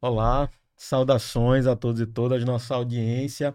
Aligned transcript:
Olá, 0.00 0.48
saudações 0.76 1.66
a 1.66 1.74
todos 1.74 2.00
e 2.00 2.06
todas, 2.06 2.44
nossa 2.44 2.72
audiência. 2.72 3.52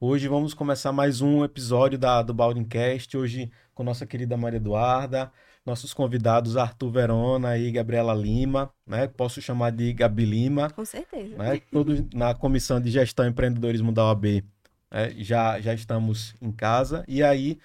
Hoje 0.00 0.26
vamos 0.26 0.54
começar 0.54 0.90
mais 0.90 1.20
um 1.20 1.44
episódio 1.44 1.98
da, 1.98 2.22
do 2.22 2.32
Baldincast, 2.32 3.14
hoje 3.14 3.50
com 3.74 3.84
nossa 3.84 4.06
querida 4.06 4.38
Maria 4.38 4.56
Eduarda, 4.56 5.30
nossos 5.66 5.92
convidados 5.92 6.56
Arthur 6.56 6.90
Verona 6.90 7.58
e 7.58 7.70
Gabriela 7.70 8.14
Lima, 8.14 8.72
né? 8.86 9.06
Posso 9.06 9.42
chamar 9.42 9.70
de 9.70 9.92
Gabi 9.92 10.24
Lima. 10.24 10.70
Com 10.70 10.84
certeza. 10.86 11.36
Né? 11.36 11.60
Todos 11.70 12.02
na 12.14 12.34
Comissão 12.34 12.80
de 12.80 12.90
Gestão 12.90 13.26
e 13.26 13.28
Empreendedorismo 13.28 13.92
da 13.92 14.06
OAB 14.06 14.42
né? 14.90 15.10
já, 15.18 15.60
já 15.60 15.74
estamos 15.74 16.34
em 16.40 16.52
casa. 16.52 17.04
E 17.06 17.22
aí, 17.22 17.58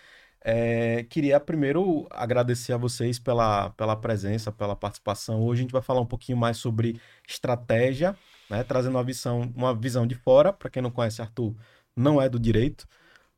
é, 0.44 1.04
queria 1.04 1.39
primeiro 1.39 2.08
agradecer 2.10 2.73
a 2.73 2.78
vocês 2.78 3.20
pela, 3.20 3.70
pela 3.71 3.96
presença, 3.96 4.52
pela 4.52 4.76
participação. 4.76 5.41
Hoje 5.44 5.62
a 5.62 5.64
gente 5.64 5.71
vai 5.71 5.82
falar 5.82 6.02
um 6.02 6.05
pouquinho 6.05 6.38
mais 6.38 6.58
sobre 6.58 7.00
estratégia, 7.28 8.18
né? 8.50 8.64
trazendo 8.64 8.95
uma 8.95 9.04
visão, 9.04 9.52
uma 9.55 9.73
visão 9.76 10.08
de 10.08 10.16
fora. 10.16 10.52
Para 10.52 10.70
quem 10.70 10.81
não 10.81 10.90
conhece, 10.90 11.22
Arthur 11.22 11.55
não 11.95 12.20
é 12.20 12.27
do 12.27 12.40
direito, 12.40 12.88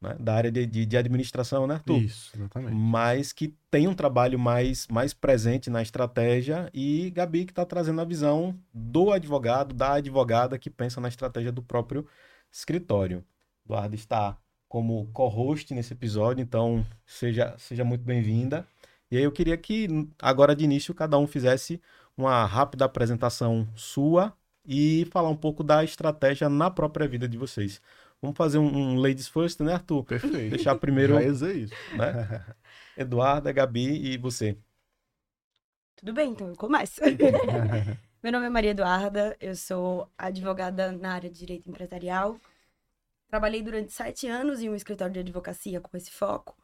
né? 0.02 0.16
da 0.18 0.34
área 0.34 0.52
de, 0.52 0.66
de, 0.66 0.86
de, 0.86 0.98
administração, 0.98 1.68
né, 1.68 1.76
Arthur? 1.76 2.02
Isso, 2.02 2.32
exatamente. 2.36 2.74
Mas 2.74 3.34
que 3.34 3.54
tem 3.70 3.86
um 3.88 3.94
trabalho 3.94 4.40
mais, 4.40 4.88
mais 4.88 5.14
presente 5.14 5.70
na 5.70 5.82
estratégia 5.82 6.70
e 6.74 7.12
Gabi 7.12 7.44
que 7.44 7.52
está 7.52 7.66
trazendo 7.66 8.00
a 8.00 8.06
visão 8.06 8.58
do 8.74 9.12
advogado, 9.12 9.74
da 9.74 9.96
advogada 9.96 10.58
que 10.58 10.70
pensa 10.70 11.02
na 11.02 11.10
estratégia 11.10 11.52
do 11.52 11.62
próprio 11.62 12.08
escritório. 12.50 13.26
Eduardo 13.66 13.96
está 13.96 14.38
como 14.74 15.08
co-host 15.14 15.72
nesse 15.72 15.94
episódio, 15.94 16.42
então 16.42 16.84
seja, 17.06 17.56
seja 17.60 17.84
muito 17.84 18.04
bem-vinda. 18.04 18.68
E 19.12 19.16
aí 19.16 19.22
eu 19.24 19.32
queria 19.32 19.56
que 19.56 20.10
agora 20.20 20.56
de 20.56 20.64
início 20.64 20.96
cada 20.96 21.16
um 21.16 21.28
fizesse 21.28 21.80
uma 22.18 22.44
rápida 22.44 22.84
apresentação 22.84 23.68
sua 23.76 24.36
e 24.66 25.08
falar 25.12 25.30
um 25.30 25.36
pouco 25.36 25.64
da 25.64 25.84
estratégia 25.84 26.50
na 26.50 26.72
própria 26.72 27.08
vida 27.08 27.28
de 27.30 27.38
vocês. 27.38 27.80
Vamos 28.20 28.36
fazer 28.36 28.58
um, 28.58 28.66
um 28.66 28.96
ladies 28.96 29.28
first, 29.28 29.60
né, 29.60 29.74
Arthur? 29.74 30.06
Perfeito. 30.06 30.56
Deixar 30.56 30.74
primeiro. 30.78 31.14
Já 31.14 31.50
é 31.50 31.54
isso. 31.54 31.74
Né? 31.96 32.44
Eduarda, 32.98 33.52
Gabi 33.52 34.12
e 34.12 34.18
você. 34.18 34.58
Tudo 35.98 36.14
bem, 36.14 36.32
então 36.32 36.48
eu 36.48 36.56
começo. 36.56 37.00
Meu 38.24 38.32
nome 38.32 38.48
é 38.48 38.50
Maria 38.50 38.72
Eduarda, 38.72 39.38
eu 39.40 39.56
sou 39.56 40.10
advogada 40.18 40.92
na 40.94 41.14
área 41.14 41.30
de 41.30 41.38
direito 41.38 41.70
empresarial, 41.70 42.40
Trabalhei 43.34 43.64
durante 43.64 43.92
sete 43.92 44.28
anos 44.28 44.62
em 44.62 44.70
um 44.70 44.76
escritório 44.76 45.12
de 45.12 45.22
advocacia 45.22 45.82
com 45.82 45.98
esse 45.98 46.12
foco. 46.12 46.56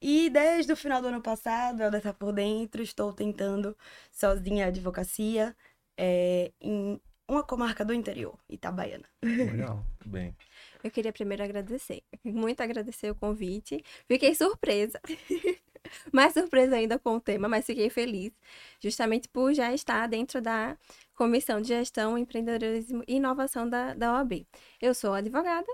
E 0.00 0.30
desde 0.30 0.72
o 0.72 0.76
final 0.76 1.02
do 1.02 1.08
ano 1.08 1.20
passado, 1.20 1.82
ela 1.82 1.98
está 1.98 2.12
por 2.12 2.32
dentro, 2.32 2.80
estou 2.80 3.12
tentando 3.12 3.76
sozinha 4.12 4.66
a 4.66 4.68
advocacia 4.68 5.52
é, 5.96 6.52
em 6.60 7.00
uma 7.26 7.42
comarca 7.42 7.84
do 7.84 7.92
interior, 7.92 8.38
Itabaiana. 8.48 9.02
Legal, 9.20 9.84
bem. 10.06 10.36
Eu 10.84 10.92
queria 10.92 11.12
primeiro 11.12 11.42
agradecer, 11.42 12.04
muito 12.22 12.60
agradecer 12.60 13.10
o 13.10 13.16
convite. 13.16 13.84
Fiquei 14.06 14.32
surpresa, 14.36 15.00
mais 16.12 16.34
surpresa 16.34 16.76
ainda 16.76 17.00
com 17.00 17.16
o 17.16 17.20
tema, 17.20 17.48
mas 17.48 17.66
fiquei 17.66 17.90
feliz, 17.90 18.30
justamente 18.78 19.28
por 19.28 19.52
já 19.52 19.72
estar 19.72 20.06
dentro 20.06 20.40
da 20.40 20.78
Comissão 21.16 21.60
de 21.60 21.66
Gestão, 21.66 22.16
Empreendedorismo 22.16 23.02
e 23.08 23.16
Inovação 23.16 23.68
da, 23.68 23.92
da 23.92 24.12
OAB. 24.12 24.46
Eu 24.80 24.94
sou 24.94 25.14
advogada, 25.14 25.66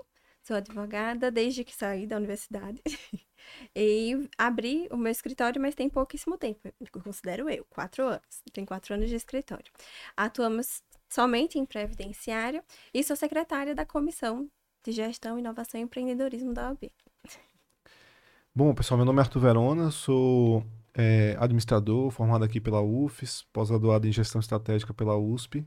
Sou 0.43 0.55
advogada 0.55 1.29
desde 1.29 1.63
que 1.63 1.75
saí 1.75 2.07
da 2.07 2.17
universidade. 2.17 2.81
e 3.75 4.29
abri 4.37 4.87
o 4.91 4.97
meu 4.97 5.11
escritório, 5.11 5.61
mas 5.61 5.75
tem 5.75 5.89
pouquíssimo 5.89 6.37
tempo. 6.37 6.71
Considero 7.03 7.49
eu, 7.49 7.65
quatro 7.69 8.07
anos. 8.07 8.41
Tem 8.51 8.65
quatro 8.65 8.93
anos 8.93 9.09
de 9.09 9.15
escritório. 9.15 9.71
Atuamos 10.15 10.81
somente 11.09 11.57
em 11.57 11.65
previdenciário 11.65 12.63
e 12.93 13.03
sou 13.03 13.15
secretária 13.15 13.75
da 13.75 13.85
Comissão 13.85 14.49
de 14.83 14.91
Gestão, 14.91 15.37
Inovação 15.37 15.79
e 15.79 15.83
Empreendedorismo 15.83 16.53
da 16.53 16.69
OAB. 16.69 16.91
Bom, 18.55 18.73
pessoal, 18.73 18.97
meu 18.97 19.05
nome 19.05 19.19
é 19.19 19.21
Arthur 19.21 19.39
Verona, 19.39 19.91
sou 19.91 20.65
é, 20.93 21.35
administrador, 21.39 22.09
formado 22.09 22.43
aqui 22.43 22.59
pela 22.59 22.81
UFES, 22.81 23.43
pós-graduado 23.53 24.07
em 24.07 24.11
Gestão 24.11 24.39
Estratégica 24.39 24.93
pela 24.93 25.17
USP 25.17 25.65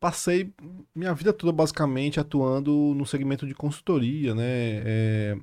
passei 0.00 0.52
minha 0.94 1.14
vida 1.14 1.32
toda 1.32 1.52
basicamente 1.52 2.18
atuando 2.18 2.94
no 2.96 3.06
segmento 3.06 3.46
de 3.46 3.54
consultoria, 3.54 4.34
né? 4.34 4.42
É, 4.44 5.38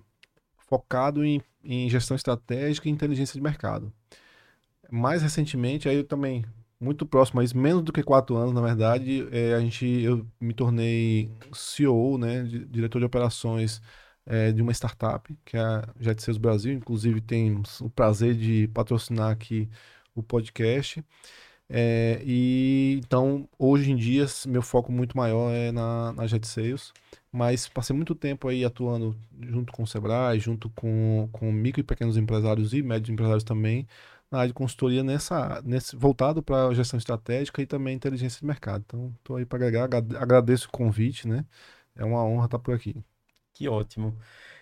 focado 0.68 1.24
em, 1.24 1.42
em, 1.64 1.90
gestão 1.90 2.16
estratégica 2.16 2.90
e 2.90 2.92
inteligência 2.92 3.36
de 3.36 3.42
mercado. 3.42 3.94
Mais 4.92 5.22
recentemente, 5.22 5.88
aí 5.88 5.98
eu 5.98 6.04
também, 6.04 6.46
muito 6.80 7.06
próximo, 7.06 7.42
mas 7.42 7.54
menos 7.54 7.84
do 7.84 7.94
que 7.94 8.04
quatro 8.04 8.36
anos, 8.36 8.54
na 8.54 8.62
verdade, 8.62 9.28
é, 9.32 9.54
a 9.54 9.60
gente, 9.60 9.86
eu 9.86 10.26
me 10.40 10.54
tornei 10.54 11.32
CEO, 11.54 12.18
né? 12.18 12.44
diretor 12.44 13.00
de 13.00 13.06
operações 13.06 13.82
é, 14.26 14.52
de 14.52 14.62
uma 14.62 14.74
startup, 14.74 15.36
que 15.46 15.58
é 15.58 15.62
a 15.62 15.88
Jet 16.00 16.22
Sales 16.22 16.38
Brasil. 16.38 16.74
Inclusive, 16.74 17.22
temos 17.22 17.82
o 17.82 17.90
prazer 17.90 18.36
de 18.36 18.68
patrocinar 18.74 19.32
aqui 19.32 19.70
o 20.16 20.24
podcast. 20.24 21.04
É, 21.70 22.22
e 22.26 23.00
então, 23.04 23.48
hoje 23.60 23.92
em 23.92 23.96
dia, 23.96 24.26
meu 24.46 24.62
foco 24.62 24.92
muito 24.92 25.18
maior 25.18 25.52
é 25.52 25.72
na, 25.72 26.14
na 26.14 26.26
Jet 26.28 26.48
Sales, 26.48 26.94
mas 27.32 27.68
passei 27.68 27.96
muito 27.96 28.16
tempo 28.16 28.48
aí 28.48 28.64
atuando 28.64 29.18
junto 29.42 29.74
com 29.74 29.84
o 29.84 29.88
Sebrae, 29.88 30.40
junto 30.40 30.70
com, 30.70 31.28
com 31.32 31.52
micro 31.52 31.82
e 31.82 31.84
pequenos 31.84 32.16
empresários 32.18 32.74
e 32.74 32.82
médios 32.82 33.10
empresários 33.10 33.44
também, 33.44 33.86
na 34.32 34.40
área 34.40 34.48
de 34.50 34.54
consultoria 34.54 35.04
nessa, 35.04 35.62
nesse, 35.64 35.96
voltado 35.96 36.42
para 36.42 36.74
gestão 36.74 36.98
estratégica 36.98 37.62
e 37.62 37.66
também 37.66 37.96
inteligência 37.96 38.40
de 38.40 38.46
mercado. 38.46 38.84
Então, 38.88 39.14
estou 39.18 39.36
aí 39.38 39.46
para 39.46 39.58
agregar, 39.58 39.90
agradeço 40.20 40.68
o 40.68 40.72
convite, 40.72 41.28
né? 41.28 41.46
É 41.96 42.06
uma 42.06 42.24
honra 42.24 42.46
estar 42.46 42.60
por 42.60 42.76
aqui. 42.76 42.96
Que 43.54 43.68
ótimo. 43.68 44.18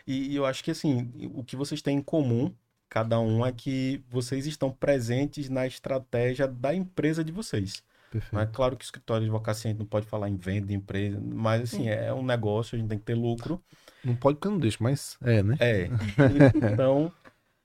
E, 0.08 0.32
e 0.34 0.36
eu 0.36 0.46
acho 0.46 0.64
que 0.64 0.72
assim, 0.72 1.12
o 1.34 1.44
que 1.44 1.56
vocês 1.56 1.82
têm 1.82 1.98
em 1.98 2.02
comum 2.02 2.54
cada 2.95 3.19
um 3.19 3.45
é 3.45 3.51
que 3.51 4.01
vocês 4.09 4.45
estão 4.45 4.72
presentes 4.72 5.50
na 5.50 5.67
estratégia 5.67 6.47
da 6.47 6.73
empresa 6.73 7.25
de 7.25 7.31
vocês. 7.33 7.83
Perfeito. 8.09 8.39
É 8.41 8.45
claro 8.45 8.78
que 8.78 8.85
o 8.85 8.88
escritório 8.88 9.23
de 9.23 9.29
advocacia 9.29 9.67
a 9.67 9.72
gente 9.73 9.79
não 9.79 9.85
pode 9.85 10.06
falar 10.06 10.29
em 10.29 10.38
venda 10.38 10.67
de 10.67 10.75
empresa, 10.75 11.19
mas 11.22 11.63
assim, 11.63 11.89
é 11.89 12.13
um 12.13 12.23
negócio, 12.23 12.78
a 12.78 12.79
gente 12.79 12.88
tem 12.88 12.97
que 12.97 13.03
ter 13.03 13.13
lucro. 13.13 13.61
Não 14.01 14.16
pode 14.16 14.35
porque 14.35 14.47
eu 14.47 14.51
não 14.53 14.59
deixo, 14.59 14.81
mas 14.81 15.17
é, 15.22 15.44
né? 15.44 15.57
É. 15.59 15.89
Então, 16.72 17.11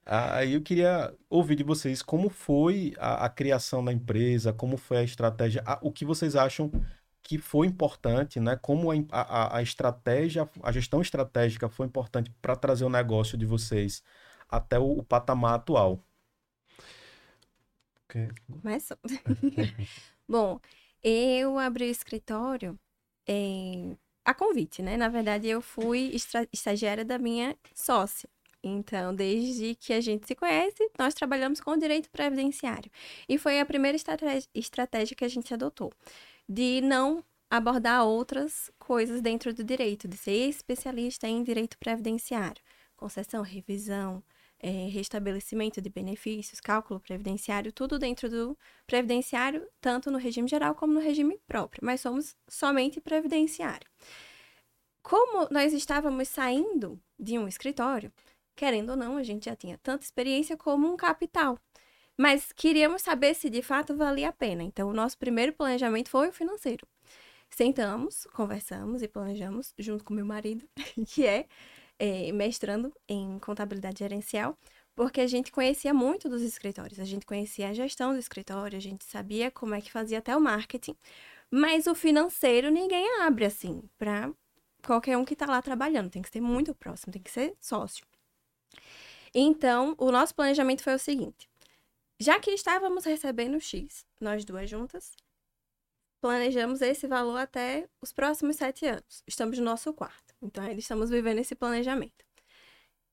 aí 0.04 0.54
eu 0.54 0.62
queria 0.62 1.14
ouvir 1.28 1.54
de 1.54 1.62
vocês 1.62 2.02
como 2.02 2.28
foi 2.28 2.92
a, 2.98 3.26
a 3.26 3.28
criação 3.28 3.84
da 3.84 3.92
empresa, 3.92 4.52
como 4.52 4.76
foi 4.76 4.96
a 4.96 5.04
estratégia, 5.04 5.62
a, 5.64 5.78
o 5.80 5.92
que 5.92 6.04
vocês 6.04 6.34
acham 6.34 6.72
que 7.22 7.38
foi 7.38 7.68
importante, 7.68 8.40
né? 8.40 8.58
Como 8.60 8.90
a, 8.90 8.96
a, 9.12 9.58
a 9.58 9.62
estratégia, 9.62 10.50
a 10.60 10.72
gestão 10.72 11.00
estratégica 11.00 11.68
foi 11.68 11.86
importante 11.86 12.32
para 12.42 12.56
trazer 12.56 12.84
o 12.84 12.90
negócio 12.90 13.38
de 13.38 13.46
vocês 13.46 14.02
até 14.50 14.78
o, 14.78 14.98
o 14.98 15.02
patamar 15.02 15.54
atual. 15.54 16.02
Começa. 18.60 18.98
Bom, 20.28 20.60
eu 21.02 21.58
abri 21.58 21.84
o 21.84 21.90
escritório 21.90 22.78
em... 23.26 23.96
a 24.24 24.34
convite, 24.34 24.82
né? 24.82 24.96
Na 24.96 25.08
verdade, 25.08 25.48
eu 25.48 25.60
fui 25.60 26.12
estagiária 26.52 27.04
da 27.04 27.18
minha 27.18 27.56
sócia. 27.74 28.28
Então, 28.62 29.14
desde 29.14 29.74
que 29.74 29.92
a 29.92 30.00
gente 30.00 30.26
se 30.26 30.34
conhece, 30.34 30.90
nós 30.98 31.14
trabalhamos 31.14 31.60
com 31.60 31.70
o 31.70 31.78
direito 31.78 32.10
previdenciário. 32.10 32.90
E 33.28 33.38
foi 33.38 33.58
a 33.58 33.64
primeira 33.64 33.96
estratégia 34.54 35.16
que 35.16 35.24
a 35.24 35.28
gente 35.28 35.54
adotou, 35.54 35.90
de 36.48 36.80
não 36.82 37.24
abordar 37.48 38.04
outras 38.04 38.70
coisas 38.78 39.22
dentro 39.22 39.54
do 39.54 39.64
direito, 39.64 40.06
de 40.06 40.16
ser 40.16 40.48
especialista 40.48 41.26
em 41.26 41.42
direito 41.42 41.78
previdenciário, 41.78 42.62
concessão, 42.96 43.42
revisão, 43.42 44.22
é, 44.62 44.88
restabelecimento 44.88 45.80
de 45.80 45.88
benefícios, 45.88 46.60
cálculo 46.60 47.00
previdenciário, 47.00 47.72
tudo 47.72 47.98
dentro 47.98 48.28
do 48.28 48.56
previdenciário, 48.86 49.66
tanto 49.80 50.10
no 50.10 50.18
regime 50.18 50.46
geral 50.48 50.74
como 50.74 50.92
no 50.92 51.00
regime 51.00 51.40
próprio, 51.48 51.80
mas 51.84 52.00
somos 52.00 52.36
somente 52.46 53.00
previdenciário. 53.00 53.88
Como 55.02 55.48
nós 55.50 55.72
estávamos 55.72 56.28
saindo 56.28 57.00
de 57.18 57.38
um 57.38 57.48
escritório, 57.48 58.12
querendo 58.54 58.90
ou 58.90 58.96
não, 58.96 59.16
a 59.16 59.22
gente 59.22 59.46
já 59.46 59.56
tinha 59.56 59.78
tanta 59.78 60.04
experiência 60.04 60.56
como 60.56 60.92
um 60.92 60.96
capital. 60.96 61.58
Mas 62.16 62.52
queríamos 62.52 63.00
saber 63.00 63.34
se 63.34 63.48
de 63.48 63.62
fato 63.62 63.96
valia 63.96 64.28
a 64.28 64.32
pena. 64.32 64.62
Então, 64.62 64.90
o 64.90 64.92
nosso 64.92 65.16
primeiro 65.16 65.54
planejamento 65.54 66.10
foi 66.10 66.28
o 66.28 66.32
financeiro. 66.32 66.86
Sentamos, 67.48 68.26
conversamos 68.34 69.00
e 69.02 69.08
planejamos 69.08 69.72
junto 69.78 70.04
com 70.04 70.12
meu 70.12 70.26
marido, 70.26 70.68
que 71.08 71.26
é 71.26 71.46
é, 72.00 72.32
mestrando 72.32 72.90
em 73.06 73.38
contabilidade 73.38 73.98
gerencial, 73.98 74.56
porque 74.96 75.20
a 75.20 75.26
gente 75.26 75.52
conhecia 75.52 75.92
muito 75.92 76.30
dos 76.30 76.40
escritórios, 76.40 76.98
a 76.98 77.04
gente 77.04 77.26
conhecia 77.26 77.68
a 77.68 77.74
gestão 77.74 78.12
do 78.14 78.18
escritório, 78.18 78.78
a 78.78 78.80
gente 78.80 79.04
sabia 79.04 79.50
como 79.50 79.74
é 79.74 79.80
que 79.82 79.92
fazia 79.92 80.18
até 80.18 80.34
o 80.34 80.40
marketing, 80.40 80.96
mas 81.50 81.86
o 81.86 81.94
financeiro 81.94 82.70
ninguém 82.70 83.20
abre 83.20 83.44
assim 83.44 83.82
para 83.98 84.32
qualquer 84.82 85.18
um 85.18 85.24
que 85.26 85.34
está 85.34 85.44
lá 85.44 85.60
trabalhando, 85.60 86.10
tem 86.10 86.22
que 86.22 86.30
ser 86.30 86.40
muito 86.40 86.74
próximo, 86.74 87.12
tem 87.12 87.22
que 87.22 87.30
ser 87.30 87.54
sócio. 87.60 88.06
Então, 89.34 89.94
o 89.98 90.10
nosso 90.10 90.34
planejamento 90.34 90.82
foi 90.82 90.94
o 90.94 90.98
seguinte: 90.98 91.48
já 92.18 92.40
que 92.40 92.50
estávamos 92.50 93.04
recebendo 93.04 93.60
X, 93.60 94.06
nós 94.20 94.44
duas 94.44 94.68
juntas, 94.70 95.14
planejamos 96.20 96.80
esse 96.80 97.06
valor 97.06 97.36
até 97.38 97.88
os 98.00 98.12
próximos 98.12 98.56
sete 98.56 98.86
anos. 98.86 99.22
Estamos 99.26 99.58
no 99.58 99.64
nosso 99.64 99.92
quarto. 99.92 100.29
Então, 100.42 100.64
ainda 100.64 100.80
estamos 100.80 101.10
vivendo 101.10 101.38
esse 101.38 101.54
planejamento. 101.54 102.24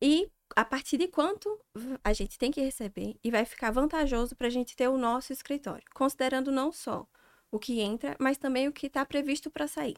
E 0.01 0.29
a 0.55 0.63
partir 0.63 0.97
de 0.97 1.07
quanto 1.07 1.59
a 2.03 2.13
gente 2.13 2.37
tem 2.37 2.51
que 2.51 2.61
receber 2.61 3.17
e 3.23 3.31
vai 3.31 3.45
ficar 3.45 3.71
vantajoso 3.71 4.35
para 4.35 4.47
a 4.47 4.49
gente 4.49 4.75
ter 4.75 4.87
o 4.87 4.97
nosso 4.97 5.33
escritório, 5.33 5.83
considerando 5.93 6.51
não 6.51 6.71
só 6.71 7.07
o 7.51 7.59
que 7.59 7.79
entra, 7.79 8.15
mas 8.19 8.37
também 8.37 8.67
o 8.67 8.73
que 8.73 8.87
está 8.87 9.05
previsto 9.05 9.49
para 9.49 9.67
sair. 9.67 9.97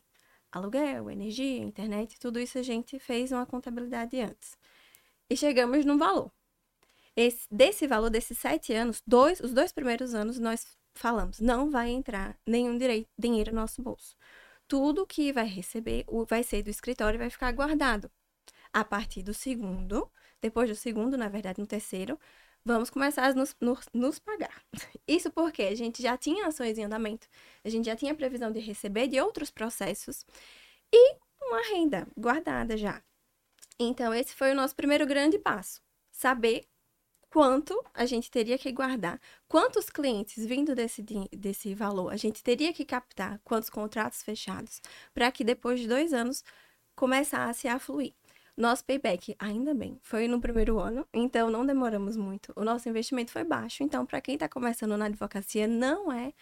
Aluguel, 0.52 1.12
energia, 1.12 1.62
internet, 1.62 2.20
tudo 2.20 2.40
isso 2.40 2.58
a 2.58 2.64
gente 2.64 2.98
fez 3.00 3.32
uma 3.32 3.46
contabilidade 3.46 4.20
antes. 4.20 4.58
E 5.30 5.38
chegamos 5.38 5.86
num 5.86 5.98
valor. 5.98 6.32
Esse, 7.16 7.46
desse 7.52 7.86
valor, 7.86 8.10
desses 8.10 8.38
sete 8.38 8.74
anos, 8.74 9.04
dois, 9.06 9.40
os 9.42 9.54
dois 9.54 9.72
primeiros 9.72 10.16
anos, 10.16 10.40
nós 10.40 10.66
falamos, 10.96 11.40
não 11.40 11.70
vai 11.70 11.90
entrar 11.90 12.38
nenhum 12.46 12.78
direito, 12.78 13.10
dinheiro 13.18 13.52
no 13.52 13.62
nosso 13.62 13.82
bolso. 13.82 14.16
Tudo 14.70 15.06
que 15.06 15.34
vai 15.34 15.46
receber 15.46 16.06
vai 16.30 16.44
ser 16.44 16.64
do 16.64 16.70
escritório 16.70 17.18
e 17.18 17.20
vai 17.20 17.30
ficar 17.30 17.52
guardado. 17.52 18.10
A 18.72 18.86
partir 18.86 19.24
do 19.24 19.34
segundo, 19.34 20.10
depois 20.42 20.70
do 20.70 20.76
segundo, 20.76 21.18
na 21.18 21.28
verdade, 21.28 21.60
no 21.60 21.68
terceiro, 21.68 22.18
vamos 22.64 22.90
começar 22.90 23.26
a 23.26 23.34
nos, 23.34 23.56
nos, 23.60 23.86
nos, 23.94 24.20
pagar. 24.20 24.64
Isso 25.08 25.32
porque 25.32 25.64
a 25.64 25.76
gente 25.76 26.02
já 26.02 26.18
tinha 26.18 26.48
ações 26.48 26.78
em 26.78 26.86
andamento, 26.86 27.28
a 27.66 27.70
gente 27.70 27.86
já 27.86 27.96
tinha 27.96 28.16
previsão 28.16 28.52
de 28.52 28.60
receber 28.60 29.08
de 29.08 29.20
outros 29.20 29.52
processos 29.52 30.26
e 30.94 31.16
uma 31.42 31.62
renda 31.74 32.08
guardada 32.16 32.78
já. 32.78 33.02
Então, 33.80 34.14
esse 34.14 34.36
foi 34.36 34.52
o 34.52 34.56
nosso 34.56 34.76
primeiro 34.76 35.08
grande 35.08 35.40
passo: 35.40 35.82
saber 36.12 36.68
quanto 37.30 37.80
a 37.94 38.06
gente 38.06 38.32
teria 38.32 38.58
que 38.58 38.72
guardar, 38.72 39.20
quantos 39.48 39.90
clientes 39.90 40.46
vindo 40.46 40.74
desse, 40.74 41.04
desse 41.32 41.74
valor 41.74 42.12
a 42.12 42.18
gente 42.18 42.44
teria 42.44 42.74
que 42.74 42.84
captar, 42.84 43.40
quantos 43.44 43.70
contratos 43.70 44.24
fechados, 44.24 44.82
para 45.14 45.32
que 45.32 45.44
depois 45.44 45.80
de 45.80 45.88
dois 45.88 46.14
anos 46.14 46.44
começasse 46.96 47.68
a 47.68 47.80
fluir. 47.80 48.14
Nosso 48.58 48.84
payback, 48.84 49.36
ainda 49.40 49.74
bem, 49.74 49.98
foi 50.04 50.28
no 50.28 50.42
primeiro 50.42 50.80
ano, 50.80 51.08
então 51.14 51.50
não 51.50 51.66
demoramos 51.66 52.18
muito. 52.18 52.52
O 52.58 52.64
nosso 52.66 52.90
investimento 52.90 53.32
foi 53.32 53.46
baixo, 53.46 53.84
então 53.84 54.06
para 54.06 54.20
quem 54.20 54.34
está 54.34 54.50
começando 54.50 54.98
na 54.98 55.06
advocacia 55.06 55.66
não 55.66 56.12
é 56.12 56.34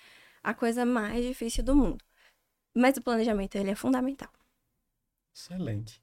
a 0.42 0.54
coisa 0.54 0.84
mais 0.84 1.24
difícil 1.24 1.64
do 1.64 1.76
mundo. 1.76 2.04
Mas 2.76 2.98
o 2.98 3.02
planejamento 3.02 3.56
ele 3.56 3.70
é 3.70 3.76
fundamental. 3.76 4.32
Excelente. 5.36 6.02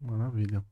Maravilha. 0.00 0.64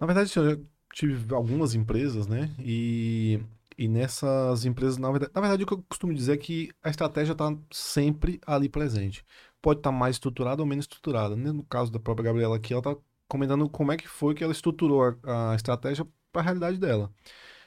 Na 0.00 0.06
verdade, 0.06 0.32
eu 0.38 0.66
tive 0.94 1.34
algumas 1.34 1.74
empresas, 1.74 2.26
né? 2.26 2.54
E, 2.58 3.40
e 3.76 3.88
nessas 3.88 4.64
empresas, 4.64 4.96
na 4.96 5.10
verdade, 5.10 5.32
na 5.34 5.40
verdade, 5.40 5.64
o 5.64 5.66
que 5.66 5.74
eu 5.74 5.84
costumo 5.88 6.14
dizer 6.14 6.34
é 6.34 6.36
que 6.36 6.70
a 6.82 6.88
estratégia 6.88 7.32
está 7.32 7.54
sempre 7.70 8.40
ali 8.46 8.68
presente. 8.68 9.24
Pode 9.60 9.80
estar 9.80 9.90
tá 9.90 9.96
mais 9.96 10.16
estruturada 10.16 10.62
ou 10.62 10.66
menos 10.66 10.84
estruturada. 10.84 11.34
No 11.36 11.64
caso 11.64 11.90
da 11.90 11.98
própria 11.98 12.26
Gabriela 12.26 12.56
aqui, 12.56 12.72
ela 12.72 12.80
está 12.80 12.96
comentando 13.28 13.68
como 13.68 13.92
é 13.92 13.96
que 13.96 14.08
foi 14.08 14.34
que 14.34 14.44
ela 14.44 14.52
estruturou 14.52 15.02
a, 15.24 15.52
a 15.52 15.56
estratégia 15.56 16.06
para 16.32 16.42
a 16.42 16.44
realidade 16.44 16.78
dela. 16.78 17.10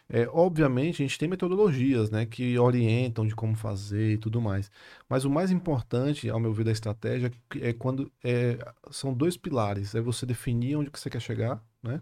É, 0.10 0.26
obviamente, 0.32 1.04
a 1.04 1.06
gente 1.06 1.20
tem 1.20 1.28
metodologias 1.28 2.10
né, 2.10 2.26
que 2.26 2.58
orientam 2.58 3.28
de 3.28 3.36
como 3.36 3.56
fazer 3.58 4.14
e 4.14 4.18
tudo 4.18 4.40
mais. 4.42 4.72
Mas 5.10 5.26
o 5.26 5.30
mais 5.30 5.52
importante, 5.52 6.30
ao 6.30 6.40
meu 6.40 6.54
ver, 6.54 6.64
da 6.64 6.72
estratégia 6.72 7.30
é 7.60 7.74
quando 7.74 8.10
é, 8.24 8.58
são 8.90 9.14
dois 9.14 9.36
pilares. 9.36 9.96
É 9.96 10.02
você 10.02 10.26
definir 10.26 10.78
onde 10.78 10.90
que 10.90 11.00
você 11.00 11.10
quer 11.10 11.20
chegar 11.22 11.62
né, 11.84 12.02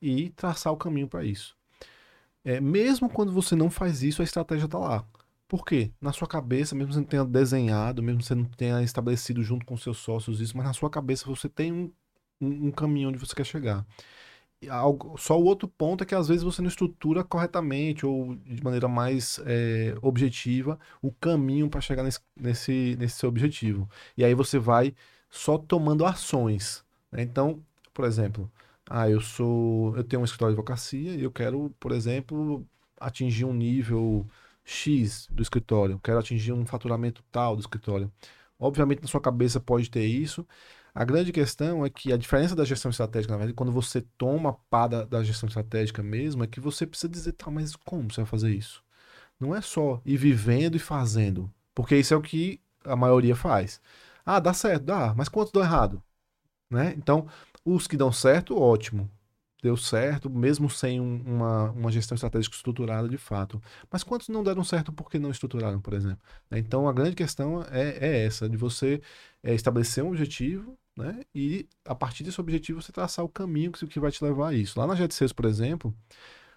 e 0.00 0.30
traçar 0.30 0.72
o 0.72 0.76
caminho 0.76 1.08
para 1.08 1.24
isso. 1.24 1.56
É, 2.44 2.60
mesmo 2.60 3.08
quando 3.08 3.32
você 3.32 3.56
não 3.56 3.70
faz 3.70 4.02
isso, 4.02 4.20
a 4.20 4.24
estratégia 4.24 4.66
está 4.66 4.78
lá. 4.78 5.04
Por 5.48 5.64
quê? 5.64 5.90
Na 6.00 6.12
sua 6.12 6.28
cabeça, 6.28 6.74
mesmo 6.74 6.92
você 6.92 7.00
não 7.00 7.06
tenha 7.06 7.24
desenhado, 7.24 8.02
mesmo 8.02 8.22
você 8.22 8.34
não 8.34 8.44
tenha 8.44 8.82
estabelecido 8.82 9.42
junto 9.42 9.64
com 9.64 9.76
seus 9.76 9.98
sócios 9.98 10.40
isso, 10.40 10.56
mas 10.56 10.66
na 10.66 10.72
sua 10.72 10.90
cabeça 10.90 11.26
você 11.26 11.48
tem 11.48 11.72
um, 11.72 11.92
um, 12.40 12.68
um 12.68 12.70
caminho 12.70 13.08
onde 13.08 13.18
você 13.18 13.34
quer 13.34 13.44
chegar. 13.46 13.86
Algo, 14.68 15.16
só 15.18 15.38
o 15.38 15.44
outro 15.44 15.68
ponto 15.68 16.02
é 16.02 16.06
que 16.06 16.14
às 16.14 16.28
vezes 16.28 16.42
você 16.42 16.62
não 16.62 16.68
estrutura 16.68 17.22
corretamente 17.22 18.06
ou 18.06 18.34
de 18.34 18.64
maneira 18.64 18.88
mais 18.88 19.38
é, 19.44 19.94
objetiva 20.00 20.78
o 21.02 21.12
caminho 21.12 21.68
para 21.68 21.82
chegar 21.82 22.02
nesse, 22.02 22.20
nesse, 22.34 22.96
nesse 22.98 23.16
seu 23.18 23.28
objetivo. 23.28 23.88
E 24.16 24.24
aí 24.24 24.34
você 24.34 24.58
vai 24.58 24.94
só 25.30 25.58
tomando 25.58 26.06
ações. 26.06 26.84
Né? 27.12 27.22
Então, 27.22 27.62
por 27.92 28.06
exemplo, 28.06 28.50
ah, 28.88 29.08
eu 29.08 29.20
sou, 29.20 29.96
eu 29.96 30.04
tenho 30.04 30.22
um 30.22 30.24
escritório 30.24 30.54
de 30.54 30.60
advocacia 30.60 31.14
e 31.14 31.22
eu 31.22 31.32
quero, 31.32 31.70
por 31.80 31.92
exemplo, 31.92 32.66
atingir 33.00 33.44
um 33.44 33.54
nível 33.54 34.26
X 34.64 35.28
do 35.30 35.42
escritório, 35.42 35.98
quero 36.00 36.18
atingir 36.18 36.52
um 36.52 36.66
faturamento 36.66 37.22
tal 37.30 37.56
do 37.56 37.60
escritório. 37.60 38.12
Obviamente 38.58 39.02
na 39.02 39.08
sua 39.08 39.20
cabeça 39.20 39.60
pode 39.60 39.90
ter 39.90 40.04
isso, 40.06 40.46
a 40.94 41.04
grande 41.04 41.32
questão 41.32 41.84
é 41.84 41.90
que 41.90 42.12
a 42.12 42.16
diferença 42.16 42.54
da 42.54 42.64
gestão 42.64 42.90
estratégica, 42.90 43.32
na 43.32 43.38
verdade, 43.38 43.56
quando 43.56 43.72
você 43.72 44.00
toma 44.16 44.54
pá 44.70 44.86
da, 44.86 45.04
da 45.04 45.24
gestão 45.24 45.48
estratégica 45.48 46.02
mesmo, 46.02 46.44
é 46.44 46.46
que 46.46 46.60
você 46.60 46.86
precisa 46.86 47.08
dizer, 47.08 47.32
tá, 47.32 47.50
mas 47.50 47.74
como 47.76 48.10
você 48.12 48.20
vai 48.20 48.26
fazer 48.30 48.50
isso? 48.52 48.82
Não 49.40 49.54
é 49.54 49.60
só 49.60 50.00
ir 50.04 50.16
vivendo 50.16 50.76
e 50.76 50.78
fazendo, 50.80 51.52
porque 51.74 51.96
isso 51.96 52.14
é 52.14 52.16
o 52.16 52.22
que 52.22 52.60
a 52.84 52.96
maioria 52.96 53.36
faz. 53.36 53.80
Ah, 54.24 54.40
dá 54.40 54.52
certo, 54.54 54.84
dá, 54.84 55.14
mas 55.16 55.28
quantos 55.28 55.52
dão 55.52 55.62
errado? 55.62 56.02
Né? 56.70 56.94
Então, 56.96 57.28
os 57.64 57.86
que 57.86 57.96
dão 57.96 58.12
certo, 58.12 58.58
ótimo 58.60 59.10
deu 59.64 59.78
certo, 59.78 60.28
mesmo 60.28 60.68
sem 60.68 61.00
um, 61.00 61.22
uma, 61.24 61.70
uma 61.70 61.90
gestão 61.90 62.14
estratégica 62.14 62.54
estruturada 62.54 63.08
de 63.08 63.16
fato. 63.16 63.62
Mas 63.90 64.04
quantos 64.04 64.28
não 64.28 64.44
deram 64.44 64.62
certo 64.62 64.92
porque 64.92 65.18
não 65.18 65.30
estruturaram, 65.30 65.80
por 65.80 65.94
exemplo? 65.94 66.18
Então 66.52 66.86
a 66.86 66.92
grande 66.92 67.16
questão 67.16 67.64
é, 67.70 67.96
é 67.98 68.26
essa, 68.26 68.46
de 68.46 68.58
você 68.58 69.00
é, 69.42 69.54
estabelecer 69.54 70.04
um 70.04 70.08
objetivo, 70.08 70.76
né? 70.94 71.22
E 71.34 71.66
a 71.82 71.94
partir 71.94 72.22
desse 72.22 72.38
objetivo 72.38 72.82
você 72.82 72.92
traçar 72.92 73.24
o 73.24 73.28
caminho 73.28 73.72
que, 73.72 73.86
que 73.86 73.98
vai 73.98 74.10
te 74.10 74.22
levar 74.22 74.48
a 74.48 74.54
isso. 74.54 74.78
Lá 74.78 74.86
na 74.86 74.94
Jet 74.94 75.14
6, 75.14 75.32
por 75.32 75.46
exemplo, 75.46 75.94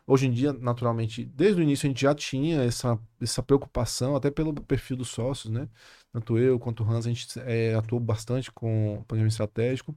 hoje 0.05 0.27
em 0.27 0.31
dia, 0.31 0.51
naturalmente, 0.51 1.23
desde 1.23 1.61
o 1.61 1.63
início 1.63 1.87
a 1.87 1.89
gente 1.89 2.01
já 2.01 2.13
tinha 2.13 2.61
essa, 2.61 2.99
essa 3.21 3.41
preocupação, 3.41 4.17
até 4.17 4.29
pelo 4.29 4.53
perfil 4.53 4.97
dos 4.97 5.07
sócios, 5.07 5.51
né? 5.53 5.69
Tanto 6.11 6.37
eu 6.37 6.59
quanto 6.59 6.83
o 6.83 6.89
Hans, 6.89 7.05
a 7.05 7.09
gente 7.09 7.27
é, 7.39 7.73
atuou 7.75 8.01
bastante 8.01 8.51
com 8.51 9.01
planejamento 9.07 9.31
estratégico. 9.31 9.95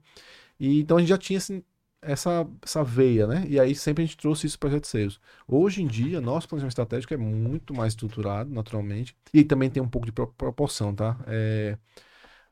E 0.60 0.80
então 0.80 0.98
a 0.98 1.00
gente 1.00 1.08
já 1.08 1.18
tinha 1.18 1.38
assim, 1.38 1.62
essa, 2.02 2.46
essa 2.62 2.84
veia, 2.84 3.26
né? 3.26 3.44
E 3.48 3.58
aí 3.58 3.74
sempre 3.74 4.04
a 4.04 4.06
gente 4.06 4.16
trouxe 4.18 4.46
isso 4.46 4.58
para 4.58 4.70
Sales. 4.84 5.18
Hoje 5.48 5.82
em 5.82 5.86
dia, 5.86 6.20
nosso 6.20 6.48
planejamento 6.48 6.72
estratégico 6.72 7.14
é 7.14 7.16
muito 7.16 7.74
mais 7.74 7.92
estruturado, 7.94 8.50
naturalmente. 8.50 9.16
E 9.34 9.44
também 9.44 9.70
tem 9.70 9.82
um 9.82 9.88
pouco 9.88 10.06
de 10.06 10.12
proporção, 10.12 10.94
tá? 10.94 11.16
É 11.26 11.76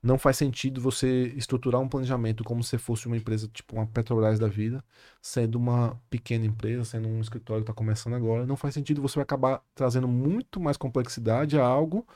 não 0.03 0.19
faz 0.19 0.37
sentido 0.37 0.81
você 0.81 1.33
estruturar 1.37 1.81
um 1.81 1.89
planejamento 1.89 2.45
como 2.45 2.63
se 2.63 2.79
fosse 2.79 3.07
uma 3.07 3.17
empresa 3.17 3.49
tipo 3.49 3.75
uma 3.75 3.87
Petrobras 3.87 4.39
da 4.39 4.47
vida, 4.49 4.83
sendo 5.21 5.57
uma 5.57 6.01
pequena 6.09 6.47
empresa, 6.47 6.85
sendo 6.85 7.09
um 7.09 7.21
escritório 7.21 7.65
que 7.65 7.71
está 7.71 7.77
começando 7.77 8.15
agora. 8.15 8.47
Não 8.47 8.57
faz 8.57 8.75
sentido, 8.75 9.03
você 9.03 9.17
vai 9.17 9.25
acabar 9.25 9.63
trazendo 9.75 10.07
muito 10.09 10.61
mais 10.61 10.77
complexidade 10.77 11.59
a 11.59 11.65
algo 11.65 12.07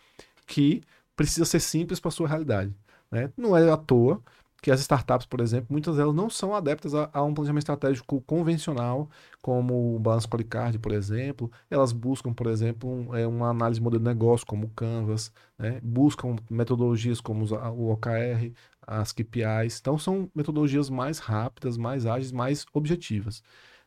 que 0.47 0.83
precisa 1.17 1.45
ser 1.45 1.61
simples 1.61 1.99
para 2.01 2.11
sua 2.11 2.29
realidade. 2.29 2.73
Né? 3.11 3.33
Não 3.37 3.57
é 3.57 3.71
à 3.71 3.77
toa 3.77 4.23
que 4.63 4.71
as 4.71 4.81
startups, 4.81 5.27
por 5.27 5.41
exemplo, 5.41 5.67
muitas 5.71 5.97
delas 5.97 6.15
não 6.15 6.31
são 6.31 6.55
adeptas 6.55 6.95
a, 6.95 7.11
a 7.13 7.23
um 7.25 7.35
planejamento 7.35 7.63
estratégico 7.63 8.21
convencional, 8.23 9.11
como 9.43 9.97
o 9.97 9.99
balanço 9.99 10.29
Polycard, 10.29 10.79
por 10.79 10.93
exemplo. 10.93 11.51
Elas 11.69 11.93
buscam, 11.93 12.33
por 12.33 12.47
exemplo, 12.47 12.89
um, 12.89 13.15
é, 13.17 13.27
uma 13.27 13.51
análise 13.51 13.81
de 13.81 13.85
modelo 13.85 14.03
de 14.03 14.09
negócio, 14.09 14.47
como 14.47 14.67
o 14.67 14.71
Canvas, 14.71 15.33
né? 15.59 15.81
buscam 15.83 16.37
metodologias 16.49 17.21
como 17.21 17.45
o 17.45 17.91
OKR, 17.93 18.53
as 18.87 19.13
KPIs. 19.13 19.81
Então, 19.81 19.99
são 19.99 20.31
metodologias 20.35 20.89
mais 20.89 21.19
rápidas, 21.19 21.77
mais 21.77 22.07
ágeis, 22.07 22.33
mais 22.33 22.65
objetivas. 22.73 23.43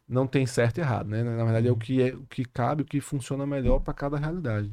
Não 0.08 0.27
tem 0.27 0.46
certo 0.46 0.77
e 0.77 0.82
errado, 0.82 1.08
né? 1.10 1.24
Na 1.24 1.44
verdade, 1.46 1.67
é 1.67 1.72
o 1.72 1.77
que, 1.77 2.01
é, 2.01 2.13
o 2.15 2.25
que 2.27 2.46
cabe, 2.46 2.84
o 2.84 2.86
que 2.86 3.01
funciona 3.01 3.46
melhor 3.46 3.79
para 3.79 3.94
cada 3.94 4.17
realidade. 4.17 4.72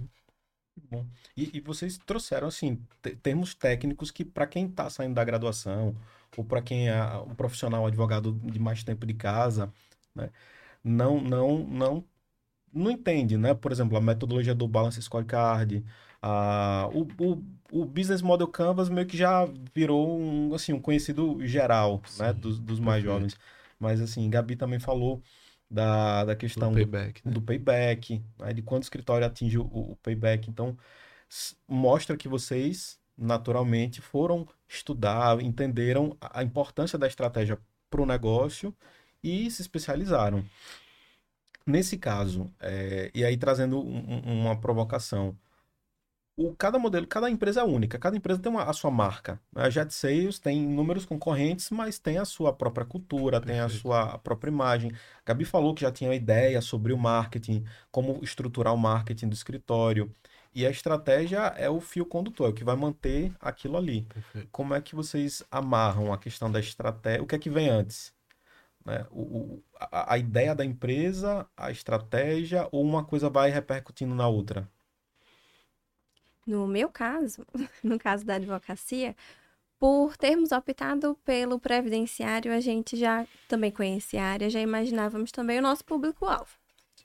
Bom. 0.77 1.07
E, 1.37 1.59
e 1.59 1.61
vocês 1.61 1.99
trouxeram, 1.99 2.49
assim, 2.49 2.77
termos 3.23 3.55
técnicos 3.55 4.11
que, 4.11 4.25
para 4.25 4.47
quem 4.47 4.67
está 4.67 4.89
saindo 4.91 5.15
da 5.15 5.25
graduação, 5.25 5.95
ou 6.37 6.45
para 6.45 6.63
quem 6.63 6.89
é 6.89 7.03
um 7.19 7.35
profissional, 7.35 7.87
advogado 7.87 8.33
de 8.33 8.59
mais 8.59 8.83
tempo 8.83 9.07
de 9.07 9.15
casa, 9.15 9.73
né, 10.15 10.31
não, 10.85 11.21
não, 11.21 11.59
não, 11.67 12.05
não 12.73 12.91
entende, 12.91 13.37
né? 13.39 13.55
Por 13.55 13.73
exemplo, 13.73 13.97
a 13.99 14.01
metodologia 14.03 14.55
do 14.55 14.69
Balance 14.69 15.01
Scorecard, 15.03 15.85
a, 16.23 16.89
o, 16.93 17.03
o, 17.25 17.45
o 17.83 17.87
Business 17.87 18.23
Model 18.23 18.49
Canvas 18.49 18.89
meio 18.89 19.07
que 19.07 19.17
já 19.17 19.47
virou 19.75 20.19
um, 20.21 20.55
assim, 20.55 20.73
um 20.75 20.81
conhecido 20.81 21.45
geral, 21.47 21.97
né, 21.99 22.03
Sim, 22.09 22.23
né, 22.25 22.33
dos, 22.35 22.59
dos 22.61 22.81
mais 22.81 23.03
jovens. 23.05 23.37
Mas, 23.81 24.01
assim, 24.01 24.29
Gabi 24.31 24.57
também 24.57 24.79
falou 24.81 25.23
da, 25.73 26.25
da 26.27 26.37
questão 26.37 26.71
do 26.71 26.75
payback, 26.75 27.23
do, 27.23 27.29
né? 27.29 27.35
do 27.35 27.41
payback 27.41 28.23
né? 28.39 28.53
de 28.53 28.61
quanto 28.61 28.83
o 28.83 28.85
escritório 28.85 29.27
atinge 29.27 29.57
o, 29.57 29.63
o 29.63 29.97
payback. 30.03 30.51
Então, 30.51 30.77
mostra 31.67 32.17
que 32.17 32.29
vocês, 32.29 32.99
naturalmente, 33.17 34.03
foram 34.03 34.47
estudar, 34.69 35.41
entenderam 35.41 36.15
a 36.21 36.43
importância 36.43 36.99
da 36.99 37.07
estratégia 37.07 37.59
para 37.89 38.03
o 38.03 38.07
negócio 38.07 38.75
e 39.25 39.51
se 39.51 39.63
especializaram. 39.63 40.45
Nesse 41.67 41.97
caso, 41.97 42.53
é, 42.61 43.11
e 43.15 43.25
aí 43.25 43.37
trazendo 43.39 43.81
um, 43.81 44.43
uma 44.43 44.61
provocação, 44.61 45.35
o, 46.37 46.55
cada 46.57 46.79
modelo, 46.79 47.07
cada 47.07 47.29
empresa 47.31 47.61
é 47.61 47.65
única, 47.65 47.99
cada 47.99 48.17
empresa 48.17 48.41
tem 48.41 48.51
uma, 48.51 48.65
a 48.65 48.73
sua 48.73 48.91
marca. 48.91 49.41
A 49.55 49.69
Jet 49.69 49.93
Sales 49.93 50.39
tem 50.39 50.63
inúmeros 50.65 51.05
concorrentes, 51.05 51.71
mas 51.71 51.99
tem 51.99 52.19
a 52.19 52.25
sua 52.25 52.53
própria 52.53 52.87
cultura, 52.87 53.41
tem 53.41 53.61
a 53.61 53.69
sua 53.69 54.19
própria 54.19 54.51
imagem. 54.51 54.91
A 54.93 55.23
Gabi 55.27 55.45
falou 55.45 55.75
que 55.75 55.83
já 55.83 55.93
tinha 55.93 56.15
ideia 56.15 56.61
sobre 56.63 56.93
o 56.93 56.99
marketing, 56.99 57.65
como 57.91 58.19
estruturar 58.23 58.73
o 58.75 58.79
marketing 58.79 59.29
do 59.29 59.35
escritório. 59.35 60.11
E 60.55 60.67
a 60.67 60.71
estratégia 60.71 61.39
é 61.57 61.69
o 61.71 61.81
fio 61.81 62.05
condutor, 62.05 62.49
é 62.49 62.51
o 62.51 62.55
que 62.55 62.65
vai 62.65 62.77
manter 62.77 63.33
aquilo 63.41 63.77
ali. 63.77 64.03
Perfeito. 64.03 64.49
Como 64.53 64.75
é 64.75 64.81
que 64.81 64.95
vocês 64.95 65.43
amarram 65.51 66.13
a 66.13 66.19
questão 66.19 66.51
da 66.51 66.61
estratégia? 66.61 67.23
O 67.23 67.27
que 67.27 67.35
é 67.35 67.39
que 67.39 67.49
vem 67.51 67.69
antes? 67.71 68.13
Né? 68.85 69.07
O, 69.11 69.23
o- 69.23 69.65
a, 69.81 70.15
a 70.15 70.19
ideia 70.19 70.55
da 70.55 70.65
empresa, 70.65 71.47
a 71.57 71.71
estratégia, 71.71 72.69
ou 72.73 72.83
uma 72.85 73.05
coisa 73.05 73.31
vai 73.31 73.51
repercutindo 73.51 74.15
na 74.15 74.29
outra? 74.29 74.69
No 76.47 76.67
meu 76.67 76.89
caso, 76.89 77.47
no 77.83 77.99
caso 77.99 78.25
da 78.25 78.35
advocacia, 78.35 79.17
por 79.79 80.17
termos 80.17 80.53
optado 80.53 81.17
pelo 81.25 81.59
previdenciário, 81.59 82.53
a 82.53 82.61
gente 82.61 82.97
já 82.97 83.27
também 83.49 83.71
conhecia 83.71 84.23
a 84.23 84.27
área, 84.27 84.51
já 84.51 84.61
imaginávamos 84.61 85.33
também 85.33 85.59
o 85.59 85.63
nosso 85.63 85.85
público-alvo. 85.85 86.51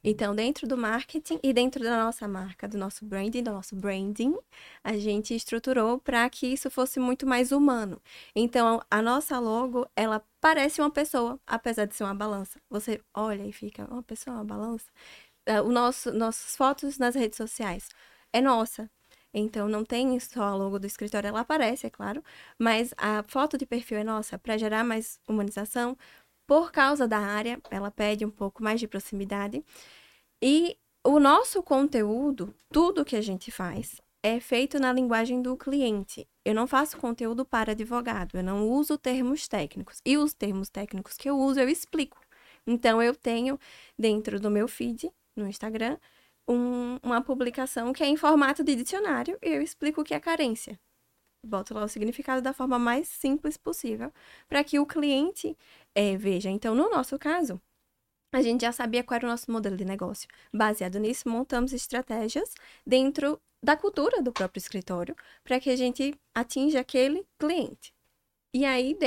Então, 0.03 0.35
dentro 0.35 0.67
do 0.67 0.77
marketing 0.77 1.39
e 1.43 1.51
dentro 1.51 1.83
da 1.83 2.03
nossa 2.03 2.27
marca, 2.27 2.67
do 2.67 2.77
nosso 2.77 3.03
branding, 3.03 3.43
do 3.43 3.51
nosso 3.51 3.75
branding, 3.75 4.37
a 4.83 4.95
gente 4.95 5.35
estruturou 5.35 5.99
para 5.99 6.29
que 6.29 6.47
isso 6.47 6.69
fosse 6.69 6.99
muito 6.99 7.25
mais 7.25 7.51
humano. 7.51 7.99
Então, 8.35 8.81
a 8.89 9.01
nossa 9.01 9.39
logo, 9.39 9.87
ela 9.95 10.23
parece 10.39 10.79
uma 10.81 10.91
pessoa, 10.91 11.39
apesar 11.47 11.85
de 11.85 11.95
ser 11.95 12.03
uma 12.03 12.15
balança. 12.15 12.59
Você 12.69 13.01
olha 13.13 13.43
e 13.45 13.51
fica, 13.51 13.85
uma 13.91 14.03
pessoa, 14.03 14.37
uma 14.37 14.45
balança. 14.45 14.85
Ah, 15.47 15.61
O 15.63 15.71
nosso, 15.71 16.11
nossas 16.13 16.55
fotos 16.55 16.97
nas 16.97 17.15
redes 17.15 17.37
sociais 17.37 17.89
é 18.31 18.41
nossa. 18.41 18.89
Então, 19.39 19.67
não 19.69 19.85
tem 19.85 20.19
só 20.19 20.43
a 20.43 20.55
logo 20.55 20.79
do 20.79 20.87
escritório, 20.87 21.27
ela 21.27 21.41
aparece, 21.41 21.85
é 21.87 21.89
claro, 21.89 22.23
mas 22.57 22.93
a 22.97 23.23
foto 23.23 23.57
de 23.57 23.65
perfil 23.65 23.99
é 23.99 24.03
nossa, 24.03 24.37
para 24.37 24.57
gerar 24.57 24.83
mais 24.83 25.19
humanização. 25.27 25.97
Por 26.47 26.71
causa 26.71 27.07
da 27.07 27.19
área, 27.19 27.59
ela 27.69 27.91
pede 27.91 28.25
um 28.25 28.31
pouco 28.31 28.63
mais 28.63 28.79
de 28.79 28.87
proximidade. 28.87 29.63
E 30.41 30.77
o 31.03 31.19
nosso 31.19 31.61
conteúdo, 31.61 32.53
tudo 32.71 33.05
que 33.05 33.15
a 33.15 33.21
gente 33.21 33.51
faz, 33.51 34.01
é 34.23 34.39
feito 34.39 34.79
na 34.79 34.91
linguagem 34.91 35.41
do 35.41 35.55
cliente. 35.55 36.27
Eu 36.43 36.55
não 36.55 36.65
faço 36.67 36.97
conteúdo 36.97 37.45
para 37.45 37.73
advogado, 37.73 38.37
eu 38.37 38.43
não 38.43 38.67
uso 38.69 38.97
termos 38.97 39.47
técnicos. 39.47 40.01
E 40.05 40.17
os 40.17 40.33
termos 40.33 40.69
técnicos 40.69 41.13
que 41.15 41.29
eu 41.29 41.37
uso, 41.37 41.59
eu 41.59 41.69
explico. 41.69 42.19
Então, 42.65 43.01
eu 43.01 43.15
tenho 43.15 43.59
dentro 43.97 44.39
do 44.39 44.49
meu 44.49 44.67
feed, 44.67 45.11
no 45.35 45.47
Instagram, 45.47 45.97
um- 46.47 46.97
uma 47.03 47.21
publicação 47.21 47.93
que 47.93 48.03
é 48.03 48.07
em 48.07 48.17
formato 48.17 48.63
de 48.63 48.75
dicionário 48.75 49.37
e 49.41 49.49
eu 49.49 49.61
explico 49.61 50.01
o 50.01 50.03
que 50.03 50.13
é 50.13 50.19
carência. 50.19 50.79
Boto 51.45 51.73
lá 51.73 51.83
o 51.83 51.87
significado 51.87 52.41
da 52.41 52.53
forma 52.53 52.79
mais 52.79 53.07
simples 53.07 53.57
possível 53.57 54.11
para 54.47 54.63
que 54.63 54.79
o 54.79 54.85
cliente 54.85 55.57
eh, 55.95 56.17
veja. 56.17 56.49
Então, 56.49 56.75
no 56.75 56.89
nosso 56.89 57.17
caso, 57.19 57.61
a 58.33 58.41
gente 58.41 58.61
já 58.61 58.71
sabia 58.71 59.03
qual 59.03 59.15
era 59.17 59.25
o 59.25 59.29
nosso 59.29 59.51
modelo 59.51 59.77
de 59.77 59.85
negócio. 59.85 60.27
Baseado 60.53 60.99
nisso, 60.99 61.29
montamos 61.29 61.73
estratégias 61.73 62.53
dentro 62.85 63.39
da 63.63 63.75
cultura 63.77 64.21
do 64.21 64.31
próprio 64.31 64.59
escritório 64.59 65.15
para 65.43 65.59
que 65.59 65.69
a 65.69 65.75
gente 65.75 66.13
atinja 66.35 66.79
aquele 66.81 67.25
cliente. 67.39 67.93
E 68.53 68.65
aí, 68.65 68.97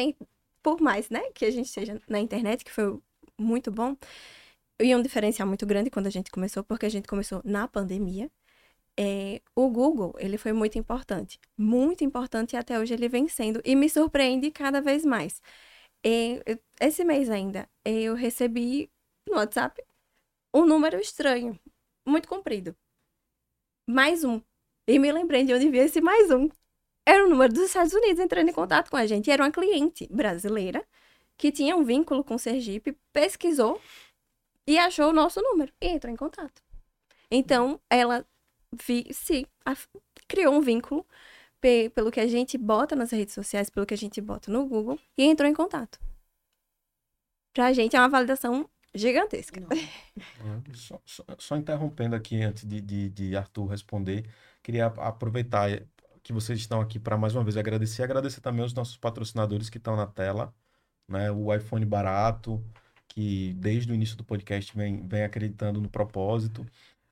por 0.62 0.80
mais 0.80 1.10
né, 1.10 1.30
que 1.34 1.44
a 1.44 1.50
gente 1.50 1.66
esteja 1.66 2.00
na 2.08 2.20
internet, 2.20 2.64
que 2.64 2.70
foi 2.72 2.98
muito 3.38 3.70
bom, 3.70 3.96
e 4.80 4.94
um 4.94 5.02
diferencial 5.02 5.46
muito 5.48 5.66
grande 5.66 5.90
quando 5.90 6.06
a 6.06 6.10
gente 6.10 6.30
começou, 6.30 6.64
porque 6.64 6.86
a 6.86 6.88
gente 6.88 7.08
começou 7.08 7.40
na 7.44 7.68
pandemia. 7.68 8.30
É, 8.98 9.40
o 9.54 9.68
Google, 9.70 10.14
ele 10.18 10.36
foi 10.38 10.52
muito 10.52 10.78
importante. 10.78 11.38
Muito 11.56 12.04
importante 12.04 12.54
e 12.54 12.56
até 12.56 12.78
hoje 12.78 12.94
ele 12.94 13.08
vem 13.08 13.28
sendo. 13.28 13.60
E 13.64 13.74
me 13.76 13.88
surpreende 13.88 14.50
cada 14.50 14.80
vez 14.80 15.04
mais. 15.04 15.40
É, 16.04 16.42
eu- 16.46 16.58
esse 16.80 17.04
mês 17.04 17.30
ainda, 17.30 17.68
eu 17.84 18.14
recebi 18.14 18.90
no 19.28 19.36
WhatsApp 19.36 19.82
um 20.54 20.64
número 20.66 20.98
estranho, 21.00 21.58
muito 22.06 22.28
comprido. 22.28 22.76
Mais 23.86 24.24
um. 24.24 24.40
E 24.86 24.98
me 24.98 25.12
lembrei 25.12 25.44
de 25.44 25.54
onde 25.54 25.68
vi 25.70 25.78
esse 25.78 26.00
mais 26.00 26.30
um. 26.30 26.48
Era 27.06 27.26
o 27.26 27.28
número 27.28 27.52
dos 27.52 27.64
Estados 27.64 27.92
Unidos 27.92 28.18
entrando 28.20 28.48
em 28.50 28.52
contato 28.52 28.90
com 28.90 28.96
a 28.96 29.06
gente. 29.06 29.28
E 29.28 29.30
era 29.32 29.42
uma 29.44 29.50
cliente 29.50 30.06
brasileira 30.10 30.86
que 31.36 31.50
tinha 31.52 31.76
um 31.76 31.84
vínculo 31.84 32.22
com 32.24 32.38
Sergipe, 32.38 32.96
pesquisou 33.12 33.80
e 34.66 34.78
achou 34.78 35.10
o 35.10 35.12
nosso 35.12 35.40
número 35.42 35.72
e 35.80 35.88
entrou 35.88 36.12
em 36.12 36.16
contato. 36.16 36.62
Então, 37.30 37.80
ela 37.88 38.24
vi, 38.84 39.06
se 39.12 39.46
criou 40.28 40.54
um 40.54 40.60
vínculo 40.60 41.06
pe- 41.60 41.90
pelo 41.90 42.10
que 42.10 42.20
a 42.20 42.26
gente 42.26 42.56
bota 42.58 42.96
nas 42.96 43.10
redes 43.10 43.34
sociais, 43.34 43.70
pelo 43.70 43.86
que 43.86 43.94
a 43.94 43.98
gente 43.98 44.20
bota 44.20 44.50
no 44.50 44.66
Google 44.66 44.98
e 45.16 45.24
entrou 45.24 45.48
em 45.48 45.54
contato. 45.54 45.98
Pra 47.52 47.72
gente 47.72 47.96
é 47.96 47.98
uma 48.00 48.08
validação 48.08 48.68
gigantesca. 48.94 49.60
Só, 50.74 51.00
só- 51.04 51.24
só 51.38 51.56
interrompendo 51.56 52.14
aqui 52.16 52.42
antes 52.42 52.64
de, 52.64 52.80
de, 52.80 53.08
de 53.10 53.36
Arthur 53.36 53.66
responder, 53.66 54.28
queria 54.62 54.86
aproveitar 54.86 55.68
que 56.22 56.32
vocês 56.32 56.58
estão 56.58 56.80
aqui 56.80 56.98
para 56.98 57.16
mais 57.16 57.34
uma 57.34 57.42
vez 57.44 57.56
agradecer, 57.56 58.02
agradecer 58.02 58.40
também 58.40 58.64
os 58.64 58.74
nossos 58.74 58.96
patrocinadores 58.96 59.70
que 59.70 59.78
estão 59.78 59.96
na 59.96 60.06
tela, 60.06 60.54
né? 61.08 61.30
O 61.30 61.52
iPhone 61.54 61.84
barato, 61.84 62.62
que 63.10 63.54
desde 63.54 63.92
o 63.92 63.94
início 63.94 64.16
do 64.16 64.24
podcast 64.24 64.74
vem, 64.76 65.06
vem 65.06 65.24
acreditando 65.24 65.80
no 65.80 65.88
propósito, 65.90 66.66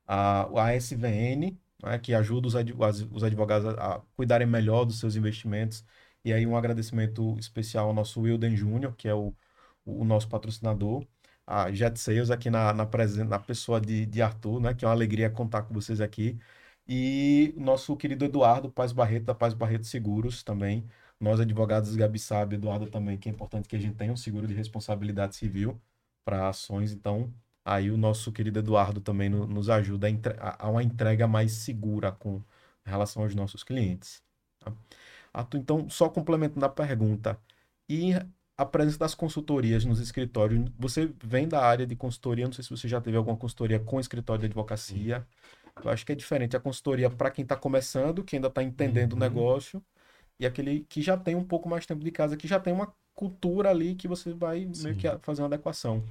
a, 0.07 0.49
a 0.65 0.75
SVN, 0.77 1.59
né? 1.83 1.99
Que 1.99 2.15
ajuda 2.15 2.49
os, 2.49 2.57
ad- 2.57 2.73
os 3.13 3.25
advogados 3.25 3.69
a, 3.79 3.97
a 3.97 4.01
cuidarem 4.17 4.47
melhor 4.47 4.85
dos 4.85 4.99
seus 5.01 5.17
investimentos, 5.17 5.85
e 6.25 6.33
aí 6.33 6.47
um 6.47 6.57
agradecimento 6.57 7.37
especial 7.39 7.89
ao 7.89 7.95
nosso 7.95 8.21
Wilden 8.23 8.57
Júnior, 8.57 8.95
que 8.97 9.09
é 9.09 9.15
o, 9.15 9.35
o 9.85 10.05
nosso 10.05 10.29
patrocinador 10.29 11.07
a 11.47 11.73
Jet 11.73 11.99
Sales 11.99 12.31
aqui 12.31 12.51
na, 12.51 12.73
na, 12.75 12.87
na 13.27 13.39
pessoa 13.39 13.81
de, 13.81 14.05
de 14.07 14.21
Arthur, 14.23 14.61
né? 14.61 14.75
Que 14.75 14.85
é 14.85 14.89
uma 14.89 14.95
alegria 14.95 15.31
contar 15.31 15.63
com 15.63 15.73
vocês 15.75 16.01
aqui. 16.01 16.39
E 16.87 17.55
nosso 17.57 17.97
querido 17.97 18.25
Eduardo 18.25 18.71
Paz 18.71 18.93
Barreto, 18.93 19.25
da 19.27 19.35
Paz 19.35 19.55
Barreto 19.55 19.87
Seguros 19.87 20.43
também. 20.43 20.87
Nós, 21.21 21.41
advogados, 21.41 21.95
Gabi 21.97 22.19
sabe, 22.19 22.57
Eduardo 22.57 22.87
também, 22.87 23.19
que 23.19 23.29
é 23.29 23.33
importante 23.33 23.69
que 23.69 23.77
a 23.77 23.79
gente 23.81 23.97
tenha 23.97 24.13
um 24.13 24.17
seguro 24.17 24.47
de 24.47 24.55
responsabilidade 24.55 25.37
civil 25.37 25.81
para 26.29 26.49
ações. 26.51 26.93
Então, 26.93 27.33
aí 27.65 27.91
o 27.91 27.97
nosso 27.97 28.31
querido 28.31 28.59
Eduardo 28.59 29.01
também 29.01 29.31
no- 29.31 29.47
nos 29.47 29.71
ajuda 29.71 30.07
a, 30.07 30.11
entre- 30.11 30.35
a- 30.39 30.57
a 30.59 30.69
uma 30.71 30.83
entrega 30.83 31.27
mais 31.27 31.53
segura 31.53 32.13
com 32.13 32.43
relação 32.85 33.23
aos 33.23 33.35
nossos 33.35 33.65
clientes. 33.65 34.23
tá? 34.61 34.73
Então, 35.55 35.89
só 35.89 36.09
complementando 36.09 36.67
a 36.67 36.69
pergunta. 36.69 37.39
E 37.89 38.13
a 38.59 38.67
presença 38.67 38.99
das 38.99 39.15
consultorias 39.15 39.85
nos 39.85 40.01
escritórios. 40.01 40.71
Você 40.79 41.13
vem 41.25 41.49
da 41.49 41.63
área 41.65 41.87
de 41.87 41.97
consultoria, 41.97 42.45
não 42.45 42.53
sei 42.53 42.65
se 42.65 42.71
você 42.71 42.89
já 42.89 43.01
teve 43.01 43.17
alguma 43.17 43.37
consultoria 43.37 43.79
com 43.81 44.01
escritório 44.01 44.41
de 44.41 44.47
advocacia. 44.47 45.27
Eu 45.83 45.91
acho 45.91 46.05
que 46.05 46.13
é 46.13 46.15
diferente 46.15 46.57
a 46.57 46.61
consultoria 46.61 47.09
para 47.09 47.31
quem 47.31 47.43
está 47.45 47.57
começando, 47.57 48.25
que 48.25 48.37
ainda 48.37 48.49
está 48.49 48.63
entendendo 48.63 49.13
o 49.13 49.17
Uhum. 49.17 49.21
negócio, 49.21 49.83
e 50.41 50.47
aquele 50.47 50.81
que 50.89 51.03
já 51.03 51.17
tem 51.17 51.35
um 51.37 51.45
pouco 51.45 51.69
mais 51.69 51.87
tempo 51.87 52.05
de 52.05 52.11
casa, 52.11 52.37
que 52.37 52.49
já 52.49 52.61
tem 52.61 52.73
uma 52.73 52.93
cultura 53.19 53.71
ali 53.71 53.97
que 53.97 54.07
você 54.07 54.33
vai 54.33 54.61
meio 54.61 54.77
Sim. 54.77 54.95
que 54.95 55.09
a- 55.09 55.19
fazer 55.19 55.43
uma 55.43 55.49
adequação. 55.49 56.05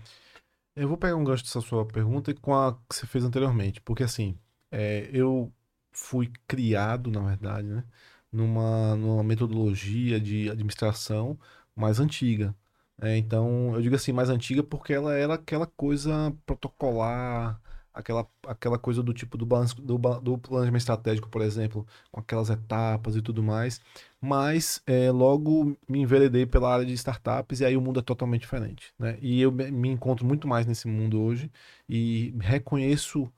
Eu 0.76 0.90
vou 0.90 0.98
pegar 0.98 1.16
um 1.16 1.24
gancho 1.24 1.44
dessa 1.44 1.62
sua 1.62 1.86
pergunta 1.86 2.30
e 2.32 2.34
com 2.34 2.54
a 2.54 2.74
que 2.90 2.96
você 2.96 3.08
fez 3.08 3.24
anteriormente, 3.24 3.80
porque 3.82 4.04
assim, 4.04 4.38
é, 4.70 5.10
eu 5.14 5.52
fui 5.92 6.30
criado, 6.48 7.10
na 7.10 7.22
verdade, 7.22 7.68
né, 7.68 7.84
numa, 8.32 8.96
numa 8.98 9.24
metodologia 9.24 10.20
de 10.20 10.50
administração 10.50 11.40
mais 11.76 12.00
antiga. 12.00 12.54
né? 12.98 13.18
então, 13.18 13.74
eu 13.74 13.82
digo 13.82 13.96
assim, 13.96 14.12
mais 14.12 14.30
antiga 14.30 14.62
porque 14.64 14.94
ela 14.94 15.14
era 15.16 15.36
aquela 15.36 15.66
coisa 15.66 16.36
protocolar, 16.46 17.60
aquela, 17.94 18.28
aquela 18.46 18.78
coisa 18.78 19.02
do 19.02 19.14
tipo 19.14 19.38
do, 19.38 19.46
balanço, 19.46 19.82
do, 19.82 19.98
do 19.98 20.38
planejamento 20.38 20.82
estratégico, 20.82 21.30
por 21.30 21.42
exemplo, 21.42 21.88
com 22.12 22.20
aquelas 22.20 22.50
etapas 22.50 23.16
e 23.16 23.22
tudo 23.22 23.42
mais. 23.42 23.82
Mas 24.20 24.82
é, 24.88 25.12
logo 25.12 25.78
me 25.88 26.00
enveredei 26.02 26.46
pela 26.46 26.74
área 26.74 26.86
de 26.86 26.94
startups 26.94 27.60
e 27.60 27.66
aí 27.66 27.78
o 27.78 27.82
mundo 27.82 28.00
é 28.00 28.04
totalmente 28.04 28.42
diferente, 28.42 28.94
né? 28.98 29.18
E 29.22 29.40
eu 29.42 29.52
me 29.52 29.90
encontro 29.90 30.26
muito 30.26 30.48
mais 30.48 30.66
nesse 30.66 30.88
mundo 30.88 31.22
hoje 31.22 31.52
e 31.88 32.34
reconheço 32.40 33.32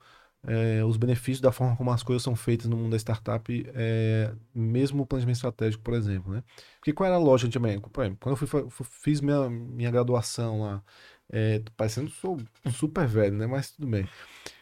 é, 0.46 0.82
os 0.84 0.96
benefícios 0.96 1.40
da 1.40 1.52
forma 1.52 1.76
como 1.76 1.90
as 1.90 2.02
coisas 2.02 2.22
são 2.22 2.34
feitas 2.34 2.66
no 2.66 2.76
mundo 2.76 2.92
da 2.92 2.96
startup, 2.98 3.66
é, 3.74 4.32
mesmo 4.54 5.02
o 5.02 5.06
planejamento 5.06 5.36
estratégico, 5.36 5.82
por 5.82 5.94
exemplo, 5.94 6.32
né? 6.32 6.42
Porque 6.78 6.92
qual 6.92 7.06
era 7.06 7.16
a 7.16 7.18
lógica 7.18 7.52
também? 7.52 7.78
Por 7.80 8.02
exemplo, 8.02 8.18
quando 8.20 8.38
eu 8.40 8.70
fui, 8.70 8.86
fiz 8.86 9.20
minha, 9.20 9.50
minha 9.50 9.90
graduação 9.90 10.62
lá, 10.62 10.82
é, 11.30 11.62
parecendo 11.76 12.10
sou 12.10 12.38
super 12.72 13.06
velho, 13.06 13.36
né? 13.36 13.46
Mas 13.46 13.72
tudo 13.72 13.86
bem. 13.86 14.08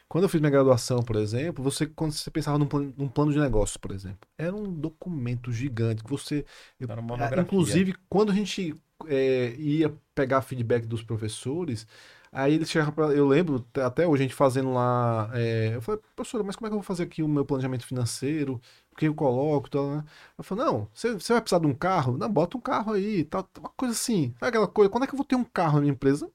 Quando 0.09 0.25
eu 0.25 0.29
fiz 0.29 0.41
minha 0.41 0.51
graduação, 0.51 1.03
por 1.03 1.17
exemplo, 1.17 1.63
você 1.63 1.87
quando 1.87 2.13
você 2.13 2.31
pensava 2.31 2.59
num 2.59 2.67
plano, 2.67 2.95
num 2.97 3.09
plano 3.09 3.33
de 3.33 3.39
negócio, 3.39 3.79
por 3.79 3.91
exemplo, 3.93 4.21
era 4.39 4.55
um 4.57 4.73
documento 4.73 5.53
gigante 5.53 6.03
que 6.03 6.11
você, 6.11 6.45
eu- 6.81 6.91
ah, 7.19 7.31
inclusive, 7.37 7.95
quando 8.09 8.33
a 8.33 8.35
gente 8.35 8.75
é, 9.07 9.55
ia 9.57 9.95
pegar 10.15 10.43
feedback 10.43 10.87
dos 10.87 11.03
professores, 11.03 11.87
Aí 12.31 12.53
ele 12.55 12.67
chegava 12.67 12.93
pra, 12.93 13.07
eu 13.07 13.27
lembro, 13.27 13.67
até 13.83 14.07
hoje 14.07 14.23
a 14.23 14.27
gente 14.27 14.35
fazendo 14.35 14.71
lá, 14.75 15.31
é, 15.33 15.75
eu 15.77 15.81
falei, 15.81 15.99
professora, 16.15 16.45
mas 16.45 16.57
como 16.57 16.67
é 16.67 16.71
que 16.71 16.75
eu 16.75 16.79
vou 16.79 16.83
fazer 16.85 17.05
aqui 17.05 17.23
o 17.23 17.29
meu 17.29 17.43
planejamento 17.45 17.87
financeiro? 17.87 18.61
O 18.93 18.97
que 18.97 19.09
eu 19.09 19.15
coloco, 19.15 19.71
tal, 19.71 19.89
né? 19.97 20.05
Eu 20.37 20.45
falei, 20.45 20.65
não, 20.67 20.89
você, 20.93 21.15
você 21.15 21.33
vai 21.33 21.41
precisar 21.41 21.61
de 21.61 21.67
um 21.67 21.73
carro? 21.75 22.19
Não, 22.19 22.29
bota 22.31 22.59
um 22.59 22.61
carro 22.61 22.93
aí, 22.93 23.25
tal, 23.25 23.49
uma 23.59 23.71
coisa 23.71 23.95
assim. 23.95 24.35
Sabe 24.39 24.49
aquela 24.49 24.69
coisa, 24.69 24.91
quando 24.91 25.05
é 25.05 25.07
que 25.07 25.15
eu 25.15 25.17
vou 25.17 25.25
ter 25.25 25.37
um 25.37 25.45
carro 25.45 25.77
na 25.77 25.81
minha 25.81 25.93
empresa? 25.93 26.31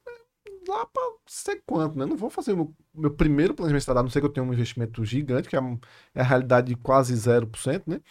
Lá 0.67 0.86
pra 0.86 1.03
sei 1.25 1.62
quanto, 1.65 1.98
né? 1.98 2.05
Não 2.05 2.15
vou 2.15 2.29
fazer 2.29 2.53
o 2.53 2.55
meu, 2.55 2.75
meu 2.93 3.12
primeiro 3.12 3.53
planejamento 3.53 3.82
estratégico, 3.82 4.00
a 4.00 4.03
não 4.03 4.10
ser 4.12 4.20
que 4.22 4.25
eu 4.25 4.29
tenha 4.29 4.46
um 4.46 4.53
investimento 4.53 5.03
gigante, 5.05 5.50
que 5.50 5.55
é, 5.55 5.60
é 6.15 6.22
a 6.22 6.24
realidade 6.24 6.67
de 6.67 6.75
quase 6.75 7.13
0%, 7.13 7.84
né? 7.88 8.01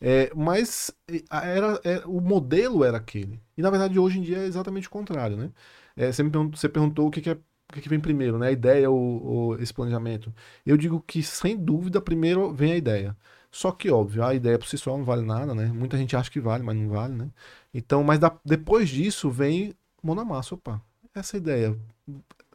É, 0.00 0.30
mas 0.34 0.92
era, 1.30 1.80
é, 1.84 2.02
o 2.06 2.20
modelo 2.20 2.84
era 2.84 2.98
aquele. 2.98 3.40
E 3.56 3.62
na 3.62 3.70
verdade 3.70 3.98
hoje 3.98 4.18
em 4.18 4.22
dia 4.22 4.38
é 4.38 4.46
exatamente 4.46 4.88
o 4.88 4.90
contrário, 4.90 5.36
né? 5.36 5.50
É, 5.96 6.12
você, 6.12 6.22
me 6.22 6.30
perguntou, 6.30 6.58
você 6.58 6.68
perguntou 6.68 7.06
o 7.08 7.10
que, 7.10 7.20
que 7.20 7.30
é 7.30 7.38
o 7.70 7.80
que, 7.80 7.88
vem 7.88 8.00
primeiro, 8.00 8.38
né? 8.38 8.48
A 8.48 8.52
ideia 8.52 8.90
ou, 8.90 9.24
ou, 9.24 9.58
esse 9.58 9.72
planejamento? 9.72 10.32
Eu 10.64 10.76
digo 10.76 11.00
que, 11.06 11.22
sem 11.22 11.56
dúvida, 11.56 12.00
primeiro 12.00 12.52
vem 12.52 12.72
a 12.72 12.76
ideia. 12.76 13.16
Só 13.50 13.72
que, 13.72 13.90
óbvio, 13.90 14.24
a 14.24 14.34
ideia 14.34 14.58
por 14.58 14.66
si 14.68 14.76
só 14.78 14.96
não 14.96 15.04
vale 15.04 15.22
nada, 15.22 15.54
né? 15.54 15.66
Muita 15.68 15.96
gente 15.96 16.14
acha 16.16 16.30
que 16.30 16.40
vale, 16.40 16.62
mas 16.62 16.76
não 16.76 16.88
vale, 16.88 17.14
né? 17.14 17.30
Então, 17.72 18.04
mas 18.04 18.18
da, 18.18 18.36
depois 18.44 18.88
disso 18.88 19.30
vem 19.30 19.74
mão 20.02 20.14
na 20.14 20.24
massa, 20.24 20.54
opa, 20.54 20.82
essa 21.14 21.36
ideia, 21.36 21.78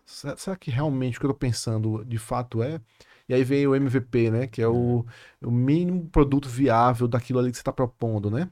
será 0.05 0.55
que 0.55 0.71
realmente 0.71 1.17
o 1.17 1.19
que 1.19 1.25
eu 1.25 1.31
tô 1.31 1.35
pensando 1.35 2.03
de 2.05 2.17
fato 2.17 2.61
é? 2.63 2.81
E 3.27 3.33
aí 3.33 3.43
vem 3.43 3.67
o 3.67 3.75
MVP, 3.75 4.31
né? 4.31 4.47
Que 4.47 4.61
é 4.61 4.67
o, 4.67 5.05
o 5.41 5.51
mínimo 5.51 6.09
produto 6.09 6.49
viável 6.49 7.07
daquilo 7.07 7.39
ali 7.39 7.51
que 7.51 7.57
você 7.57 7.61
está 7.61 7.71
propondo, 7.71 8.29
né? 8.31 8.49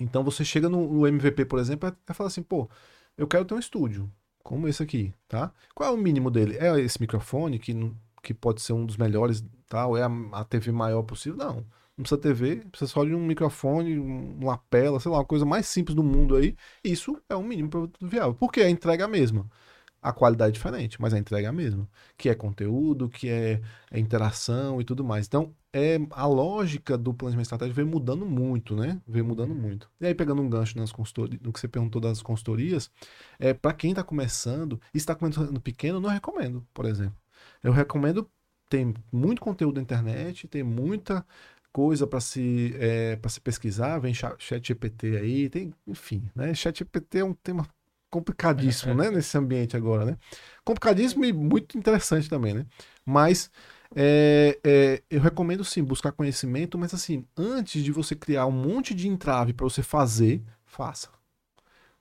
Então 0.00 0.24
você 0.24 0.44
chega 0.44 0.68
no, 0.68 0.92
no 0.92 1.06
MVP, 1.06 1.44
por 1.46 1.58
exemplo, 1.58 1.88
e 1.88 2.14
fala 2.14 2.28
assim, 2.28 2.42
pô, 2.42 2.68
eu 3.16 3.26
quero 3.26 3.44
ter 3.44 3.54
um 3.54 3.58
estúdio, 3.58 4.10
como 4.42 4.68
esse 4.68 4.82
aqui, 4.82 5.12
tá? 5.28 5.52
Qual 5.74 5.90
é 5.90 5.92
o 5.92 5.96
mínimo 5.98 6.30
dele? 6.30 6.56
É 6.58 6.78
esse 6.80 7.00
microfone, 7.00 7.58
que, 7.58 7.74
que 8.22 8.34
pode 8.34 8.62
ser 8.62 8.72
um 8.72 8.86
dos 8.86 8.96
melhores, 8.96 9.44
tal? 9.68 9.96
É 9.96 10.02
a, 10.02 10.10
a 10.32 10.44
TV 10.44 10.72
maior 10.72 11.02
possível? 11.02 11.38
Não. 11.38 11.64
Não 11.96 12.02
precisa 12.02 12.20
TV, 12.20 12.56
precisa 12.70 12.90
só 12.90 13.04
de 13.04 13.14
um 13.14 13.24
microfone, 13.24 13.98
uma 13.98 14.52
lapela, 14.52 15.00
sei 15.00 15.10
lá, 15.10 15.18
uma 15.18 15.24
coisa 15.24 15.44
mais 15.46 15.66
simples 15.66 15.94
do 15.94 16.02
mundo 16.02 16.36
aí. 16.36 16.54
Isso 16.84 17.20
é 17.28 17.36
um 17.36 17.42
mínimo 17.42 17.70
produto 17.70 18.06
viável. 18.06 18.34
Porque 18.34 18.60
a 18.60 18.70
entrega 18.70 19.04
é 19.04 19.06
a 19.06 19.08
mesma 19.08 19.48
a 20.06 20.12
qualidade 20.12 20.50
é 20.50 20.52
diferente, 20.52 21.00
mas 21.00 21.12
a 21.12 21.18
entrega 21.18 21.48
é 21.48 21.50
a 21.50 21.52
mesma. 21.52 21.88
Que 22.16 22.28
é 22.28 22.34
conteúdo, 22.34 23.08
que 23.08 23.28
é, 23.28 23.60
é 23.90 23.98
interação 23.98 24.80
e 24.80 24.84
tudo 24.84 25.04
mais. 25.04 25.26
Então, 25.26 25.52
é, 25.72 25.98
a 26.12 26.26
lógica 26.26 26.96
do 26.96 27.12
planejamento 27.12 27.46
estratégico 27.46 27.74
vem 27.74 27.84
mudando 27.84 28.24
muito, 28.24 28.76
né? 28.76 29.00
Vem 29.04 29.24
mudando 29.24 29.52
muito. 29.52 29.90
E 30.00 30.06
aí, 30.06 30.14
pegando 30.14 30.40
um 30.40 30.48
gancho 30.48 30.78
nas 30.78 30.92
consultorias, 30.92 31.40
no 31.42 31.52
que 31.52 31.58
você 31.58 31.66
perguntou 31.66 32.00
das 32.00 32.22
consultorias, 32.22 32.88
é, 33.36 33.52
para 33.52 33.72
quem 33.72 33.90
está 33.90 34.04
começando, 34.04 34.80
e 34.94 34.98
está 34.98 35.12
começando 35.12 35.60
pequeno, 35.60 35.98
não 35.98 36.08
recomendo, 36.08 36.64
por 36.72 36.84
exemplo. 36.84 37.16
Eu 37.60 37.72
recomendo, 37.72 38.30
tem 38.68 38.94
muito 39.10 39.40
conteúdo 39.42 39.76
na 39.76 39.82
internet, 39.82 40.46
tem 40.46 40.62
muita 40.62 41.26
coisa 41.76 42.06
para 42.06 42.20
se, 42.20 42.74
é, 42.80 43.18
se 43.28 43.38
pesquisar, 43.38 43.98
vem 43.98 44.14
chat 44.14 44.66
GPT 44.66 45.18
aí, 45.18 45.50
tem, 45.50 45.74
enfim, 45.86 46.26
né? 46.34 46.54
Chat 46.54 46.78
GPT 46.78 47.18
é 47.18 47.24
um 47.24 47.34
tema 47.34 47.68
complicadíssimo, 48.08 48.94
né? 48.94 49.10
Nesse 49.10 49.36
ambiente 49.36 49.76
agora, 49.76 50.06
né? 50.06 50.16
Complicadíssimo 50.64 51.22
e 51.22 51.34
muito 51.34 51.76
interessante 51.76 52.30
também, 52.30 52.54
né? 52.54 52.66
Mas 53.04 53.50
é, 53.94 54.58
é, 54.64 55.02
eu 55.10 55.20
recomendo 55.20 55.62
sim 55.66 55.84
buscar 55.84 56.12
conhecimento, 56.12 56.78
mas 56.78 56.94
assim, 56.94 57.26
antes 57.36 57.84
de 57.84 57.92
você 57.92 58.16
criar 58.16 58.46
um 58.46 58.52
monte 58.52 58.94
de 58.94 59.06
entrave 59.06 59.52
para 59.52 59.64
você 59.64 59.82
fazer, 59.82 60.42
faça. 60.64 61.10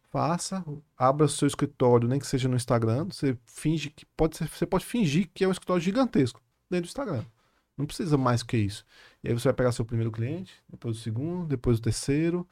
Faça, 0.09 0.63
abra 0.97 1.27
seu 1.27 1.49
escritório, 1.49 2.07
nem 2.07 2.17
que 2.17 2.27
seja 2.27 2.47
no 2.47 2.55
Instagram. 2.55 3.07
Você 3.11 3.37
finge 3.45 3.89
que 3.89 4.05
pode 4.15 4.37
ser, 4.37 4.47
você 4.47 4.65
pode 4.65 4.85
fingir 4.85 5.29
que 5.33 5.43
é 5.43 5.47
um 5.49 5.51
escritório 5.51 5.83
gigantesco 5.83 6.41
dentro 6.69 6.85
do 6.85 6.87
Instagram. 6.87 7.25
Não 7.77 7.85
precisa 7.85 8.17
mais 8.17 8.41
que 8.43 8.57
isso. 8.57 8.85
E 9.23 9.27
aí 9.29 9.33
você 9.33 9.47
vai 9.49 9.53
pegar 9.53 9.71
seu 9.71 9.85
primeiro 9.85 10.11
cliente, 10.11 10.53
depois 10.69 10.97
o 10.97 10.99
segundo, 11.01 11.47
depois 11.47 11.79
o 11.79 11.81
terceiro. 11.81 12.47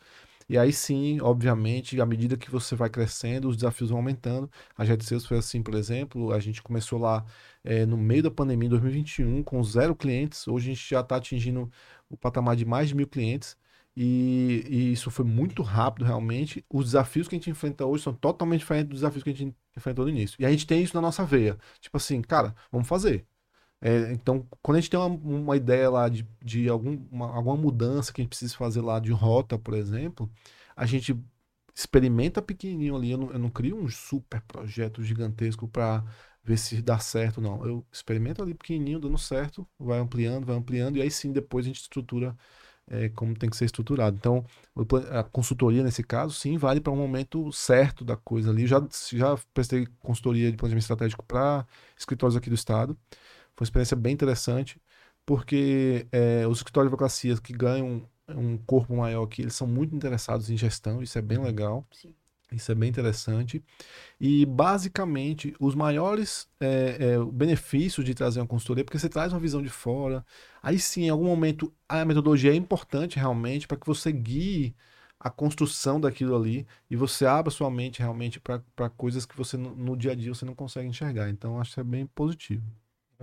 E 0.49 0.57
aí 0.57 0.73
sim, 0.73 1.19
obviamente, 1.21 1.99
à 2.01 2.05
medida 2.05 2.35
que 2.37 2.51
você 2.51 2.75
vai 2.75 2.89
crescendo, 2.89 3.47
os 3.47 3.55
desafios 3.55 3.89
vão 3.89 3.99
aumentando. 3.99 4.49
A 4.77 4.83
Jet 4.85 5.03
Sales 5.05 5.25
foi 5.25 5.37
assim, 5.37 5.63
por 5.63 5.73
exemplo, 5.75 6.33
a 6.33 6.39
gente 6.39 6.61
começou 6.61 6.99
lá 6.99 7.25
é, 7.63 7.85
no 7.85 7.97
meio 7.97 8.23
da 8.23 8.31
pandemia, 8.31 8.67
em 8.67 8.69
2021, 8.69 9.43
com 9.43 9.63
zero 9.63 9.95
clientes. 9.95 10.47
Hoje 10.47 10.71
a 10.71 10.73
gente 10.73 10.89
já 10.89 10.99
está 10.99 11.15
atingindo 11.15 11.71
o 12.09 12.17
patamar 12.17 12.55
de 12.55 12.65
mais 12.65 12.89
de 12.89 12.95
mil 12.95 13.07
clientes. 13.07 13.57
E, 13.95 14.65
e, 14.69 14.91
isso 14.91 15.11
foi 15.11 15.23
muito 15.25 15.61
rápido, 15.61 16.05
realmente. 16.05 16.65
Os 16.69 16.85
desafios 16.85 17.27
que 17.27 17.35
a 17.35 17.37
gente 17.37 17.49
enfrenta 17.49 17.85
hoje 17.85 18.03
são 18.03 18.13
totalmente 18.13 18.61
diferentes 18.61 18.89
dos 18.89 18.99
desafios 19.01 19.23
que 19.23 19.29
a 19.29 19.33
gente 19.33 19.55
enfrentou 19.77 20.05
no 20.05 20.11
início. 20.11 20.35
E 20.39 20.45
a 20.45 20.51
gente 20.51 20.65
tem 20.65 20.83
isso 20.83 20.95
na 20.95 21.01
nossa 21.01 21.23
veia. 21.25 21.57
Tipo 21.79 21.97
assim, 21.97 22.21
cara, 22.21 22.55
vamos 22.71 22.87
fazer. 22.87 23.25
É, 23.85 24.13
então, 24.13 24.47
quando 24.61 24.77
a 24.77 24.79
gente 24.79 24.89
tem 24.89 24.99
uma, 24.99 25.07
uma 25.07 25.57
ideia 25.57 25.89
lá 25.89 26.07
de, 26.07 26.25
de 26.41 26.69
algum, 26.69 27.05
uma, 27.11 27.35
alguma 27.35 27.57
mudança 27.57 28.13
que 28.13 28.21
a 28.21 28.23
gente 28.23 28.29
precisa 28.29 28.55
fazer 28.55 28.79
lá 28.79 28.97
de 28.97 29.11
rota, 29.11 29.59
por 29.59 29.73
exemplo, 29.73 30.31
a 30.73 30.85
gente 30.85 31.13
experimenta 31.75 32.41
pequenininho 32.41 32.95
ali. 32.95 33.11
Eu 33.11 33.17
não, 33.17 33.31
eu 33.31 33.39
não 33.39 33.49
crio 33.49 33.77
um 33.77 33.89
super 33.89 34.41
projeto 34.43 35.03
gigantesco 35.03 35.67
para 35.67 36.01
ver 36.43 36.57
se 36.57 36.81
dá 36.81 36.97
certo, 36.97 37.41
não. 37.41 37.65
Eu 37.65 37.85
experimento 37.91 38.41
ali 38.41 38.53
pequenininho, 38.53 38.99
dando 38.99 39.17
certo, 39.17 39.67
vai 39.77 39.99
ampliando, 39.99 40.45
vai 40.45 40.55
ampliando, 40.55 40.97
e 40.97 41.01
aí 41.01 41.11
sim 41.11 41.33
depois 41.33 41.65
a 41.65 41.67
gente 41.67 41.81
estrutura 41.81 42.37
é, 42.87 43.09
como 43.09 43.35
tem 43.35 43.49
que 43.49 43.57
ser 43.57 43.65
estruturado. 43.65 44.15
Então, 44.17 44.45
a 45.11 45.23
consultoria 45.23 45.83
nesse 45.83 46.03
caso, 46.03 46.33
sim, 46.33 46.57
vale 46.57 46.79
para 46.81 46.91
um 46.93 46.97
momento 46.97 47.51
certo 47.51 48.03
da 48.05 48.15
coisa 48.15 48.49
ali. 48.51 48.63
Eu 48.63 48.67
já, 48.67 48.87
já 49.11 49.37
prestei 49.53 49.87
consultoria 49.99 50.51
de 50.51 50.57
planejamento 50.57 50.83
estratégico 50.83 51.23
para 51.25 51.65
escritórios 51.97 52.35
aqui 52.37 52.49
do 52.49 52.55
estado. 52.55 52.97
Foi 53.55 53.63
uma 53.63 53.65
experiência 53.65 53.95
bem 53.97 54.13
interessante, 54.13 54.81
porque 55.25 56.07
é, 56.11 56.47
os 56.47 56.57
escritórios 56.57 56.89
de 56.89 56.95
advocacia 56.95 57.37
que 57.37 57.53
ganham 57.53 58.07
um 58.29 58.57
corpo 58.57 58.95
maior 58.95 59.23
aqui, 59.23 59.41
eles 59.41 59.55
são 59.55 59.67
muito 59.67 59.95
interessados 59.95 60.49
em 60.49 60.57
gestão, 60.57 61.01
isso 61.01 61.17
é 61.17 61.21
bem 61.21 61.39
legal. 61.39 61.87
Sim. 61.91 62.13
Isso 62.51 62.71
é 62.71 62.75
bem 62.75 62.89
interessante. 62.89 63.63
E, 64.19 64.45
basicamente, 64.45 65.55
os 65.59 65.75
maiores 65.75 66.47
é, 66.59 67.15
é, 67.15 67.25
benefícios 67.31 68.05
de 68.05 68.13
trazer 68.13 68.39
uma 68.39 68.47
consultoria, 68.47 68.83
porque 68.83 68.99
você 68.99 69.09
traz 69.09 69.33
uma 69.33 69.39
visão 69.39 69.61
de 69.61 69.69
fora. 69.69 70.25
Aí 70.61 70.79
sim, 70.79 71.05
em 71.05 71.09
algum 71.09 71.25
momento, 71.25 71.73
a 71.89 72.05
metodologia 72.05 72.51
é 72.51 72.55
importante 72.55 73.17
realmente 73.17 73.67
para 73.67 73.77
que 73.77 73.87
você 73.87 74.11
guie 74.11 74.75
a 75.19 75.29
construção 75.29 75.99
daquilo 76.01 76.35
ali 76.35 76.67
e 76.89 76.95
você 76.95 77.25
abra 77.25 77.49
sua 77.49 77.71
mente 77.71 77.99
realmente 77.99 78.39
para 78.41 78.89
coisas 78.89 79.25
que 79.25 79.37
você 79.37 79.55
no, 79.57 79.73
no 79.75 79.95
dia 79.97 80.11
a 80.11 80.15
dia 80.15 80.33
você 80.33 80.45
não 80.45 80.55
consegue 80.55 80.87
enxergar. 80.87 81.29
Então, 81.29 81.59
acho 81.59 81.73
que 81.73 81.79
é 81.79 81.83
bem 81.83 82.05
positivo. 82.07 82.63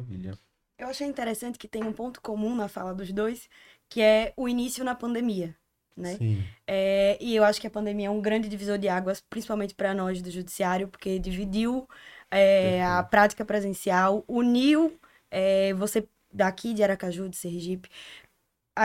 Maravilha. 0.00 0.38
Eu 0.78 0.88
achei 0.88 1.06
interessante 1.06 1.58
que 1.58 1.68
tem 1.68 1.84
um 1.84 1.92
ponto 1.92 2.20
comum 2.20 2.54
na 2.54 2.66
fala 2.66 2.94
dos 2.94 3.12
dois, 3.12 3.48
que 3.88 4.00
é 4.00 4.32
o 4.36 4.48
início 4.48 4.82
na 4.82 4.94
pandemia, 4.94 5.54
né? 5.94 6.16
Sim. 6.16 6.42
É, 6.66 7.18
e 7.20 7.36
eu 7.36 7.44
acho 7.44 7.60
que 7.60 7.66
a 7.66 7.70
pandemia 7.70 8.06
é 8.06 8.10
um 8.10 8.20
grande 8.20 8.48
divisor 8.48 8.78
de 8.78 8.88
águas, 8.88 9.20
principalmente 9.20 9.74
para 9.74 9.92
nós 9.92 10.22
do 10.22 10.30
judiciário, 10.30 10.88
porque 10.88 11.18
dividiu 11.18 11.86
é, 12.30 12.82
a 12.82 13.02
prática 13.02 13.44
presencial, 13.44 14.24
uniu 14.26 14.98
é, 15.30 15.74
você 15.74 16.08
daqui 16.32 16.72
de 16.72 16.82
Aracaju, 16.82 17.28
de 17.28 17.36
Sergipe, 17.36 17.90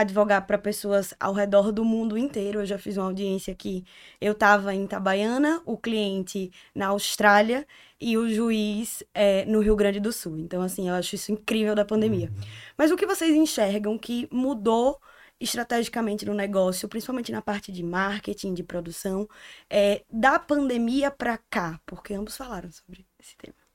advogar 0.00 0.46
para 0.46 0.58
pessoas 0.58 1.14
ao 1.18 1.32
redor 1.32 1.72
do 1.72 1.84
mundo 1.84 2.18
inteiro. 2.18 2.60
Eu 2.60 2.66
já 2.66 2.78
fiz 2.78 2.98
uma 2.98 3.06
audiência 3.06 3.52
aqui. 3.52 3.82
Eu 4.20 4.32
estava 4.32 4.74
em 4.74 4.84
Itabaiana, 4.84 5.62
o 5.64 5.76
cliente 5.76 6.50
na 6.74 6.88
Austrália 6.88 7.66
e 7.98 8.18
o 8.18 8.28
juiz 8.28 9.02
é, 9.14 9.46
no 9.46 9.60
Rio 9.60 9.74
Grande 9.74 9.98
do 9.98 10.12
Sul. 10.12 10.38
Então, 10.38 10.60
assim, 10.60 10.88
eu 10.88 10.94
acho 10.94 11.14
isso 11.14 11.32
incrível 11.32 11.74
da 11.74 11.84
pandemia. 11.84 12.28
Uhum. 12.28 12.42
Mas 12.76 12.90
o 12.90 12.96
que 12.96 13.06
vocês 13.06 13.34
enxergam 13.34 13.96
que 13.96 14.28
mudou 14.30 15.00
estrategicamente 15.40 16.26
no 16.26 16.34
negócio, 16.34 16.88
principalmente 16.88 17.32
na 17.32 17.40
parte 17.40 17.72
de 17.72 17.82
marketing, 17.82 18.52
de 18.52 18.62
produção, 18.62 19.26
é, 19.70 20.02
da 20.10 20.38
pandemia 20.38 21.10
para 21.10 21.38
cá? 21.48 21.80
Porque 21.86 22.12
ambos 22.12 22.36
falaram 22.36 22.70
sobre 22.70 23.06
esse 23.18 23.34
tema. 23.36 23.65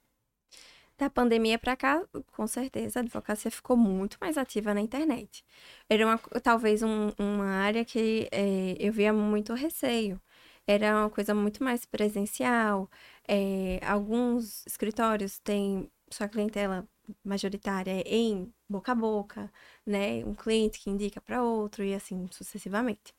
Da 1.01 1.09
pandemia 1.09 1.57
para 1.57 1.75
cá, 1.75 2.07
com 2.31 2.45
certeza, 2.45 2.99
a 2.99 3.01
advocacia 3.01 3.49
ficou 3.49 3.75
muito 3.75 4.17
mais 4.21 4.37
ativa 4.37 4.71
na 4.71 4.81
internet. 4.81 5.43
Era 5.89 6.05
uma, 6.05 6.17
talvez 6.43 6.83
um, 6.83 7.09
uma 7.17 7.47
área 7.47 7.83
que 7.83 8.29
é, 8.31 8.75
eu 8.79 8.93
via 8.93 9.11
muito 9.11 9.51
receio. 9.55 10.21
Era 10.67 10.95
uma 10.95 11.09
coisa 11.09 11.33
muito 11.33 11.63
mais 11.63 11.85
presencial. 11.87 12.87
É, 13.27 13.79
alguns 13.83 14.63
escritórios 14.67 15.39
têm 15.39 15.89
sua 16.11 16.27
clientela 16.29 16.87
majoritária 17.23 18.03
em 18.05 18.53
boca 18.69 18.91
a 18.91 18.95
boca, 18.95 19.51
né? 19.83 20.23
Um 20.23 20.35
cliente 20.35 20.79
que 20.79 20.91
indica 20.91 21.19
para 21.19 21.41
outro 21.43 21.83
e 21.83 21.95
assim 21.95 22.27
sucessivamente. 22.31 23.11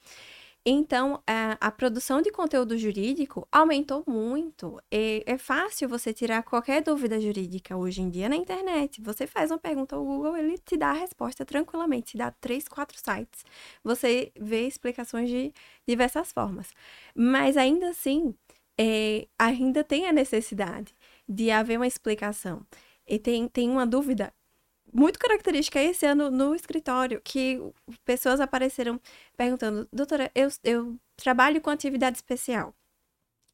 Então, 0.65 1.21
a, 1.27 1.59
a, 1.61 1.73
produção 1.73 2.23
de 2.23 2.31
conteúdo 2.31 2.79
jurídico 2.79 3.47
aumentou 3.51 4.05
muito. 4.07 4.81
E 4.93 5.25
é 5.27 5.37
fácil 5.37 5.89
você 5.89 6.13
tirar 6.13 6.45
qualquer 6.45 6.81
dúvida 6.83 7.21
jurídica 7.21 7.77
hoje 7.77 8.01
em 8.01 8.09
dia 8.09 8.29
na 8.29 8.37
internet. 8.37 9.01
Você 9.03 9.27
faz 9.27 9.51
uma 9.51 9.59
pergunta 9.59 9.97
ao 9.97 10.05
Google, 10.05 10.37
ele 10.37 10.57
te 10.59 10.77
dá 10.77 10.91
a 10.91 10.93
resposta 10.93 11.45
tranquilamente, 11.45 12.13
te 12.13 12.17
dá 12.17 12.31
três, 12.31 12.69
quatro 12.69 12.97
sites. 12.97 13.45
Você 13.83 14.31
vê 14.39 14.67
explicações 14.69 15.29
de 15.29 15.53
diversas 15.87 16.31
formas. 16.33 16.73
Mas 17.13 17.57
ainda 17.57 17.89
assim, 17.91 18.33
é, 18.79 19.27
ainda 19.37 19.83
tem 19.83 20.07
a 20.07 20.13
necessidade 20.13 20.95
de 21.29 21.51
haver 21.51 21.77
uma 21.77 21.89
explicação. 21.89 22.65
E 23.07 23.19
tem, 23.19 23.49
tem 23.49 23.69
uma 23.69 23.87
dúvida 23.87 24.33
muito 24.93 25.19
característica 25.19 25.81
esse 25.83 26.07
ano 26.07 26.31
no 26.31 26.55
escritório, 26.55 27.21
que 27.25 27.61
pessoas 28.05 28.41
apareceram 28.41 29.01
perguntando, 29.37 29.89
doutora, 29.93 30.31
eu, 30.35 30.49
eu 30.65 30.97
trabalho 31.17 31.61
com 31.61 31.71
atividade 31.71 32.17
especial. 32.19 32.75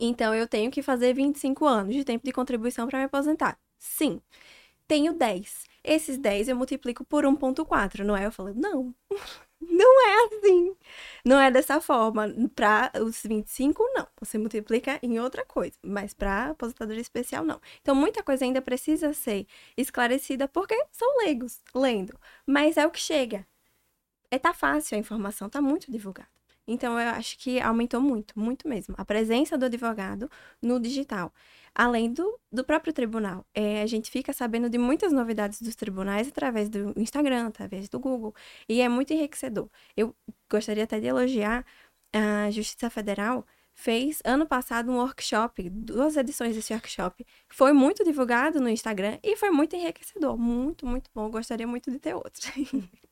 Então 0.01 0.35
eu 0.35 0.47
tenho 0.49 0.71
que 0.71 0.83
fazer 0.83 1.15
25 1.15 1.67
anos 1.67 1.95
de 1.95 2.05
tempo 2.05 2.25
de 2.25 2.33
contribuição 2.33 2.87
para 2.89 2.99
me 2.99 3.05
aposentar. 3.07 3.59
Sim. 3.79 4.21
Tenho 4.87 5.13
10. 5.15 5.67
Esses 5.85 6.19
10 6.19 6.49
eu 6.49 6.57
multiplico 6.57 7.05
por 7.05 7.25
1.4, 7.25 8.05
não 8.05 8.17
é? 8.17 8.27
Eu 8.27 8.33
falei, 8.33 8.55
não. 8.55 8.95
Não 9.61 10.07
é 10.07 10.25
assim. 10.27 10.77
Não 11.25 11.39
é 11.41 11.51
dessa 11.51 11.81
forma. 11.81 12.29
Para 12.55 12.93
os 13.03 13.23
25, 13.23 13.83
não. 13.95 14.07
Você 14.21 14.39
multiplica 14.39 14.99
em 15.03 15.19
outra 15.19 15.45
coisa. 15.45 15.77
Mas 15.83 16.15
para 16.15 16.51
aposentadoria 16.51 17.01
especial, 17.03 17.45
não. 17.45 17.61
Então, 17.81 17.95
muita 17.95 18.23
coisa 18.23 18.45
ainda 18.45 18.63
precisa 18.63 19.13
ser 19.13 19.47
esclarecida 19.77 20.49
porque 20.49 20.77
são 20.93 21.19
leigos 21.19 21.61
lendo. 21.75 22.19
Mas 22.47 22.77
é 22.77 22.87
o 22.87 22.91
que 22.91 23.01
chega. 23.01 23.47
É 24.31 24.39
tá 24.39 24.55
fácil, 24.55 24.97
a 24.97 25.01
informação 25.01 25.49
tá 25.51 25.61
muito 25.63 25.91
divulgada. 25.91 26.38
Então, 26.69 26.99
eu 27.01 27.09
acho 27.11 27.39
que 27.39 27.61
aumentou 27.61 28.01
muito, 28.01 28.39
muito 28.39 28.69
mesmo. 28.69 28.95
A 28.99 29.05
presença 29.05 29.57
do 29.59 29.65
advogado 29.67 30.31
no 30.63 30.79
digital. 30.79 31.33
Além 31.75 32.13
do, 32.13 32.39
do 32.53 32.65
próprio 32.65 32.93
tribunal. 32.93 33.47
É, 33.55 33.83
a 33.83 33.87
gente 33.87 34.11
fica 34.11 34.33
sabendo 34.33 34.69
de 34.69 34.79
muitas 34.79 35.13
novidades 35.13 35.63
dos 35.63 35.75
tribunais 35.77 36.29
através 36.29 36.69
do 36.69 36.93
Instagram, 36.97 37.49
através 37.49 37.89
do 37.89 37.99
Google. 37.99 38.35
E 38.69 38.81
é 38.81 38.89
muito 38.89 39.13
enriquecedor. 39.13 39.69
Eu 39.97 40.15
gostaria 40.51 40.85
até 40.85 41.01
de 41.01 41.07
elogiar 41.07 41.65
a 42.13 42.51
Justiça 42.51 42.91
Federal 42.91 43.45
fez 43.79 44.21
ano 44.25 44.45
passado 44.45 44.91
um 44.91 44.97
workshop, 44.97 45.71
duas 45.71 46.17
edições 46.17 46.57
desse 46.57 46.73
workshop. 46.73 47.25
Foi 47.49 47.73
muito 47.73 48.03
divulgado 48.03 48.61
no 48.61 48.69
Instagram 48.69 49.19
e 49.23 49.37
foi 49.37 49.51
muito 49.51 49.77
enriquecedor. 49.77 50.37
Muito, 50.37 50.85
muito 50.85 51.09
bom. 51.15 51.31
Gostaria 51.31 51.67
muito 51.67 51.89
de 51.89 52.01
ter 52.01 52.15
outro. 52.15 52.43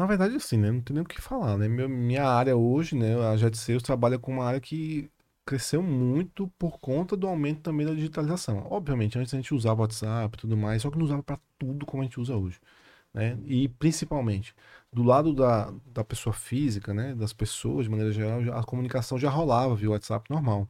Na 0.00 0.06
verdade, 0.06 0.34
assim, 0.34 0.56
né? 0.56 0.70
Não 0.70 0.80
tem 0.80 0.94
nem 0.94 1.02
o 1.02 1.06
que 1.06 1.20
falar, 1.20 1.58
né? 1.58 1.68
Minha 1.68 2.24
área 2.26 2.56
hoje, 2.56 2.96
né? 2.96 3.14
A 3.28 3.36
Jet 3.36 3.54
Sales 3.58 3.82
trabalha 3.82 4.18
com 4.18 4.32
uma 4.32 4.46
área 4.46 4.58
que 4.58 5.10
cresceu 5.44 5.82
muito 5.82 6.48
por 6.58 6.78
conta 6.80 7.14
do 7.14 7.26
aumento 7.26 7.60
também 7.60 7.86
da 7.86 7.92
digitalização. 7.92 8.66
Obviamente, 8.70 9.18
antes 9.18 9.34
a 9.34 9.36
gente 9.36 9.52
usava 9.52 9.82
WhatsApp 9.82 10.34
e 10.34 10.40
tudo 10.40 10.56
mais, 10.56 10.80
só 10.80 10.90
que 10.90 10.96
não 10.96 11.04
usava 11.04 11.22
para 11.22 11.38
tudo 11.58 11.84
como 11.84 12.02
a 12.02 12.06
gente 12.06 12.18
usa 12.18 12.34
hoje. 12.34 12.58
Né? 13.12 13.38
E 13.44 13.68
principalmente, 13.68 14.54
do 14.90 15.02
lado 15.02 15.34
da, 15.34 15.70
da 15.92 16.02
pessoa 16.02 16.32
física, 16.32 16.94
né? 16.94 17.14
das 17.14 17.34
pessoas 17.34 17.84
de 17.84 17.90
maneira 17.90 18.10
geral, 18.10 18.40
a 18.58 18.64
comunicação 18.64 19.18
já 19.18 19.28
rolava 19.28 19.74
via 19.76 19.90
WhatsApp 19.90 20.30
normal. 20.30 20.66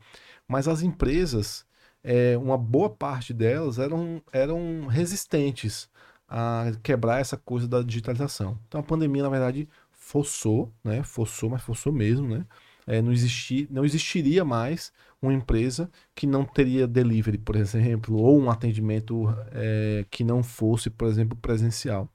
Mas 0.48 0.66
as 0.66 0.82
empresas, 0.82 1.64
é, 2.02 2.36
uma 2.36 2.58
boa 2.58 2.90
parte 2.90 3.32
delas 3.32 3.78
eram, 3.78 4.20
eram 4.32 4.88
resistentes 4.88 5.88
a 6.30 6.70
quebrar 6.82 7.20
essa 7.20 7.36
coisa 7.36 7.66
da 7.66 7.82
digitalização. 7.82 8.56
Então 8.68 8.80
a 8.80 8.84
pandemia, 8.84 9.24
na 9.24 9.28
verdade, 9.28 9.68
forçou, 9.90 10.72
né? 10.84 11.02
Forçou, 11.02 11.50
mas 11.50 11.62
forçou 11.62 11.92
mesmo, 11.92 12.28
né? 12.28 12.46
É, 12.86 13.02
não, 13.02 13.12
existir, 13.12 13.68
não 13.70 13.84
existiria 13.84 14.44
mais 14.44 14.92
uma 15.20 15.34
empresa 15.34 15.90
que 16.14 16.26
não 16.26 16.44
teria 16.44 16.86
delivery, 16.86 17.38
por 17.38 17.56
exemplo, 17.56 18.16
ou 18.16 18.40
um 18.40 18.50
atendimento 18.50 19.26
é, 19.52 20.04
que 20.10 20.24
não 20.24 20.42
fosse, 20.42 20.88
por 20.88 21.08
exemplo, 21.08 21.36
presencial. 21.36 22.08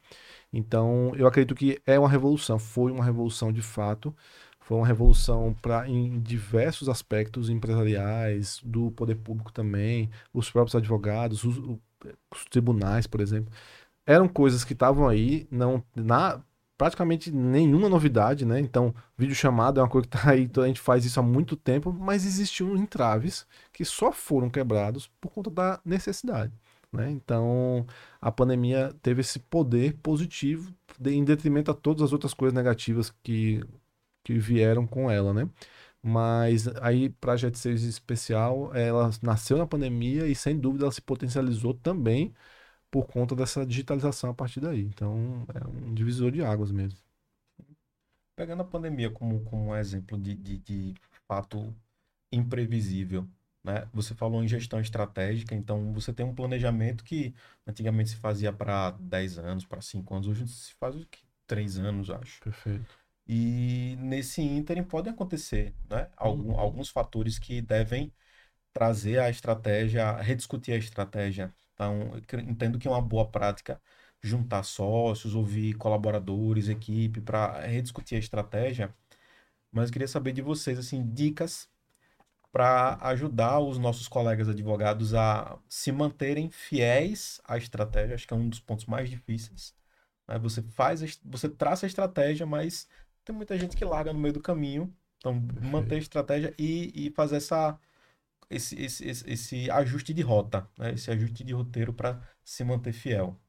Então, 0.52 1.14
eu 1.16 1.28
acredito 1.28 1.54
que 1.54 1.80
é 1.86 2.00
uma 2.00 2.10
revolução, 2.10 2.58
foi 2.58 2.92
uma 2.92 3.04
revolução 3.04 3.52
de 3.52 3.62
fato, 3.62 4.16
foi 4.60 4.78
uma 4.78 4.88
revolução 4.88 5.54
para 5.62 5.88
em 5.88 6.20
diversos 6.20 6.90
aspectos 6.90 7.50
empresariais, 7.50 8.60
do 8.64 8.92
poder 8.92 9.16
público 9.16 9.52
também, 9.52 10.10
os 10.34 10.50
próprios 10.50 10.76
advogados, 10.76 11.44
os, 11.44 11.58
os 12.32 12.46
tribunais, 12.50 13.06
por 13.08 13.22
exemplo 13.22 13.52
eram 14.06 14.28
coisas 14.28 14.64
que 14.64 14.74
estavam 14.74 15.08
aí, 15.08 15.48
não 15.52 15.84
na 15.96 16.42
praticamente 16.78 17.32
nenhuma 17.32 17.88
novidade, 17.90 18.46
né? 18.46 18.60
Então, 18.60 18.94
vídeo 19.18 19.36
chamado 19.36 19.80
é 19.80 19.84
uma 19.84 19.90
coisa 19.90 20.08
que 20.08 20.18
tá 20.18 20.32
aí, 20.32 20.44
então 20.44 20.64
a 20.64 20.68
gente 20.68 20.82
faz 20.82 21.06
isso 21.06 21.20
há 21.20 21.24
muito 21.24 21.56
tempo, 21.56 21.92
mas 21.94 22.26
existiam 22.26 22.76
entraves 22.76 23.48
que 23.72 23.86
só 23.86 24.12
foram 24.12 24.50
quebrados 24.50 25.10
por 25.22 25.32
conta 25.32 25.50
da 25.50 25.80
necessidade, 25.86 26.54
né? 26.92 27.10
Então, 27.12 27.86
a 28.22 28.32
pandemia 28.32 28.94
teve 29.02 29.22
esse 29.22 29.40
poder 29.40 29.96
positivo 30.02 30.74
em 31.06 31.24
detrimento 31.24 31.72
a 31.72 31.74
todas 31.74 32.04
as 32.04 32.14
outras 32.14 32.34
coisas 32.34 32.54
negativas 32.54 33.14
que, 33.24 33.64
que 34.24 34.38
vieram 34.40 34.86
com 34.88 35.10
ela, 35.10 35.34
né? 35.34 35.50
Mas 36.04 36.68
aí, 36.82 37.10
para 37.10 37.36
Jet 37.36 37.58
6 37.58 37.84
especial, 37.84 38.76
ela 38.76 39.10
nasceu 39.24 39.58
na 39.58 39.66
pandemia 39.66 40.28
e 40.28 40.36
sem 40.36 40.58
dúvida 40.60 40.86
ela 40.86 40.92
se 40.92 41.02
potencializou 41.02 41.74
também 41.74 42.34
por 42.90 43.08
conta 43.08 43.36
dessa 43.36 43.66
digitalização 43.66 44.30
a 44.30 44.34
partir 44.34 44.60
daí. 44.60 44.82
Então, 44.82 45.46
é 45.54 45.68
um 45.68 45.94
divisor 45.94 46.32
de 46.32 46.44
águas 46.44 46.72
mesmo. 46.72 47.00
Pegando 48.36 48.62
a 48.62 48.66
pandemia 48.66 49.10
como, 49.10 49.44
como 49.46 49.68
um 49.68 49.76
exemplo 49.76 50.18
de, 50.18 50.36
de, 50.36 50.58
de 50.60 50.94
fato 51.28 51.74
imprevisível, 52.32 53.28
né? 53.64 53.88
Você 53.94 54.14
falou 54.14 54.44
em 54.44 54.48
gestão 54.48 54.80
estratégica, 54.80 55.56
então 55.56 55.92
você 55.92 56.14
tem 56.14 56.26
um 56.26 56.36
planejamento 56.36 57.04
que 57.04 57.34
antigamente 57.66 58.12
se 58.12 58.16
fazia 58.18 58.54
para 58.54 58.92
10 58.92 59.40
anos, 59.40 59.66
para 59.66 59.82
5 59.82 60.14
anos, 60.14 60.28
hoje 60.28 60.48
se 60.48 60.74
faz 60.76 60.96
o 60.96 61.06
que? 61.08 61.20
3 61.48 61.80
anos, 61.80 62.10
acho. 62.10 62.42
Perfeito. 62.42 62.86
E 63.28 63.98
nesse 64.00 64.42
ínterim 64.42 64.84
podem 64.84 65.12
acontecer 65.12 65.74
né? 65.90 66.10
Algum, 66.16 66.52
uhum. 66.52 66.60
alguns 66.60 66.90
fatores 66.90 67.40
que 67.40 67.60
devem 67.60 68.14
trazer 68.72 69.20
a 69.20 69.30
estratégia, 69.30 70.12
rediscutir 70.18 70.76
a 70.76 70.78
estratégia 70.78 71.52
então, 71.76 72.12
entendo 72.48 72.80
que 72.80 72.88
é 72.88 72.92
uma 72.92 73.02
boa 73.02 73.28
prática 73.30 73.80
juntar 74.24 74.64
sócios, 74.64 75.36
ouvir 75.36 75.76
colaboradores, 75.76 76.68
equipe, 76.70 77.22
para 77.22 77.62
rediscutir 77.62 78.16
a 78.16 78.20
estratégia. 78.20 78.94
Mas 79.72 79.90
eu 79.90 79.94
queria 79.94 80.08
saber 80.08 80.32
de 80.32 80.42
vocês, 80.42 80.80
assim, 80.80 81.06
dicas 81.14 81.70
para 82.52 82.98
ajudar 83.02 83.60
os 83.60 83.78
nossos 83.78 84.08
colegas 84.08 84.48
advogados 84.48 85.14
a 85.14 85.60
se 85.68 85.92
manterem 85.92 86.50
fiéis 86.50 87.42
à 87.46 87.58
estratégia. 87.58 88.16
Acho 88.16 88.26
que 88.26 88.34
é 88.34 88.38
um 88.38 88.48
dos 88.48 88.62
pontos 88.62 88.86
mais 88.86 89.10
difíceis. 89.10 89.76
Né? 90.26 90.40
Você 90.40 90.62
faz, 90.62 91.20
você 91.24 91.50
traça 91.50 91.86
a 91.86 91.88
estratégia, 91.88 92.46
mas 92.46 92.88
tem 93.26 93.36
muita 93.36 93.60
gente 93.60 93.76
que 93.76 93.84
larga 93.84 94.14
no 94.14 94.20
meio 94.20 94.34
do 94.34 94.40
caminho. 94.40 94.92
Então, 95.18 95.34
manter 95.62 95.96
a 95.96 96.00
estratégia 96.00 96.54
e, 96.58 97.08
e 97.08 97.10
fazer 97.12 97.38
essa 97.38 97.78
esse, 98.50 98.76
esse, 98.82 99.06
esse, 99.08 99.72
ajuste 99.72 100.14
de 100.14 100.22
rota, 100.22 100.68
né? 100.78 100.94
esse 100.94 101.10
ajuste 101.12 101.44
de 101.44 101.54
roteiro 101.54 101.94
para 101.94 102.22
se 102.44 102.64
manter 102.64 102.94
fiel. 102.94 103.40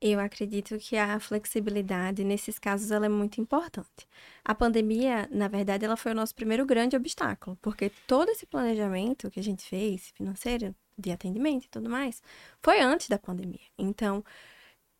Eu 0.00 0.18
acredito 0.18 0.78
que 0.78 0.96
a 0.96 1.20
flexibilidade 1.20 2.24
nesses 2.24 2.58
casos 2.58 2.90
ela 2.90 3.04
é 3.04 3.08
muito 3.08 3.38
importante. 3.38 4.08
A 4.42 4.54
pandemia, 4.54 5.28
na 5.30 5.46
verdade, 5.46 5.84
ela 5.84 5.96
foi 5.96 6.12
o 6.12 6.14
nosso 6.14 6.34
primeiro 6.34 6.64
grande 6.64 6.96
obstáculo, 6.96 7.58
porque 7.60 7.90
todo 8.06 8.30
esse 8.30 8.46
planejamento 8.46 9.30
que 9.30 9.38
a 9.38 9.42
gente 9.42 9.62
fez, 9.62 10.08
financeiro, 10.16 10.74
de 10.96 11.10
atendimento 11.10 11.66
e 11.66 11.68
tudo 11.68 11.90
mais, 11.90 12.22
foi 12.62 12.80
antes 12.80 13.08
da 13.08 13.18
pandemia. 13.18 13.60
Então, 13.78 14.24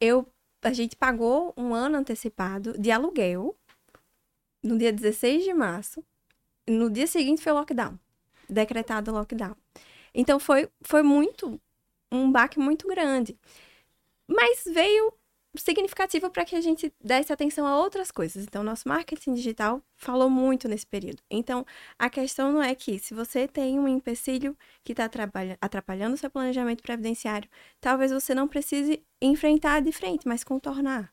eu 0.01 0.27
a 0.63 0.73
gente 0.75 0.95
pagou 0.95 1.55
um 1.57 1.75
ano 1.75 1.97
antecipado 1.97 2.79
de 2.79 2.91
aluguel 2.91 3.57
no 4.63 4.77
dia 4.77 4.93
16 4.93 5.45
de 5.45 5.55
março. 5.55 6.05
No 6.69 6.91
dia 6.91 7.07
seguinte 7.07 7.43
foi 7.43 7.53
lockdown 7.53 7.99
decretado 8.53 9.13
lockdown. 9.13 9.57
Então 10.15 10.41
foi, 10.41 10.69
foi 10.83 11.03
muito, 11.03 11.61
um 12.11 12.31
baque 12.31 12.59
muito 12.59 12.87
grande. 12.89 13.39
Mas 14.27 14.63
veio 14.65 15.13
significativo 15.57 16.31
para 16.31 16.45
que 16.45 16.55
a 16.55 16.61
gente 16.61 16.93
desse 17.03 17.33
atenção 17.33 17.67
a 17.67 17.77
outras 17.77 18.11
coisas. 18.11 18.45
Então, 18.45 18.63
nosso 18.63 18.89
marketing 18.89 19.35
digital 19.35 19.83
falou 19.97 20.31
muito 20.31 20.69
nesse 20.69 20.87
período. 20.87 21.23
Então, 21.29 21.67
a 21.99 22.09
questão 22.09 22.53
não 22.53 22.63
é 22.63 22.75
que 22.75 22.99
se 22.99 23.15
você 23.15 23.49
tem 23.49 23.79
um 23.79 23.89
empecilho 23.89 24.57
que 24.85 24.93
está 24.93 25.11
atrapalhando 25.61 26.17
seu 26.17 26.31
planejamento 26.31 26.83
previdenciário, 26.83 27.51
talvez 27.81 28.13
você 28.13 28.35
não 28.35 28.47
precise 28.47 29.05
enfrentar 29.21 29.81
de 29.81 29.93
frente, 29.93 30.27
mas 30.27 30.45
contornar 30.45 31.13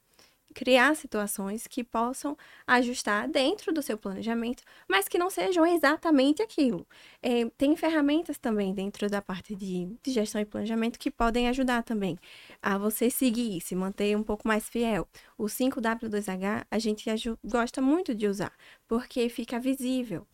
criar 0.53 0.95
situações 0.95 1.67
que 1.67 1.83
possam 1.83 2.37
ajustar 2.65 3.27
dentro 3.27 3.73
do 3.73 3.81
seu 3.81 3.97
planejamento, 3.97 4.63
mas 4.87 5.07
que 5.07 5.17
não 5.17 5.29
sejam 5.29 5.65
exatamente 5.65 6.41
aquilo. 6.41 6.87
É, 7.21 7.45
tem 7.57 7.75
ferramentas 7.75 8.37
também 8.37 8.73
dentro 8.73 9.09
da 9.09 9.21
parte 9.21 9.55
de, 9.55 9.85
de, 10.01 10.11
gestão 10.11 10.41
e 10.41 10.45
planejamento 10.45 10.97
que 10.97 11.11
podem 11.11 11.47
ajudar 11.49 11.83
também 11.83 12.17
a 12.61 12.77
você 12.77 13.09
seguir, 13.09 13.61
se 13.61 13.75
manter 13.75 14.15
um 14.17 14.23
pouco 14.23 14.47
mais 14.47 14.67
fiel. 14.67 15.07
O 15.37 15.45
5W2H 15.45 16.65
a 16.69 16.79
gente 16.79 17.05
gosta 17.43 17.81
muito 17.81 18.15
de 18.15 18.27
usar, 18.27 18.53
porque 18.87 19.29
fica 19.29 19.59
visível. 19.59 20.25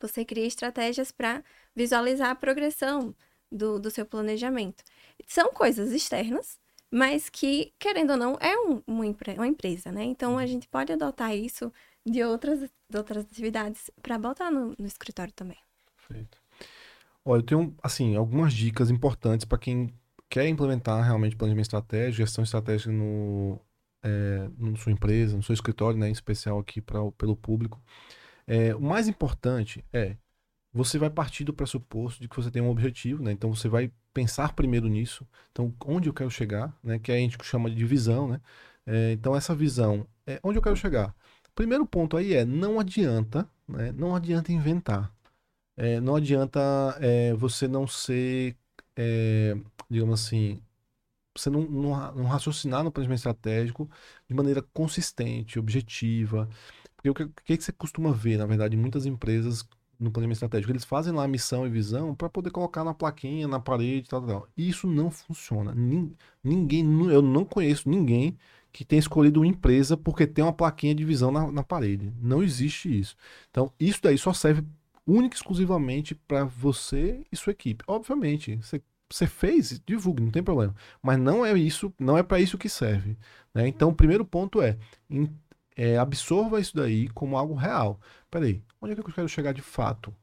Você 0.00 0.24
cria 0.24 0.46
estratégias 0.46 1.10
para 1.10 1.42
visualizar 1.74 2.30
a 2.30 2.34
progressão 2.34 3.14
do, 3.50 3.78
do 3.78 3.90
seu 3.90 4.06
planejamento. 4.06 4.84
São 5.26 5.52
coisas 5.52 5.92
externas, 5.92 6.59
mas 6.90 7.28
que, 7.28 7.72
querendo 7.78 8.10
ou 8.10 8.16
não, 8.16 8.36
é 8.40 8.56
um, 8.56 8.82
uma, 8.86 9.04
uma 9.36 9.46
empresa, 9.46 9.92
né? 9.92 10.04
Então 10.04 10.38
a 10.38 10.42
uhum. 10.42 10.46
gente 10.46 10.68
pode 10.68 10.92
adotar 10.92 11.34
isso 11.34 11.72
de 12.04 12.22
outras, 12.24 12.60
de 12.60 12.96
outras 12.96 13.24
atividades 13.24 13.90
para 14.02 14.18
botar 14.18 14.50
no, 14.50 14.74
no, 14.78 14.86
escritório 14.86 15.32
também. 15.32 15.58
Perfeito. 15.96 16.38
Olha, 17.24 17.40
eu 17.40 17.44
tenho, 17.44 17.76
assim, 17.82 18.16
algumas 18.16 18.52
dicas 18.52 18.90
importantes 18.90 19.44
para 19.44 19.58
quem 19.58 19.92
quer 20.28 20.48
implementar 20.48 21.04
realmente 21.04 21.36
planejamento 21.36 21.66
estratégico, 21.66 22.16
gestão 22.16 22.42
estratégica 22.42 22.90
no, 22.90 23.60
é, 24.02 24.48
na 24.58 24.76
sua 24.76 24.92
empresa, 24.92 25.36
no 25.36 25.42
seu 25.42 25.52
escritório, 25.52 25.98
né, 25.98 26.08
em 26.08 26.12
especial 26.12 26.58
aqui 26.58 26.80
pra, 26.80 26.98
pelo 27.12 27.36
público. 27.36 27.80
É, 28.46 28.74
o 28.74 28.80
mais 28.80 29.06
importante 29.06 29.84
é 29.92 30.16
você 30.72 30.98
vai 30.98 31.10
partir 31.10 31.44
do 31.44 31.52
pressuposto 31.52 32.20
de 32.20 32.28
que 32.28 32.36
você 32.36 32.50
tem 32.50 32.62
um 32.62 32.70
objetivo, 32.70 33.22
né? 33.22 33.32
Então 33.32 33.52
você 33.52 33.68
vai 33.68 33.92
pensar 34.12 34.54
primeiro 34.54 34.88
nisso. 34.88 35.26
Então, 35.52 35.74
onde 35.86 36.08
eu 36.08 36.14
quero 36.14 36.30
chegar, 36.30 36.76
né? 36.82 36.98
Que 36.98 37.12
a 37.12 37.16
gente 37.16 37.36
chama 37.44 37.70
de 37.70 37.84
visão, 37.84 38.28
né? 38.28 38.40
É, 38.86 39.12
então, 39.12 39.36
essa 39.36 39.54
visão 39.54 40.06
é 40.26 40.40
onde 40.42 40.58
eu 40.58 40.62
quero 40.62 40.76
chegar. 40.76 41.14
Primeiro 41.54 41.86
ponto 41.86 42.16
aí 42.16 42.34
é 42.34 42.44
não 42.44 42.80
adianta, 42.80 43.48
né? 43.68 43.92
Não 43.92 44.14
adianta 44.16 44.52
inventar. 44.52 45.12
É, 45.76 46.00
não 46.00 46.16
adianta 46.16 46.60
é, 47.00 47.32
você 47.34 47.66
não 47.68 47.86
ser, 47.86 48.56
é, 48.96 49.56
digamos 49.88 50.20
assim, 50.20 50.60
você 51.36 51.50
não, 51.50 51.62
não, 51.62 52.14
não, 52.14 52.24
raciocinar 52.26 52.84
no 52.84 52.92
planejamento 52.92 53.18
estratégico 53.18 53.90
de 54.28 54.34
maneira 54.34 54.62
consistente, 54.74 55.58
objetiva. 55.58 56.48
Porque 56.96 57.10
o 57.10 57.14
que, 57.14 57.22
o 57.24 57.32
que 57.44 57.56
você 57.62 57.72
costuma 57.72 58.12
ver, 58.12 58.38
na 58.38 58.46
verdade, 58.46 58.76
em 58.76 58.80
muitas 58.80 59.06
empresas 59.06 59.66
no 60.00 60.10
planejamento 60.10 60.36
estratégico. 60.36 60.72
Eles 60.72 60.84
fazem 60.84 61.12
lá 61.12 61.24
a 61.24 61.28
missão 61.28 61.66
e 61.66 61.70
visão 61.70 62.14
para 62.14 62.30
poder 62.30 62.50
colocar 62.50 62.82
na 62.82 62.94
plaquinha, 62.94 63.46
na 63.46 63.60
parede, 63.60 64.08
tal, 64.08 64.22
tal. 64.22 64.48
Isso 64.56 64.86
não 64.86 65.10
funciona. 65.10 65.74
Ninguém, 66.42 66.84
eu 67.10 67.20
não 67.20 67.44
conheço 67.44 67.88
ninguém 67.88 68.36
que 68.72 68.84
tenha 68.84 69.00
escolhido 69.00 69.40
uma 69.40 69.46
empresa 69.46 69.96
porque 69.96 70.26
tem 70.26 70.42
uma 70.44 70.52
plaquinha 70.52 70.94
de 70.94 71.04
visão 71.04 71.30
na, 71.30 71.52
na 71.52 71.62
parede. 71.62 72.12
Não 72.20 72.42
existe 72.42 72.98
isso. 72.98 73.14
Então, 73.50 73.70
isso 73.78 74.00
daí 74.02 74.16
só 74.16 74.32
serve 74.32 74.64
única 75.06 75.34
e 75.34 75.38
exclusivamente 75.38 76.14
para 76.14 76.44
você 76.44 77.22
e 77.30 77.36
sua 77.36 77.50
equipe. 77.52 77.84
Obviamente, 77.86 78.56
você, 78.56 78.80
você 79.10 79.26
fez, 79.26 79.82
divulgue, 79.84 80.22
não 80.22 80.30
tem 80.30 80.42
problema. 80.42 80.74
Mas 81.02 81.18
não 81.18 81.44
é 81.44 81.52
isso, 81.58 81.92
não 81.98 82.16
é 82.16 82.22
para 82.22 82.40
isso 82.40 82.56
que 82.56 82.68
serve. 82.68 83.18
Né? 83.52 83.68
Então, 83.68 83.90
o 83.90 83.94
primeiro 83.94 84.24
ponto 84.24 84.62
é, 84.62 84.78
é 85.80 85.96
absorva 85.96 86.60
isso 86.60 86.76
daí 86.76 87.08
como 87.08 87.38
algo 87.38 87.54
real. 87.54 87.98
Peraí, 88.30 88.62
onde 88.80 88.92
é 88.92 88.94
que 88.94 89.00
eu 89.00 89.14
quero 89.14 89.28
chegar 89.28 89.52
de 89.52 89.62
fato? 89.62 90.14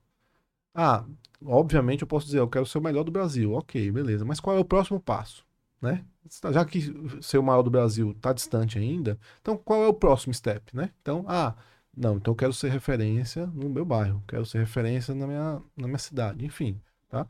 Ah, 0.74 1.04
obviamente 1.44 2.04
eu 2.04 2.08
posso 2.08 2.28
dizer, 2.28 2.40
eu 2.40 2.48
quero 2.48 2.66
ser 2.66 2.78
o 2.78 2.82
melhor 2.82 3.04
do 3.04 3.12
Brasil. 3.12 3.54
Ok, 3.54 3.92
beleza. 3.92 4.24
Mas 4.24 4.40
qual 4.40 4.56
é 4.56 4.60
o 4.60 4.66
próximo 4.66 5.00
passo? 5.00 5.44
Né? 5.82 6.06
Já 6.52 6.64
que 6.64 6.82
ser 7.22 7.40
o 7.40 7.44
maior 7.44 7.64
do 7.64 7.72
Brasil 7.72 8.12
está 8.12 8.34
distante 8.34 8.78
ainda, 8.78 9.20
então 9.42 9.58
qual 9.58 9.84
é 9.84 9.88
o 9.88 9.94
próximo 9.94 10.34
step? 10.34 10.76
Né? 10.76 10.92
Então, 11.02 11.26
ah, 11.28 11.56
não, 11.96 12.18
então 12.18 12.34
eu 12.34 12.36
quero 12.36 12.54
ser 12.54 12.70
referência 12.70 13.48
no 13.48 13.70
meu 13.70 13.86
bairro, 13.86 14.24
quero 14.28 14.46
ser 14.46 14.60
referência 14.60 15.16
na 15.16 15.26
minha, 15.26 15.62
na 15.76 15.88
minha 15.88 15.98
cidade, 15.98 16.46
enfim. 16.46 16.80
Tá? 17.10 17.26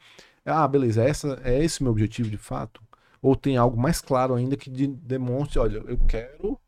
Ah, 0.46 0.68
beleza, 0.68 1.04
essa, 1.04 1.40
é 1.44 1.64
esse 1.64 1.84
meu 1.84 1.92
objetivo 1.94 2.30
de 2.30 2.38
fato? 2.38 2.82
Ou 3.22 3.36
tem 3.36 3.58
algo 3.58 3.80
mais 3.80 4.02
claro 4.02 4.36
ainda 4.36 4.58
que 4.58 4.70
de, 4.70 4.88
demonstre, 4.88 5.60
olha, 5.60 5.78
eu 5.88 5.98
quero 6.08 6.60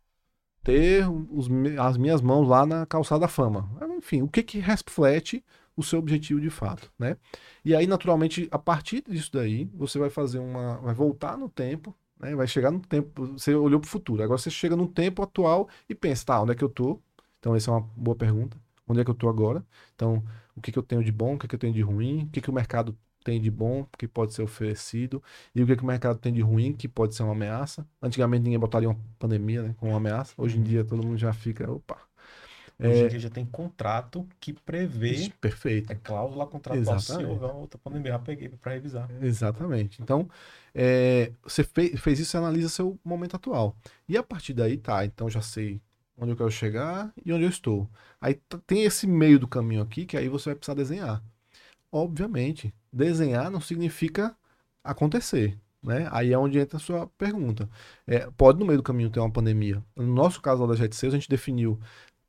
ter 0.63 1.08
os, 1.10 1.48
as 1.80 1.98
minhas 1.98 2.22
mãos 2.22 2.48
lá 2.48 2.65
na 2.65 2.86
calçada 2.86 3.22
da 3.22 3.28
fama. 3.28 3.69
Enfim, 3.98 4.22
o 4.22 4.28
que 4.28 4.43
que 4.43 4.60
reflete 4.60 5.43
o 5.76 5.84
seu 5.84 6.00
objetivo 6.00 6.41
de 6.41 6.50
fato, 6.50 6.91
né? 7.00 7.15
E 7.63 7.74
aí, 7.74 7.88
naturalmente, 7.88 8.48
a 8.52 8.60
partir 8.60 9.04
disso 9.08 9.32
daí, 9.34 9.69
você 9.74 9.98
vai 9.98 10.10
fazer 10.10 10.39
uma, 10.39 10.78
vai 10.78 10.93
voltar 10.93 11.38
no 11.38 11.48
tempo, 11.48 11.95
né? 12.19 12.36
Vai 12.36 12.48
chegar 12.48 12.72
no 12.72 12.80
tempo, 12.80 13.28
você 13.28 13.56
olhou 13.56 13.80
para 13.80 13.88
o 13.88 13.89
futuro, 13.89 14.22
agora 14.22 14.38
você 14.38 14.50
chega 14.50 14.76
no 14.76 14.88
tempo 14.88 15.22
atual 15.24 15.69
e 15.88 15.95
pensa, 15.95 16.26
tá, 16.26 16.41
onde 16.41 16.52
é 16.52 16.56
que 16.56 16.63
eu 16.63 16.69
tô? 16.69 17.00
Então, 17.39 17.56
essa 17.56 17.72
é 17.72 17.74
uma 17.74 17.82
boa 17.95 18.15
pergunta. 18.15 18.58
Onde 18.88 19.02
é 19.02 19.06
que 19.06 19.10
eu 19.10 19.15
tô 19.15 19.30
agora? 19.30 19.63
Então, 19.95 20.24
o 20.56 20.62
que 20.62 20.72
que 20.72 20.80
eu 20.80 20.84
tenho 20.84 21.04
de 21.04 21.12
bom, 21.12 21.36
o 21.36 21.39
que 21.39 21.48
que 21.48 21.56
eu 21.56 21.60
tenho 21.60 21.74
de 21.74 21.82
ruim, 21.82 22.24
o 22.24 22.30
que 22.30 22.41
que 22.41 22.50
o 22.50 22.54
mercado 22.54 22.98
tem 23.23 23.39
de 23.41 23.51
bom 23.51 23.86
que 23.97 24.08
pode 24.08 24.34
ser 24.34 24.41
oferecido 24.41 25.21
e 25.53 25.62
o 25.62 25.67
que, 25.67 25.75
que 25.75 25.84
o 25.84 25.86
mercado 25.86 26.19
tem 26.19 26.34
de 26.34 26.41
ruim 26.41 26.73
que 26.73 26.88
pode 26.88 27.15
ser 27.15 27.23
uma 27.23 27.34
ameaça. 27.34 27.86
Antigamente 28.01 28.43
ninguém 28.43 28.60
botaria 28.60 28.89
uma 28.89 28.99
pandemia 29.17 29.63
né, 29.63 29.75
como 29.77 29.91
uma 29.91 29.97
ameaça. 29.97 30.34
Hoje 30.38 30.58
em 30.58 30.63
dia 30.63 30.84
todo 30.84 31.05
mundo 31.05 31.17
já 31.17 31.34
fica, 31.34 31.69
opa. 31.69 31.97
Hoje 32.79 33.01
em 33.01 33.05
é... 33.05 33.08
dia 33.10 33.19
já 33.19 33.29
tem 33.29 33.45
contrato 33.45 34.25
que 34.39 34.53
prevê. 34.53 35.12
Isso, 35.12 35.32
perfeito. 35.41 35.91
É 35.91 35.95
cláusula 35.95 36.47
contratual. 36.47 36.99
Se 36.99 37.13
houver 37.25 37.51
outra 37.51 37.77
pandemia, 37.77 38.13
já 38.13 38.19
peguei 38.19 38.47
para 38.47 38.73
revisar. 38.73 39.10
Exatamente. 39.21 40.01
Então, 40.01 40.29
é, 40.73 41.34
você 41.43 41.63
fez, 41.63 41.99
fez 41.99 42.19
isso, 42.19 42.32
você 42.32 42.38
analisa 42.38 42.69
seu 42.69 42.97
momento 43.03 43.36
atual. 43.36 43.75
E 44.08 44.17
a 44.17 44.23
partir 44.23 44.53
daí, 44.53 44.77
tá, 44.77 45.03
então 45.03 45.29
já 45.29 45.41
sei 45.41 45.82
onde 46.17 46.32
eu 46.32 46.38
quero 46.38 46.51
chegar 46.51 47.12
e 47.25 47.34
onde 47.34 47.43
eu 47.43 47.49
estou. 47.49 47.89
Aí 48.19 48.36
tem 48.65 48.84
esse 48.84 49.05
meio 49.05 49.39
do 49.39 49.47
caminho 49.47 49.82
aqui 49.82 50.05
que 50.05 50.15
aí 50.15 50.29
você 50.29 50.49
vai 50.49 50.55
precisar 50.55 50.75
desenhar. 50.75 51.21
Obviamente, 51.91 52.73
desenhar 52.91 53.49
não 53.49 53.62
significa 53.62 54.36
acontecer. 54.84 55.58
Né? 55.82 56.10
Aí 56.12 56.34
é 56.34 56.38
onde 56.38 56.60
entra 56.60 56.78
a 56.78 56.80
sua 56.80 57.08
pergunta. 57.17 57.69
É, 58.06 58.30
pode 58.32 58.60
no 58.60 58.65
meio 58.65 58.80
do 58.80 58.84
caminho 58.84 59.10
ter 59.10 59.19
uma 59.19 59.32
pandemia. 59.32 59.84
No 59.95 60.13
nosso 60.13 60.41
caso 60.41 60.62
lá 60.62 60.67
da 60.67 60.75
Jet 60.75 61.06
a 61.06 61.10
gente 61.10 61.30
definiu 61.30 61.80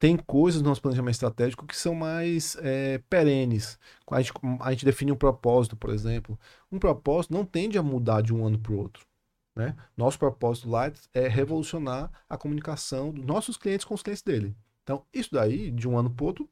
tem 0.01 0.17
coisas 0.17 0.63
no 0.63 0.69
nosso 0.71 0.81
planejamento 0.81 1.13
estratégico 1.13 1.67
que 1.67 1.77
são 1.77 1.95
mais 1.95 2.57
é, 2.63 2.99
perenes. 3.11 3.79
A 4.11 4.23
gente, 4.23 4.33
a 4.61 4.71
gente 4.71 4.85
define 4.87 5.13
um 5.13 5.17
propósito, 5.17 5.77
por 5.77 5.91
exemplo. 5.91 6.41
Um 6.73 6.79
propósito 6.79 7.35
não 7.35 7.45
tende 7.45 7.77
a 7.77 7.83
mudar 7.83 8.23
de 8.23 8.35
um 8.35 8.47
ano 8.47 8.59
para 8.59 8.73
o 8.73 8.79
outro. 8.79 9.07
Né? 9.55 9.77
Nosso 9.95 10.19
propósito 10.19 10.71
lá 10.71 10.91
é 11.13 11.29
revolucionar 11.29 12.11
a 12.31 12.39
comunicação 12.39 13.13
dos 13.13 13.27
nossos 13.27 13.59
clientes 13.59 13.85
com 13.85 13.93
os 13.93 14.03
clientes 14.03 14.23
dele. 14.23 14.57
Então, 14.83 15.05
isso 15.13 15.29
daí, 15.33 15.71
de 15.71 15.87
um 15.87 15.99
ano 15.99 16.09
para 16.09 16.25
o 16.25 16.27
outro, 16.29 16.49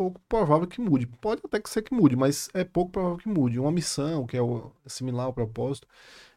pouco 0.00 0.18
provável 0.26 0.66
que 0.66 0.80
mude. 0.80 1.06
Pode 1.06 1.42
até 1.44 1.60
que 1.60 1.68
ser 1.68 1.82
que 1.82 1.92
mude, 1.92 2.16
mas 2.16 2.48
é 2.54 2.64
pouco 2.64 2.90
provável 2.90 3.18
que 3.18 3.28
mude. 3.28 3.60
Uma 3.60 3.70
missão, 3.70 4.24
que 4.26 4.34
é 4.34 4.40
o, 4.40 4.72
similar 4.86 5.26
ao 5.26 5.32
propósito, 5.34 5.86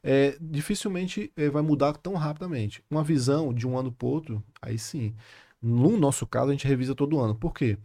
é, 0.04 0.36
dificilmente 0.41 1.32
é, 1.38 1.49
vai 1.49 1.62
mudar 1.62 1.93
tão 1.93 2.13
rapidamente. 2.15 2.84
Uma 2.91 3.06
visão 3.06 3.54
de 3.54 3.65
um 3.65 3.78
ano 3.78 3.89
para 3.89 4.06
outro, 4.06 4.43
aí 4.62 4.78
sim. 4.78 5.15
No 5.62 5.97
nosso 5.97 6.28
caso, 6.28 6.49
a 6.49 6.52
gente 6.52 6.67
revisa 6.67 6.93
todo 6.93 7.17
ano. 7.21 7.36
Por 7.36 7.54
quê? 7.54 7.78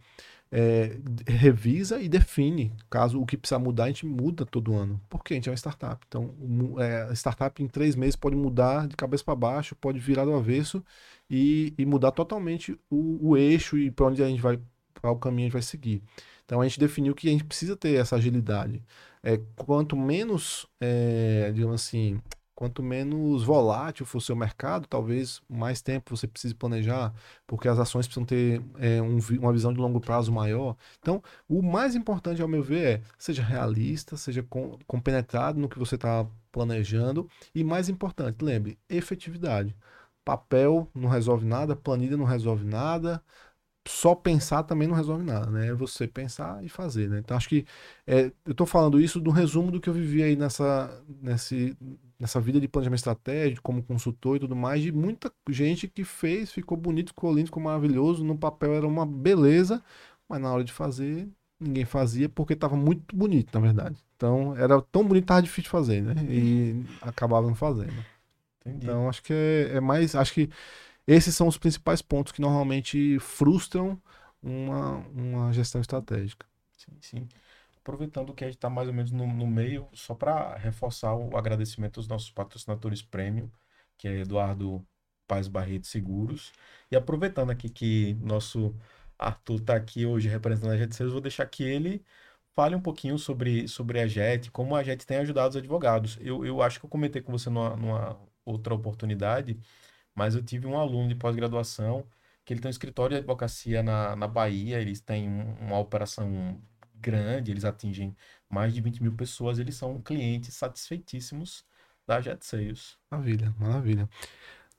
É, 0.51 0.97
revisa 1.25 2.01
e 2.01 2.09
define. 2.09 2.73
Caso 2.89 3.21
o 3.21 3.25
que 3.25 3.37
precisa 3.37 3.57
mudar, 3.57 3.85
a 3.85 3.87
gente 3.87 4.05
muda 4.05 4.45
todo 4.45 4.75
ano. 4.75 4.99
Porque 5.07 5.33
a 5.33 5.35
gente 5.37 5.47
é 5.47 5.51
uma 5.53 5.57
startup. 5.57 6.05
Então, 6.09 6.35
é, 6.77 7.09
startup 7.13 7.63
em 7.63 7.67
três 7.69 7.95
meses 7.95 8.17
pode 8.17 8.35
mudar 8.35 8.85
de 8.85 8.97
cabeça 8.97 9.23
para 9.23 9.35
baixo, 9.35 9.77
pode 9.77 9.97
virar 9.97 10.25
do 10.25 10.33
avesso 10.33 10.83
e, 11.29 11.73
e 11.77 11.85
mudar 11.85 12.11
totalmente 12.11 12.77
o, 12.89 13.29
o 13.29 13.37
eixo 13.37 13.77
e 13.77 13.89
para 13.89 14.07
onde 14.07 14.21
a 14.21 14.27
gente 14.27 14.41
vai 14.41 14.59
qual 15.01 15.17
caminho 15.17 15.43
a 15.43 15.47
gente 15.47 15.53
vai 15.53 15.61
seguir. 15.61 16.01
Então 16.45 16.61
a 16.61 16.67
gente 16.67 16.79
definiu 16.79 17.13
que 17.13 17.27
a 17.27 17.31
gente 17.31 17.43
precisa 17.43 17.75
ter 17.75 17.95
essa 17.95 18.15
agilidade. 18.15 18.83
É, 19.21 19.39
quanto 19.55 19.95
menos, 19.95 20.65
é, 20.79 21.51
digamos 21.53 21.75
assim, 21.81 22.19
quanto 22.59 22.83
menos 22.83 23.41
volátil 23.43 24.05
for 24.05 24.17
o 24.17 24.21
seu 24.21 24.35
mercado, 24.35 24.85
talvez 24.85 25.41
mais 25.47 25.81
tempo 25.81 26.17
você 26.17 26.27
precise 26.27 26.53
planejar, 26.53 27.13
porque 27.47 27.69
as 27.69 27.79
ações 27.79 28.05
precisam 28.05 28.25
ter 28.25 28.61
é, 28.77 29.01
um, 29.01 29.17
uma 29.39 29.53
visão 29.53 29.71
de 29.71 29.79
longo 29.79 30.01
prazo 30.01 30.29
maior. 30.29 30.75
Então, 30.99 31.23
o 31.47 31.61
mais 31.61 31.95
importante, 31.95 32.41
ao 32.41 32.49
meu 32.49 32.61
ver, 32.61 32.85
é 32.85 33.01
seja 33.17 33.41
realista, 33.41 34.17
seja 34.17 34.43
com, 34.43 34.77
compenetrado 34.85 35.57
no 35.57 35.69
que 35.69 35.79
você 35.79 35.95
está 35.95 36.27
planejando 36.51 37.29
e, 37.55 37.63
mais 37.63 37.87
importante, 37.87 38.43
lembre, 38.43 38.77
efetividade. 38.89 39.73
Papel 40.25 40.85
não 40.93 41.07
resolve 41.07 41.45
nada, 41.45 41.77
planilha 41.77 42.17
não 42.17 42.25
resolve 42.25 42.65
nada, 42.65 43.23
só 43.87 44.13
pensar 44.13 44.63
também 44.63 44.87
não 44.87 44.95
resolve 44.95 45.23
nada, 45.23 45.49
né? 45.49 45.67
É 45.67 45.73
você 45.73 46.07
pensar 46.07 46.63
e 46.63 46.69
fazer, 46.69 47.09
né? 47.09 47.19
Então 47.19 47.35
acho 47.35 47.49
que 47.49 47.65
é, 48.05 48.31
eu 48.45 48.51
estou 48.51 48.67
falando 48.67 48.99
isso 48.99 49.19
do 49.19 49.31
resumo 49.31 49.71
do 49.71 49.79
que 49.79 49.89
eu 49.89 49.93
vivi 49.93 50.21
aí 50.21 50.35
nessa, 50.35 51.03
nesse, 51.21 51.75
nessa 52.19 52.39
vida 52.39 52.59
de 52.59 52.67
planejamento 52.67 52.99
estratégico, 52.99 53.63
como 53.63 53.83
consultor 53.83 54.37
e 54.37 54.39
tudo 54.41 54.55
mais, 54.55 54.81
de 54.81 54.91
muita 54.91 55.31
gente 55.49 55.87
que 55.87 56.03
fez, 56.03 56.51
ficou 56.51 56.77
bonito, 56.77 57.09
ficou 57.09 57.33
lindo, 57.33 57.47
ficou 57.47 57.63
maravilhoso, 57.63 58.23
no 58.23 58.37
papel 58.37 58.75
era 58.75 58.87
uma 58.87 59.05
beleza, 59.05 59.81
mas 60.27 60.41
na 60.41 60.51
hora 60.53 60.63
de 60.63 60.73
fazer 60.73 61.27
ninguém 61.59 61.85
fazia 61.85 62.29
porque 62.29 62.53
estava 62.53 62.75
muito 62.75 63.15
bonito, 63.15 63.53
na 63.53 63.59
verdade. 63.59 63.97
Então 64.15 64.55
era 64.55 64.81
tão 64.81 65.03
bonito 65.03 65.23
que 65.23 65.25
estava 65.25 65.41
difícil 65.41 65.63
de 65.63 65.69
fazer, 65.69 66.01
né? 66.01 66.15
E 66.29 66.83
acabava 67.01 67.47
não 67.47 67.55
fazendo. 67.55 67.93
Entendi. 68.61 68.85
Então 68.85 69.09
acho 69.09 69.21
que 69.23 69.33
é, 69.33 69.71
é 69.75 69.79
mais, 69.79 70.15
acho 70.15 70.33
que 70.33 70.49
esses 71.09 71.35
são 71.35 71.47
os 71.47 71.57
principais 71.57 72.01
pontos 72.03 72.31
que 72.31 72.39
normalmente 72.41 73.17
frustram 73.19 73.99
uma, 74.41 74.97
uma 75.09 75.51
gestão 75.51 75.81
estratégica. 75.81 76.45
Sim, 76.77 76.91
sim. 77.01 77.27
Aproveitando 77.77 78.33
que 78.33 78.43
a 78.43 78.47
gente 78.47 78.57
está 78.57 78.69
mais 78.69 78.87
ou 78.87 78.93
menos 78.93 79.11
no, 79.11 79.25
no 79.25 79.47
meio, 79.47 79.87
só 79.93 80.13
para 80.13 80.55
reforçar 80.57 81.15
o 81.15 81.35
agradecimento 81.35 81.99
aos 81.99 82.07
nossos 82.07 82.29
patrocinadores 82.29 83.01
premium, 83.01 83.49
que 83.97 84.07
é 84.07 84.19
Eduardo 84.19 84.85
Paz 85.27 85.47
Barreto 85.47 85.87
Seguros. 85.87 86.51
E 86.91 86.95
aproveitando 86.95 87.49
aqui 87.49 87.69
que 87.69 88.13
nosso 88.21 88.75
Arthur 89.17 89.59
está 89.61 89.75
aqui 89.75 90.05
hoje 90.05 90.29
representando 90.29 90.73
a 90.73 90.77
Jet 90.77 90.95
Sales, 90.95 91.11
vou 91.13 91.21
deixar 91.21 91.45
que 91.47 91.63
ele 91.63 92.03
fale 92.55 92.75
um 92.75 92.81
pouquinho 92.81 93.17
sobre, 93.17 93.67
sobre 93.67 93.99
a 93.99 94.07
JET, 94.07 94.51
como 94.51 94.75
a 94.75 94.83
JET 94.83 95.05
tem 95.07 95.17
ajudado 95.17 95.49
os 95.49 95.55
advogados. 95.57 96.17
Eu, 96.21 96.45
eu 96.45 96.61
acho 96.61 96.79
que 96.79 96.85
eu 96.85 96.89
comentei 96.89 97.21
com 97.21 97.31
você 97.31 97.49
numa, 97.49 97.75
numa 97.75 98.19
outra 98.45 98.75
oportunidade 98.75 99.59
mas 100.19 100.35
eu 100.35 100.43
tive 100.43 100.67
um 100.67 100.77
aluno 100.77 101.07
de 101.07 101.15
pós-graduação 101.15 102.05
que 102.43 102.53
ele 102.53 102.59
tem 102.59 102.67
um 102.67 102.71
escritório 102.71 103.15
de 103.15 103.19
advocacia 103.19 103.81
na, 103.81 104.17
na 104.17 104.27
Bahia, 104.27 104.81
eles 104.81 104.99
têm 104.99 105.29
uma 105.61 105.79
operação 105.79 106.61
grande, 106.95 107.51
eles 107.51 107.63
atingem 107.63 108.13
mais 108.49 108.73
de 108.73 108.81
20 108.81 109.01
mil 109.01 109.13
pessoas, 109.13 109.59
eles 109.59 109.75
são 109.75 110.01
clientes 110.01 110.53
satisfeitíssimos 110.55 111.63
da 112.05 112.19
Jet 112.19 112.45
Sales. 112.45 112.97
Maravilha, 113.09 113.55
maravilha. 113.57 114.09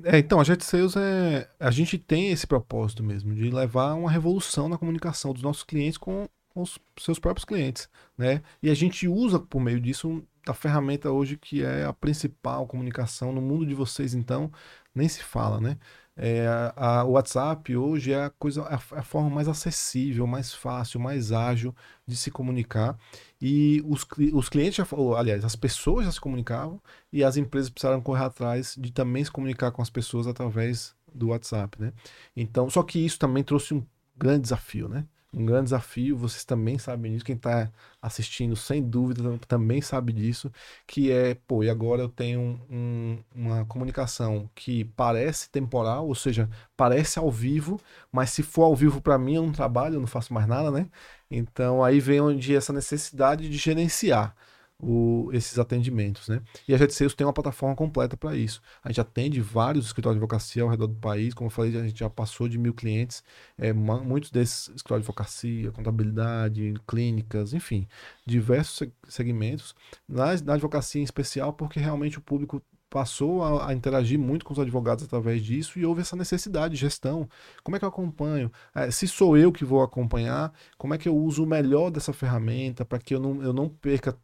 É, 0.05 0.19
então, 0.19 0.41
a 0.41 0.45
Jet 0.45 0.63
Sales 0.63 0.95
é. 0.95 1.49
A 1.59 1.71
gente 1.71 1.97
tem 1.97 2.31
esse 2.31 2.47
propósito 2.47 3.03
mesmo, 3.03 3.35
de 3.35 3.51
levar 3.51 3.95
uma 3.95 4.11
revolução 4.11 4.69
na 4.69 4.77
comunicação 4.77 5.33
dos 5.33 5.43
nossos 5.43 5.63
clientes 5.63 5.97
com 5.97 6.29
os 6.63 6.79
seus 6.99 7.19
próprios 7.19 7.45
clientes, 7.45 7.89
né? 8.17 8.43
E 8.63 8.71
a 8.71 8.75
gente 8.75 9.09
usa 9.09 9.39
por 9.39 9.61
meio 9.61 9.81
disso 9.81 10.23
a 10.47 10.55
ferramenta 10.55 11.11
hoje 11.11 11.37
que 11.37 11.63
é 11.63 11.85
a 11.85 11.93
principal 11.93 12.67
comunicação 12.67 13.33
no 13.33 13.41
mundo 13.41 13.67
de 13.67 13.75
vocês, 13.75 14.15
então, 14.15 14.51
nem 14.95 15.09
se 15.09 15.23
fala, 15.23 15.61
né? 15.61 15.77
É, 16.23 16.47
a, 16.77 17.03
o 17.05 17.13
WhatsApp 17.13 17.75
hoje 17.75 18.13
é 18.13 18.25
a 18.25 18.31
coisa, 18.31 18.63
a, 18.65 18.75
a, 18.75 19.03
forma 19.03 19.31
mais 19.31 19.49
acessível, 19.49 20.27
mais 20.27 20.53
fácil, 20.53 21.01
mais 21.01 21.33
ágil 21.33 21.75
de 22.07 22.15
se 22.15 22.31
comunicar. 22.31 22.99
E 23.41 23.83
os, 23.87 24.07
os 24.35 24.49
clientes 24.51 24.77
já, 24.77 24.87
ou, 24.93 25.17
aliás, 25.17 25.45
as 25.47 25.57
pessoas 25.57 26.05
já 26.05 26.13
se 26.13 26.21
comunicavam 26.21 26.79
e 27.11 27.25
as 27.25 27.39
empresas 27.39 27.71
precisaram 27.71 28.03
correr 28.03 28.25
atrás 28.25 28.77
de 28.79 28.93
também 28.93 29.25
se 29.25 29.31
comunicar 29.31 29.71
com 29.71 29.81
as 29.81 29.89
pessoas 29.89 30.27
através 30.27 30.95
do 31.15 31.29
WhatsApp, 31.29 31.81
né? 31.81 31.93
Então, 32.37 32.69
só 32.69 32.83
que 32.83 32.99
isso 32.99 33.19
também 33.19 33.43
trouxe 33.43 33.73
um 33.73 33.83
grande 34.17 34.43
desafio, 34.43 34.89
né? 34.89 35.07
Um 35.33 35.45
grande 35.47 35.65
desafio, 35.65 36.17
vocês 36.17 36.45
também 36.45 36.79
sabem 36.79 37.13
disso, 37.13 37.25
quem 37.25 37.37
está 37.37 37.71
assistindo, 38.03 38.57
sem 38.57 38.83
dúvida, 38.83 39.39
também 39.47 39.81
sabe 39.81 40.13
disso, 40.13 40.51
que 40.87 41.11
é, 41.13 41.35
pô, 41.47 41.63
e 41.63 41.71
agora 41.71 42.03
eu 42.03 42.09
tenho 42.09 42.61
um, 42.71 43.19
uma 43.35 43.65
comunicação 43.67 44.51
que 44.55 44.85
parece 44.97 45.49
temporal, 45.51 46.07
ou 46.09 46.15
seja, 46.15 46.49
parece 46.77 47.19
ao 47.19 47.31
vivo, 47.31 47.81
mas 48.11 48.31
se 48.31 48.43
for 48.43 48.65
ao 48.65 48.75
vivo 48.75 49.01
para 49.01 49.19
mim, 49.19 49.35
eu 49.35 49.43
não 49.43 49.53
trabalho, 49.53 49.97
eu 49.97 50.01
não 50.01 50.07
faço 50.07 50.35
mais 50.35 50.47
nada, 50.49 50.71
né? 50.71 50.89
Então 51.31 51.83
aí 51.85 52.01
vem 52.01 52.21
onde 52.21 52.55
essa 52.57 52.73
necessidade 52.73 53.49
de 53.49 53.57
gerenciar 53.57 54.35
o, 54.83 55.31
esses 55.33 55.59
atendimentos, 55.59 56.29
né? 56.29 56.43
E 56.67 56.75
a 56.75 56.79
Jet 56.79 56.93
Sales 56.93 57.15
tem 57.15 57.27
uma 57.27 57.33
plataforma 57.33 57.77
completa 57.77 58.17
para 58.17 58.37
isso. 58.37 58.61
A 58.83 58.89
gente 58.89 59.01
atende 59.01 59.41
vários 59.41 59.87
escritórios 59.87 60.17
de 60.19 60.25
advocacia 60.25 60.63
ao 60.63 60.69
redor 60.69 60.87
do 60.87 60.95
país, 60.95 61.35
como 61.35 61.49
eu 61.49 61.51
falei, 61.51 61.77
a 61.77 61.87
gente 61.87 61.99
já 61.99 62.11
passou 62.11 62.49
de 62.49 62.59
mil 62.59 62.75
clientes, 62.75 63.23
é, 63.59 63.73
muitos 63.73 64.31
desses 64.31 64.69
escritórios 64.69 65.07
de 65.07 65.11
advocacia, 65.11 65.73
contabilidade, 65.73 66.75
clínicas, 66.87 67.53
enfim, 67.53 67.87
diversos 68.27 68.89
segmentos. 69.09 69.75
Na, 70.09 70.35
na 70.45 70.55
advocacia 70.55 71.01
em 71.01 71.05
especial, 71.05 71.53
porque 71.53 71.79
realmente 71.79 72.19
o 72.19 72.23
público 72.23 72.63
passou 72.91 73.43
a, 73.45 73.69
a, 73.69 73.75
interagir 73.75 74.19
muito 74.19 74.45
com 74.45 74.53
os 74.53 74.59
advogados 74.59 75.05
através 75.05 75.43
disso 75.43 75.79
e 75.79 75.87
houve 75.87 76.01
essa 76.01 76.17
necessidade 76.17 76.75
de 76.75 76.81
gestão. 76.81 77.29
Como 77.63 77.77
é 77.77 77.79
que 77.79 77.85
eu 77.85 77.89
acompanho? 77.89 78.51
É, 78.75 78.91
se 78.91 79.07
sou 79.07 79.37
eu 79.37 79.53
que 79.53 79.65
vou 79.65 79.81
acompanhar, 79.83 80.53
como 80.77 80.93
é 80.93 80.99
que 80.99 81.09
eu 81.09 81.17
uso 81.17 81.45
o 81.45 81.47
melhor 81.47 81.91
dessa 81.91 82.13
ferramenta 82.13 82.85
para 82.85 82.99
que 82.99 83.15
eu 83.15 83.21
não, 83.21 83.43
eu 83.43 83.53
não 83.53 83.69
perca 83.69 84.19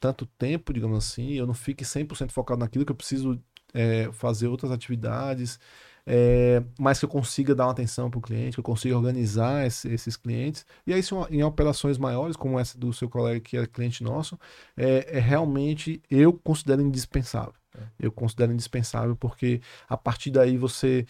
tanto 0.00 0.26
tempo, 0.26 0.72
digamos 0.72 0.98
assim, 0.98 1.32
eu 1.32 1.46
não 1.46 1.54
fique 1.54 1.84
100% 1.84 2.30
focado 2.30 2.60
naquilo 2.60 2.84
que 2.84 2.92
eu 2.92 2.96
preciso 2.96 3.40
é, 3.74 4.10
fazer 4.12 4.48
outras 4.48 4.70
atividades, 4.72 5.58
é, 6.06 6.62
mas 6.78 6.98
que 6.98 7.04
eu 7.04 7.08
consiga 7.08 7.54
dar 7.54 7.66
uma 7.66 7.72
atenção 7.72 8.08
para 8.08 8.18
o 8.18 8.22
cliente, 8.22 8.54
que 8.54 8.60
eu 8.60 8.64
consiga 8.64 8.96
organizar 8.96 9.66
esse, 9.66 9.88
esses 9.88 10.16
clientes. 10.16 10.64
E 10.86 10.92
aí, 10.92 11.02
em 11.30 11.42
operações 11.42 11.98
maiores, 11.98 12.36
como 12.36 12.58
essa 12.58 12.78
do 12.78 12.92
seu 12.92 13.08
colega 13.08 13.40
que 13.40 13.56
é 13.56 13.66
cliente 13.66 14.04
nosso, 14.04 14.38
é, 14.76 15.18
é 15.18 15.20
realmente, 15.20 16.00
eu 16.08 16.32
considero 16.32 16.80
indispensável. 16.80 17.54
É. 17.76 17.82
Eu 17.98 18.12
considero 18.12 18.52
indispensável 18.52 19.16
porque 19.16 19.60
a 19.88 19.96
partir 19.96 20.30
daí 20.30 20.56
você 20.56 21.06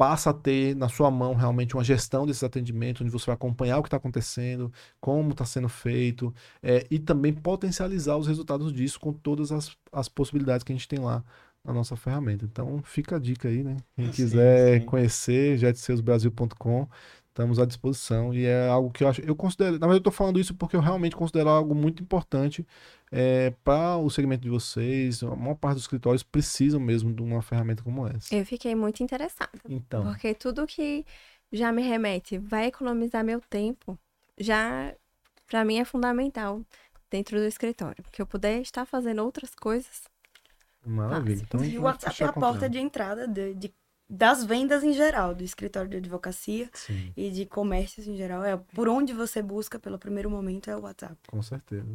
passa 0.00 0.30
a 0.30 0.32
ter 0.32 0.74
na 0.74 0.88
sua 0.88 1.10
mão 1.10 1.34
realmente 1.34 1.76
uma 1.76 1.84
gestão 1.84 2.24
desses 2.24 2.42
atendimentos, 2.42 3.02
onde 3.02 3.10
você 3.10 3.26
vai 3.26 3.34
acompanhar 3.34 3.76
o 3.76 3.82
que 3.82 3.88
está 3.88 3.98
acontecendo, 3.98 4.72
como 4.98 5.32
está 5.32 5.44
sendo 5.44 5.68
feito, 5.68 6.34
é, 6.62 6.86
e 6.90 6.98
também 6.98 7.34
potencializar 7.34 8.16
os 8.16 8.26
resultados 8.26 8.72
disso 8.72 8.98
com 8.98 9.12
todas 9.12 9.52
as, 9.52 9.76
as 9.92 10.08
possibilidades 10.08 10.64
que 10.64 10.72
a 10.72 10.74
gente 10.74 10.88
tem 10.88 10.98
lá 10.98 11.22
na 11.62 11.74
nossa 11.74 11.96
ferramenta. 11.96 12.46
Então 12.46 12.80
fica 12.82 13.16
a 13.16 13.18
dica 13.18 13.48
aí, 13.48 13.62
né? 13.62 13.76
Quem 13.94 14.06
sim, 14.06 14.12
quiser 14.12 14.80
sim. 14.80 14.86
conhecer, 14.86 15.58
jetseusbrasil.com, 15.58 16.88
estamos 17.30 17.58
à 17.58 17.64
disposição. 17.64 18.34
E 18.34 18.44
é 18.44 18.68
algo 18.68 18.90
que 18.90 19.02
eu 19.02 19.08
acho. 19.08 19.20
Eu 19.22 19.34
considero. 19.34 19.72
Na 19.72 19.86
verdade, 19.86 19.96
eu 19.96 19.98
estou 19.98 20.12
falando 20.12 20.38
isso 20.38 20.54
porque 20.54 20.76
eu 20.76 20.80
realmente 20.80 21.16
considero 21.16 21.48
algo 21.48 21.74
muito 21.74 22.02
importante 22.02 22.66
é, 23.10 23.50
para 23.64 23.96
o 23.96 24.08
segmento 24.08 24.42
de 24.42 24.50
vocês, 24.50 25.22
a 25.22 25.34
maior 25.34 25.56
parte 25.56 25.74
dos 25.74 25.84
escritórios 25.84 26.22
precisam 26.22 26.78
mesmo 26.78 27.12
de 27.12 27.22
uma 27.22 27.42
ferramenta 27.42 27.82
como 27.82 28.06
essa. 28.06 28.34
Eu 28.34 28.44
fiquei 28.46 28.74
muito 28.74 29.02
interessada. 29.02 29.58
Então. 29.68 30.04
Porque 30.04 30.34
tudo 30.34 30.66
que 30.66 31.04
já 31.50 31.72
me 31.72 31.82
remete 31.82 32.38
vai 32.38 32.66
economizar 32.66 33.24
meu 33.24 33.40
tempo, 33.40 33.98
já 34.38 34.94
para 35.48 35.64
mim 35.64 35.78
é 35.78 35.84
fundamental 35.84 36.62
dentro 37.10 37.38
do 37.38 37.46
escritório. 37.46 38.04
Que 38.12 38.22
eu 38.22 38.26
puder 38.26 38.60
estar 38.60 38.86
fazendo 38.86 39.24
outras 39.24 39.54
coisas. 39.54 40.02
Maravilha. 40.86 41.42
Então, 41.42 41.64
e 41.64 41.78
o 41.78 41.82
WhatsApp 41.82 42.22
é 42.22 42.26
a 42.26 42.32
porta 42.32 42.68
de 42.68 42.78
entrada 42.78 43.26
de, 43.28 43.54
de, 43.54 43.74
das 44.10 44.44
vendas 44.44 44.82
em 44.82 44.92
geral, 44.92 45.34
do 45.36 45.44
escritório 45.44 45.88
de 45.88 45.98
advocacia 45.98 46.68
Sim. 46.74 47.12
e 47.16 47.30
de 47.30 47.46
comércios 47.46 48.08
em 48.08 48.16
geral. 48.16 48.44
É 48.44 48.56
por 48.56 48.88
onde 48.88 49.12
você 49.12 49.40
busca 49.40 49.78
pelo 49.78 49.98
primeiro 49.98 50.28
momento 50.28 50.68
é 50.68 50.76
o 50.76 50.80
WhatsApp. 50.80 51.16
Com 51.28 51.40
certeza. 51.40 51.86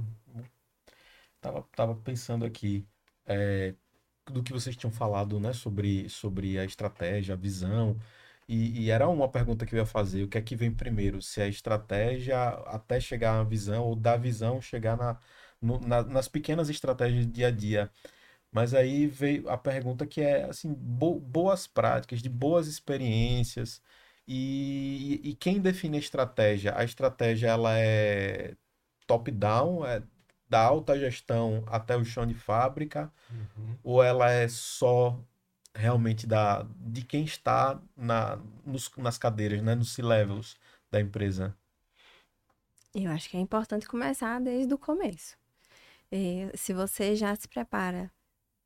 Tava, 1.41 1.61
tava 1.75 1.95
pensando 1.95 2.45
aqui 2.45 2.87
é, 3.25 3.75
do 4.31 4.41
que 4.41 4.53
vocês 4.53 4.77
tinham 4.77 4.91
falado, 4.91 5.39
né, 5.41 5.51
sobre, 5.51 6.07
sobre 6.07 6.57
a 6.57 6.63
estratégia, 6.63 7.33
a 7.33 7.37
visão. 7.37 7.97
E, 8.47 8.85
e, 8.85 8.89
era 8.91 9.07
uma 9.09 9.27
pergunta 9.27 9.65
que 9.65 9.75
eu 9.75 9.79
ia 9.79 9.85
fazer: 9.85 10.23
o 10.23 10.27
que 10.27 10.37
é 10.37 10.41
que 10.41 10.55
vem 10.55 10.71
primeiro? 10.71 11.21
Se 11.21 11.41
a 11.41 11.47
estratégia 11.47 12.37
até 12.67 12.99
chegar 12.99 13.39
à 13.39 13.43
visão, 13.43 13.83
ou 13.83 13.95
da 13.95 14.15
visão 14.15 14.61
chegar 14.61 14.95
na, 14.95 15.19
no, 15.61 15.79
na, 15.79 16.03
nas 16.03 16.27
pequenas 16.27 16.69
estratégias 16.69 17.25
do 17.25 17.31
dia 17.31 17.47
a 17.47 17.51
dia. 17.51 17.91
Mas 18.51 18.73
aí 18.73 19.07
veio 19.07 19.49
a 19.49 19.57
pergunta 19.57 20.05
que 20.05 20.21
é 20.21 20.45
assim, 20.45 20.73
bo, 20.73 21.19
boas 21.19 21.67
práticas, 21.67 22.21
de 22.21 22.29
boas 22.29 22.67
experiências. 22.67 23.81
E, 24.27 25.21
e 25.23 25.35
quem 25.35 25.59
define 25.59 25.97
a 25.97 25.99
estratégia? 25.99 26.73
A 26.77 26.83
estratégia 26.83 27.49
ela 27.49 27.77
é 27.77 28.55
top-down, 29.05 29.85
é 29.85 30.01
da 30.49 30.61
alta 30.61 30.97
gestão 30.97 31.63
até 31.67 31.97
o 31.97 32.05
chão 32.05 32.25
de 32.25 32.33
fábrica, 32.33 33.11
uhum. 33.29 33.75
ou 33.83 34.03
ela 34.03 34.31
é 34.31 34.47
só 34.47 35.19
realmente 35.73 36.25
da, 36.25 36.65
de 36.77 37.03
quem 37.03 37.25
está 37.25 37.79
na, 37.95 38.39
nos, 38.65 38.89
nas 38.97 39.17
cadeiras, 39.17 39.61
né, 39.61 39.75
nos 39.75 39.93
C-levels 39.93 40.55
da 40.89 41.01
empresa? 41.01 41.55
Eu 42.93 43.11
acho 43.11 43.29
que 43.29 43.35
é 43.35 43.39
importante 43.39 43.87
começar 43.87 44.39
desde 44.39 44.73
o 44.73 44.77
começo. 44.77 45.37
E, 46.09 46.49
se 46.55 46.73
você 46.73 47.15
já 47.15 47.35
se 47.35 47.47
prepara 47.47 48.09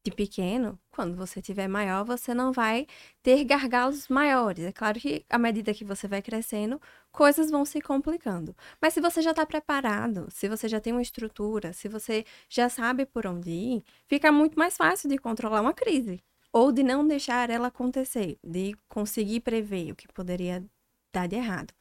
de 0.09 0.15
pequeno, 0.15 0.79
quando 0.91 1.15
você 1.15 1.41
tiver 1.41 1.67
maior, 1.67 2.03
você 2.03 2.33
não 2.33 2.51
vai 2.51 2.87
ter 3.23 3.43
gargalos 3.45 4.07
maiores. 4.07 4.65
É 4.65 4.71
claro 4.71 4.99
que 4.99 5.25
à 5.29 5.37
medida 5.37 5.73
que 5.73 5.85
você 5.85 6.07
vai 6.07 6.21
crescendo, 6.21 6.81
coisas 7.11 7.49
vão 7.51 7.65
se 7.65 7.81
complicando. 7.81 8.55
Mas 8.81 8.93
se 8.93 9.01
você 9.01 9.21
já 9.21 9.31
está 9.31 9.45
preparado, 9.45 10.27
se 10.31 10.47
você 10.49 10.67
já 10.67 10.79
tem 10.79 10.93
uma 10.93 11.01
estrutura, 11.01 11.73
se 11.73 11.87
você 11.87 12.25
já 12.49 12.69
sabe 12.69 13.05
por 13.05 13.25
onde 13.27 13.49
ir, 13.49 13.83
fica 14.07 14.31
muito 14.31 14.57
mais 14.57 14.75
fácil 14.77 15.09
de 15.09 15.17
controlar 15.17 15.61
uma 15.61 15.73
crise. 15.73 16.21
Ou 16.51 16.71
de 16.71 16.83
não 16.83 17.07
deixar 17.07 17.49
ela 17.49 17.67
acontecer, 17.67 18.37
de 18.43 18.75
conseguir 18.87 19.41
prever 19.41 19.91
o 19.91 19.95
que 19.95 20.07
poderia 20.07 20.65
dar 21.13 21.27
de 21.27 21.35
errado. 21.35 21.73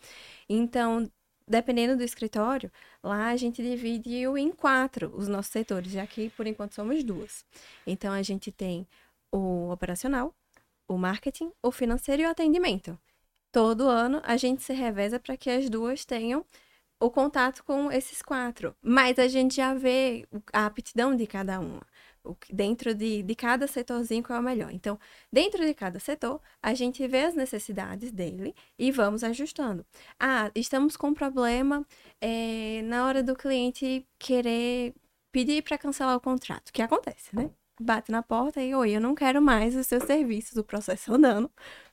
Então, 0.48 1.10
dependendo 1.48 1.96
do 1.96 2.02
escritório, 2.02 2.70
lá 3.02 3.28
a 3.28 3.36
gente 3.36 3.62
dividiu 3.62 4.36
em 4.36 4.50
quatro 4.50 5.12
os 5.16 5.28
nossos 5.28 5.52
setores, 5.52 5.92
já 5.92 6.06
que 6.06 6.30
por 6.30 6.46
enquanto 6.46 6.74
somos 6.74 7.02
duas. 7.02 7.44
Então 7.86 8.12
a 8.12 8.22
gente 8.22 8.52
tem 8.52 8.86
o 9.32 9.70
operacional, 9.70 10.34
o 10.86 10.96
marketing, 10.96 11.50
o 11.62 11.70
financeiro 11.70 12.22
e 12.22 12.26
o 12.26 12.30
atendimento. 12.30 12.98
Todo 13.52 13.88
ano 13.88 14.20
a 14.24 14.36
gente 14.36 14.62
se 14.62 14.72
reveza 14.72 15.18
para 15.18 15.36
que 15.36 15.50
as 15.50 15.68
duas 15.70 16.04
tenham 16.04 16.44
o 17.00 17.10
contato 17.10 17.64
com 17.64 17.90
esses 17.90 18.22
quatro. 18.22 18.74
Mas 18.82 19.18
a 19.18 19.28
gente 19.28 19.56
já 19.56 19.74
vê 19.74 20.26
a 20.52 20.66
aptidão 20.66 21.16
de 21.16 21.26
cada 21.26 21.60
uma 21.60 21.82
dentro 22.50 22.94
de, 22.94 23.22
de 23.22 23.34
cada 23.34 23.66
setorzinho 23.66 24.22
qual 24.22 24.38
é 24.38 24.40
o 24.40 24.44
melhor. 24.44 24.70
Então, 24.72 24.98
dentro 25.32 25.64
de 25.64 25.74
cada 25.74 25.98
setor, 25.98 26.40
a 26.62 26.74
gente 26.74 27.06
vê 27.06 27.24
as 27.24 27.34
necessidades 27.34 28.10
dele 28.10 28.54
e 28.78 28.90
vamos 28.90 29.22
ajustando. 29.24 29.84
Ah, 30.18 30.50
estamos 30.54 30.96
com 30.96 31.08
um 31.08 31.14
problema 31.14 31.86
é, 32.20 32.82
na 32.84 33.06
hora 33.06 33.22
do 33.22 33.34
cliente 33.36 34.06
querer 34.18 34.94
pedir 35.32 35.62
para 35.62 35.78
cancelar 35.78 36.16
o 36.16 36.20
contrato, 36.20 36.72
que 36.72 36.82
acontece, 36.82 37.34
né? 37.34 37.50
Bate 37.80 38.10
na 38.10 38.22
porta 38.22 38.60
e, 38.60 38.74
oi, 38.74 38.90
eu 38.90 39.00
não 39.00 39.14
quero 39.14 39.40
mais 39.40 39.76
os 39.76 39.86
seus 39.86 40.02
serviços, 40.02 40.56
o 40.56 40.64
processo 40.64 41.14
andando, 41.14 41.50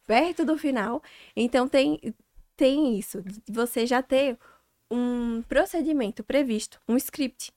perto 0.07 0.43
do 0.43 0.57
final. 0.57 1.01
Então, 1.35 1.67
tem, 1.67 1.99
tem 2.55 2.97
isso, 2.97 3.23
você 3.47 3.85
já 3.85 4.01
ter 4.01 4.37
um 4.89 5.43
procedimento 5.43 6.23
previsto, 6.23 6.79
um 6.87 6.97
script 6.97 7.51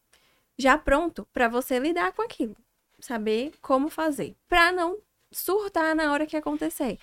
já 0.58 0.76
pronto 0.76 1.26
para 1.32 1.48
você 1.48 1.78
lidar 1.78 2.12
com 2.12 2.22
aquilo 2.22 2.56
saber 2.98 3.52
como 3.60 3.88
fazer, 3.88 4.36
para 4.48 4.72
não 4.72 4.98
surtar 5.30 5.94
na 5.94 6.12
hora 6.12 6.26
que 6.26 6.36
acontecer. 6.36 6.98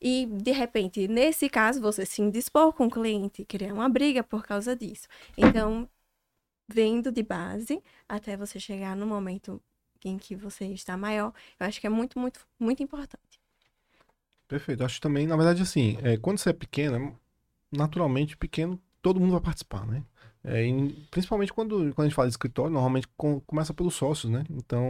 E, 0.00 0.26
de 0.26 0.52
repente, 0.52 1.08
nesse 1.08 1.48
caso, 1.48 1.80
você 1.80 2.06
se 2.06 2.22
indispor 2.22 2.72
com 2.72 2.86
o 2.86 2.90
cliente, 2.90 3.44
criar 3.44 3.72
uma 3.72 3.88
briga 3.88 4.22
por 4.22 4.44
causa 4.44 4.76
disso. 4.76 5.08
Então, 5.36 5.88
vendo 6.68 7.10
de 7.10 7.22
base 7.22 7.82
até 8.08 8.36
você 8.36 8.60
chegar 8.60 8.94
no 8.94 9.06
momento 9.06 9.60
em 10.04 10.16
que 10.16 10.36
você 10.36 10.66
está 10.66 10.96
maior. 10.96 11.32
Eu 11.58 11.66
acho 11.66 11.80
que 11.80 11.86
é 11.86 11.90
muito, 11.90 12.18
muito, 12.18 12.46
muito 12.58 12.82
importante. 12.82 13.40
Perfeito. 14.46 14.84
Acho 14.84 15.00
também, 15.00 15.26
na 15.26 15.36
verdade, 15.36 15.62
assim, 15.62 15.98
é, 16.02 16.16
quando 16.16 16.38
você 16.38 16.50
é 16.50 16.52
pequeno, 16.52 17.18
naturalmente, 17.72 18.36
pequeno, 18.36 18.80
todo 19.02 19.20
mundo 19.20 19.32
vai 19.32 19.40
participar, 19.40 19.86
né? 19.86 20.04
É, 20.50 20.64
principalmente 21.10 21.52
quando, 21.52 21.92
quando 21.94 22.00
a 22.00 22.04
gente 22.04 22.14
fala 22.14 22.26
de 22.26 22.32
escritório, 22.32 22.72
normalmente 22.72 23.06
com, 23.18 23.38
começa 23.40 23.74
pelos 23.74 23.94
sócios, 23.94 24.32
né? 24.32 24.44
Então, 24.50 24.82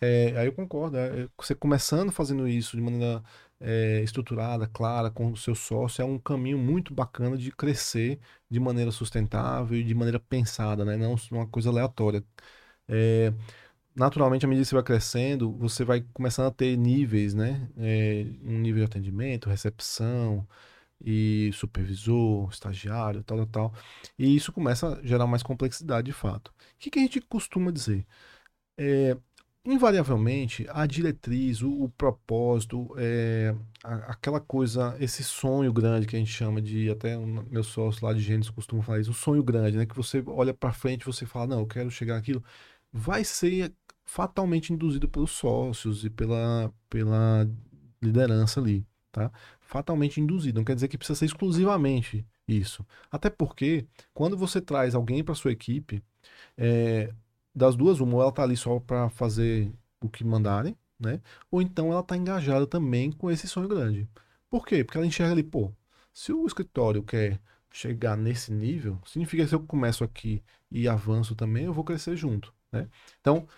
é, 0.00 0.32
aí 0.38 0.46
eu 0.46 0.52
concordo. 0.52 0.96
É, 0.96 1.28
você 1.36 1.56
começando 1.56 2.12
fazendo 2.12 2.46
isso 2.46 2.76
de 2.76 2.82
maneira 2.82 3.20
é, 3.60 4.00
estruturada, 4.02 4.68
clara, 4.68 5.10
com 5.10 5.32
o 5.32 5.36
seu 5.36 5.56
sócio, 5.56 6.02
é 6.02 6.04
um 6.04 6.18
caminho 6.20 6.56
muito 6.56 6.94
bacana 6.94 7.36
de 7.36 7.50
crescer 7.50 8.20
de 8.48 8.60
maneira 8.60 8.92
sustentável 8.92 9.76
e 9.76 9.82
de 9.82 9.94
maneira 9.94 10.20
pensada, 10.20 10.84
né? 10.84 10.96
Não 10.96 11.16
uma 11.32 11.46
coisa 11.48 11.68
aleatória. 11.70 12.24
É, 12.88 13.32
naturalmente, 13.94 14.44
à 14.46 14.48
medida 14.48 14.64
que 14.64 14.68
você 14.70 14.74
vai 14.76 14.84
crescendo, 14.84 15.52
você 15.52 15.84
vai 15.84 16.02
começando 16.14 16.46
a 16.48 16.52
ter 16.52 16.76
níveis, 16.76 17.34
né? 17.34 17.68
É, 17.76 18.24
um 18.44 18.58
nível 18.58 18.80
de 18.80 18.86
atendimento, 18.86 19.48
recepção 19.50 20.46
e 21.04 21.50
supervisor, 21.52 22.48
estagiário, 22.50 23.22
tal, 23.24 23.38
tal, 23.38 23.46
tal. 23.46 23.74
E 24.18 24.34
isso 24.34 24.52
começa 24.52 24.98
a 24.98 25.02
gerar 25.02 25.26
mais 25.26 25.42
complexidade 25.42 26.06
de 26.06 26.12
fato. 26.12 26.48
O 26.48 26.52
que, 26.78 26.90
que 26.90 26.98
a 26.98 27.02
gente 27.02 27.20
costuma 27.20 27.70
dizer? 27.70 28.06
É, 28.76 29.16
invariavelmente, 29.64 30.66
a 30.70 30.86
diretriz, 30.86 31.62
o, 31.62 31.84
o 31.84 31.88
propósito, 31.90 32.92
é, 32.98 33.54
a, 33.84 33.94
aquela 34.12 34.40
coisa, 34.40 34.96
esse 35.00 35.22
sonho 35.22 35.72
grande 35.72 36.06
que 36.06 36.16
a 36.16 36.18
gente 36.18 36.32
chama 36.32 36.60
de, 36.60 36.90
até 36.90 37.16
o 37.16 37.26
meu 37.26 37.62
sócio 37.62 38.04
lá 38.04 38.12
de 38.12 38.20
Gênesis 38.20 38.50
costuma 38.50 38.82
falar 38.82 39.00
isso, 39.00 39.10
um 39.10 39.14
sonho 39.14 39.42
grande, 39.42 39.76
né? 39.76 39.86
Que 39.86 39.96
você 39.96 40.22
olha 40.26 40.52
para 40.54 40.72
frente 40.72 41.06
você 41.06 41.26
fala, 41.26 41.46
não, 41.48 41.60
eu 41.60 41.66
quero 41.66 41.90
chegar 41.90 42.16
aquilo, 42.16 42.42
vai 42.92 43.24
ser 43.24 43.72
fatalmente 44.04 44.72
induzido 44.72 45.08
pelos 45.08 45.30
sócios 45.32 46.04
e 46.04 46.10
pela, 46.10 46.72
pela 46.90 47.48
liderança 48.02 48.60
ali, 48.60 48.86
tá? 49.12 49.30
Fatalmente 49.72 50.20
induzido, 50.20 50.58
não 50.58 50.64
quer 50.66 50.74
dizer 50.74 50.86
que 50.86 50.98
precisa 50.98 51.18
ser 51.18 51.24
exclusivamente 51.24 52.26
isso. 52.46 52.86
Até 53.10 53.30
porque, 53.30 53.86
quando 54.12 54.36
você 54.36 54.60
traz 54.60 54.94
alguém 54.94 55.24
para 55.24 55.34
sua 55.34 55.50
equipe, 55.50 56.04
é, 56.58 57.10
das 57.54 57.74
duas, 57.74 57.98
uma, 57.98 58.16
ou 58.16 58.22
ela 58.22 58.30
tá 58.32 58.42
ali 58.42 58.54
só 58.54 58.78
para 58.78 59.08
fazer 59.08 59.72
o 59.98 60.10
que 60.10 60.24
mandarem, 60.24 60.76
né? 61.00 61.22
Ou 61.50 61.62
então 61.62 61.90
ela 61.90 62.02
tá 62.02 62.14
engajada 62.18 62.66
também 62.66 63.10
com 63.10 63.30
esse 63.30 63.48
sonho 63.48 63.66
grande. 63.66 64.06
Por 64.50 64.66
quê? 64.66 64.84
Porque 64.84 64.98
ela 64.98 65.06
enxerga 65.06 65.32
ali, 65.32 65.42
pô, 65.42 65.72
se 66.12 66.34
o 66.34 66.46
escritório 66.46 67.02
quer 67.02 67.40
chegar 67.72 68.14
nesse 68.14 68.52
nível, 68.52 69.00
significa 69.06 69.42
que 69.42 69.48
se 69.48 69.54
eu 69.54 69.60
começo 69.60 70.04
aqui 70.04 70.42
e 70.70 70.86
avanço 70.86 71.34
também, 71.34 71.64
eu 71.64 71.72
vou 71.72 71.82
crescer 71.82 72.14
junto, 72.14 72.52
né? 72.70 72.88
Então, 73.22 73.48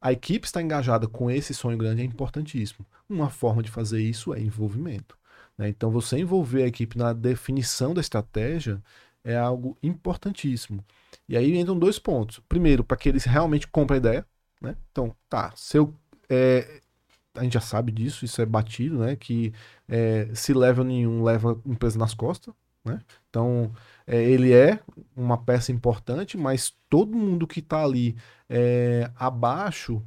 a 0.00 0.12
equipe 0.12 0.46
está 0.46 0.60
engajada 0.60 1.06
com 1.06 1.30
esse 1.30 1.54
sonho 1.54 1.78
grande 1.78 2.02
é 2.02 2.04
importantíssimo. 2.04 2.84
Uma 3.08 3.30
forma 3.30 3.62
de 3.62 3.70
fazer 3.70 4.02
isso 4.02 4.34
é 4.34 4.40
envolvimento. 4.40 5.19
Né? 5.60 5.68
Então, 5.68 5.90
você 5.90 6.18
envolver 6.18 6.62
a 6.62 6.66
equipe 6.66 6.96
na 6.96 7.12
definição 7.12 7.92
da 7.92 8.00
estratégia 8.00 8.82
é 9.22 9.36
algo 9.36 9.76
importantíssimo. 9.82 10.82
E 11.28 11.36
aí 11.36 11.54
entram 11.58 11.78
dois 11.78 11.98
pontos. 11.98 12.40
Primeiro, 12.48 12.82
para 12.82 12.96
que 12.96 13.10
eles 13.10 13.24
realmente 13.24 13.68
comprem 13.68 13.96
a 13.96 14.00
ideia. 14.00 14.26
Né? 14.58 14.74
Então, 14.90 15.14
tá, 15.28 15.52
se 15.54 15.76
eu. 15.76 15.94
É, 16.30 16.80
a 17.34 17.44
gente 17.44 17.52
já 17.52 17.60
sabe 17.60 17.92
disso, 17.92 18.24
isso 18.24 18.40
é 18.40 18.46
batido, 18.46 19.00
né? 19.00 19.16
Que 19.16 19.52
é, 19.86 20.30
se 20.34 20.54
leva 20.54 20.82
nenhum, 20.82 21.22
leva 21.22 21.52
a 21.52 21.68
empresa 21.68 21.98
nas 21.98 22.14
costas. 22.14 22.54
Né? 22.82 22.98
Então, 23.28 23.70
é, 24.06 24.22
ele 24.22 24.54
é 24.54 24.80
uma 25.14 25.36
peça 25.36 25.70
importante, 25.70 26.38
mas 26.38 26.74
todo 26.88 27.16
mundo 27.16 27.46
que 27.46 27.60
está 27.60 27.84
ali 27.84 28.16
é, 28.48 29.10
abaixo, 29.14 30.02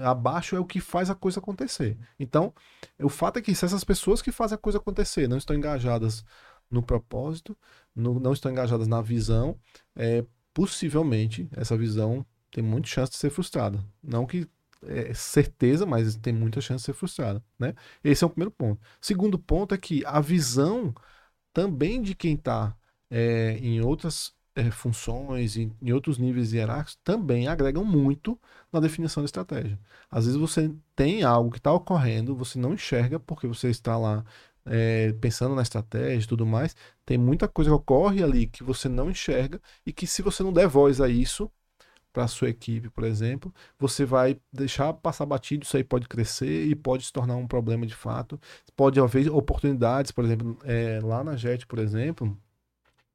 abaixo 0.00 0.56
é 0.56 0.60
o 0.60 0.64
que 0.64 0.80
faz 0.80 1.10
a 1.10 1.14
coisa 1.14 1.40
acontecer. 1.40 1.96
Então, 2.18 2.52
o 3.00 3.08
fato 3.08 3.38
é 3.38 3.42
que 3.42 3.54
se 3.54 3.64
essas 3.64 3.84
pessoas 3.84 4.22
que 4.22 4.32
fazem 4.32 4.56
a 4.56 4.58
coisa 4.58 4.78
acontecer 4.78 5.28
não 5.28 5.38
estão 5.38 5.56
engajadas 5.56 6.24
no 6.70 6.82
propósito, 6.82 7.56
no, 7.94 8.20
não 8.20 8.32
estão 8.32 8.52
engajadas 8.52 8.86
na 8.86 9.00
visão, 9.00 9.58
é, 9.96 10.24
possivelmente 10.52 11.48
essa 11.52 11.76
visão 11.76 12.24
tem 12.50 12.62
muita 12.62 12.88
chance 12.88 13.12
de 13.12 13.18
ser 13.18 13.30
frustrada. 13.30 13.82
Não 14.02 14.26
que 14.26 14.48
é 14.82 15.12
certeza, 15.12 15.84
mas 15.84 16.16
tem 16.16 16.32
muita 16.32 16.60
chance 16.60 16.82
de 16.82 16.86
ser 16.86 16.92
frustrada, 16.92 17.42
né? 17.58 17.74
Esse 18.02 18.22
é 18.22 18.26
o 18.26 18.30
primeiro 18.30 18.50
ponto. 18.50 18.80
Segundo 19.00 19.38
ponto 19.38 19.74
é 19.74 19.78
que 19.78 20.04
a 20.06 20.20
visão 20.20 20.94
também 21.52 22.00
de 22.00 22.14
quem 22.14 22.34
está 22.34 22.76
é, 23.10 23.58
em 23.58 23.80
outras 23.80 24.32
é, 24.58 24.70
funções, 24.72 25.56
em, 25.56 25.72
em, 25.80 25.92
outros 25.92 26.18
níveis 26.18 26.52
hierárquicos, 26.52 26.98
também 27.04 27.46
agregam 27.46 27.84
muito 27.84 28.38
na 28.72 28.80
definição 28.80 29.22
da 29.22 29.26
estratégia. 29.26 29.78
Às 30.10 30.24
vezes 30.26 30.38
você 30.38 30.70
tem 30.96 31.22
algo 31.22 31.50
que 31.50 31.58
está 31.58 31.72
ocorrendo, 31.72 32.34
você 32.34 32.58
não 32.58 32.74
enxerga 32.74 33.20
porque 33.20 33.46
você 33.46 33.70
está 33.70 33.96
lá 33.96 34.24
é, 34.66 35.12
pensando 35.20 35.54
na 35.54 35.62
estratégia 35.62 36.24
e 36.24 36.28
tudo 36.28 36.44
mais, 36.44 36.74
tem 37.06 37.16
muita 37.16 37.46
coisa 37.48 37.70
que 37.70 37.74
ocorre 37.76 38.22
ali 38.22 38.46
que 38.46 38.64
você 38.64 38.88
não 38.88 39.10
enxerga 39.10 39.60
e 39.86 39.92
que 39.92 40.06
se 40.06 40.22
você 40.22 40.42
não 40.42 40.52
der 40.52 40.66
voz 40.66 41.00
a 41.00 41.08
isso 41.08 41.50
para 42.12 42.24
a 42.24 42.28
sua 42.28 42.48
equipe, 42.50 42.90
por 42.90 43.04
exemplo, 43.04 43.54
você 43.78 44.04
vai 44.04 44.40
deixar 44.52 44.92
passar 44.94 45.24
batido, 45.26 45.64
isso 45.64 45.76
aí 45.76 45.84
pode 45.84 46.08
crescer 46.08 46.66
e 46.66 46.74
pode 46.74 47.04
se 47.04 47.12
tornar 47.12 47.36
um 47.36 47.46
problema 47.46 47.86
de 47.86 47.94
fato. 47.94 48.40
Pode 48.74 48.98
haver 48.98 49.30
oportunidades, 49.30 50.10
por 50.10 50.24
exemplo, 50.24 50.58
é, 50.64 50.98
lá 51.02 51.22
na 51.22 51.36
JET, 51.36 51.66
por 51.66 51.78
exemplo, 51.78 52.36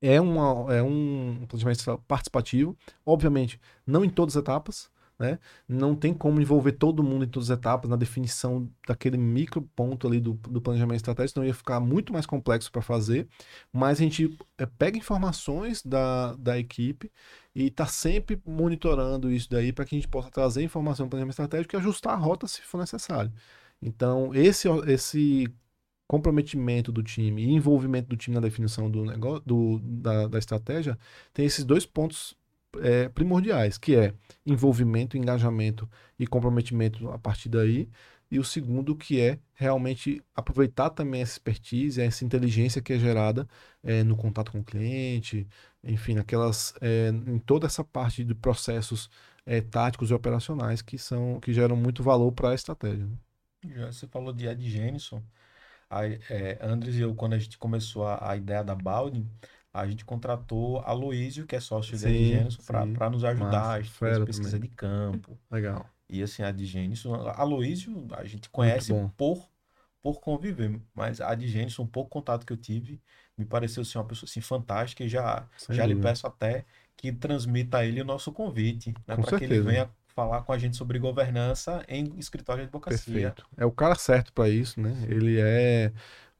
é, 0.04 0.20
uma, 0.20 0.74
é 0.74 0.84
um 0.84 1.46
planejamento 1.48 1.98
participativo, 2.06 2.78
obviamente, 3.06 3.60
não 3.88 4.04
em 4.04 4.10
todas 4.10 4.36
as 4.36 4.42
etapas, 4.42 4.92
né? 5.18 5.40
Não 5.66 5.96
tem 5.96 6.14
como 6.14 6.42
envolver 6.42 6.74
todo 6.74 7.02
mundo 7.02 7.24
em 7.24 7.28
todas 7.28 7.50
as 7.50 7.58
etapas 7.58 7.90
na 7.90 7.96
definição 7.96 8.70
daquele 8.86 9.18
micro 9.18 9.62
ponto 9.62 10.06
ali 10.06 10.20
do, 10.20 10.34
do 10.34 10.60
planejamento 10.62 10.98
estratégico, 10.98 11.36
senão 11.36 11.48
ia 11.48 11.54
ficar 11.54 11.80
muito 11.80 12.12
mais 12.12 12.26
complexo 12.26 12.70
para 12.70 12.82
fazer. 12.82 13.30
Mas 13.72 14.00
a 14.00 14.04
gente 14.04 14.38
é, 14.58 14.66
pega 14.66 14.98
informações 14.98 15.82
da, 15.84 16.34
da 16.36 16.60
equipe 16.60 17.10
e 17.56 17.68
está 17.68 17.86
sempre 17.86 18.42
monitorando 18.46 19.32
isso 19.32 19.50
daí 19.50 19.72
para 19.72 19.86
que 19.86 19.96
a 19.96 19.98
gente 19.98 20.10
possa 20.10 20.30
trazer 20.30 20.64
informação 20.64 21.06
do 21.06 21.10
planejamento 21.12 21.34
estratégico 21.34 21.76
e 21.76 21.78
ajustar 21.78 22.14
a 22.14 22.18
rota 22.18 22.46
se 22.46 22.62
for 22.62 22.80
necessário. 22.80 23.32
Então, 23.82 24.34
esse, 24.34 24.68
esse 24.88 25.48
comprometimento 26.14 26.92
do 26.92 27.02
time 27.02 27.42
e 27.44 27.50
envolvimento 27.50 28.08
do 28.08 28.16
time 28.16 28.36
na 28.36 28.40
definição 28.40 28.88
do 28.88 29.04
negócio, 29.04 29.42
do, 29.48 29.80
da, 29.80 30.28
da 30.28 30.38
estratégia 30.38 30.96
tem 31.34 31.44
esses 31.44 31.66
dois 31.66 31.88
pontos 31.88 32.38
é, 32.84 33.10
primordiais, 33.10 33.80
que 33.80 33.96
é 33.96 34.14
envolvimento, 34.46 35.18
engajamento 35.18 35.90
e 36.20 36.28
comprometimento 36.28 37.10
a 37.10 37.18
partir 37.18 37.50
daí. 37.50 37.90
E 38.30 38.38
o 38.38 38.44
segundo, 38.44 38.96
que 38.96 39.20
é 39.20 39.40
realmente 39.56 40.22
aproveitar 40.36 40.92
também 40.92 41.24
essa 41.24 41.34
expertise, 41.34 42.00
essa 42.00 42.24
inteligência 42.24 42.80
que 42.80 42.94
é 42.94 43.00
gerada 43.00 43.48
é, 43.84 44.04
no 44.04 44.16
contato 44.16 44.52
com 44.52 44.60
o 44.60 44.64
cliente, 44.64 45.48
enfim, 45.84 46.14
naquelas, 46.14 46.76
é, 46.80 47.10
em 47.10 47.40
toda 47.40 47.66
essa 47.66 47.84
parte 47.84 48.24
de 48.24 48.36
processos 48.36 49.10
é, 49.48 49.62
táticos 49.62 50.12
e 50.12 50.14
operacionais 50.14 50.84
que 50.84 51.00
são 51.00 51.40
que 51.40 51.52
geram 51.52 51.76
muito 51.76 52.04
valor 52.04 52.32
para 52.32 52.52
a 52.52 52.54
estratégia. 52.54 53.04
Né? 53.04 53.18
Já 53.76 53.92
você 53.92 54.06
falou 54.06 54.32
de 54.32 54.46
Ed 54.46 54.70
Jenison. 54.70 55.24
A, 55.90 56.06
é, 56.06 56.58
Andres 56.62 56.96
e 56.96 57.02
eu, 57.02 57.14
quando 57.16 57.34
a 57.34 57.40
gente 57.40 57.58
começou 57.58 58.06
a, 58.08 58.32
a 58.32 58.38
ideia 58.38 58.64
da 58.64 58.76
Balding, 58.76 59.30
a 59.74 59.88
gente 59.88 60.06
contratou 60.06 60.80
a 60.80 60.92
Luísio, 60.94 61.48
que 61.48 61.56
é 61.56 61.60
sócio 61.60 61.98
sim, 61.98 62.08
de 62.08 62.30
Gênesis, 62.30 62.58
para 62.58 63.10
nos 63.10 63.24
ajudar, 63.24 63.80
a 63.80 63.84
fez 63.84 64.20
pesquisa 64.20 64.52
também. 64.52 64.70
de 64.70 64.76
campo. 64.76 65.38
Legal. 65.50 65.90
E 66.08 66.22
assim, 66.22 66.44
a 66.44 66.52
de 66.52 66.66
Gênesis, 66.66 67.06
a 67.06 67.44
Luísio 67.44 68.08
a 68.12 68.24
gente 68.24 68.50
conhece 68.50 68.94
por, 69.18 69.50
por 70.02 70.20
conviver, 70.22 70.80
mas 70.94 71.20
a 71.20 71.34
de 71.34 71.48
Gênesis, 71.48 71.80
um 71.80 71.88
pouco 71.88 72.12
contato 72.12 72.46
que 72.46 72.54
eu 72.54 72.58
tive, 72.58 73.02
me 73.36 73.46
pareceu 73.46 73.84
ser 73.84 73.92
assim, 73.92 73.98
uma 74.00 74.06
pessoa 74.06 74.30
assim, 74.30 74.42
fantástica 74.42 75.04
e 75.04 75.10
já, 75.10 75.48
já 75.70 75.86
lhe 75.86 75.96
peço 75.96 76.28
até 76.28 76.66
que 76.96 77.12
transmita 77.12 77.80
a 77.80 77.86
ele 77.86 78.00
o 78.00 78.06
nosso 78.06 78.32
convite, 78.32 78.94
né, 79.08 79.16
para 79.16 79.40
que 79.40 79.44
ele 79.44 79.60
venha 79.60 79.90
falar 80.16 80.44
com 80.44 80.54
a 80.54 80.58
gente 80.58 80.78
sobre 80.78 81.00
governança 81.00 81.84
em 81.88 82.14
escritório 82.18 82.64
de 82.64 82.68
advocacia. 82.68 83.14
Perfeito. 83.14 83.46
É 83.58 83.66
o 83.66 83.72
cara 83.72 83.96
certo 83.96 84.32
para 84.34 84.50
isso, 84.50 84.80
né? 84.80 84.96
Ele 85.08 85.40
é 85.40 85.92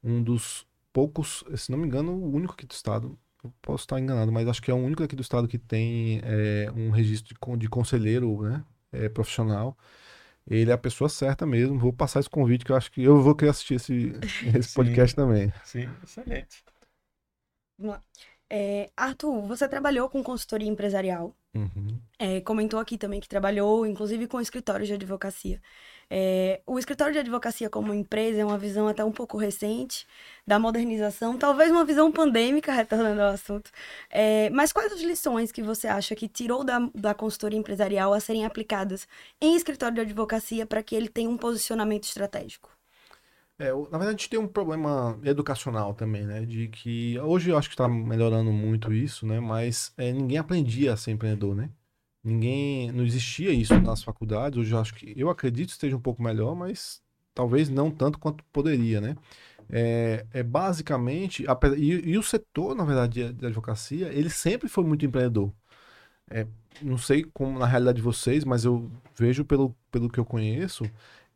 um 0.02 0.22
dos 0.22 0.66
poucos, 0.92 1.44
se 1.56 1.70
não 1.70 1.78
me 1.78 1.86
engano, 1.86 2.12
o 2.12 2.34
único 2.34 2.54
aqui 2.54 2.66
do 2.66 2.72
estado 2.72 3.18
posso 3.60 3.84
estar 3.84 4.00
enganado, 4.00 4.32
mas 4.32 4.48
acho 4.48 4.62
que 4.62 4.70
é 4.70 4.74
o 4.74 4.78
único 4.78 5.02
aqui 5.02 5.16
do 5.16 5.22
estado 5.22 5.48
que 5.48 5.58
tem 5.58 6.20
é, 6.24 6.70
um 6.74 6.90
registro 6.90 7.34
de, 7.34 7.58
de 7.58 7.68
conselheiro 7.68 8.42
né, 8.42 8.64
é, 8.92 9.08
profissional. 9.08 9.76
Ele 10.46 10.70
é 10.70 10.74
a 10.74 10.78
pessoa 10.78 11.08
certa 11.08 11.46
mesmo. 11.46 11.78
Vou 11.78 11.92
passar 11.92 12.20
esse 12.20 12.28
convite 12.28 12.64
que 12.64 12.72
eu 12.72 12.76
acho 12.76 12.90
que 12.90 13.02
eu 13.02 13.20
vou 13.20 13.34
querer 13.34 13.50
assistir 13.50 13.74
esse, 13.74 14.12
esse 14.54 14.74
podcast 14.74 15.16
também. 15.16 15.52
Sim, 15.64 15.88
excelente. 16.02 16.62
É, 18.50 18.90
Arthur, 18.96 19.42
você 19.46 19.66
trabalhou 19.66 20.08
com 20.08 20.22
consultoria 20.22 20.68
empresarial. 20.68 21.34
Uhum. 21.54 22.00
É, 22.18 22.40
comentou 22.40 22.80
aqui 22.80 22.98
também 22.98 23.20
que 23.20 23.28
trabalhou, 23.28 23.86
inclusive, 23.86 24.26
com 24.26 24.40
escritórios 24.40 24.88
de 24.88 24.94
advocacia. 24.94 25.60
É, 26.10 26.60
o 26.66 26.78
escritório 26.78 27.12
de 27.12 27.18
advocacia 27.18 27.70
como 27.70 27.94
empresa 27.94 28.40
é 28.40 28.44
uma 28.44 28.58
visão 28.58 28.86
até 28.88 29.04
um 29.04 29.12
pouco 29.12 29.38
recente 29.38 30.06
da 30.46 30.58
modernização, 30.58 31.38
talvez 31.38 31.70
uma 31.70 31.84
visão 31.84 32.12
pandêmica, 32.12 32.72
retornando 32.74 33.22
ao 33.22 33.32
assunto. 33.32 33.70
É, 34.10 34.50
mas 34.50 34.72
quais 34.72 34.92
as 34.92 35.00
lições 35.00 35.50
que 35.52 35.62
você 35.62 35.86
acha 35.88 36.14
que 36.14 36.28
tirou 36.28 36.64
da, 36.64 36.78
da 36.94 37.14
consultoria 37.14 37.58
empresarial 37.58 38.12
a 38.12 38.20
serem 38.20 38.44
aplicadas 38.44 39.06
em 39.40 39.56
escritório 39.56 39.94
de 39.94 40.00
advocacia 40.02 40.66
para 40.66 40.82
que 40.82 40.94
ele 40.94 41.08
tenha 41.08 41.30
um 41.30 41.36
posicionamento 41.38 42.04
estratégico? 42.04 42.70
É, 43.58 43.70
na 43.72 43.98
verdade, 43.98 44.08
a 44.08 44.10
gente 44.10 44.28
tem 44.28 44.38
um 44.38 44.48
problema 44.48 45.18
educacional 45.22 45.94
também, 45.94 46.24
né? 46.24 46.44
De 46.44 46.68
que 46.68 47.18
hoje 47.20 47.50
eu 47.50 47.58
acho 47.58 47.68
que 47.68 47.74
está 47.74 47.88
melhorando 47.88 48.50
muito 48.52 48.92
isso, 48.92 49.24
né? 49.26 49.38
Mas 49.38 49.92
é, 49.96 50.12
ninguém 50.12 50.38
aprendia 50.38 50.92
a 50.92 50.96
ser 50.96 51.12
empreendedor, 51.12 51.54
né? 51.54 51.70
Ninguém, 52.22 52.90
não 52.92 53.04
existia 53.04 53.52
isso 53.52 53.78
nas 53.80 54.02
faculdades. 54.02 54.58
Hoje 54.58 54.72
eu 54.72 54.78
acho 54.80 54.94
que, 54.94 55.14
eu 55.16 55.30
acredito 55.30 55.68
que 55.68 55.72
esteja 55.74 55.96
um 55.96 56.00
pouco 56.00 56.22
melhor, 56.22 56.54
mas 56.56 57.02
talvez 57.34 57.68
não 57.68 57.90
tanto 57.90 58.18
quanto 58.18 58.44
poderia, 58.52 59.00
né? 59.00 59.16
É, 59.70 60.26
é 60.32 60.42
basicamente, 60.42 61.44
a, 61.48 61.58
e, 61.76 62.10
e, 62.12 62.18
o 62.18 62.22
setor, 62.22 62.74
na 62.74 62.84
verdade, 62.84 63.32
de, 63.32 63.46
advocacia, 63.46 64.08
ele 64.12 64.30
sempre 64.30 64.68
foi 64.68 64.84
muito 64.84 65.04
empreendedor. 65.06 65.52
É, 66.30 66.46
não 66.82 66.98
sei 66.98 67.24
como 67.24 67.58
na 67.58 67.66
realidade 67.66 67.96
de 67.96 68.02
vocês, 68.02 68.44
mas 68.44 68.64
eu 68.64 68.90
vejo 69.16 69.44
pelo, 69.44 69.74
pelo 69.90 70.08
que 70.10 70.18
eu 70.20 70.24
conheço, 70.24 70.84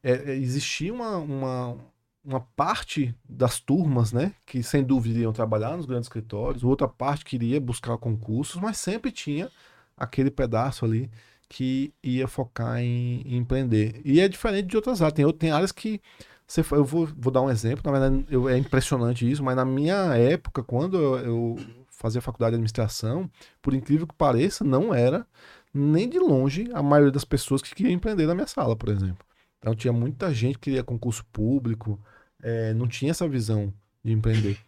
é, 0.03 0.33
é 0.33 0.37
existia 0.37 0.93
uma, 0.93 1.19
uma, 1.19 1.79
uma 2.25 2.41
parte 2.41 3.15
das 3.29 3.61
turmas, 3.61 4.13
né, 4.13 4.35
que 4.45 4.63
sem 4.63 4.83
dúvida 4.83 5.17
iriam 5.17 5.33
trabalhar 5.33 5.77
nos 5.77 5.87
grandes 5.87 6.07
escritórios, 6.07 6.65
outra 6.65 6.89
parte 6.89 7.25
queria 7.25 7.61
buscar 7.61 7.97
concursos, 7.97 8.61
mas 8.61 8.77
sempre 8.79 9.11
tinha 9.11 9.51
aquele 9.97 10.31
pedaço 10.31 10.85
ali 10.85 11.11
que 11.49 11.93
ia 12.03 12.29
focar 12.29 12.79
em, 12.79 13.23
em 13.23 13.37
empreender. 13.37 14.01
E 14.05 14.21
é 14.21 14.29
diferente 14.29 14.67
de 14.67 14.77
outras 14.77 15.01
áreas. 15.01 15.15
Tem, 15.15 15.33
tem 15.33 15.51
áreas 15.51 15.73
que. 15.73 16.01
Você, 16.47 16.63
eu 16.73 16.85
vou, 16.85 17.07
vou 17.17 17.31
dar 17.31 17.43
um 17.43 17.51
exemplo, 17.51 17.83
na 17.85 17.99
verdade 17.99 18.27
eu, 18.31 18.49
é 18.49 18.57
impressionante 18.57 19.31
isso, 19.31 19.45
mas 19.45 19.55
na 19.55 19.67
minha 19.67 20.15
época, 20.17 20.63
quando 20.63 20.97
eu, 20.97 21.19
eu 21.19 21.57
fazia 21.91 22.23
faculdade 22.23 22.53
de 22.53 22.55
administração, 22.55 23.31
por 23.61 23.75
incrível 23.75 24.07
que 24.07 24.15
pareça, 24.15 24.65
não 24.65 24.95
era 24.95 25.27
nem 25.75 26.09
de 26.09 26.19
longe 26.19 26.71
a 26.73 26.83
maioria 26.83 27.13
das 27.13 27.25
pessoas 27.25 27.61
que 27.61 27.75
queriam 27.75 27.93
empreender 27.93 28.27
na 28.27 28.35
minha 28.35 28.47
sala, 28.47 28.75
por 28.75 28.89
exemplo. 28.89 29.28
Então 29.59 29.75
tinha 29.75 29.93
muita 29.93 30.33
gente 30.33 30.55
que 30.55 30.71
queria 30.71 30.85
concurso 30.85 31.25
público, 31.33 32.01
é, 32.43 32.73
não 32.75 32.87
tinha 32.87 33.11
essa 33.11 33.29
visão 33.29 33.73
de 34.05 34.13
empreender. 34.13 34.59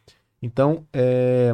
Então, 0.43 0.86
é, 0.93 1.53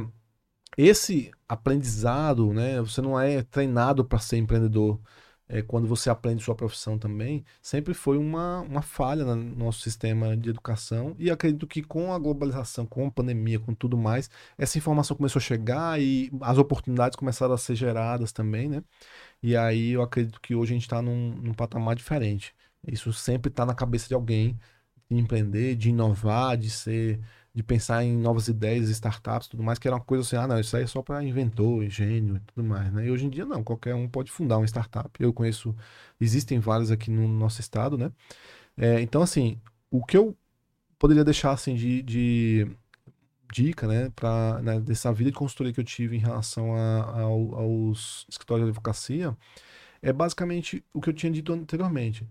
esse 0.76 1.30
aprendizado, 1.48 2.52
né? 2.52 2.80
Você 2.80 3.00
não 3.00 3.18
é 3.18 3.42
treinado 3.42 4.04
para 4.04 4.18
ser 4.18 4.36
empreendedor. 4.36 5.00
É, 5.48 5.62
quando 5.62 5.86
você 5.86 6.10
aprende 6.10 6.42
sua 6.42 6.56
profissão 6.56 6.98
também, 6.98 7.44
sempre 7.62 7.94
foi 7.94 8.18
uma, 8.18 8.62
uma 8.62 8.82
falha 8.82 9.24
no 9.24 9.36
nosso 9.36 9.80
sistema 9.80 10.36
de 10.36 10.50
educação. 10.50 11.14
E 11.18 11.30
acredito 11.30 11.66
que 11.68 11.82
com 11.84 12.12
a 12.12 12.18
globalização, 12.18 12.84
com 12.84 13.06
a 13.06 13.10
pandemia, 13.12 13.60
com 13.60 13.72
tudo 13.72 13.96
mais, 13.96 14.28
essa 14.58 14.76
informação 14.76 15.16
começou 15.16 15.38
a 15.38 15.42
chegar 15.42 16.00
e 16.00 16.32
as 16.40 16.58
oportunidades 16.58 17.16
começaram 17.16 17.54
a 17.54 17.58
ser 17.58 17.76
geradas 17.76 18.32
também, 18.32 18.68
né? 18.68 18.82
E 19.42 19.56
aí 19.56 19.92
eu 19.92 20.02
acredito 20.02 20.40
que 20.40 20.54
hoje 20.54 20.72
a 20.72 20.76
gente 20.76 20.82
está 20.82 21.00
num, 21.00 21.30
num 21.36 21.54
patamar 21.54 21.94
diferente. 21.94 22.52
Isso 22.86 23.12
sempre 23.12 23.50
está 23.50 23.66
na 23.66 23.74
cabeça 23.74 24.08
de 24.08 24.14
alguém 24.14 24.58
de 25.10 25.16
empreender, 25.18 25.76
de 25.76 25.90
inovar, 25.90 26.56
de 26.56 26.70
ser 26.70 27.20
de 27.56 27.62
pensar 27.62 28.04
em 28.04 28.14
novas 28.14 28.48
ideias, 28.48 28.90
startups, 28.90 29.48
tudo 29.48 29.62
mais, 29.62 29.78
que 29.78 29.88
era 29.88 29.96
uma 29.96 30.04
coisa 30.04 30.22
assim, 30.22 30.36
ah, 30.36 30.46
não, 30.46 30.60
isso 30.60 30.76
aí 30.76 30.82
é 30.82 30.86
só 30.86 31.00
para 31.00 31.24
inventor, 31.24 31.88
gênio 31.88 32.36
e 32.36 32.40
tudo 32.40 32.62
mais, 32.62 32.92
né? 32.92 33.06
E 33.06 33.10
hoje 33.10 33.24
em 33.24 33.30
dia 33.30 33.46
não, 33.46 33.64
qualquer 33.64 33.94
um 33.94 34.06
pode 34.06 34.30
fundar 34.30 34.58
uma 34.58 34.66
startup. 34.66 35.10
Eu 35.18 35.32
conheço, 35.32 35.74
existem 36.20 36.58
várias 36.60 36.90
aqui 36.90 37.10
no 37.10 37.26
nosso 37.26 37.58
estado, 37.58 37.96
né? 37.96 38.12
É, 38.76 39.00
então, 39.00 39.22
assim, 39.22 39.58
o 39.90 40.04
que 40.04 40.18
eu 40.18 40.36
poderia 40.98 41.24
deixar, 41.24 41.52
assim, 41.52 41.74
de, 41.74 42.02
de 42.02 42.68
dica, 43.52 43.86
né, 43.86 44.10
para 44.14 44.60
né, 44.62 44.80
dessa 44.80 45.12
vida 45.12 45.30
de 45.30 45.36
consultoria 45.36 45.72
que 45.72 45.80
eu 45.80 45.84
tive 45.84 46.16
em 46.16 46.20
relação 46.20 46.74
a, 46.76 47.00
a, 47.04 47.20
aos 47.22 48.26
escritórios 48.28 48.66
de 48.66 48.70
advocacia, 48.70 49.36
é 50.02 50.12
basicamente 50.12 50.84
o 50.92 51.00
que 51.00 51.10
eu 51.10 51.14
tinha 51.14 51.32
dito 51.32 51.52
anteriormente. 51.52 52.28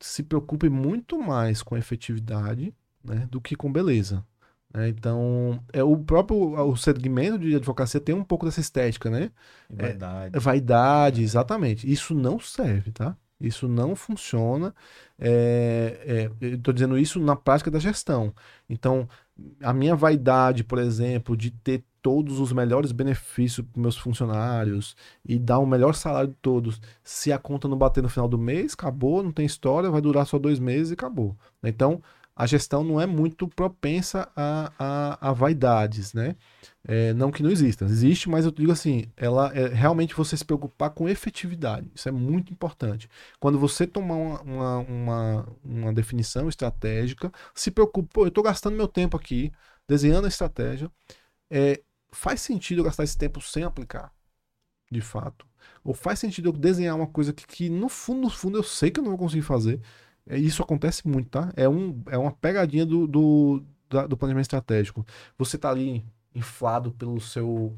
Se 0.00 0.22
preocupe 0.22 0.68
muito 0.68 1.18
mais 1.18 1.62
com 1.62 1.76
efetividade 1.76 2.74
né, 3.04 3.28
do 3.30 3.40
que 3.40 3.54
com 3.54 3.70
beleza. 3.70 4.24
É, 4.72 4.88
então, 4.88 5.62
é 5.72 5.82
o 5.82 5.96
próprio 5.96 6.38
o 6.38 6.76
segmento 6.76 7.38
de 7.38 7.56
advocacia 7.56 8.00
tem 8.00 8.14
um 8.14 8.22
pouco 8.22 8.46
dessa 8.46 8.60
estética, 8.60 9.10
né? 9.10 9.30
Vaidade. 9.68 10.36
É, 10.36 10.40
vaidade, 10.40 11.22
exatamente. 11.22 11.90
Isso 11.90 12.14
não 12.14 12.38
serve, 12.38 12.92
tá? 12.92 13.16
Isso 13.40 13.66
não 13.66 13.96
funciona. 13.96 14.74
É, 15.18 16.30
é, 16.40 16.46
Estou 16.46 16.72
dizendo 16.72 16.98
isso 16.98 17.18
na 17.18 17.34
prática 17.34 17.70
da 17.70 17.78
gestão. 17.78 18.32
Então, 18.68 19.08
a 19.62 19.72
minha 19.72 19.96
vaidade, 19.96 20.62
por 20.62 20.78
exemplo, 20.78 21.36
de 21.36 21.50
ter 21.50 21.82
todos 22.02 22.40
os 22.40 22.52
melhores 22.52 22.92
benefícios 22.92 23.66
para 23.66 23.80
meus 23.80 23.96
funcionários 23.96 24.96
e 25.24 25.38
dar 25.38 25.58
o 25.58 25.66
melhor 25.66 25.94
salário 25.94 26.30
de 26.30 26.36
todos, 26.40 26.80
se 27.04 27.32
a 27.32 27.38
conta 27.38 27.68
não 27.68 27.76
bater 27.76 28.02
no 28.02 28.08
final 28.08 28.28
do 28.28 28.38
mês, 28.38 28.74
acabou, 28.74 29.22
não 29.22 29.32
tem 29.32 29.46
história, 29.46 29.90
vai 29.90 30.00
durar 30.00 30.26
só 30.26 30.38
dois 30.38 30.58
meses 30.58 30.90
e 30.90 30.94
acabou. 30.94 31.36
Então, 31.62 32.02
a 32.40 32.46
gestão 32.46 32.82
não 32.82 32.98
é 32.98 33.06
muito 33.06 33.46
propensa 33.46 34.26
a, 34.34 34.72
a, 34.78 35.28
a 35.28 35.32
vaidades, 35.34 36.14
né? 36.14 36.36
É, 36.82 37.12
não 37.12 37.30
que 37.30 37.42
não 37.42 37.50
exista, 37.50 37.84
existe, 37.84 38.30
mas 38.30 38.46
eu 38.46 38.50
digo 38.50 38.72
assim, 38.72 39.04
ela 39.14 39.52
é 39.54 39.68
realmente 39.68 40.14
você 40.14 40.34
se 40.34 40.44
preocupar 40.44 40.88
com 40.88 41.06
efetividade. 41.06 41.90
Isso 41.94 42.08
é 42.08 42.12
muito 42.12 42.50
importante. 42.50 43.10
Quando 43.38 43.58
você 43.58 43.86
tomar 43.86 44.14
uma, 44.14 44.40
uma, 44.40 44.78
uma, 44.78 45.48
uma 45.62 45.92
definição 45.92 46.48
estratégica, 46.48 47.30
se 47.54 47.70
preocupe, 47.70 48.08
pô, 48.10 48.22
eu 48.24 48.28
estou 48.28 48.42
gastando 48.42 48.74
meu 48.74 48.88
tempo 48.88 49.18
aqui 49.18 49.52
desenhando 49.86 50.24
a 50.24 50.28
estratégia. 50.28 50.90
É, 51.50 51.82
faz 52.12 52.40
sentido 52.40 52.80
eu 52.80 52.84
gastar 52.84 53.04
esse 53.04 53.16
tempo 53.16 53.40
sem 53.40 53.64
aplicar, 53.64 54.12
de 54.90 55.00
fato? 55.00 55.46
Ou 55.84 55.94
faz 55.94 56.18
sentido 56.18 56.48
eu 56.48 56.52
desenhar 56.52 56.96
uma 56.96 57.06
coisa 57.06 57.32
que, 57.32 57.46
que 57.46 57.68
no 57.70 57.88
fundo, 57.88 58.22
no 58.22 58.30
fundo, 58.30 58.58
eu 58.58 58.62
sei 58.62 58.90
que 58.90 59.00
eu 59.00 59.04
não 59.04 59.10
vou 59.10 59.18
conseguir 59.18 59.42
fazer, 59.42 59.80
é, 60.26 60.38
isso 60.38 60.62
acontece 60.62 61.06
muito, 61.08 61.30
tá? 61.30 61.52
É, 61.56 61.68
um, 61.68 62.02
é 62.08 62.18
uma 62.18 62.32
pegadinha 62.32 62.86
do, 62.86 63.06
do, 63.06 63.64
da, 63.88 64.06
do 64.06 64.16
planejamento 64.16 64.44
estratégico. 64.44 65.04
Você 65.38 65.58
tá 65.58 65.70
ali 65.70 66.04
inflado 66.34 66.92
pelo 66.92 67.20
seu 67.20 67.76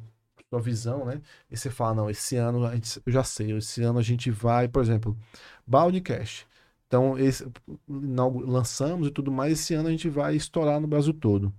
sua 0.53 0.61
visão, 0.61 1.07
né? 1.07 1.23
E 1.51 1.57
você 1.57 1.71
fala, 1.71 1.95
não, 1.95 2.11
esse 2.11 2.37
ano 2.37 2.67
a 2.67 2.75
gente, 2.75 3.01
eu 3.07 3.13
já 3.13 3.25
sei, 3.25 3.53
esse 3.57 3.83
ano 3.83 3.99
a 3.99 4.03
gente 4.03 4.31
vai, 4.31 4.69
por 4.69 4.83
exemplo, 4.83 5.17
Baldcast. 5.67 6.47
Então, 6.87 7.19
esse, 7.19 7.51
lançamos 7.89 9.09
e 9.09 9.11
tudo 9.11 9.33
mais, 9.33 9.55
esse 9.55 9.73
ano 9.75 9.89
a 9.89 9.91
gente 9.91 10.11
vai 10.11 10.37
estourar 10.37 10.79
no 10.81 10.87
Brasil 10.87 11.15
todo. 11.15 11.53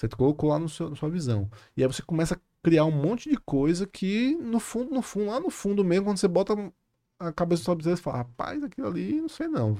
Você 0.00 0.08
colocou 0.08 0.50
lá 0.50 0.58
no 0.58 0.68
seu, 0.68 0.90
na 0.90 0.96
sua 0.96 1.10
visão. 1.10 1.50
E 1.76 1.82
aí 1.82 1.86
você 1.86 2.02
começa 2.02 2.34
a 2.34 2.38
criar 2.62 2.84
um 2.84 2.90
monte 2.90 3.28
de 3.30 3.36
coisa 3.36 3.86
que, 3.86 4.34
no 4.36 4.60
fundo, 4.60 4.92
no 4.94 5.02
fundo, 5.02 5.26
lá 5.26 5.40
no 5.40 5.50
fundo 5.50 5.84
mesmo, 5.84 6.06
quando 6.06 6.18
você 6.18 6.28
bota 6.28 6.54
a 7.18 7.32
cabeça 7.32 7.62
sua 7.62 7.74
você 7.74 7.96
fala, 7.96 8.18
rapaz, 8.18 8.62
aquilo 8.64 8.86
ali, 8.88 9.20
não 9.20 9.28
sei 9.28 9.48
não 9.48 9.76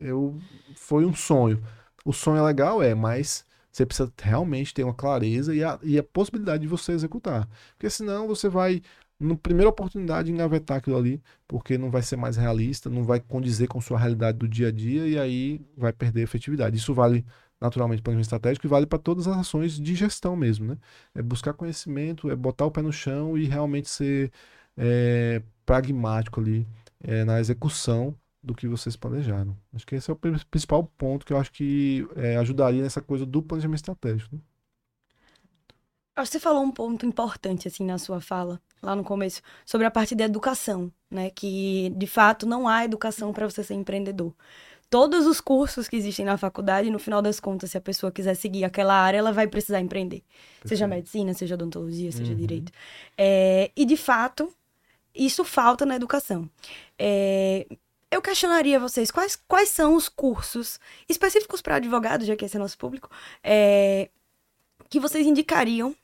eu 0.00 0.38
foi 0.76 1.04
um 1.04 1.14
sonho. 1.14 1.62
O 2.04 2.12
sonho 2.12 2.38
é 2.38 2.42
legal, 2.42 2.82
é, 2.82 2.94
mas 2.94 3.44
você 3.70 3.84
precisa 3.84 4.12
realmente 4.20 4.72
ter 4.72 4.84
uma 4.84 4.94
clareza 4.94 5.54
e 5.54 5.62
a, 5.62 5.78
e 5.82 5.98
a 5.98 6.02
possibilidade 6.02 6.62
de 6.62 6.68
você 6.68 6.92
executar. 6.92 7.48
Porque 7.72 7.90
senão 7.90 8.26
você 8.26 8.48
vai, 8.48 8.82
na 9.18 9.36
primeira 9.36 9.68
oportunidade, 9.68 10.30
engavetar 10.30 10.78
aquilo 10.78 10.96
ali, 10.96 11.22
porque 11.46 11.76
não 11.76 11.90
vai 11.90 12.02
ser 12.02 12.16
mais 12.16 12.36
realista, 12.36 12.88
não 12.88 13.04
vai 13.04 13.20
condizer 13.20 13.68
com 13.68 13.80
sua 13.80 13.98
realidade 13.98 14.38
do 14.38 14.48
dia 14.48 14.68
a 14.68 14.72
dia 14.72 15.06
e 15.06 15.18
aí 15.18 15.60
vai 15.76 15.92
perder 15.92 16.22
efetividade. 16.22 16.76
Isso 16.76 16.94
vale 16.94 17.24
naturalmente 17.60 18.02
para 18.02 18.14
o 18.14 18.20
estratégico 18.20 18.66
e 18.66 18.68
vale 18.68 18.86
para 18.86 18.98
todas 18.98 19.26
as 19.26 19.36
ações 19.36 19.78
de 19.78 19.94
gestão 19.94 20.36
mesmo, 20.36 20.66
né? 20.66 20.78
É 21.14 21.22
buscar 21.22 21.52
conhecimento, 21.52 22.30
é 22.30 22.36
botar 22.36 22.66
o 22.66 22.70
pé 22.70 22.82
no 22.82 22.92
chão 22.92 23.36
e 23.36 23.46
realmente 23.46 23.88
ser 23.88 24.32
é, 24.76 25.42
pragmático 25.66 26.40
ali 26.40 26.66
é, 27.02 27.24
na 27.24 27.40
execução 27.40 28.14
do 28.42 28.54
que 28.54 28.68
vocês 28.68 28.96
planejaram. 28.96 29.56
Acho 29.74 29.86
que 29.86 29.96
esse 29.96 30.10
é 30.10 30.14
o 30.14 30.16
principal 30.50 30.84
ponto 30.84 31.26
que 31.26 31.32
eu 31.32 31.38
acho 31.38 31.52
que 31.52 32.06
é, 32.16 32.36
ajudaria 32.36 32.82
nessa 32.82 33.00
coisa 33.02 33.26
do 33.26 33.42
planejamento 33.42 33.78
estratégico. 33.78 34.36
Né? 34.36 34.42
Você 36.24 36.40
falou 36.40 36.62
um 36.62 36.70
ponto 36.70 37.06
importante 37.06 37.68
assim 37.68 37.84
na 37.84 37.98
sua 37.98 38.20
fala, 38.20 38.60
lá 38.82 38.94
no 38.94 39.04
começo, 39.04 39.40
sobre 39.64 39.86
a 39.86 39.90
parte 39.90 40.14
da 40.14 40.24
educação, 40.24 40.92
né? 41.10 41.30
Que 41.30 41.92
de 41.96 42.06
fato 42.06 42.46
não 42.46 42.66
há 42.66 42.84
educação 42.84 43.32
para 43.32 43.48
você 43.48 43.62
ser 43.62 43.74
empreendedor. 43.74 44.34
Todos 44.90 45.26
os 45.26 45.38
cursos 45.38 45.86
que 45.86 45.96
existem 45.96 46.24
na 46.24 46.38
faculdade, 46.38 46.90
no 46.90 46.98
final 46.98 47.20
das 47.20 47.38
contas, 47.38 47.72
se 47.72 47.76
a 47.76 47.80
pessoa 47.80 48.10
quiser 48.10 48.34
seguir 48.34 48.64
aquela 48.64 48.94
área, 48.94 49.18
ela 49.18 49.32
vai 49.32 49.46
precisar 49.46 49.80
empreender. 49.80 50.22
Perfeito. 50.22 50.68
Seja 50.68 50.86
medicina, 50.86 51.34
seja 51.34 51.54
odontologia, 51.56 52.10
seja 52.10 52.32
uhum. 52.32 52.38
direito. 52.38 52.72
É, 53.16 53.70
e 53.76 53.84
de 53.84 53.98
fato, 53.98 54.50
isso 55.14 55.44
falta 55.44 55.84
na 55.84 55.94
educação. 55.94 56.48
É, 56.98 57.66
eu 58.10 58.22
questionaria 58.22 58.80
vocês 58.80 59.10
quais, 59.10 59.36
quais 59.36 59.68
são 59.68 59.94
os 59.94 60.08
cursos 60.08 60.80
específicos 61.06 61.60
para 61.60 61.76
advogados, 61.76 62.26
já 62.26 62.34
que 62.34 62.46
esse 62.46 62.56
é 62.56 62.58
nosso 62.58 62.78
público, 62.78 63.10
é, 63.44 64.08
que 64.88 64.98
vocês 64.98 65.26
indicariam 65.26 65.94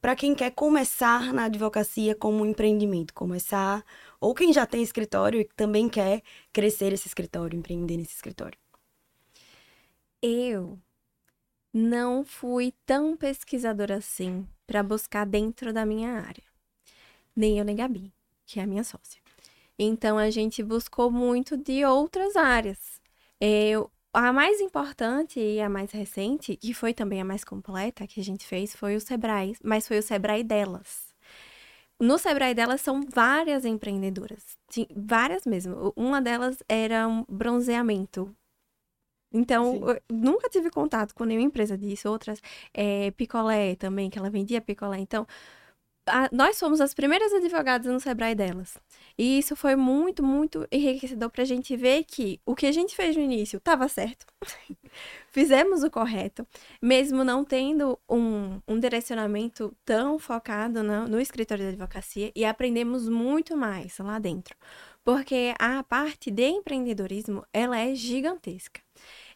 para 0.00 0.14
quem 0.14 0.34
quer 0.34 0.50
começar 0.52 1.32
na 1.32 1.44
advocacia 1.44 2.14
como 2.14 2.46
empreendimento, 2.46 3.12
começar, 3.12 3.84
ou 4.20 4.34
quem 4.34 4.52
já 4.52 4.66
tem 4.66 4.82
escritório 4.82 5.40
e 5.40 5.44
também 5.44 5.88
quer 5.88 6.22
crescer 6.52 6.92
esse 6.92 7.08
escritório, 7.08 7.58
empreender 7.58 7.96
nesse 7.96 8.14
escritório? 8.14 8.58
Eu 10.22 10.78
não 11.72 12.24
fui 12.24 12.72
tão 12.86 13.16
pesquisadora 13.16 13.96
assim 13.96 14.46
para 14.66 14.82
buscar 14.82 15.24
dentro 15.24 15.72
da 15.72 15.84
minha 15.84 16.12
área. 16.12 16.44
Nem 17.34 17.58
eu 17.58 17.64
nem 17.64 17.76
Gabi, 17.76 18.12
que 18.46 18.60
é 18.60 18.62
a 18.62 18.66
minha 18.66 18.84
sócia. 18.84 19.20
Então 19.78 20.18
a 20.18 20.28
gente 20.30 20.62
buscou 20.62 21.10
muito 21.10 21.56
de 21.56 21.84
outras 21.84 22.34
áreas. 22.36 23.00
Eu, 23.40 23.90
a 24.12 24.32
mais 24.32 24.60
importante 24.60 25.40
e 25.40 25.60
a 25.60 25.68
mais 25.68 25.90
recente, 25.92 26.56
que 26.56 26.74
foi 26.74 26.94
também 26.94 27.20
a 27.20 27.24
mais 27.24 27.44
completa 27.44 28.06
que 28.06 28.20
a 28.20 28.24
gente 28.24 28.46
fez, 28.46 28.74
foi 28.74 28.96
o 28.96 29.00
Sebrae, 29.00 29.54
mas 29.62 29.86
foi 29.86 29.98
o 29.98 30.02
Sebrae 30.02 30.42
delas. 30.42 31.14
No 32.00 32.18
Sebrae 32.18 32.54
delas 32.54 32.80
são 32.80 33.02
várias 33.12 33.64
empreendedoras, 33.64 34.56
várias 34.94 35.44
mesmo. 35.44 35.92
Uma 35.96 36.22
delas 36.22 36.62
era 36.68 37.08
um 37.08 37.24
bronzeamento. 37.28 38.34
Então, 39.32 39.80
nunca 40.10 40.48
tive 40.48 40.70
contato 40.70 41.14
com 41.14 41.24
nenhuma 41.24 41.46
empresa 41.46 41.76
disso. 41.76 42.08
Outras, 42.08 42.40
é, 42.72 43.10
picolé 43.10 43.76
também, 43.76 44.08
que 44.08 44.18
ela 44.18 44.30
vendia 44.30 44.60
picolé. 44.60 44.98
Então, 44.98 45.26
a, 46.08 46.28
nós 46.32 46.58
fomos 46.58 46.80
as 46.80 46.94
primeiras 46.94 47.32
advogadas 47.32 47.92
no 47.92 48.00
Sebrae 48.00 48.34
delas. 48.34 48.76
E 49.16 49.38
isso 49.38 49.54
foi 49.54 49.76
muito, 49.76 50.22
muito 50.22 50.66
enriquecedor 50.72 51.30
para 51.30 51.42
a 51.42 51.46
gente 51.46 51.76
ver 51.76 52.04
que 52.04 52.40
o 52.44 52.54
que 52.54 52.66
a 52.66 52.72
gente 52.72 52.96
fez 52.96 53.16
no 53.16 53.22
início 53.22 53.58
estava 53.58 53.88
certo. 53.88 54.26
Fizemos 55.30 55.82
o 55.82 55.90
correto, 55.90 56.46
mesmo 56.82 57.22
não 57.22 57.44
tendo 57.44 57.98
um, 58.08 58.60
um 58.66 58.78
direcionamento 58.80 59.74
tão 59.84 60.18
focado 60.18 60.82
no, 60.82 61.06
no 61.06 61.20
escritório 61.20 61.64
de 61.64 61.70
advocacia 61.70 62.32
e 62.34 62.44
aprendemos 62.44 63.08
muito 63.08 63.56
mais 63.56 63.98
lá 63.98 64.18
dentro. 64.18 64.56
Porque 65.04 65.54
a 65.58 65.82
parte 65.82 66.30
de 66.30 66.48
empreendedorismo, 66.48 67.44
ela 67.52 67.78
é 67.78 67.94
gigantesca. 67.94 68.80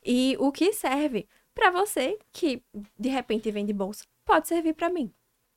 E 0.04 0.36
o 0.38 0.50
que 0.50 0.72
serve 0.72 1.28
para 1.54 1.70
você 1.70 2.18
que 2.32 2.62
de 2.98 3.08
repente 3.08 3.50
vende 3.50 3.72
bolsa, 3.72 4.04
pode 4.24 4.48
servir 4.48 4.74
para 4.74 4.90
mim 4.90 5.12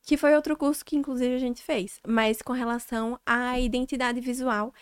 que 0.06 0.18
foi 0.18 0.36
outro 0.36 0.56
curso 0.56 0.86
que 0.86 0.96
inclusive 0.96 1.36
a 1.36 1.40
gente 1.40 1.62
fez, 1.64 2.00
mas 2.08 2.42
com 2.42 2.54
relação 2.54 3.20
à 3.26 3.60
identidade 3.60 4.22
visual 4.22 4.74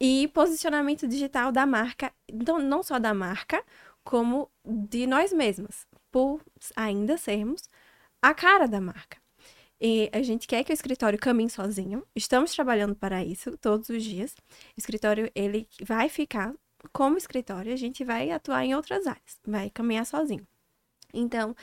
e 0.00 0.28
posicionamento 0.28 1.08
digital 1.08 1.50
da 1.50 1.64
marca, 1.64 2.12
então 2.28 2.58
não 2.58 2.82
só 2.82 2.98
da 2.98 3.14
marca, 3.14 3.64
como 4.04 4.50
de 4.64 5.06
nós 5.06 5.32
mesmas, 5.32 5.86
por 6.12 6.40
ainda 6.76 7.16
sermos 7.16 7.62
a 8.22 8.34
cara 8.34 8.68
da 8.68 8.80
marca. 8.80 9.18
E 9.80 10.10
a 10.12 10.22
gente 10.22 10.46
quer 10.46 10.64
que 10.64 10.72
o 10.72 10.74
escritório 10.74 11.18
caminhe 11.18 11.50
sozinho. 11.50 12.06
Estamos 12.14 12.52
trabalhando 12.52 12.94
para 12.94 13.24
isso 13.24 13.56
todos 13.58 13.88
os 13.90 14.02
dias. 14.02 14.34
O 14.76 14.78
escritório 14.78 15.30
ele 15.34 15.68
vai 15.82 16.08
ficar 16.08 16.54
como 16.92 17.18
escritório, 17.18 17.72
a 17.72 17.76
gente 17.76 18.04
vai 18.04 18.30
atuar 18.30 18.64
em 18.64 18.74
outras 18.74 19.06
áreas, 19.06 19.38
vai 19.46 19.70
caminhar 19.70 20.06
sozinho. 20.06 20.46
Então, 21.12 21.54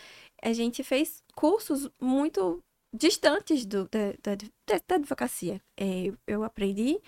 a 0.41 0.53
gente 0.53 0.84
fez 0.84 1.24
cursos 1.36 1.89
muito 1.99 2.64
distantes 2.93 3.65
do, 3.65 3.89
da, 3.89 4.13
da, 4.21 4.79
da 4.87 4.95
advocacia. 4.95 5.59
É, 5.75 6.11
eu 6.27 6.43
aprendi 6.43 6.99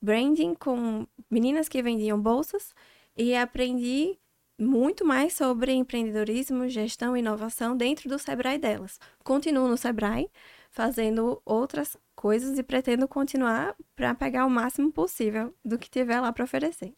branding 0.00 0.54
com 0.54 1.06
meninas 1.30 1.68
que 1.68 1.82
vendiam 1.82 2.20
bolsas 2.20 2.74
e 3.16 3.34
aprendi 3.34 4.18
muito 4.58 5.04
mais 5.04 5.34
sobre 5.34 5.72
empreendedorismo, 5.72 6.68
gestão 6.68 7.16
e 7.16 7.20
inovação 7.20 7.76
dentro 7.76 8.08
do 8.08 8.18
Sebrae 8.18 8.58
delas. 8.58 8.98
Continuo 9.22 9.68
no 9.68 9.76
Sebrae, 9.76 10.30
fazendo 10.70 11.40
outras 11.44 11.96
coisas 12.14 12.58
e 12.58 12.62
pretendo 12.62 13.06
continuar 13.06 13.76
para 13.94 14.14
pegar 14.14 14.46
o 14.46 14.50
máximo 14.50 14.90
possível 14.90 15.54
do 15.64 15.78
que 15.78 15.90
tiver 15.90 16.20
lá 16.20 16.32
para 16.32 16.44
oferecer. 16.44 16.94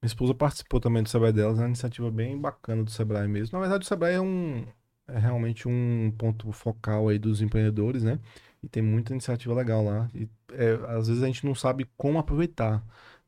Minha 0.00 0.06
esposa 0.06 0.32
participou 0.32 0.80
também 0.80 1.02
do 1.02 1.08
Sebrae 1.08 1.32
delas, 1.32 1.58
é 1.58 1.62
uma 1.62 1.68
iniciativa 1.68 2.10
bem 2.10 2.38
bacana 2.38 2.84
do 2.84 2.90
Sebrae 2.90 3.28
mesmo. 3.28 3.58
Na 3.58 3.60
verdade, 3.60 3.84
o 3.84 3.88
Sebrae 3.88 4.14
é 4.14 4.20
um, 4.20 4.64
é 5.08 5.18
realmente 5.18 5.68
um 5.68 6.12
ponto 6.16 6.52
focal 6.52 7.08
aí 7.08 7.18
dos 7.18 7.40
empreendedores, 7.42 8.02
né? 8.02 8.18
E 8.62 8.68
tem 8.68 8.82
muita 8.82 9.12
iniciativa 9.12 9.54
legal 9.54 9.84
lá. 9.84 10.08
E 10.14 10.28
é, 10.52 10.72
às 10.96 11.08
vezes 11.08 11.22
a 11.22 11.26
gente 11.26 11.46
não 11.46 11.54
sabe 11.54 11.86
como 11.96 12.18
aproveitar. 12.18 12.84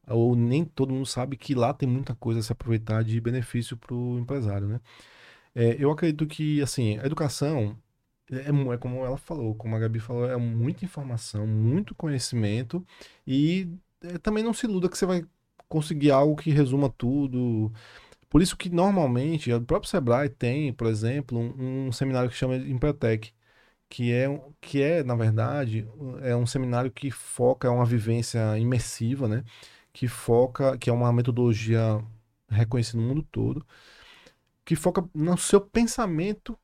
Ou 0.09 0.35
nem 0.37 0.65
todo 0.65 0.93
mundo 0.93 1.07
sabe 1.07 1.37
que 1.37 1.55
lá 1.55 1.73
tem 1.73 1.89
muita 1.89 2.15
coisa 2.15 2.41
a 2.41 2.43
se 2.43 2.53
aproveitar 2.53 3.05
de 3.05 3.21
benefício 3.21 3.77
para 3.77 3.95
o 3.95 4.19
empresário, 4.19 4.69
né? 4.69 4.81
É, 5.55 5.77
eu 5.79 5.91
acredito 5.91 6.27
que, 6.27 6.63
assim, 6.63 6.99
a 6.99 7.07
educação 7.07 7.77
é, 8.31 8.49
é, 8.73 8.77
como 8.79 9.05
ela 9.05 9.17
falou, 9.17 9.55
como 9.55 9.75
a 9.77 9.79
Gabi 9.79 9.99
falou, 10.01 10.29
é 10.31 10.37
muita 10.37 10.85
informação, 10.85 11.47
muito 11.47 11.95
conhecimento 11.95 12.85
e 13.27 13.69
é, 14.03 14.19
também 14.19 14.45
não 14.45 14.53
se 14.55 14.67
iluda 14.67 14.89
que 14.89 14.97
você 14.97 15.07
vai 15.07 15.25
conseguir 15.69 16.11
algo 16.11 16.37
que 16.37 16.51
resuma 16.51 16.89
tudo. 16.91 17.73
Por 18.31 18.43
isso 18.43 18.57
que 18.57 18.71
normalmente 18.71 19.53
o 19.53 19.61
próprio 19.63 19.91
Sebrae 19.91 20.29
tem, 20.31 20.73
por 20.73 20.87
exemplo, 20.87 21.39
um, 21.39 21.89
um 21.89 21.93
seminário 21.93 22.31
que 22.31 22.37
chama 22.37 22.57
Empretec, 22.57 23.33
que 23.89 24.13
é, 24.13 24.29
que 24.61 24.83
é, 24.83 25.03
na 25.05 25.17
verdade, 25.17 25.89
é 26.23 26.37
um 26.37 26.47
seminário 26.47 26.91
que 26.93 27.11
foca, 27.11 27.69
é 27.69 27.71
uma 27.71 27.85
vivência 27.87 28.59
imersiva, 28.59 29.29
né? 29.29 29.45
Que 29.93 30.09
foca, 30.09 30.79
que 30.79 30.91
é 30.91 30.93
uma 30.93 31.13
metodologia 31.13 32.03
reconhecida 32.49 33.03
no 33.03 33.09
mundo 33.09 33.23
todo, 33.33 33.67
que 34.65 34.77
foca 34.77 35.05
no 35.15 35.37
seu 35.39 35.61
pensamento 35.61 36.59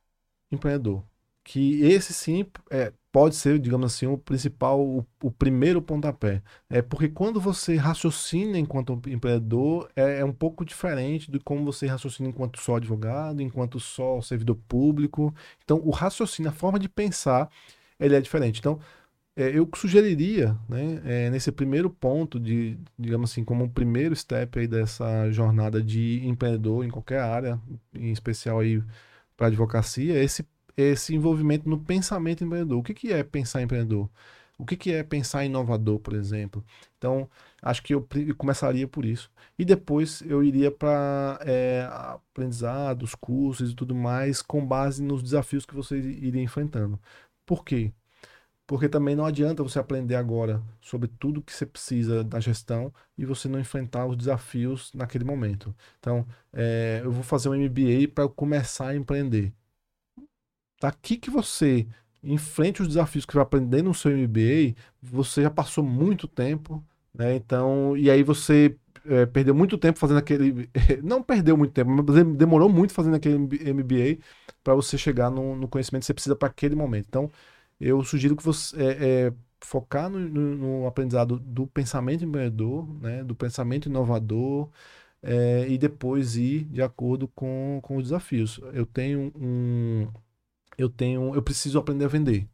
empreendedor. 0.51 1.03
Que 1.43 1.83
esse 1.83 2.13
sim 2.13 2.45
é, 2.71 2.93
pode 3.17 3.35
ser, 3.35 3.57
digamos 3.57 3.91
assim, 3.91 4.05
o 4.05 4.15
principal, 4.15 4.79
o, 4.79 5.03
o, 5.23 5.31
primeiro 5.31 5.81
pontapé. 5.81 6.43
É 6.69 6.83
porque 6.83 7.09
quando 7.09 7.41
você 7.41 7.75
raciocina 7.75 8.59
enquanto 8.59 9.01
empreendedor, 9.07 9.89
é, 9.95 10.19
é, 10.19 10.23
um 10.25 10.31
pouco 10.31 10.63
diferente 10.63 11.31
de 11.31 11.39
como 11.39 11.65
você 11.65 11.87
raciocina 11.87 12.29
enquanto 12.29 12.61
só 12.61 12.75
advogado, 12.75 13.41
enquanto 13.41 13.79
só 13.79 14.21
servidor 14.21 14.55
público. 14.67 15.33
Então, 15.63 15.81
o 15.83 15.89
raciocínio, 15.89 16.51
a 16.51 16.53
forma 16.53 16.77
de 16.77 16.87
pensar, 16.87 17.49
ele 17.99 18.15
é 18.15 18.21
diferente. 18.21 18.59
Então, 18.59 18.79
é, 19.35 19.49
eu 19.49 19.67
sugeriria, 19.75 20.55
né, 20.69 21.01
é, 21.03 21.29
nesse 21.31 21.51
primeiro 21.51 21.89
ponto, 21.89 22.39
de, 22.39 22.77
digamos 22.99 23.31
assim, 23.31 23.43
como 23.43 23.63
um 23.63 23.69
primeiro 23.69 24.15
step 24.15 24.59
aí 24.59 24.67
dessa 24.67 25.31
jornada 25.31 25.81
de 25.81 26.21
empreendedor 26.23 26.85
em 26.85 26.89
qualquer 26.91 27.21
área, 27.21 27.59
em 27.95 28.11
especial 28.11 28.59
aí 28.59 28.79
para 29.35 29.47
advocacia, 29.47 30.23
esse 30.23 30.45
esse 30.77 31.15
envolvimento 31.15 31.67
no 31.67 31.79
pensamento 31.79 32.43
empreendedor. 32.43 32.79
O 32.79 32.83
que, 32.83 32.93
que 32.93 33.11
é 33.11 33.23
pensar 33.23 33.61
empreendedor? 33.63 34.09
O 34.57 34.65
que, 34.65 34.75
que 34.75 34.91
é 34.91 35.03
pensar 35.03 35.45
inovador, 35.45 35.99
por 35.99 36.13
exemplo? 36.13 36.63
Então, 36.97 37.29
acho 37.61 37.83
que 37.83 37.93
eu, 37.93 38.07
começaria 38.37 38.87
por 38.87 39.05
isso. 39.05 39.31
E 39.57 39.63
depois 39.65 40.21
eu 40.23 40.43
iria 40.43 40.71
para 40.71 41.39
é, 41.43 41.87
aprendizados, 41.91 43.13
cursos 43.15 43.71
e 43.71 43.75
tudo 43.75 43.93
mais, 43.95 44.41
com 44.41 44.65
base 44.65 45.03
nos 45.03 45.21
desafios 45.21 45.65
que 45.65 45.75
você 45.75 45.97
iria 45.97 46.41
enfrentando. 46.41 46.99
Por 47.45 47.63
quê? 47.63 47.91
Porque 48.67 48.89
também 48.89 49.15
não 49.15 49.25
adianta 49.25 49.63
você 49.63 49.79
aprender 49.79 50.15
agora 50.15 50.61
sobre 50.81 51.07
tudo 51.07 51.41
que 51.41 51.53
você 51.53 51.65
precisa 51.65 52.23
da 52.23 52.39
gestão 52.39 52.93
e 53.17 53.25
você 53.25 53.47
não 53.47 53.59
enfrentar 53.59 54.05
os 54.07 54.17
desafios 54.17 54.91
naquele 54.93 55.23
momento. 55.23 55.73
Então, 55.99 56.27
é, 56.53 57.01
eu 57.03 57.11
vou 57.11 57.23
fazer 57.23 57.49
um 57.49 57.55
MBA 57.55 58.09
para 58.13 58.27
começar 58.27 58.89
a 58.89 58.95
empreender 58.95 59.53
daqui 60.81 61.17
que 61.17 61.29
você 61.29 61.87
enfrente 62.23 62.81
os 62.81 62.87
desafios 62.87 63.25
que 63.25 63.33
vai 63.33 63.43
aprender 63.43 63.81
no 63.81 63.93
seu 63.93 64.11
MBA, 64.11 64.75
você 65.01 65.43
já 65.43 65.49
passou 65.49 65.83
muito 65.83 66.27
tempo, 66.27 66.83
né? 67.13 67.35
Então, 67.35 67.95
e 67.95 68.09
aí 68.09 68.23
você 68.23 68.75
é, 69.05 69.25
perdeu 69.25 69.55
muito 69.55 69.77
tempo 69.77 69.99
fazendo 69.99 70.17
aquele. 70.17 70.69
Não 71.03 71.23
perdeu 71.23 71.57
muito 71.57 71.73
tempo, 71.73 71.91
mas 71.91 72.05
demorou 72.35 72.69
muito 72.69 72.93
fazendo 72.93 73.15
aquele 73.15 73.37
MBA 73.37 74.19
para 74.63 74.75
você 74.75 74.97
chegar 74.97 75.29
no, 75.31 75.55
no, 75.55 75.67
conhecimento 75.67 76.01
que 76.01 76.07
você 76.07 76.13
precisa 76.13 76.35
para 76.35 76.49
aquele 76.49 76.75
momento. 76.75 77.05
Então, 77.07 77.31
eu 77.79 78.03
sugiro 78.03 78.35
que 78.35 78.43
você 78.43 78.75
é, 78.77 79.27
é, 79.27 79.33
focar 79.61 80.09
no, 80.09 80.19
no, 80.19 80.55
no, 80.81 80.87
aprendizado 80.87 81.39
do 81.39 81.67
pensamento 81.67 82.25
empreendedor, 82.25 82.87
né? 83.01 83.23
Do 83.23 83.35
pensamento 83.35 83.87
inovador. 83.87 84.69
E 85.67 85.77
depois 85.77 86.37
ir 86.37 86.63
de 86.65 86.81
acordo 86.81 87.27
com, 87.27 87.79
com 87.83 87.97
os 87.97 88.03
desafios. 88.03 88.61
Eu 88.73 88.85
tenho 88.85 89.31
um, 89.35 90.07
eu 90.77 90.89
tenho, 90.89 91.33
eu 91.35 91.41
preciso 91.41 91.79
aprender 91.79 92.05
a 92.05 92.09
vender. 92.09 92.47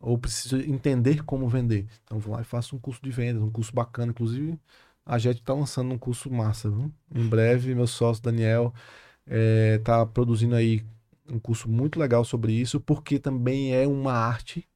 Ou 0.00 0.18
preciso 0.18 0.56
entender 0.56 1.24
como 1.24 1.48
vender. 1.48 1.86
Então 2.04 2.18
vou 2.18 2.34
lá 2.34 2.42
e 2.42 2.44
faço 2.44 2.74
um 2.76 2.78
curso 2.78 3.00
de 3.02 3.10
vendas, 3.10 3.42
um 3.42 3.50
curso 3.50 3.72
bacana. 3.72 4.10
Inclusive, 4.10 4.58
a 5.06 5.18
JET 5.18 5.40
está 5.40 5.54
lançando 5.54 5.92
um 5.92 5.98
curso 5.98 6.30
massa. 6.30 6.70
Viu? 6.70 6.92
Em 7.14 7.26
breve, 7.28 7.74
meu 7.74 7.86
sócio 7.86 8.22
Daniel 8.22 8.74
está 9.26 9.98
eh, 9.98 10.02
é, 10.02 10.06
produzindo 10.06 10.54
aí 10.54 10.84
um 11.30 11.38
curso 11.38 11.68
muito 11.68 11.98
legal 11.98 12.24
sobre 12.24 12.52
isso, 12.52 12.80
porque 12.80 13.18
também 13.18 13.74
é 13.74 13.86
uma 13.86 14.12
arte, 14.12 14.68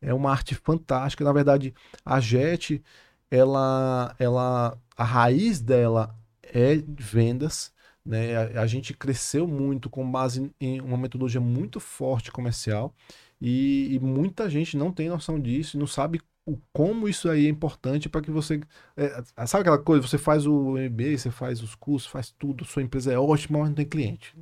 é 0.00 0.12
uma 0.14 0.30
arte 0.30 0.54
fantástica. 0.54 1.24
Na 1.24 1.32
verdade, 1.32 1.74
a 2.04 2.20
JET, 2.20 2.82
ela, 3.30 4.14
ela, 4.18 4.78
a 4.96 5.04
raiz 5.04 5.60
dela 5.60 6.14
é 6.42 6.76
vendas, 6.86 7.72
né? 8.06 8.36
A, 8.36 8.62
a, 8.62 8.66
gente 8.66 8.94
cresceu 8.94 9.46
muito 9.46 9.90
com 9.90 10.08
base 10.10 10.50
em 10.60 10.80
uma 10.80 10.96
metodologia 10.96 11.40
muito 11.40 11.80
forte 11.80 12.30
comercial 12.30 12.94
E, 13.40 13.94
e 13.94 13.98
muita 14.00 14.48
gente 14.48 14.76
não 14.76 14.92
tem 14.92 15.08
noção 15.08 15.40
disso, 15.40 15.78
não 15.78 15.86
sabe 15.86 16.20
o 16.46 16.56
como 16.72 17.08
isso 17.08 17.28
aí 17.28 17.46
é 17.46 17.48
importante 17.48 18.08
para 18.08 18.22
que 18.22 18.30
você. 18.30 18.60
É, 18.96 19.46
sabe 19.46 19.62
aquela 19.62 19.78
coisa? 19.78 20.06
Você 20.06 20.16
faz 20.16 20.46
o 20.46 20.76
MBA, 20.78 21.18
você 21.18 21.30
faz 21.30 21.60
os 21.62 21.74
cursos, 21.74 22.08
faz 22.08 22.30
tudo, 22.30 22.64
sua 22.64 22.82
empresa 22.82 23.12
é 23.12 23.18
ótima, 23.18 23.58
mas 23.58 23.68
não 23.68 23.74
tem 23.74 23.84
cliente. 23.84 24.34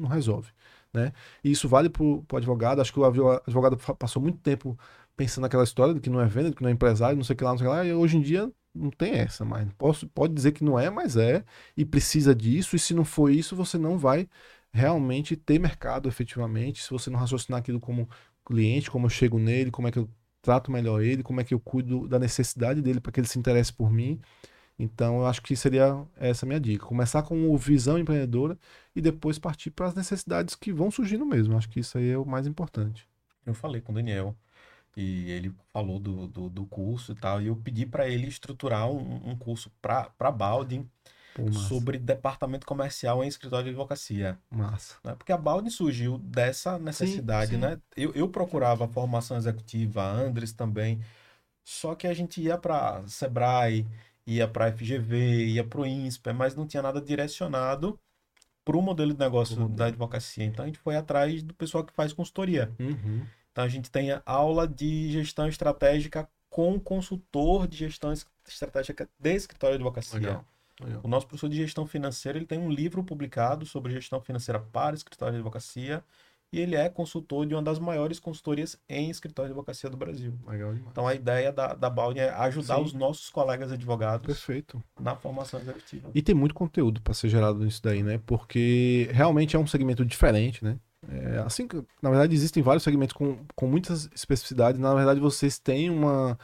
Não 0.00 0.08
resolve. 0.08 0.50
Né? 0.92 1.12
E 1.42 1.50
isso 1.52 1.68
vale 1.68 1.88
para 1.88 2.02
o 2.02 2.24
advogado. 2.36 2.80
Acho 2.80 2.92
que 2.92 2.98
o 3.00 3.04
advogado 3.04 3.76
passou 3.96 4.20
muito 4.20 4.38
tempo 4.40 4.78
pensando 5.16 5.42
naquela 5.42 5.64
história 5.64 5.94
de 5.94 6.00
que 6.00 6.10
não 6.10 6.20
é 6.20 6.26
venda, 6.26 6.50
de 6.50 6.56
que 6.56 6.62
não 6.62 6.68
é 6.68 6.72
empresário, 6.72 7.16
não 7.16 7.24
sei 7.24 7.34
o 7.34 7.36
que 7.36 7.44
lá, 7.44 7.50
não 7.50 7.58
sei 7.58 7.66
o 7.66 7.70
que 7.70 7.76
lá. 7.76 7.84
E 7.86 7.92
hoje 7.94 8.16
em 8.16 8.20
dia 8.22 8.50
não 8.74 8.90
tem 8.90 9.14
essa, 9.14 9.44
mas 9.44 9.68
posso, 9.74 10.08
pode 10.08 10.34
dizer 10.34 10.52
que 10.52 10.64
não 10.64 10.78
é, 10.78 10.90
mas 10.90 11.16
é, 11.16 11.44
e 11.76 11.84
precisa 11.84 12.34
disso. 12.34 12.76
E 12.76 12.78
se 12.78 12.94
não 12.94 13.04
for 13.04 13.30
isso, 13.30 13.54
você 13.54 13.78
não 13.78 13.98
vai 13.98 14.28
realmente 14.72 15.36
ter 15.36 15.58
mercado 15.58 16.08
efetivamente. 16.08 16.82
Se 16.82 16.90
você 16.90 17.10
não 17.10 17.18
raciocinar 17.18 17.60
aquilo 17.60 17.80
como 17.80 18.08
cliente, 18.44 18.90
como 18.90 19.06
eu 19.06 19.10
chego 19.10 19.38
nele, 19.38 19.70
como 19.70 19.88
é 19.88 19.92
que 19.92 19.98
eu 19.98 20.08
trato 20.40 20.72
melhor 20.72 21.02
ele, 21.02 21.22
como 21.22 21.40
é 21.40 21.44
que 21.44 21.54
eu 21.54 21.60
cuido 21.60 22.08
da 22.08 22.18
necessidade 22.18 22.82
dele 22.82 23.00
para 23.00 23.12
que 23.12 23.20
ele 23.20 23.28
se 23.28 23.38
interesse 23.38 23.72
por 23.72 23.90
mim. 23.92 24.20
Então, 24.78 25.18
eu 25.18 25.26
acho 25.26 25.42
que 25.42 25.54
seria 25.54 26.04
essa 26.16 26.44
minha 26.46 26.58
dica. 26.58 26.86
Começar 26.86 27.22
com 27.22 27.56
visão 27.56 27.98
empreendedora 27.98 28.58
e 28.96 29.00
depois 29.00 29.38
partir 29.38 29.70
para 29.70 29.86
as 29.86 29.94
necessidades 29.94 30.54
que 30.54 30.72
vão 30.72 30.90
surgindo 30.90 31.24
mesmo. 31.24 31.56
Acho 31.56 31.68
que 31.68 31.80
isso 31.80 31.98
aí 31.98 32.10
é 32.10 32.18
o 32.18 32.24
mais 32.24 32.46
importante. 32.46 33.06
Eu 33.46 33.54
falei 33.54 33.80
com 33.80 33.92
o 33.92 33.94
Daniel 33.94 34.36
e 34.96 35.30
ele 35.30 35.54
falou 35.72 35.98
do, 35.98 36.26
do, 36.26 36.50
do 36.50 36.66
curso 36.66 37.12
e 37.12 37.14
tal, 37.14 37.40
e 37.40 37.46
eu 37.46 37.56
pedi 37.56 37.86
para 37.86 38.08
ele 38.08 38.26
estruturar 38.26 38.90
um, 38.90 39.30
um 39.30 39.36
curso 39.36 39.70
para 39.80 40.30
Balding 40.30 40.88
Pô, 41.34 41.50
sobre 41.52 41.98
departamento 41.98 42.66
comercial 42.66 43.24
em 43.24 43.28
escritório 43.28 43.64
de 43.64 43.70
advocacia. 43.70 44.38
Massa. 44.50 44.96
Né? 45.02 45.14
Porque 45.14 45.32
a 45.32 45.38
Balde 45.38 45.70
surgiu 45.70 46.18
dessa 46.18 46.78
necessidade, 46.78 47.52
sim, 47.52 47.56
sim. 47.56 47.60
né? 47.60 47.80
Eu, 47.96 48.12
eu 48.12 48.28
procurava 48.28 48.86
formação 48.86 49.36
executiva, 49.36 50.02
a 50.02 50.10
Andres 50.10 50.52
também, 50.52 51.00
só 51.64 51.94
que 51.94 52.06
a 52.06 52.12
gente 52.12 52.40
ia 52.42 52.58
para 52.58 53.02
Sebrae, 53.06 53.86
ia 54.26 54.46
para 54.46 54.72
FGV, 54.72 55.46
ia 55.46 55.64
para 55.64 55.80
o 55.80 55.86
INSPE, 55.86 56.32
mas 56.32 56.54
não 56.54 56.66
tinha 56.66 56.82
nada 56.82 57.00
direcionado 57.00 57.98
para 58.64 58.76
o 58.76 58.82
modelo 58.82 59.12
de 59.12 59.18
negócio 59.18 59.60
uhum. 59.60 59.74
da 59.74 59.86
advocacia. 59.86 60.44
Então 60.44 60.64
a 60.64 60.68
gente 60.68 60.78
foi 60.78 60.96
atrás 60.96 61.42
do 61.42 61.54
pessoal 61.54 61.84
que 61.84 61.92
faz 61.92 62.12
consultoria. 62.12 62.70
Uhum. 62.78 63.24
Então 63.52 63.64
a 63.64 63.68
gente 63.68 63.90
tem 63.90 64.08
aula 64.24 64.66
de 64.66 65.12
gestão 65.12 65.46
estratégica 65.46 66.28
com 66.48 66.78
consultor 66.80 67.66
de 67.66 67.78
gestão 67.78 68.12
estratégica 68.46 69.08
de 69.18 69.34
escritório 69.34 69.76
de 69.76 69.82
advocacia. 69.82 70.18
Legal. 70.18 70.44
O 71.02 71.08
nosso 71.08 71.26
professor 71.26 71.48
de 71.48 71.56
gestão 71.56 71.86
financeira 71.86 72.38
ele 72.38 72.46
tem 72.46 72.58
um 72.58 72.70
livro 72.70 73.04
publicado 73.04 73.64
sobre 73.64 73.92
gestão 73.92 74.20
financeira 74.20 74.58
para 74.58 74.96
escritório 74.96 75.32
de 75.34 75.38
advocacia 75.38 76.02
e 76.52 76.60
ele 76.60 76.76
é 76.76 76.88
consultor 76.88 77.46
de 77.46 77.54
uma 77.54 77.62
das 77.62 77.78
maiores 77.78 78.20
consultorias 78.20 78.78
em 78.88 79.08
escritório 79.08 79.48
de 79.48 79.52
advocacia 79.52 79.88
do 79.88 79.96
Brasil. 79.96 80.38
Legal 80.46 80.74
demais. 80.74 80.90
Então 80.90 81.06
a 81.06 81.14
ideia 81.14 81.50
da, 81.50 81.74
da 81.74 81.88
Baldi 81.88 82.20
é 82.20 82.30
ajudar 82.30 82.76
Sim. 82.76 82.82
os 82.82 82.92
nossos 82.92 83.30
colegas 83.30 83.72
advogados 83.72 84.26
Perfeito. 84.26 84.82
na 85.00 85.16
formação 85.16 85.58
executiva. 85.60 86.10
E 86.14 86.20
tem 86.20 86.34
muito 86.34 86.54
conteúdo 86.54 87.00
para 87.00 87.14
ser 87.14 87.30
gerado 87.30 87.64
nisso 87.64 87.82
daí, 87.82 88.02
né? 88.02 88.20
Porque 88.26 89.08
realmente 89.12 89.56
é 89.56 89.58
um 89.58 89.66
segmento 89.66 90.04
diferente, 90.04 90.62
né? 90.62 90.78
É, 91.08 91.38
assim, 91.38 91.66
na 92.00 92.10
verdade, 92.10 92.34
existem 92.34 92.62
vários 92.62 92.84
segmentos 92.84 93.14
com, 93.14 93.38
com 93.54 93.66
muitas 93.66 94.08
especificidades. 94.14 94.80
Na 94.80 94.94
verdade, 94.94 95.20
vocês 95.20 95.58
têm 95.58 95.90
uma, 95.90 96.38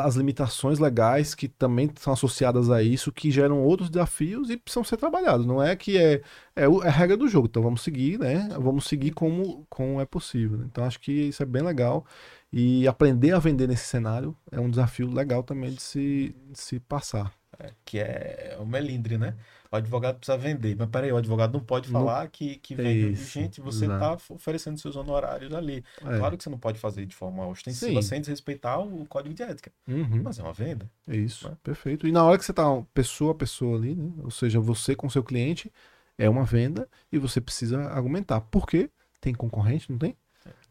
as 0.00 0.14
limitações 0.14 0.78
legais 0.78 1.34
que 1.34 1.48
também 1.48 1.90
são 1.96 2.12
associadas 2.12 2.70
a 2.70 2.82
isso, 2.82 3.12
que 3.12 3.30
geram 3.30 3.62
outros 3.62 3.90
desafios 3.90 4.50
e 4.50 4.56
precisam 4.56 4.84
ser 4.84 4.96
trabalhados. 4.96 5.46
Não 5.46 5.62
é 5.62 5.76
que 5.76 5.98
é, 5.98 6.22
é, 6.56 6.64
é 6.64 6.88
a 6.88 6.90
regra 6.90 7.16
do 7.16 7.28
jogo, 7.28 7.46
então 7.48 7.62
vamos 7.62 7.82
seguir, 7.82 8.18
né? 8.18 8.48
Vamos 8.60 8.86
seguir 8.86 9.12
como, 9.12 9.66
como 9.68 10.00
é 10.00 10.06
possível. 10.06 10.62
Então 10.64 10.84
acho 10.84 11.00
que 11.00 11.12
isso 11.12 11.42
é 11.42 11.46
bem 11.46 11.62
legal. 11.62 12.04
E 12.52 12.86
aprender 12.88 13.32
a 13.32 13.38
vender 13.38 13.68
nesse 13.68 13.86
cenário 13.86 14.36
é 14.50 14.58
um 14.58 14.70
desafio 14.70 15.08
legal 15.12 15.42
também 15.42 15.72
de 15.72 15.82
se, 15.82 16.34
de 16.50 16.58
se 16.58 16.80
passar. 16.80 17.32
É, 17.60 17.72
que 17.84 17.98
é 17.98 18.56
o 18.58 18.64
melindre, 18.64 19.18
né? 19.18 19.34
o 19.70 19.76
advogado 19.76 20.16
precisa 20.16 20.36
vender. 20.36 20.76
Mas 20.76 20.88
peraí, 20.88 21.12
o 21.12 21.16
advogado 21.16 21.52
não 21.52 21.60
pode 21.60 21.88
falar 21.88 22.24
não... 22.24 22.30
que, 22.30 22.56
que 22.56 22.74
vende. 22.74 23.12
Isso, 23.12 23.38
Gente, 23.38 23.60
você 23.60 23.84
está 23.84 24.16
oferecendo 24.28 24.78
seus 24.78 24.96
honorários 24.96 25.54
ali. 25.54 25.84
É. 26.00 26.18
Claro 26.18 26.36
que 26.36 26.42
você 26.42 26.50
não 26.50 26.58
pode 26.58 26.78
fazer 26.78 27.06
de 27.06 27.14
forma 27.14 27.46
ostensiva 27.46 28.02
Sim. 28.02 28.08
sem 28.08 28.20
desrespeitar 28.20 28.80
o 28.80 29.06
código 29.06 29.34
de 29.34 29.42
ética. 29.42 29.70
Uhum. 29.86 30.22
Mas 30.24 30.38
é 30.38 30.42
uma 30.42 30.52
venda. 30.52 30.90
É 31.06 31.16
isso, 31.16 31.48
né? 31.48 31.56
perfeito. 31.62 32.06
E 32.06 32.12
na 32.12 32.24
hora 32.24 32.36
que 32.36 32.44
você 32.44 32.52
está 32.52 32.64
pessoa 32.92 33.32
a 33.32 33.36
pessoa 33.36 33.78
ali, 33.78 33.94
né? 33.94 34.10
ou 34.24 34.30
seja, 34.30 34.58
você 34.58 34.96
com 34.96 35.08
seu 35.08 35.22
cliente, 35.22 35.72
é 36.18 36.28
uma 36.28 36.44
venda 36.44 36.88
e 37.12 37.18
você 37.18 37.40
precisa 37.40 37.80
argumentar. 37.84 38.40
Por 38.40 38.66
quê? 38.66 38.90
Tem 39.20 39.32
concorrente, 39.32 39.90
não 39.90 39.98
tem? 39.98 40.16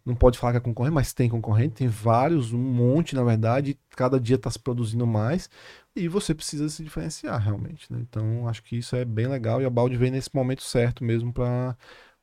não 0.06 0.16
pode 0.16 0.38
falar 0.40 0.54
que 0.54 0.58
é 0.58 0.62
concorrente, 0.62 0.94
mas 0.94 1.14
tem 1.14 1.30
concorrente, 1.30 1.76
tem 1.76 1.88
vários, 1.88 2.52
um 2.52 2.58
monte 2.58 3.16
na 3.16 3.24
verdade, 3.24 3.78
cada 3.92 4.20
dia 4.20 4.38
está 4.38 4.50
se 4.50 4.58
produzindo 4.58 5.06
mais 5.06 5.50
e 5.96 6.08
você 6.08 6.34
precisa 6.34 6.70
se 6.70 6.84
diferenciar 6.84 7.40
realmente. 7.42 7.92
Né? 7.92 8.00
Então 8.02 8.48
acho 8.48 8.64
que 8.64 8.78
isso 8.78 8.96
é 8.96 9.06
bem 9.06 9.28
legal 9.28 9.62
e 9.62 9.66
a 9.66 9.70
Balde 9.70 9.98
vem 9.98 10.12
nesse 10.12 10.34
momento 10.34 10.64
certo 10.64 11.04
mesmo 11.04 11.34
para 11.34 11.78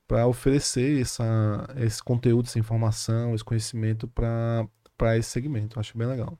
para 0.07 0.25
oferecer 0.29 1.01
essa, 1.01 1.69
esse 1.79 2.01
conteúdo, 2.01 2.47
essa 2.47 2.61
informação, 2.61 3.35
esse 3.35 3.43
conhecimento 3.43 4.07
para 4.07 5.19
esse 5.19 5.31
segmento. 5.31 5.81
Acho 5.81 5.99
bem 5.99 6.07
legal. 6.07 6.39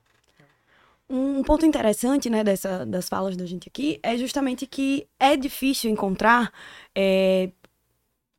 Um 1.09 1.43
ponto 1.43 1.65
interessante 1.65 2.29
né, 2.29 2.45
dessa, 2.45 2.85
das 2.85 3.09
falas 3.09 3.35
da 3.35 3.45
gente 3.45 3.67
aqui 3.67 3.99
é 4.01 4.17
justamente 4.17 4.65
que 4.65 5.05
é 5.19 5.35
difícil 5.35 5.91
encontrar 5.91 6.49
é, 6.95 7.51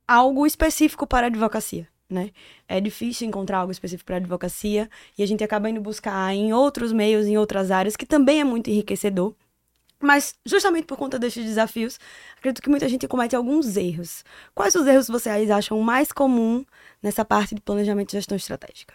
algo 0.07 0.47
específico 0.47 1.07
para 1.07 1.27
a 1.27 1.29
advocacia 1.29 1.87
né? 2.09 2.31
É 2.67 2.81
difícil 2.81 3.29
encontrar 3.29 3.59
algo 3.59 3.73
específico 3.73 4.07
para 4.07 4.17
advocacia 4.17 4.89
e 5.17 5.23
a 5.23 5.27
gente 5.27 5.45
acaba 5.45 5.69
indo 5.69 5.81
buscar 5.81 6.35
em 6.35 6.53
outros 6.53 6.93
meios, 6.93 7.27
em 7.27 7.37
outras 7.37 7.71
áreas, 7.71 7.97
que 7.97 8.07
também 8.07 8.41
é 8.41 8.45
muito 8.45 8.71
enriquecedor. 8.71 9.35
Mas, 10.01 10.35
justamente 10.47 10.87
por 10.87 10.97
conta 10.97 11.19
desses 11.19 11.45
desafios, 11.45 11.99
acredito 12.37 12.63
que 12.63 12.71
muita 12.71 12.89
gente 12.89 13.09
comete 13.09 13.35
alguns 13.35 13.77
erros. 13.77 14.25
Quais 14.55 14.75
os 14.75 14.87
erros 14.87 15.09
vocês 15.09 15.51
acham 15.51 15.81
mais 15.81 16.13
comum 16.13 16.65
nessa 17.03 17.25
parte 17.25 17.55
de 17.55 17.61
planejamento 17.61 18.11
e 18.11 18.17
gestão 18.17 18.37
estratégica? 18.37 18.95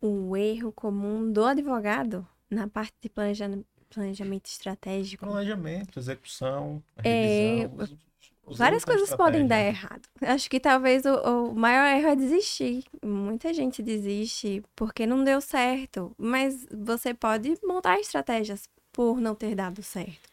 O 0.00 0.36
erro 0.36 0.70
comum 0.70 1.30
do 1.32 1.44
advogado 1.44 2.26
na 2.48 2.68
parte 2.68 2.94
de 3.00 3.08
planejamento 3.10 4.46
estratégico. 4.46 5.26
Planejamento, 5.26 5.98
execução, 5.98 6.80
revisão. 6.96 7.84
É, 7.84 8.13
Várias 8.46 8.84
coisas 8.84 9.14
podem 9.14 9.46
dar 9.46 9.60
errado. 9.60 10.02
Acho 10.20 10.50
que 10.50 10.60
talvez 10.60 11.04
o, 11.04 11.14
o, 11.14 11.54
maior 11.54 11.86
erro 11.86 12.08
é 12.08 12.16
desistir. 12.16 12.84
Muita 13.02 13.52
gente 13.54 13.82
desiste 13.82 14.62
porque 14.76 15.06
não 15.06 15.24
deu 15.24 15.40
certo. 15.40 16.14
Mas 16.18 16.66
você 16.70 17.14
pode 17.14 17.56
montar 17.64 17.98
estratégias 18.00 18.68
por 18.92 19.20
não 19.20 19.34
ter 19.34 19.54
dado 19.54 19.82
certo. 19.82 20.28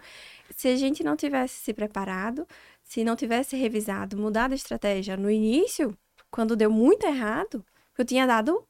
Se 0.55 0.67
a 0.67 0.75
gente 0.75 1.03
não 1.03 1.15
tivesse 1.15 1.55
se 1.55 1.73
preparado, 1.73 2.45
se 2.83 3.03
não 3.03 3.15
tivesse 3.15 3.55
revisado, 3.55 4.17
mudado 4.17 4.51
a 4.51 4.55
estratégia 4.55 5.15
no 5.15 5.31
início, 5.31 5.97
quando 6.29 6.55
deu 6.55 6.69
muito 6.69 7.05
errado, 7.05 7.65
eu 7.97 8.05
tinha 8.05 8.27
dado 8.27 8.63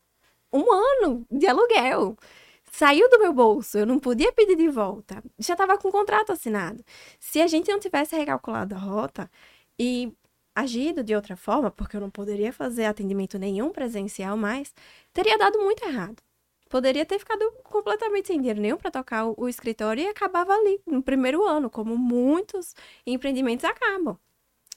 um 0.53 0.71
ano 0.71 1.25
de 1.31 1.47
aluguel 1.47 2.15
saiu 2.71 3.09
do 3.09 3.19
meu 3.19 3.33
bolso, 3.33 3.77
eu 3.77 3.85
não 3.85 3.99
podia 3.99 4.31
pedir 4.33 4.55
de 4.55 4.69
volta. 4.69 5.23
Já 5.37 5.53
estava 5.53 5.77
com 5.77 5.89
o 5.89 5.91
contrato 5.91 6.31
assinado. 6.31 6.83
Se 7.19 7.41
a 7.41 7.47
gente 7.47 7.69
não 7.71 7.79
tivesse 7.79 8.15
recalculado 8.15 8.75
a 8.75 8.77
rota 8.77 9.29
e 9.79 10.13
agido 10.55 11.03
de 11.03 11.15
outra 11.15 11.35
forma, 11.35 11.71
porque 11.71 11.95
eu 11.95 12.01
não 12.01 12.09
poderia 12.09 12.53
fazer 12.53 12.85
atendimento 12.85 13.37
nenhum 13.39 13.71
presencial 13.71 14.37
mais, 14.37 14.73
teria 15.13 15.37
dado 15.37 15.59
muito 15.59 15.83
errado. 15.85 16.21
Poderia 16.69 17.05
ter 17.05 17.19
ficado 17.19 17.51
completamente 17.63 18.27
sem 18.27 18.37
dinheiro 18.39 18.61
nenhum 18.61 18.77
para 18.77 18.91
tocar 18.91 19.25
o, 19.25 19.49
escritório 19.49 20.03
e 20.03 20.07
acabava 20.07 20.53
ali 20.53 20.81
no 20.87 21.03
primeiro 21.03 21.45
ano, 21.45 21.69
como 21.69 21.97
muitos 21.97 22.73
empreendimentos 23.05 23.65
acabam. 23.65 24.17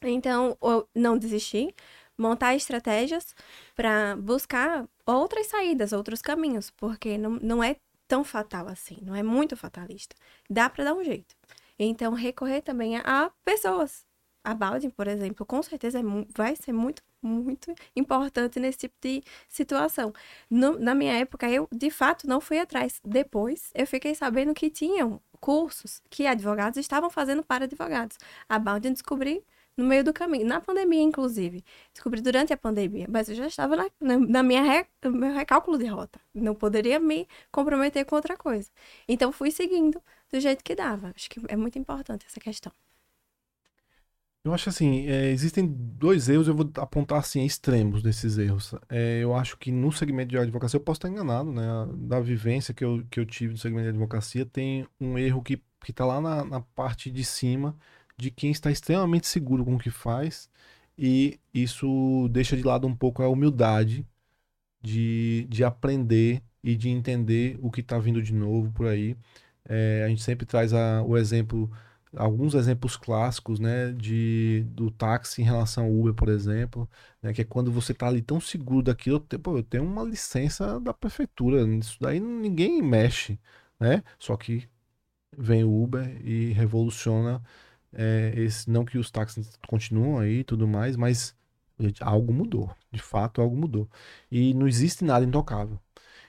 Então, 0.02 0.58
eu 0.62 0.88
não 0.94 1.16
desisti, 1.16 1.74
montar 2.18 2.54
estratégias 2.56 3.34
para 3.74 4.16
buscar 4.16 4.88
outras 5.06 5.46
saídas, 5.48 5.92
outros 5.92 6.20
caminhos, 6.22 6.70
porque 6.70 7.18
não, 7.18 7.30
não 7.42 7.62
é 7.62 7.76
tão 8.08 8.24
fatal 8.24 8.68
assim, 8.68 8.98
não 9.02 9.14
é 9.14 9.22
muito 9.22 9.56
fatalista. 9.56 10.14
Dá 10.48 10.68
para 10.68 10.84
dar 10.84 10.94
um 10.94 11.04
jeito. 11.04 11.34
Então, 11.78 12.12
recorrer 12.14 12.62
também 12.62 12.96
a, 12.96 13.30
pessoas. 13.44 14.04
A 14.44 14.54
Balding, 14.54 14.90
por 14.90 15.08
exemplo, 15.08 15.46
com 15.46 15.62
certeza 15.62 15.98
é, 16.00 16.02
vai 16.36 16.54
ser 16.54 16.72
muito, 16.72 17.02
muito 17.22 17.74
importante 17.96 18.60
nesse 18.60 18.78
tipo 18.78 18.94
de 19.00 19.22
situação. 19.48 20.12
No, 20.50 20.78
na 20.78 20.94
minha 20.94 21.14
época, 21.14 21.48
eu 21.50 21.66
de 21.72 21.90
fato 21.90 22.26
não 22.28 22.40
fui 22.40 22.58
atrás. 22.58 23.00
Depois, 23.04 23.70
eu 23.74 23.86
fiquei 23.86 24.14
sabendo 24.14 24.52
que 24.54 24.68
tinham 24.70 25.20
cursos 25.40 26.02
que 26.10 26.26
advogados 26.26 26.78
estavam 26.78 27.10
fazendo 27.10 27.42
para 27.42 27.64
advogados. 27.64 28.18
A 28.48 28.58
Balding 28.58 28.92
descobri 28.92 29.42
no 29.76 29.84
meio 29.84 30.04
do 30.04 30.12
caminho, 30.12 30.46
na 30.46 30.60
pandemia, 30.60 31.02
inclusive. 31.02 31.64
Descobri 31.92 32.20
durante 32.20 32.52
a 32.52 32.56
pandemia, 32.56 33.06
mas 33.08 33.28
eu 33.28 33.34
já 33.34 33.46
estava 33.46 33.76
na, 33.76 34.18
na, 34.18 34.42
minha 34.42 34.62
re, 34.62 34.86
meu 35.10 35.32
recálculo 35.34 35.76
de 35.78 35.86
rota. 35.86 36.20
Não 36.32 36.54
poderia 36.54 37.00
me 37.00 37.26
comprometer 37.50 38.04
com 38.04 38.16
outra 38.16 38.36
coisa. 38.36 38.70
Então, 39.08 39.32
fui 39.32 39.50
seguindo 39.50 40.00
do 40.32 40.40
jeito 40.40 40.62
que 40.62 40.74
dava. 40.74 41.12
Acho 41.14 41.28
que 41.28 41.40
é 41.48 41.56
muito 41.56 41.78
importante 41.78 42.26
essa 42.26 42.40
questão. 42.40 42.72
Eu 44.44 44.52
acho 44.52 44.68
assim, 44.68 45.08
é, 45.08 45.30
existem 45.30 45.66
dois 45.66 46.28
erros, 46.28 46.48
eu 46.48 46.54
vou 46.54 46.70
apontar 46.76 47.18
assim, 47.18 47.46
extremos 47.46 48.02
desses 48.02 48.36
erros. 48.36 48.74
É, 48.90 49.20
eu 49.22 49.34
acho 49.34 49.56
que 49.56 49.72
no 49.72 49.90
segmento 49.90 50.28
de 50.28 50.36
advocacia, 50.36 50.76
eu 50.76 50.82
posso 50.82 50.98
estar 50.98 51.08
enganado, 51.08 51.50
né? 51.50 51.64
Da 51.94 52.20
vivência 52.20 52.74
que 52.74 52.84
eu, 52.84 53.02
que 53.10 53.18
eu 53.18 53.24
tive 53.24 53.54
no 53.54 53.58
segmento 53.58 53.84
de 53.84 53.88
advocacia, 53.90 54.44
tem 54.44 54.86
um 55.00 55.18
erro 55.18 55.42
que, 55.42 55.62
que 55.82 55.94
tá 55.94 56.04
lá 56.04 56.20
na, 56.20 56.44
na 56.44 56.60
parte 56.60 57.10
de 57.10 57.24
cima 57.24 57.74
de 58.16 58.30
quem 58.30 58.50
está 58.50 58.70
extremamente 58.70 59.26
seguro 59.26 59.64
com 59.64 59.76
o 59.76 59.78
que 59.78 59.90
faz 59.90 60.48
e 60.98 61.40
isso 61.52 62.28
deixa 62.30 62.56
de 62.56 62.62
lado 62.62 62.86
um 62.86 62.94
pouco 62.94 63.22
a 63.22 63.28
humildade 63.28 64.06
de, 64.82 65.46
de 65.48 65.64
aprender 65.64 66.42
e 66.62 66.76
de 66.76 66.88
entender 66.88 67.58
o 67.60 67.70
que 67.70 67.80
está 67.80 67.98
vindo 67.98 68.22
de 68.22 68.32
novo 68.32 68.72
por 68.72 68.86
aí. 68.86 69.16
É, 69.66 70.04
a 70.04 70.08
gente 70.08 70.22
sempre 70.22 70.46
traz 70.46 70.72
a, 70.74 71.02
o 71.02 71.16
exemplo, 71.16 71.70
alguns 72.16 72.54
exemplos 72.54 72.96
clássicos, 72.96 73.58
né, 73.60 73.92
de, 73.92 74.64
do 74.68 74.90
táxi 74.90 75.42
em 75.42 75.44
relação 75.44 75.84
ao 75.86 75.92
Uber, 75.92 76.14
por 76.14 76.28
exemplo, 76.28 76.88
né, 77.22 77.32
que 77.32 77.42
é 77.42 77.44
quando 77.44 77.72
você 77.72 77.92
está 77.92 78.08
ali 78.08 78.22
tão 78.22 78.40
seguro 78.40 78.82
daquilo, 78.82 79.24
eu 79.30 79.38
pô, 79.40 79.58
eu 79.58 79.62
tenho 79.62 79.84
uma 79.84 80.04
licença 80.04 80.80
da 80.80 80.94
prefeitura, 80.94 81.62
isso 81.76 81.98
daí 82.00 82.20
ninguém 82.20 82.82
mexe, 82.82 83.38
né? 83.80 84.02
Só 84.18 84.36
que 84.36 84.68
vem 85.36 85.64
o 85.64 85.82
Uber 85.82 86.20
e 86.24 86.52
revoluciona 86.52 87.42
é, 87.94 88.32
esse, 88.36 88.70
não 88.70 88.84
que 88.84 88.98
os 88.98 89.10
táxis 89.10 89.58
continuam 89.66 90.18
aí 90.18 90.40
e 90.40 90.44
tudo 90.44 90.66
mais, 90.68 90.96
mas 90.96 91.34
gente, 91.78 92.02
algo 92.02 92.32
mudou. 92.32 92.74
De 92.92 93.02
fato, 93.02 93.40
algo 93.40 93.56
mudou. 93.56 93.88
E 94.30 94.54
não 94.54 94.68
existe 94.68 95.04
nada 95.04 95.24
intocável. 95.24 95.78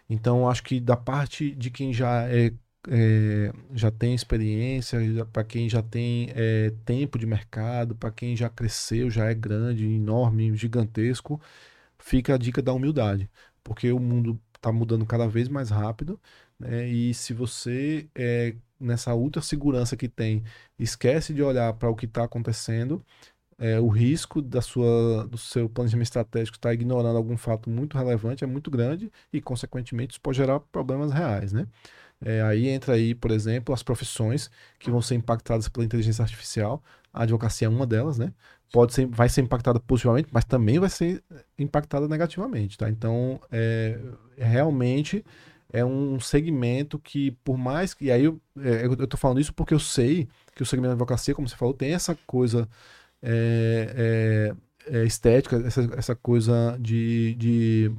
Então, 0.09 0.49
acho 0.49 0.63
que 0.63 0.80
da 0.80 0.95
parte 0.97 1.51
de 1.55 1.70
quem 1.72 1.93
já 1.93 2.28
é, 2.30 2.53
é 2.89 3.53
já 3.74 3.91
tem 3.91 4.13
experiência, 4.16 4.99
para 5.34 5.43
quem 5.43 5.70
já 5.70 5.82
tem 5.82 6.30
é, 6.36 6.72
tempo 6.86 7.18
de 7.18 7.26
mercado, 7.26 7.95
para 7.95 8.11
quem 8.11 8.36
já 8.36 8.49
cresceu, 8.49 9.09
já 9.09 9.26
é 9.26 9.34
grande, 9.34 9.86
enorme, 9.86 10.55
gigantesco, 10.55 11.41
fica 11.97 12.36
a 12.36 12.38
dica 12.38 12.61
da 12.61 12.74
humildade, 12.74 13.30
porque 13.63 13.91
o 13.91 13.99
mundo 13.99 14.39
está 14.55 14.72
mudando 14.72 15.05
cada 15.05 15.28
vez 15.28 15.47
mais 15.49 15.70
rápido, 15.70 16.20
né? 16.59 16.88
E 16.88 17.13
se 17.13 17.34
você 17.34 18.07
é, 18.16 18.55
nessa 18.80 19.13
ultra 19.13 19.41
segurança 19.41 19.95
que 19.95 20.07
tem, 20.07 20.43
esquece 20.78 21.34
de 21.34 21.41
olhar 21.41 21.73
para 21.73 21.89
o 21.89 21.95
que 21.95 22.05
está 22.05 22.23
acontecendo, 22.23 23.03
é, 23.57 23.80
o 23.80 23.88
risco 23.88 24.41
da 24.41 24.61
sua, 24.61 25.28
do 25.28 25.38
seu 25.38 25.69
planejamento 25.69 26.07
estratégico 26.07 26.57
estar 26.57 26.69
tá 26.69 26.73
ignorando 26.73 27.15
algum 27.17 27.38
fato 27.38 27.69
muito 27.69 27.97
relevante 27.97 28.43
é 28.43 28.47
muito 28.47 28.69
grande 28.69 29.11
e, 29.32 29.39
consequentemente, 29.41 30.11
isso 30.11 30.21
pode 30.21 30.38
gerar 30.38 30.59
problemas 30.59 31.11
reais, 31.11 31.53
né? 31.53 31.67
É, 32.23 32.41
aí 32.41 32.67
entra 32.67 32.93
aí, 32.93 33.13
por 33.13 33.32
exemplo, 33.32 33.73
as 33.73 33.84
profissões 33.84 34.49
que 34.80 34.89
vão 34.89 35.01
ser 35.01 35.15
impactadas 35.15 35.67
pela 35.67 35.86
inteligência 35.86 36.21
artificial. 36.23 36.84
A 37.13 37.23
advocacia 37.23 37.67
é 37.67 37.69
uma 37.69 37.86
delas, 37.86 38.17
né? 38.17 38.34
Pode 38.71 38.93
ser, 38.93 39.05
vai 39.05 39.30
ser 39.30 39.41
impactada 39.41 39.80
positivamente, 39.80 40.30
mas 40.32 40.43
também 40.45 40.80
vai 40.80 40.89
ser 40.89 41.23
impactada 41.57 42.07
negativamente, 42.07 42.78
tá? 42.78 42.89
Então, 42.89 43.39
é, 43.51 43.99
realmente 44.38 45.23
é 45.76 45.84
um 45.84 46.19
segmento 46.21 46.97
que, 46.97 47.32
por 47.43 47.57
mais 47.57 47.93
que. 47.93 48.05
E 48.05 48.11
aí 48.11 48.23
eu, 48.23 48.39
é, 48.57 48.86
eu 48.86 49.07
tô 49.07 49.17
falando 49.17 49.41
isso 49.41 49.53
porque 49.53 49.73
eu 49.73 49.80
sei 49.80 50.28
que 50.55 50.63
o 50.63 50.65
segmento 50.65 50.89
da 50.89 50.93
advocacia, 50.93 51.36
como 51.36 51.49
você 51.49 51.55
falou, 51.57 51.73
tem 51.73 51.93
essa 51.93 52.15
coisa 52.26 52.69
é, 53.21 54.53
é, 54.88 54.97
é, 54.99 55.05
estética, 55.05 55.57
essa, 55.57 55.82
essa 55.97 56.15
coisa 56.15 56.78
de, 56.80 57.36
de 57.36 57.91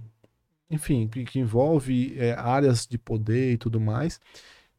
enfim, 0.70 1.07
que, 1.09 1.24
que 1.24 1.39
envolve 1.39 2.16
é, 2.18 2.33
áreas 2.33 2.87
de 2.87 2.97
poder 2.97 3.53
e 3.53 3.59
tudo 3.59 3.79
mais. 3.79 4.18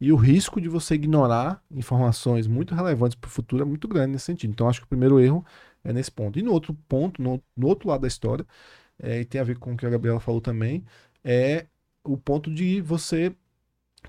E 0.00 0.12
o 0.12 0.16
risco 0.16 0.60
de 0.60 0.68
você 0.68 0.94
ignorar 0.96 1.62
informações 1.70 2.48
muito 2.48 2.74
relevantes 2.74 3.16
para 3.16 3.28
o 3.28 3.30
futuro 3.30 3.62
é 3.62 3.66
muito 3.66 3.86
grande 3.86 4.12
nesse 4.12 4.24
sentido. 4.26 4.50
Então, 4.50 4.68
acho 4.68 4.80
que 4.80 4.86
o 4.86 4.88
primeiro 4.88 5.20
erro 5.20 5.44
é 5.84 5.92
nesse 5.92 6.10
ponto. 6.10 6.38
E 6.38 6.42
no 6.42 6.52
outro 6.52 6.74
ponto, 6.88 7.22
no, 7.22 7.42
no 7.56 7.66
outro 7.68 7.88
lado 7.88 8.02
da 8.02 8.08
história, 8.08 8.46
e 9.02 9.24
tem 9.24 9.40
a 9.40 9.44
ver 9.44 9.58
com 9.58 9.74
o 9.74 9.76
que 9.76 9.86
a 9.86 9.90
Gabriela 9.90 10.20
falou 10.20 10.40
também, 10.40 10.84
é 11.24 11.66
o 12.12 12.16
ponto 12.16 12.52
de 12.52 12.80
você 12.80 13.34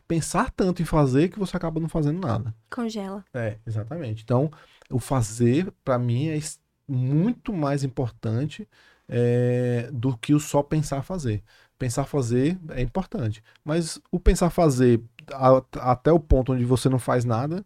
pensar 0.07 0.51
tanto 0.51 0.81
em 0.81 0.85
fazer 0.85 1.29
que 1.29 1.39
você 1.39 1.55
acaba 1.57 1.79
não 1.79 1.89
fazendo 1.89 2.19
nada. 2.19 2.53
Congela. 2.69 3.25
É, 3.33 3.57
exatamente. 3.65 4.23
Então, 4.23 4.49
o 4.89 4.99
fazer, 4.99 5.71
para 5.83 5.99
mim, 5.99 6.29
é 6.29 6.39
muito 6.87 7.53
mais 7.53 7.83
importante 7.83 8.67
é, 9.07 9.89
do 9.91 10.17
que 10.17 10.33
o 10.33 10.39
só 10.39 10.63
pensar 10.63 11.03
fazer. 11.03 11.43
Pensar 11.77 12.05
fazer 12.05 12.59
é 12.69 12.81
importante, 12.81 13.41
mas 13.63 14.01
o 14.11 14.19
pensar 14.19 14.49
fazer 14.49 15.01
a, 15.31 15.63
até 15.91 16.11
o 16.11 16.19
ponto 16.19 16.51
onde 16.51 16.65
você 16.65 16.89
não 16.89 16.99
faz 16.99 17.23
nada 17.23 17.65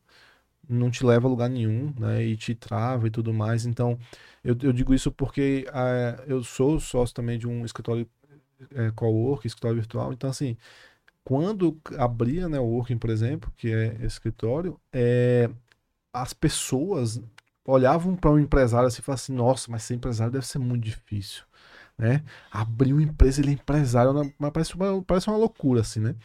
não 0.69 0.89
te 0.89 1.05
leva 1.05 1.27
a 1.27 1.29
lugar 1.29 1.49
nenhum, 1.49 1.93
né? 1.99 2.23
E 2.23 2.37
te 2.37 2.55
trava 2.55 3.07
e 3.07 3.09
tudo 3.09 3.33
mais. 3.33 3.65
Então, 3.65 3.97
eu, 4.43 4.55
eu 4.61 4.71
digo 4.71 4.93
isso 4.93 5.11
porque 5.11 5.65
é, 5.73 6.23
eu 6.27 6.43
sou 6.43 6.79
sócio 6.79 7.13
também 7.13 7.37
de 7.37 7.47
um 7.47 7.65
escritório 7.65 8.07
é, 8.75 8.91
co-work, 8.91 9.45
escritório 9.47 9.77
virtual. 9.77 10.13
Então, 10.13 10.29
assim, 10.29 10.57
quando 11.23 11.79
abria 11.97 12.49
né, 12.49 12.59
o 12.59 12.65
Working, 12.65 12.97
por 12.97 13.09
exemplo, 13.09 13.51
que 13.57 13.71
é 13.71 14.05
escritório, 14.05 14.79
é, 14.91 15.49
as 16.13 16.33
pessoas 16.33 17.21
olhavam 17.65 18.15
para 18.15 18.31
um 18.31 18.39
empresário 18.39 18.87
assim 18.87 18.99
e 18.99 19.03
falavam 19.03 19.23
assim: 19.23 19.33
nossa, 19.33 19.71
mas 19.71 19.83
ser 19.83 19.95
empresário 19.95 20.33
deve 20.33 20.45
ser 20.45 20.59
muito 20.59 20.83
difícil. 20.83 21.43
Né? 21.97 22.23
Abrir 22.51 22.93
uma 22.93 23.03
empresa, 23.03 23.41
ele 23.41 23.51
é 23.51 23.53
empresário, 23.53 24.13
mas 24.37 24.51
parece 24.51 24.73
parece 25.05 25.27
uma 25.27 25.37
loucura, 25.37 25.81
assim, 25.81 25.99
né? 25.99 26.15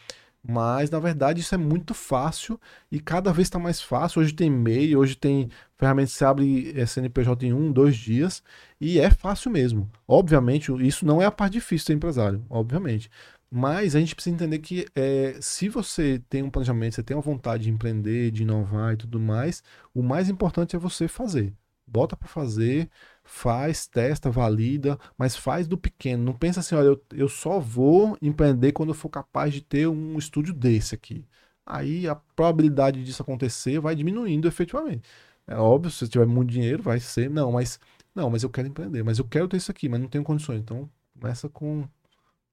Mas, 0.47 0.89
na 0.89 0.99
verdade, 0.99 1.41
isso 1.41 1.53
é 1.53 1.57
muito 1.57 1.93
fácil 1.93 2.59
e 2.91 2.99
cada 2.99 3.31
vez 3.33 3.47
está 3.47 3.59
mais 3.59 3.81
fácil. 3.81 4.21
Hoje 4.21 4.33
tem 4.33 4.47
e-mail, 4.47 4.99
hoje 4.99 5.15
tem 5.15 5.49
ferramenta 5.77 6.07
que 6.07 6.13
você 6.13 6.25
abre 6.25 6.87
CNPJ 6.87 7.47
em 7.47 7.53
um, 7.53 7.71
dois 7.71 7.95
dias 7.97 8.41
e 8.79 8.99
é 8.99 9.09
fácil 9.11 9.51
mesmo. 9.51 9.89
Obviamente, 10.07 10.71
isso 10.85 11.05
não 11.05 11.21
é 11.21 11.25
a 11.25 11.31
parte 11.31 11.53
difícil 11.53 11.87
ser 11.87 11.93
empresário, 11.93 12.43
obviamente. 12.49 13.09
Mas 13.51 13.95
a 13.95 13.99
gente 13.99 14.15
precisa 14.15 14.35
entender 14.35 14.59
que 14.59 14.85
é, 14.95 15.37
se 15.41 15.67
você 15.69 16.21
tem 16.29 16.43
um 16.43 16.49
planejamento, 16.49 16.95
você 16.95 17.03
tem 17.03 17.17
uma 17.17 17.23
vontade 17.23 17.63
de 17.63 17.69
empreender, 17.71 18.31
de 18.31 18.43
inovar 18.43 18.93
e 18.93 18.97
tudo 18.97 19.19
mais, 19.19 19.63
o 19.93 20.03
mais 20.03 20.29
importante 20.29 20.75
é 20.75 20.79
você 20.79 21.07
fazer. 21.07 21.53
Bota 21.89 22.15
para 22.15 22.27
fazer, 22.27 22.89
faz, 23.23 23.87
testa, 23.87 24.29
valida, 24.29 24.97
mas 25.17 25.35
faz 25.35 25.67
do 25.67 25.77
pequeno. 25.77 26.23
Não 26.23 26.33
pensa 26.33 26.59
assim, 26.59 26.75
olha, 26.75 26.87
eu, 26.87 27.05
eu 27.13 27.29
só 27.29 27.59
vou 27.59 28.17
empreender 28.21 28.71
quando 28.73 28.89
eu 28.89 28.95
for 28.95 29.09
capaz 29.09 29.53
de 29.53 29.61
ter 29.61 29.87
um 29.87 30.17
estúdio 30.17 30.53
desse 30.53 30.95
aqui. 30.95 31.25
Aí 31.65 32.07
a 32.07 32.15
probabilidade 32.15 33.03
disso 33.03 33.21
acontecer 33.21 33.79
vai 33.79 33.95
diminuindo 33.95 34.47
efetivamente. 34.47 35.07
É 35.47 35.55
óbvio, 35.55 35.91
se 35.91 35.97
você 35.99 36.07
tiver 36.07 36.25
muito 36.27 36.51
dinheiro, 36.51 36.81
vai 36.83 36.99
ser. 36.99 37.29
Não, 37.29 37.51
mas. 37.51 37.79
Não, 38.15 38.29
mas 38.29 38.43
eu 38.43 38.49
quero 38.49 38.67
empreender, 38.67 39.03
mas 39.03 39.19
eu 39.19 39.25
quero 39.25 39.47
ter 39.47 39.57
isso 39.57 39.71
aqui, 39.71 39.87
mas 39.87 39.99
não 39.99 40.07
tenho 40.07 40.23
condições. 40.23 40.59
Então, 40.59 40.89
começa 41.19 41.47
com 41.49 41.87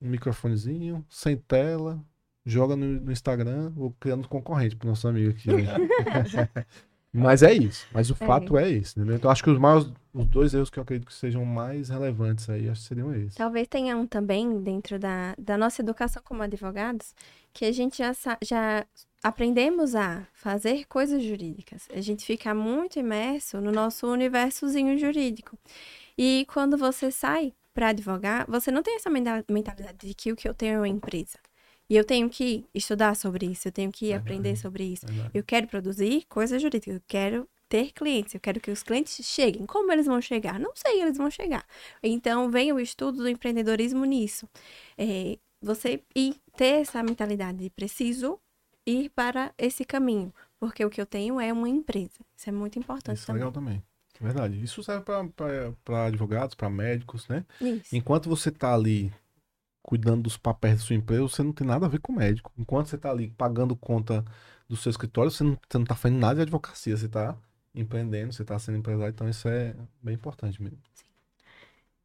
um 0.00 0.08
microfonezinho, 0.08 1.04
sem 1.08 1.36
tela, 1.36 2.00
joga 2.44 2.76
no, 2.76 3.00
no 3.00 3.12
Instagram, 3.12 3.70
vou 3.70 3.90
criando 3.98 4.28
concorrente 4.28 4.76
pro 4.76 4.88
nosso 4.88 5.08
amigo 5.08 5.30
aqui. 5.30 5.48
Né? 5.50 5.64
Mas 7.16 7.42
é 7.42 7.52
isso. 7.52 7.86
Mas 7.92 8.10
o 8.10 8.16
é. 8.20 8.26
fato 8.26 8.56
é 8.56 8.70
esse, 8.70 8.98
né? 8.98 9.14
Então 9.14 9.30
acho 9.30 9.42
que 9.42 9.50
os 9.50 9.58
maiores, 9.58 9.90
os 10.12 10.26
dois 10.26 10.54
erros 10.54 10.70
que 10.70 10.78
eu 10.78 10.82
acredito 10.82 11.06
que 11.06 11.14
sejam 11.14 11.44
mais 11.44 11.88
relevantes 11.88 12.48
aí, 12.48 12.68
acho 12.68 12.82
que 12.82 12.88
seriam 12.88 13.14
esses. 13.14 13.34
Talvez 13.34 13.66
tenha 13.68 13.96
um 13.96 14.06
também 14.06 14.60
dentro 14.60 14.98
da, 14.98 15.34
da 15.38 15.56
nossa 15.56 15.82
educação 15.82 16.22
como 16.24 16.42
advogados, 16.42 17.14
que 17.52 17.64
a 17.64 17.72
gente 17.72 17.98
já, 17.98 18.12
já 18.42 18.86
aprendemos 19.22 19.94
a 19.94 20.26
fazer 20.32 20.84
coisas 20.86 21.22
jurídicas. 21.22 21.88
A 21.92 22.00
gente 22.00 22.24
fica 22.24 22.54
muito 22.54 22.98
imerso 22.98 23.60
no 23.60 23.72
nosso 23.72 24.06
universozinho 24.06 24.98
jurídico. 24.98 25.58
E 26.16 26.46
quando 26.52 26.76
você 26.76 27.10
sai 27.10 27.52
para 27.74 27.88
advogar, 27.88 28.46
você 28.48 28.70
não 28.70 28.82
tem 28.82 28.96
essa 28.96 29.10
mentalidade 29.10 30.06
de 30.06 30.14
que 30.14 30.32
o 30.32 30.36
que 30.36 30.48
eu 30.48 30.54
tenho 30.54 30.74
é 30.74 30.78
uma 30.78 30.88
empresa. 30.88 31.38
E 31.88 31.96
eu 31.96 32.04
tenho 32.04 32.28
que 32.28 32.64
estudar 32.74 33.14
sobre 33.14 33.46
isso, 33.46 33.68
eu 33.68 33.72
tenho 33.72 33.92
que 33.92 34.12
aprender 34.12 34.56
sobre 34.56 34.84
isso. 34.84 35.06
Eu 35.32 35.42
quero 35.42 35.66
produzir 35.68 36.24
coisas 36.28 36.60
jurídicas, 36.60 36.94
eu 36.96 37.02
quero 37.06 37.48
ter 37.68 37.92
clientes, 37.92 38.34
eu 38.34 38.40
quero 38.40 38.60
que 38.60 38.70
os 38.70 38.82
clientes 38.82 39.24
cheguem. 39.26 39.66
Como 39.66 39.92
eles 39.92 40.06
vão 40.06 40.20
chegar? 40.20 40.58
Não 40.58 40.72
sei, 40.74 41.02
eles 41.02 41.16
vão 41.16 41.30
chegar. 41.30 41.64
Então, 42.02 42.50
vem 42.50 42.72
o 42.72 42.80
estudo 42.80 43.18
do 43.18 43.28
empreendedorismo 43.28 44.04
nisso. 44.04 44.48
É, 44.96 45.38
você 45.60 46.02
ir 46.14 46.36
ter 46.56 46.80
essa 46.82 47.02
mentalidade 47.02 47.58
de 47.58 47.70
preciso 47.70 48.38
ir 48.86 49.10
para 49.10 49.52
esse 49.58 49.84
caminho, 49.84 50.32
porque 50.60 50.84
o 50.84 50.90
que 50.90 51.00
eu 51.00 51.06
tenho 51.06 51.40
é 51.40 51.52
uma 51.52 51.68
empresa. 51.68 52.20
Isso 52.36 52.48
é 52.48 52.52
muito 52.52 52.78
importante 52.78 53.16
Isso 53.16 53.30
é 53.30 53.34
legal 53.34 53.50
também. 53.50 53.82
Verdade. 54.20 54.62
Isso 54.62 54.82
serve 54.82 55.04
para 55.84 56.06
advogados, 56.06 56.54
para 56.54 56.70
médicos, 56.70 57.28
né? 57.28 57.44
Isso. 57.60 57.94
Enquanto 57.94 58.28
você 58.28 58.48
está 58.48 58.72
ali 58.72 59.12
cuidando 59.86 60.22
dos 60.24 60.36
papéis 60.36 60.80
da 60.80 60.84
sua 60.84 60.96
empresa, 60.96 61.22
você 61.22 61.44
não 61.44 61.52
tem 61.52 61.64
nada 61.64 61.86
a 61.86 61.88
ver 61.88 62.00
com 62.00 62.12
o 62.12 62.16
médico. 62.16 62.50
Enquanto 62.58 62.88
você 62.88 62.96
está 62.96 63.08
ali 63.08 63.30
pagando 63.30 63.76
conta 63.76 64.24
do 64.68 64.76
seu 64.76 64.90
escritório, 64.90 65.30
você 65.30 65.44
não, 65.44 65.56
você 65.68 65.78
não 65.78 65.86
tá 65.86 65.94
fazendo 65.94 66.18
nada 66.18 66.34
de 66.34 66.42
advocacia, 66.42 66.96
você 66.96 67.06
está 67.06 67.36
empreendendo, 67.72 68.32
você 68.32 68.42
está 68.42 68.58
sendo 68.58 68.78
empresário, 68.78 69.12
então 69.12 69.28
isso 69.28 69.48
é 69.48 69.76
bem 70.02 70.16
importante 70.16 70.60
mesmo. 70.60 70.78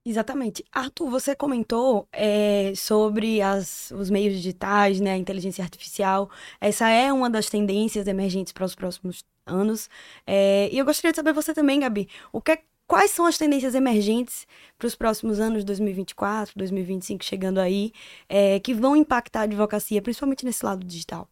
Exatamente. 0.06 0.64
Arthur, 0.72 1.10
você 1.10 1.36
comentou 1.36 2.08
é, 2.12 2.74
sobre 2.76 3.42
as, 3.42 3.92
os 3.92 4.12
meios 4.12 4.36
digitais, 4.36 5.00
né, 5.00 5.14
a 5.14 5.18
inteligência 5.18 5.64
artificial. 5.64 6.30
Essa 6.60 6.88
é 6.90 7.12
uma 7.12 7.32
das 7.32 7.50
tendências 7.50 8.08
emergentes 8.08 8.54
para 8.54 8.66
os 8.66 8.76
próximos 8.76 9.24
anos. 9.46 9.90
É, 10.26 10.70
e 10.72 10.78
eu 10.78 10.86
gostaria 10.86 11.12
de 11.12 11.16
saber 11.16 11.34
você 11.34 11.54
também, 11.54 11.80
Gabi, 11.80 12.08
o 12.32 12.42
que, 12.42 12.60
quais 12.92 13.12
são 13.12 13.26
as 13.26 13.38
tendências 13.38 13.74
emergentes 13.74 14.46
para 14.78 14.86
os 14.86 14.96
próximos 14.96 15.40
anos, 15.40 15.64
2024, 15.64 16.52
2025, 16.58 17.24
chegando 17.24 17.58
aí, 17.62 17.94
é, 18.28 18.60
que 18.60 18.74
vão 18.74 18.98
impactar 18.98 19.40
a 19.40 19.44
advocacia, 19.44 20.02
principalmente 20.02 20.44
nesse 20.44 20.66
lado 20.66 20.86
digital? 20.86 21.26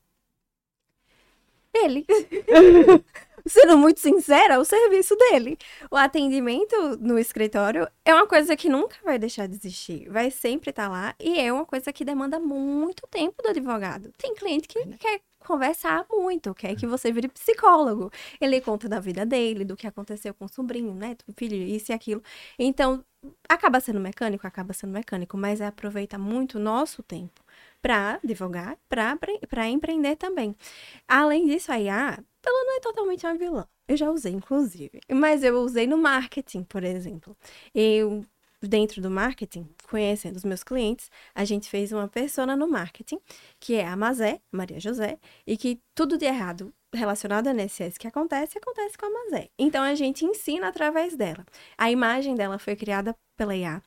Ele. 1.74 2.06
Sendo 3.46 3.78
muito 3.78 4.00
sincera, 4.00 4.58
o 4.58 4.64
serviço 4.64 5.18
dele. 5.18 5.58
O 5.92 5.98
atendimento 5.98 6.98
no 6.98 7.20
escritório 7.20 7.90
é 8.06 8.14
uma 8.14 8.26
coisa 8.26 8.56
que 8.56 8.70
nunca 8.70 8.96
vai 9.04 9.20
deixar 9.20 9.46
de 9.46 9.56
existir. 9.56 10.10
Vai 10.10 10.32
sempre 10.32 10.70
estar 10.70 10.88
lá 10.88 11.14
e 11.20 11.40
é 11.42 11.52
uma 11.52 11.66
coisa 11.66 11.92
que 11.92 12.06
demanda 12.06 12.40
muito 12.40 13.06
tempo 13.12 13.44
do 13.44 13.50
advogado. 13.50 14.14
Tem 14.18 14.34
cliente 14.34 14.66
que 14.66 14.80
quer 14.98 15.20
conversar 15.40 16.06
muito, 16.10 16.54
quer 16.54 16.76
que 16.76 16.86
você 16.88 17.12
vire 17.12 17.28
psicólogo. 17.28 18.12
Ele 18.40 18.62
conta 18.62 18.88
da 18.90 19.00
vida 19.00 19.26
dele, 19.26 19.66
do 19.66 19.76
que 19.76 19.88
aconteceu 19.88 20.34
com 20.34 20.46
o 20.46 20.50
sobrinho, 20.50 20.94
né? 20.94 21.16
Filho, 21.36 21.56
isso 21.56 21.92
e 21.92 21.96
aquilo. 21.96 22.22
Então, 22.58 23.04
acaba 23.48 23.80
sendo 23.80 24.00
mecânico, 24.00 24.46
acaba 24.48 24.74
sendo 24.74 24.92
mecânico, 24.94 25.38
mas 25.38 25.62
é 25.62 25.68
aproveita 25.68 26.18
muito 26.18 26.56
o 26.58 26.62
nosso 26.62 27.02
tempo 27.04 27.42
para 27.82 28.20
advogar, 28.24 28.78
para 28.90 29.70
empreender 29.70 30.16
também. 30.18 30.56
Além 31.08 31.46
disso, 31.48 31.72
a 31.72 31.80
IA, 31.80 32.24
ela 32.46 32.66
não 32.66 32.78
é 32.78 32.80
totalmente 32.82 33.26
uma 33.26 33.36
vilã. 33.36 33.68
Eu 33.88 33.98
já 33.98 34.10
usei, 34.12 34.34
inclusive. 34.34 35.02
Mas 35.12 35.44
eu 35.44 35.60
usei 35.62 35.88
no 35.88 35.98
marketing, 35.98 36.64
por 36.64 36.84
exemplo. 36.84 37.36
Eu, 37.74 38.24
dentro 38.62 39.02
do 39.02 39.10
marketing, 39.10 39.68
conhecendo 39.90 40.36
os 40.36 40.44
meus 40.44 40.64
clientes, 40.64 41.10
a 41.34 41.44
gente 41.44 41.70
fez 41.70 41.92
uma 41.92 42.08
persona 42.08 42.56
no 42.56 42.68
marketing, 42.68 43.20
que 43.60 43.76
é 43.76 43.88
a 43.88 43.96
Mazé, 43.98 44.40
Maria 44.52 44.80
José, 44.80 45.18
e 45.46 45.58
que 45.58 45.82
tudo 45.96 46.18
de 46.18 46.26
errado 46.26 46.74
relacionado 46.94 47.48
a 47.48 47.54
NSS 47.54 48.00
que 48.00 48.08
acontece, 48.08 48.58
acontece 48.58 48.98
com 48.98 49.06
a 49.06 49.10
Mazé. 49.10 49.50
Então, 49.58 49.84
a 49.84 49.94
gente 49.96 50.26
ensina 50.26 50.68
através 50.70 51.16
dela. 51.16 51.46
A 51.78 51.92
imagem 51.92 52.36
dela 52.36 52.58
foi 52.58 52.76
criada 52.76 53.16
pela 53.38 53.56
IA. 53.56 53.82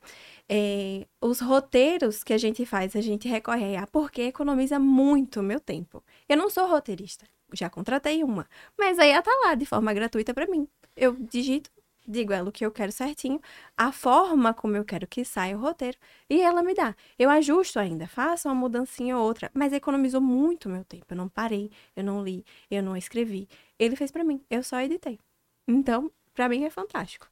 É, 0.49 1.05
os 1.21 1.39
roteiros 1.39 2.23
que 2.23 2.33
a 2.33 2.37
gente 2.37 2.65
faz, 2.65 2.95
a 2.95 3.01
gente 3.01 3.27
recorre 3.27 3.65
a 3.65 3.69
IA 3.69 3.87
porque 3.87 4.23
economiza 4.23 4.79
muito 4.79 5.41
meu 5.43 5.59
tempo. 5.59 6.03
Eu 6.27 6.37
não 6.37 6.49
sou 6.49 6.67
roteirista, 6.67 7.25
já 7.53 7.69
contratei 7.69 8.23
uma, 8.23 8.47
mas 8.77 8.99
a 8.99 9.07
IA 9.07 9.21
tá 9.21 9.31
lá 9.45 9.55
de 9.55 9.65
forma 9.65 9.93
gratuita 9.93 10.33
para 10.33 10.47
mim. 10.47 10.67
Eu 10.95 11.13
digito, 11.15 11.69
digo 12.07 12.33
ela 12.33 12.49
o 12.49 12.51
que 12.51 12.65
eu 12.65 12.71
quero 12.71 12.91
certinho, 12.91 13.39
a 13.77 13.91
forma 13.91 14.53
como 14.53 14.75
eu 14.75 14.85
quero 14.85 15.07
que 15.07 15.23
saia 15.25 15.57
o 15.57 15.61
roteiro, 15.61 15.97
e 16.29 16.41
ela 16.41 16.63
me 16.63 16.73
dá. 16.73 16.95
Eu 17.17 17.29
ajusto 17.29 17.79
ainda, 17.79 18.07
faço 18.07 18.47
uma 18.47 18.55
mudancinha 18.55 19.17
ou 19.17 19.23
outra, 19.23 19.49
mas 19.53 19.73
economizou 19.73 20.21
muito 20.21 20.69
meu 20.69 20.83
tempo. 20.83 21.05
Eu 21.09 21.17
não 21.17 21.29
parei, 21.29 21.71
eu 21.95 22.03
não 22.03 22.23
li, 22.23 22.45
eu 22.69 22.83
não 22.83 22.97
escrevi. 22.97 23.47
Ele 23.79 23.95
fez 23.95 24.11
para 24.11 24.23
mim, 24.23 24.43
eu 24.49 24.63
só 24.63 24.79
editei. 24.79 25.19
Então, 25.67 26.11
para 26.33 26.49
mim 26.49 26.63
é 26.63 26.69
fantástico 26.69 27.27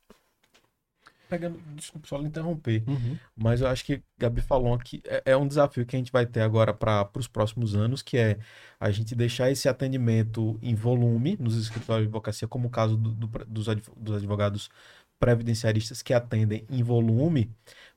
pegando. 1.31 1.57
Desculpa 1.75 2.07
só 2.07 2.17
lhe 2.17 2.27
interromper. 2.27 2.83
Uhum. 2.85 3.17
Mas 3.33 3.61
eu 3.61 3.67
acho 3.67 3.85
que 3.85 4.03
Gabi 4.19 4.41
falou 4.41 4.77
que 4.77 5.01
é, 5.05 5.23
é 5.27 5.37
um 5.37 5.47
desafio 5.47 5.85
que 5.85 5.95
a 5.95 5.99
gente 5.99 6.11
vai 6.11 6.25
ter 6.25 6.41
agora 6.41 6.73
para 6.73 7.09
os 7.17 7.27
próximos 7.27 7.73
anos, 7.73 8.01
que 8.01 8.17
é 8.17 8.37
a 8.77 8.91
gente 8.91 9.15
deixar 9.15 9.49
esse 9.49 9.69
atendimento 9.69 10.59
em 10.61 10.75
volume 10.75 11.37
nos 11.39 11.55
escritórios 11.55 12.03
de 12.03 12.09
advocacia, 12.09 12.47
como 12.49 12.67
o 12.67 12.71
caso 12.71 12.97
do, 12.97 13.11
do, 13.11 13.27
dos, 13.47 13.67
dos 13.95 14.15
advogados 14.17 14.69
previdenciaristas 15.17 16.01
que 16.01 16.13
atendem 16.13 16.65
em 16.69 16.83
volume, 16.83 17.49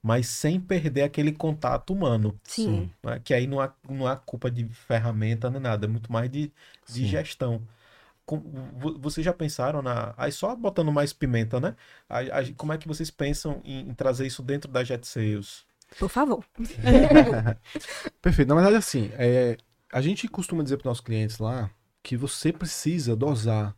mas 0.02 0.26
sem 0.28 0.60
perder 0.60 1.02
aquele 1.02 1.32
contato 1.32 1.92
humano. 1.92 2.38
Sim. 2.44 2.90
Né? 3.02 3.20
Que 3.24 3.34
aí 3.34 3.46
não 3.46 3.60
há, 3.60 3.74
não 3.88 4.06
há 4.06 4.14
culpa 4.14 4.50
de 4.50 4.68
ferramenta 4.68 5.50
nem 5.50 5.60
nada, 5.60 5.86
é 5.86 5.88
muito 5.88 6.12
mais 6.12 6.30
de, 6.30 6.52
de 6.86 7.06
gestão 7.06 7.62
vocês 9.00 9.24
já 9.24 9.32
pensaram 9.32 9.82
na. 9.82 10.14
Aí 10.16 10.32
só 10.32 10.56
botando 10.56 10.90
mais 10.90 11.12
pimenta, 11.12 11.60
né? 11.60 11.76
como 12.56 12.72
é 12.72 12.78
que 12.78 12.88
vocês 12.88 13.10
pensam 13.10 13.60
em, 13.64 13.88
em 13.88 13.94
trazer 13.94 14.26
isso 14.26 14.42
dentro 14.42 14.70
da 14.70 14.82
Jet 14.82 15.06
Sales? 15.06 15.64
Por 15.98 16.08
favor. 16.08 16.44
Perfeito. 18.20 18.48
Na 18.48 18.54
verdade, 18.54 18.76
assim, 18.76 19.10
é, 19.14 19.56
a 19.92 20.00
gente 20.00 20.26
costuma 20.26 20.62
dizer 20.62 20.76
para 20.78 20.86
os 20.86 20.90
nossos 20.90 21.04
clientes 21.04 21.38
lá 21.38 21.70
que 22.02 22.16
você 22.16 22.52
precisa 22.52 23.14
dosar 23.14 23.76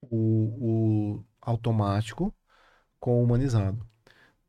o, 0.00 1.16
o 1.18 1.24
automático 1.40 2.34
com 3.00 3.20
o 3.20 3.24
humanizado. 3.24 3.84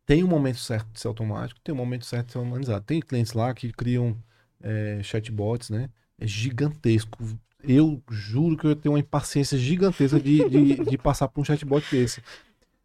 Tem 0.06 0.24
um 0.24 0.28
momento 0.28 0.60
certo 0.60 0.92
de 0.92 1.00
ser 1.00 1.08
automático, 1.08 1.60
tem 1.62 1.74
um 1.74 1.78
momento 1.78 2.06
certo 2.06 2.28
de 2.28 2.32
ser 2.34 2.40
humanizado. 2.40 2.84
Tem 2.86 3.00
clientes 3.00 3.34
lá 3.34 3.54
que 3.54 3.72
criam 3.72 4.18
é, 4.62 5.02
chatbots, 5.02 5.70
né? 5.70 5.90
É 6.20 6.28
gigantesco 6.28 7.18
eu 7.64 8.02
juro 8.10 8.58
que 8.58 8.68
eu 8.68 8.76
tenho 8.76 8.94
uma 8.94 9.00
impaciência 9.00 9.58
gigantesca 9.58 10.20
de, 10.20 10.50
de, 10.50 10.76
de 10.86 10.98
passar 10.98 11.28
por 11.28 11.42
um 11.42 11.44
chatbot 11.46 11.84
desse. 11.90 12.22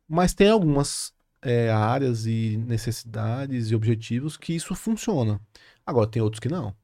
Mas 0.08 0.32
tem 0.34 0.48
algumas 0.48 1.12
é, 1.42 1.70
áreas 1.70 2.26
e 2.26 2.56
necessidades 2.66 3.70
e 3.70 3.74
objetivos 3.74 4.36
que 4.36 4.54
isso 4.54 4.74
funciona. 4.74 5.40
Agora, 5.84 6.06
tem 6.06 6.22
outros 6.22 6.40
que 6.40 6.48
não. 6.48 6.74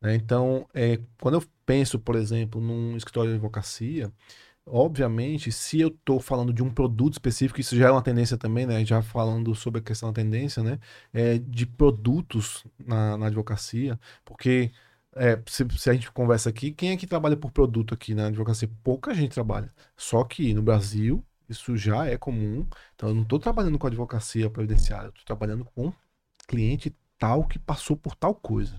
Né? 0.00 0.14
Então, 0.16 0.66
é, 0.74 1.00
quando 1.20 1.34
eu 1.34 1.44
penso, 1.66 1.98
por 1.98 2.16
exemplo, 2.16 2.60
num 2.60 2.96
escritório 2.96 3.30
de 3.30 3.36
advocacia, 3.36 4.12
obviamente, 4.66 5.50
se 5.52 5.80
eu 5.80 5.88
estou 5.88 6.20
falando 6.20 6.52
de 6.52 6.62
um 6.62 6.70
produto 6.70 7.14
específico, 7.14 7.60
isso 7.60 7.76
já 7.76 7.88
é 7.88 7.90
uma 7.90 8.02
tendência 8.02 8.36
também, 8.36 8.66
né? 8.66 8.84
Já 8.84 9.02
falando 9.02 9.54
sobre 9.54 9.80
a 9.80 9.82
questão 9.82 10.10
da 10.10 10.14
tendência, 10.22 10.62
né? 10.62 10.78
É, 11.12 11.38
de 11.38 11.66
produtos 11.66 12.64
na, 12.78 13.16
na 13.16 13.26
advocacia, 13.26 13.98
porque 14.24 14.70
é, 15.14 15.40
se, 15.46 15.66
se, 15.78 15.90
a 15.90 15.92
gente 15.92 16.10
conversa 16.10 16.48
aqui, 16.48 16.72
quem 16.72 16.92
é 16.92 16.96
que 16.96 17.06
trabalha 17.06 17.36
por 17.36 17.50
produto 17.50 17.94
aqui 17.94 18.14
na 18.14 18.26
advocacia? 18.26 18.70
Pouca 18.82 19.14
gente 19.14 19.32
trabalha. 19.32 19.70
Só 19.96 20.24
que 20.24 20.54
no 20.54 20.62
Brasil, 20.62 21.24
isso 21.48 21.76
já 21.76 22.06
é 22.06 22.16
comum. 22.16 22.66
Então, 22.94 23.10
eu 23.10 23.14
não 23.14 23.22
estou 23.22 23.38
trabalhando 23.38 23.78
com 23.78 23.86
advocacia 23.86 24.48
previdenciária, 24.50 25.08
estou 25.08 25.24
trabalhando 25.24 25.64
com 25.64 25.92
cliente 26.48 26.94
tal 27.18 27.46
que 27.46 27.58
passou 27.58 27.96
por 27.96 28.14
tal 28.16 28.34
coisa. 28.34 28.78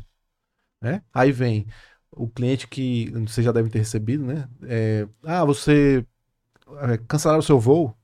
Né? 0.81 1.03
Aí 1.13 1.31
vem 1.31 1.67
o 2.11 2.27
cliente 2.27 2.67
que 2.67 3.09
você 3.11 3.41
já 3.43 3.51
deve 3.51 3.69
ter 3.69 3.79
recebido, 3.79 4.25
né? 4.25 4.49
É, 4.63 5.07
ah, 5.23 5.45
você 5.45 6.05
é, 6.81 6.97
cancelaram 7.07 7.39
o 7.39 7.43
seu 7.43 7.59
voo, 7.59 7.95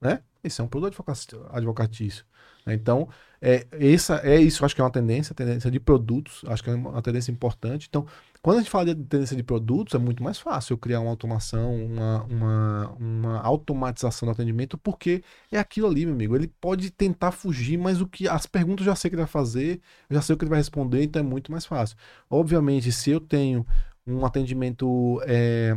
né? 0.00 0.22
Esse 0.42 0.60
é 0.60 0.64
um 0.64 0.68
produto 0.68 1.04
advocatício. 1.50 2.24
Né? 2.64 2.74
Então, 2.74 3.08
é, 3.40 3.66
essa, 3.72 4.16
é 4.24 4.40
isso, 4.40 4.64
acho 4.64 4.74
que 4.74 4.80
é 4.80 4.84
uma 4.84 4.90
tendência, 4.90 5.34
tendência 5.34 5.70
de 5.70 5.78
produtos, 5.78 6.44
acho 6.48 6.62
que 6.62 6.70
é 6.70 6.74
uma 6.74 7.00
tendência 7.02 7.30
importante. 7.30 7.86
Então, 7.88 8.06
quando 8.42 8.56
a 8.56 8.60
gente 8.60 8.70
fala 8.70 8.86
de 8.86 9.04
tendência 9.04 9.36
de 9.36 9.42
produtos, 9.42 9.94
é 9.94 9.98
muito 9.98 10.22
mais 10.22 10.38
fácil 10.38 10.74
eu 10.74 10.78
criar 10.78 11.00
uma 11.00 11.10
automação, 11.10 11.74
uma, 11.84 12.24
uma, 12.24 12.96
uma 12.98 13.40
automatização 13.40 14.26
do 14.26 14.32
atendimento, 14.32 14.76
porque 14.78 15.22
é 15.52 15.58
aquilo 15.58 15.86
ali, 15.86 16.04
meu 16.04 16.14
amigo. 16.14 16.36
Ele 16.36 16.48
pode 16.60 16.90
tentar 16.90 17.32
fugir, 17.32 17.76
mas 17.78 18.00
o 18.00 18.06
que 18.06 18.28
as 18.28 18.46
perguntas 18.46 18.86
eu 18.86 18.92
já 18.92 18.96
sei 18.96 19.10
que 19.10 19.14
ele 19.14 19.22
vai 19.22 19.30
fazer, 19.30 19.80
eu 20.08 20.16
já 20.16 20.22
sei 20.22 20.34
o 20.34 20.38
que 20.38 20.44
ele 20.44 20.50
vai 20.50 20.58
responder, 20.58 21.02
então 21.02 21.20
é 21.20 21.24
muito 21.24 21.52
mais 21.52 21.64
fácil. 21.66 21.96
Obviamente, 22.30 22.90
se 22.92 23.10
eu 23.10 23.20
tenho 23.20 23.66
um 24.06 24.24
atendimento 24.24 25.20
é, 25.26 25.76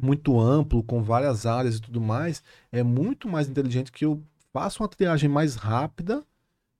muito 0.00 0.38
amplo, 0.40 0.82
com 0.82 1.02
várias 1.02 1.46
áreas 1.46 1.76
e 1.76 1.80
tudo 1.80 2.00
mais, 2.00 2.42
é 2.70 2.82
muito 2.82 3.28
mais 3.28 3.48
inteligente 3.48 3.92
que 3.92 4.04
eu 4.04 4.22
faça 4.52 4.82
uma 4.82 4.88
triagem 4.88 5.28
mais 5.28 5.54
rápida 5.56 6.24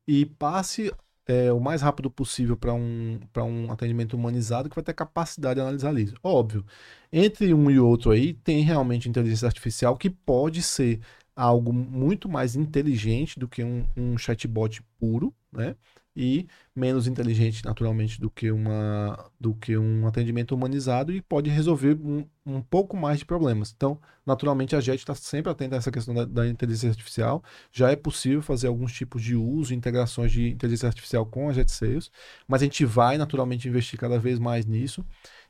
e 0.07 0.27
passe 0.27 0.93
é, 1.27 1.53
o 1.53 1.61
mais 1.61 1.83
rápido 1.83 2.11
possível 2.11 2.57
para 2.57 2.75
um, 2.75 3.21
um 3.37 3.71
atendimento 3.71 4.15
humanizado 4.15 4.69
que 4.69 4.75
vai 4.75 4.85
ter 4.85 4.93
capacidade 4.95 5.57
de 5.57 5.61
analisar 5.61 5.97
isso. 5.99 6.15
Óbvio, 6.23 6.65
entre 7.13 7.55
um 7.55 7.71
e 7.71 7.79
outro 7.79 8.11
aí 8.11 8.35
tem 8.35 8.63
realmente 8.63 9.09
inteligência 9.09 9.47
artificial 9.47 9.97
que 9.97 10.11
pode 10.11 10.63
ser 10.63 11.01
algo 11.35 11.73
muito 11.73 12.29
mais 12.29 12.57
inteligente 12.57 13.39
do 13.39 13.49
que 13.49 13.65
um, 13.65 13.85
um 13.97 14.19
chatbot 14.19 14.83
puro, 14.99 15.35
né? 15.51 15.75
E 16.15 16.47
menos 16.75 17.07
inteligente 17.07 17.65
naturalmente 17.65 18.21
do 18.21 18.31
que 18.31 18.51
uma 18.51 19.31
do 19.41 19.55
que 19.55 19.77
um 19.77 20.07
atendimento 20.07 20.55
humanizado 20.55 21.13
e 21.13 21.23
pode 21.23 21.49
resolver 21.49 21.99
um, 22.03 22.27
um 22.45 22.61
pouco 22.61 22.97
mais 22.97 23.19
de 23.19 23.25
problemas. 23.25 23.73
Então, 23.75 23.99
naturalmente 24.27 24.77
a 24.77 24.81
JET 24.81 24.99
está 24.99 25.15
sempre 25.15 25.51
atenta 25.51 25.77
a 25.77 25.79
essa 25.79 25.91
questão 25.91 26.15
da, 26.15 26.25
da, 26.25 26.47
inteligência 26.49 26.91
artificial. 26.91 27.43
Já 27.73 27.91
é 27.91 27.97
possível 27.97 28.43
fazer 28.43 28.67
alguns 28.67 28.93
tipos 28.93 29.23
de 29.23 29.35
uso, 29.35 29.75
integrações 29.75 30.33
de 30.33 30.51
inteligência 30.51 30.89
artificial 30.89 31.25
com 31.27 31.49
a 31.49 31.53
JET 31.53 31.71
Sales, 31.71 32.11
mas 32.47 32.63
a 32.63 32.65
gente 32.65 32.85
vai 32.85 33.17
naturalmente 33.17 33.69
investir 33.69 33.99
cada 33.99 34.19
vez 34.19 34.39
mais 34.39 34.67
nisso 34.67 35.05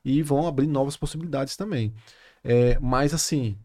e 0.05 0.23
vão 0.23 0.47
abrir 0.47 0.67
novas 0.67 0.97
possibilidades 0.97 1.57
também. 1.57 1.93
É, 2.45 2.79
mas 2.81 3.15
assim, 3.15 3.57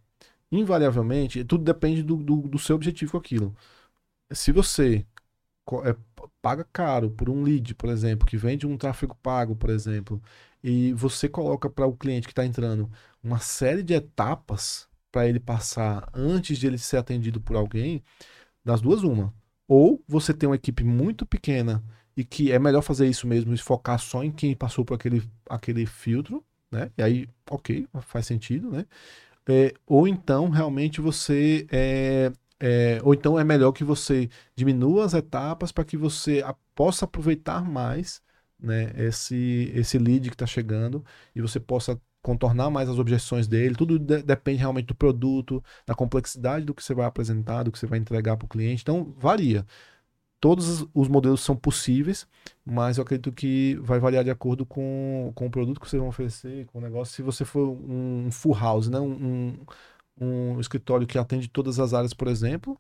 invariavelmente, 0.52 1.44
tudo 1.44 1.64
depende 1.64 2.04
do, 2.04 2.18
do, 2.18 2.42
do 2.48 2.60
seu 2.60 2.76
objetivo 2.76 3.12
com 3.14 3.18
aquilo. 3.18 3.56
Se 4.32 4.52
você 4.52 5.06
é, 5.86 5.96
paga 6.42 6.66
caro 6.72 7.10
por 7.12 7.30
um 7.30 7.44
lead, 7.44 7.76
por 7.76 7.90
exemplo, 7.90 8.28
que 8.28 8.38
vende 8.38 8.66
um 8.66 8.78
tráfego 8.78 9.16
pago, 9.16 9.56
por 9.56 9.70
exemplo, 9.70 10.22
e 10.64 10.94
você 10.94 11.28
coloca 11.30 11.70
para 11.70 11.86
o 11.86 11.96
cliente 11.96 12.28
que 12.28 12.32
está 12.32 12.46
entrando 12.46 12.90
uma 13.24 13.40
série 13.40 13.84
de 13.84 13.94
etapas 13.94 14.88
para 15.12 15.28
ele 15.28 15.40
passar 15.40 16.10
antes 16.14 16.58
de 16.58 16.68
ele 16.68 16.78
ser 16.78 16.98
atendido 16.98 17.42
por 17.42 17.56
alguém, 17.56 18.04
das 18.64 18.82
duas 18.82 19.04
uma. 19.04 19.34
Ou 19.68 20.04
você 20.08 20.34
tem 20.34 20.48
uma 20.48 20.56
equipe 20.56 20.84
muito 20.84 21.26
pequena 21.26 21.84
e 22.16 22.24
que 22.24 22.52
é 22.52 22.60
melhor 22.60 22.82
fazer 22.82 23.08
isso 23.08 23.28
mesmo 23.28 23.54
e 23.54 23.58
focar 23.58 24.00
só 24.00 24.24
em 24.24 24.32
quem 24.32 24.56
passou 24.56 24.84
por 24.86 24.96
aquele, 24.96 25.24
aquele 25.50 25.86
filtro, 25.86 26.44
né? 26.72 26.92
E 26.98 27.04
aí, 27.04 27.30
ok, 27.50 27.88
faz 28.02 28.26
sentido, 28.26 28.72
né? 28.72 28.86
É, 29.48 29.74
ou 29.86 30.08
então 30.08 30.50
realmente 30.50 31.00
você 31.00 31.66
é, 31.72 32.32
é, 32.60 33.00
ou 33.04 33.14
então 33.14 33.40
é 33.40 33.44
melhor 33.44 33.72
que 33.72 33.84
você 33.84 34.30
diminua 34.56 35.06
as 35.06 35.14
etapas 35.14 35.72
para 35.72 35.86
que 35.86 35.96
você 35.98 36.42
a, 36.44 36.56
possa 36.74 37.06
aproveitar 37.06 37.64
mais 37.64 38.22
né, 38.60 38.92
esse, 38.98 39.72
esse 39.76 39.98
lead 39.98 40.30
que 40.30 40.36
está 40.36 40.46
chegando 40.48 41.06
e 41.36 41.42
você 41.42 41.60
possa 41.60 42.00
contornar 42.22 42.70
mais 42.70 42.90
as 42.90 43.00
objeções 43.00 43.48
dele. 43.48 43.76
Tudo 43.76 44.00
de, 44.00 44.22
depende 44.24 44.60
realmente 44.60 44.88
do 44.88 44.96
produto, 44.96 45.64
da 45.86 45.96
complexidade 45.96 46.66
do 46.66 46.74
que 46.74 46.84
você 46.84 46.94
vai 46.94 47.06
apresentar, 47.06 47.64
do 47.64 47.72
que 47.72 47.80
você 47.80 47.86
vai 47.88 48.00
entregar 48.00 48.36
para 48.38 48.46
o 48.46 48.50
cliente. 48.50 48.82
Então, 48.82 49.14
varia. 49.18 49.66
Todos 50.40 50.86
os 50.94 51.08
modelos 51.08 51.42
são 51.42 51.56
possíveis, 51.56 52.28
mas 52.66 52.98
eu 52.98 53.04
acredito 53.04 53.32
que 53.32 53.76
vai 53.82 54.00
variar 54.00 54.24
de 54.24 54.30
acordo 54.30 54.66
com, 54.66 55.32
com 55.34 55.48
o 55.48 55.50
produto 55.50 55.80
que 55.80 55.90
vocês 55.90 56.00
vão 56.00 56.10
oferecer, 56.10 56.66
com 56.68 56.78
o 56.80 56.82
negócio. 56.82 57.16
Se 57.16 57.22
você 57.24 57.44
for 57.44 57.70
um 57.70 58.30
full 58.32 58.54
house, 58.54 58.88
né, 58.88 59.00
um, 59.00 59.12
um 59.12 59.58
escritório 60.60 61.08
que 61.08 61.18
atende 61.18 61.48
todas 61.50 61.80
as 61.80 61.94
áreas, 61.94 62.14
por 62.14 62.28
exemplo, 62.28 62.80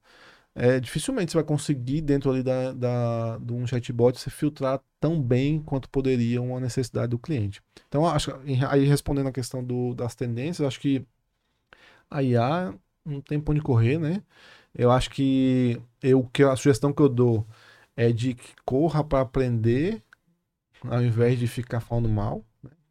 é, 0.55 0.79
dificilmente 0.79 1.31
você 1.31 1.37
vai 1.37 1.45
conseguir, 1.45 2.01
dentro 2.01 2.31
ali 2.31 2.43
da, 2.43 2.73
da, 2.73 3.37
de 3.39 3.53
um 3.53 3.67
chatbot, 3.67 4.19
se 4.19 4.29
filtrar 4.31 4.81
tão 4.99 5.21
bem 5.21 5.61
quanto 5.61 5.89
poderia 5.89 6.41
uma 6.41 6.59
necessidade 6.59 7.09
do 7.09 7.19
cliente. 7.19 7.61
Então, 7.87 8.05
acho 8.07 8.33
aí 8.69 8.85
respondendo 8.85 9.27
a 9.27 9.31
questão 9.31 9.63
do, 9.63 9.93
das 9.95 10.15
tendências, 10.15 10.67
acho 10.67 10.79
que 10.79 11.05
a 12.09 12.23
IA 12.23 12.73
não 13.05 13.21
tem 13.21 13.39
por 13.39 13.51
onde 13.53 13.61
correr, 13.61 13.97
né? 13.99 14.23
Eu 14.75 14.91
acho 14.91 15.09
que, 15.11 15.81
eu, 16.03 16.23
que 16.33 16.43
a 16.43 16.55
sugestão 16.55 16.93
que 16.93 17.01
eu 17.01 17.09
dou 17.09 17.45
é 17.95 18.11
de 18.11 18.35
que 18.35 18.53
corra 18.65 19.03
para 19.03 19.21
aprender 19.21 20.03
ao 20.83 21.03
invés 21.03 21.39
de 21.39 21.47
ficar 21.47 21.81
falando 21.81 22.09
mal. 22.09 22.45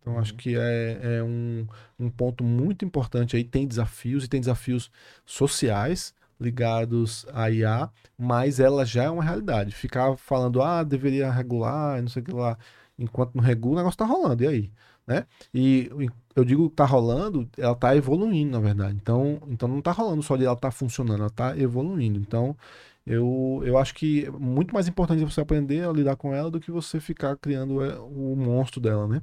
Então, 0.07 0.21
acho 0.21 0.33
uhum. 0.33 0.39
que 0.39 0.57
é, 0.57 1.17
é 1.19 1.23
um, 1.25 1.67
um 1.99 2.09
ponto 2.09 2.45
muito 2.45 2.85
importante 2.85 3.35
aí. 3.37 3.43
Tem 3.43 3.67
desafios 3.67 4.23
e 4.23 4.29
tem 4.29 4.39
desafios 4.39 4.89
sociais 5.25 6.15
ligados 6.39 7.27
à 7.33 7.51
IA, 7.51 7.91
mas 8.17 8.61
ela 8.61 8.85
já 8.85 9.05
é 9.05 9.11
uma 9.11 9.25
realidade. 9.25 9.75
Ficar 9.75 10.17
falando, 10.17 10.63
ah, 10.63 10.85
deveria 10.85 11.29
regular, 11.31 12.01
não 12.01 12.09
sei 12.09 12.23
o 12.23 12.25
que 12.25 12.33
lá, 12.33 12.57
enquanto 12.97 13.35
não 13.35 13.43
regula, 13.43 13.75
o 13.75 13.79
negócio 13.79 13.99
tá 13.99 14.05
rolando, 14.05 14.45
e 14.45 14.47
aí? 14.47 14.73
Né? 15.07 15.27
E 15.53 15.91
eu 16.37 16.45
digo 16.45 16.69
que 16.71 16.77
tá 16.77 16.85
rolando, 16.85 17.49
ela 17.59 17.75
tá 17.75 17.97
evoluindo, 17.97 18.53
na 18.53 18.61
verdade. 18.61 18.97
Então, 19.01 19.41
então 19.49 19.69
não 19.69 19.81
tá 19.81 19.91
rolando 19.91 20.23
só 20.23 20.37
de 20.37 20.45
ela 20.45 20.57
tá 20.57 20.71
funcionando, 20.71 21.21
ela 21.21 21.31
tá 21.31 21.59
evoluindo. 21.59 22.19
Então, 22.19 22.57
eu, 23.05 23.63
eu 23.65 23.79
acho 23.79 23.95
que 23.95 24.27
é 24.27 24.31
muito 24.31 24.73
mais 24.75 24.87
importante 24.87 25.25
você 25.25 25.41
aprender 25.41 25.89
a 25.89 25.93
lidar 25.93 26.17
com 26.17 26.35
ela 26.35 26.51
do 26.51 26.61
que 26.61 26.71
você 26.71 27.01
ficar 27.01 27.37
criando 27.37 27.83
é, 27.85 27.99
o 27.99 28.37
monstro 28.37 28.81
dela, 28.81 29.09
né? 29.09 29.23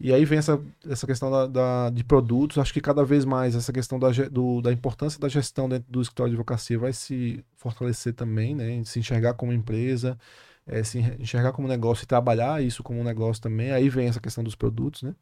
E 0.00 0.12
aí 0.12 0.24
vem 0.24 0.38
essa, 0.38 0.60
essa 0.88 1.06
questão 1.06 1.30
da, 1.30 1.46
da, 1.46 1.90
de 1.90 2.04
produtos. 2.04 2.58
Acho 2.58 2.72
que 2.72 2.80
cada 2.80 3.04
vez 3.04 3.24
mais 3.24 3.56
essa 3.56 3.72
questão 3.72 3.98
da, 3.98 4.10
do, 4.30 4.60
da 4.62 4.72
importância 4.72 5.18
da 5.20 5.28
gestão 5.28 5.68
dentro 5.68 5.90
do 5.90 6.00
escritório 6.00 6.30
de 6.30 6.36
advocacia 6.36 6.78
vai 6.78 6.92
se 6.92 7.44
fortalecer 7.56 8.14
também, 8.14 8.54
né? 8.54 8.82
Se 8.84 9.00
enxergar 9.00 9.34
como 9.34 9.52
empresa, 9.52 10.16
é, 10.66 10.84
se 10.84 10.98
enxergar 11.18 11.52
como 11.52 11.66
negócio 11.66 12.04
e 12.04 12.06
trabalhar 12.06 12.62
isso 12.62 12.82
como 12.82 13.00
um 13.00 13.04
negócio 13.04 13.42
também. 13.42 13.72
Aí 13.72 13.88
vem 13.88 14.08
essa 14.08 14.20
questão 14.20 14.44
dos 14.44 14.54
produtos, 14.54 15.02
né? 15.02 15.14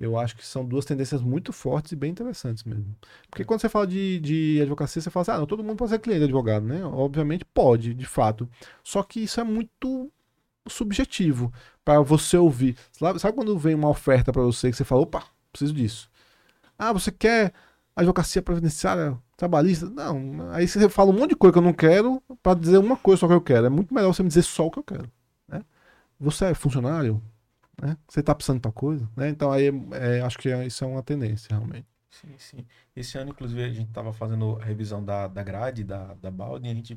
Eu 0.00 0.16
acho 0.18 0.36
que 0.36 0.46
são 0.46 0.64
duas 0.64 0.84
tendências 0.84 1.20
muito 1.20 1.52
fortes 1.52 1.92
e 1.92 1.96
bem 1.96 2.10
interessantes 2.10 2.64
mesmo. 2.64 2.94
Porque 3.30 3.44
quando 3.44 3.60
você 3.60 3.68
fala 3.68 3.86
de, 3.86 4.20
de 4.20 4.60
advocacia, 4.62 5.02
você 5.02 5.10
fala 5.10 5.22
assim, 5.22 5.30
ah, 5.32 5.38
não, 5.38 5.46
todo 5.46 5.62
mundo 5.64 5.76
pode 5.76 5.90
ser 5.90 5.98
cliente 5.98 6.20
de 6.20 6.24
advogado, 6.24 6.64
né? 6.66 6.84
Obviamente 6.84 7.44
pode, 7.44 7.94
de 7.94 8.06
fato. 8.06 8.48
Só 8.84 9.02
que 9.02 9.20
isso 9.20 9.40
é 9.40 9.44
muito 9.44 10.10
subjetivo 10.68 11.52
para 11.84 12.00
você 12.00 12.36
ouvir. 12.36 12.76
Sabe 12.92 13.34
quando 13.34 13.58
vem 13.58 13.74
uma 13.74 13.88
oferta 13.88 14.32
para 14.32 14.42
você 14.42 14.70
que 14.70 14.76
você 14.76 14.84
fala, 14.84 15.02
opa, 15.02 15.24
preciso 15.52 15.72
disso. 15.72 16.10
Ah, 16.78 16.92
você 16.92 17.10
quer 17.10 17.52
advocacia 17.96 18.42
previdenciária 18.42 19.18
trabalhista? 19.36 19.88
Não. 19.90 20.50
Aí 20.52 20.68
você 20.68 20.88
fala 20.88 21.10
um 21.10 21.18
monte 21.18 21.30
de 21.30 21.36
coisa 21.36 21.52
que 21.52 21.58
eu 21.58 21.62
não 21.62 21.72
quero 21.72 22.22
para 22.42 22.58
dizer 22.58 22.78
uma 22.78 22.96
coisa 22.96 23.20
só 23.20 23.26
que 23.26 23.34
eu 23.34 23.40
quero. 23.40 23.66
É 23.66 23.70
muito 23.70 23.92
melhor 23.92 24.12
você 24.12 24.22
me 24.22 24.28
dizer 24.28 24.42
só 24.42 24.66
o 24.66 24.70
que 24.70 24.78
eu 24.78 24.84
quero. 24.84 25.10
Né? 25.48 25.64
Você 26.20 26.46
é 26.46 26.54
funcionário? 26.54 27.22
Né? 27.80 27.96
Você 28.08 28.20
está 28.20 28.34
precisando 28.34 28.58
de 28.58 28.62
tal 28.62 28.72
coisa? 28.72 29.08
Né? 29.16 29.28
Então 29.28 29.50
aí 29.50 29.70
é, 29.92 30.20
acho 30.20 30.38
que 30.38 30.48
isso 30.66 30.84
é 30.84 30.86
uma 30.86 31.02
tendência 31.02 31.48
realmente. 31.50 31.86
Sim, 32.10 32.34
sim. 32.38 32.66
Esse 32.96 33.18
ano, 33.18 33.30
inclusive, 33.30 33.62
a 33.62 33.68
gente 33.68 33.88
estava 33.88 34.12
fazendo 34.12 34.58
a 34.60 34.64
revisão 34.64 35.04
da, 35.04 35.28
da 35.28 35.42
grade 35.42 35.84
da, 35.84 36.14
da 36.14 36.30
Baldi 36.30 36.66
e 36.66 36.70
a 36.70 36.74
gente 36.74 36.96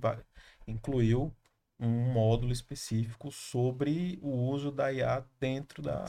incluiu 0.67 1.33
um 1.81 2.13
módulo 2.13 2.53
específico 2.53 3.31
sobre 3.31 4.19
o 4.21 4.29
uso 4.29 4.71
da 4.71 4.93
IA 4.93 5.25
dentro 5.39 5.81
da, 5.81 6.05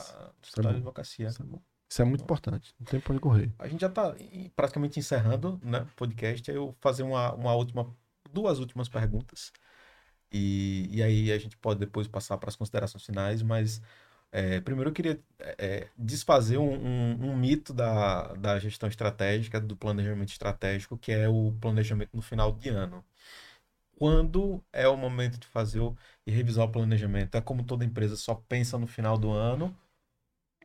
é 0.57 0.61
da 0.61 0.69
advocacia. 0.69 1.27
Isso 1.27 1.41
é, 1.41 1.59
Isso 1.89 2.01
é 2.01 2.05
muito 2.05 2.23
importante, 2.23 2.73
não 2.79 2.85
tem 2.85 2.99
para 2.99 3.13
onde 3.13 3.21
correr. 3.21 3.51
A 3.57 3.67
gente 3.67 3.81
já 3.81 3.87
está 3.87 4.15
praticamente 4.55 4.99
encerrando 4.99 5.59
né, 5.63 5.81
o 5.81 5.95
podcast, 5.95 6.49
eu 6.49 6.75
fazer 6.79 7.01
uma, 7.01 7.33
uma 7.33 7.55
última, 7.55 7.91
duas 8.31 8.59
últimas 8.59 8.87
perguntas. 8.87 9.51
E, 10.31 10.87
e 10.91 11.01
aí 11.01 11.31
a 11.31 11.37
gente 11.39 11.57
pode 11.57 11.79
depois 11.79 12.07
passar 12.07 12.37
para 12.37 12.49
as 12.49 12.55
considerações 12.55 13.03
finais, 13.03 13.41
mas 13.41 13.81
é, 14.31 14.59
primeiro 14.61 14.89
eu 14.89 14.93
queria 14.93 15.19
é, 15.39 15.87
desfazer 15.97 16.57
um, 16.57 16.73
um, 16.73 17.29
um, 17.29 17.37
mito 17.37 17.73
da, 17.73 18.33
da 18.33 18.59
gestão 18.59 18.89
estratégica, 18.89 19.59
do 19.59 19.75
planejamento 19.75 20.29
estratégico, 20.29 20.97
que 20.97 21.11
é 21.11 21.27
o 21.27 21.51
planejamento 21.61 22.09
no 22.13 22.21
final 22.21 22.51
de 22.51 22.69
ano 22.69 23.03
quando 23.97 24.63
é 24.71 24.87
o 24.87 24.97
momento 24.97 25.39
de 25.39 25.47
fazer 25.47 25.79
o, 25.79 25.95
e 26.25 26.31
revisar 26.31 26.65
o 26.65 26.71
planejamento? 26.71 27.35
É 27.35 27.41
como 27.41 27.63
toda 27.63 27.85
empresa 27.85 28.15
só 28.15 28.35
pensa 28.35 28.77
no 28.77 28.87
final 28.87 29.17
do 29.17 29.31
ano? 29.31 29.75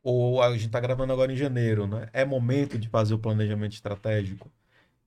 Ou 0.03 0.43
a 0.43 0.53
gente 0.53 0.67
está 0.67 0.81
gravando 0.81 1.13
agora 1.13 1.33
em 1.33 1.37
janeiro, 1.37 1.87
né? 1.87 2.09
É 2.13 2.25
momento 2.25 2.79
de 2.79 2.89
fazer 2.89 3.15
o 3.15 3.19
planejamento 3.19 3.73
estratégico? 3.75 4.51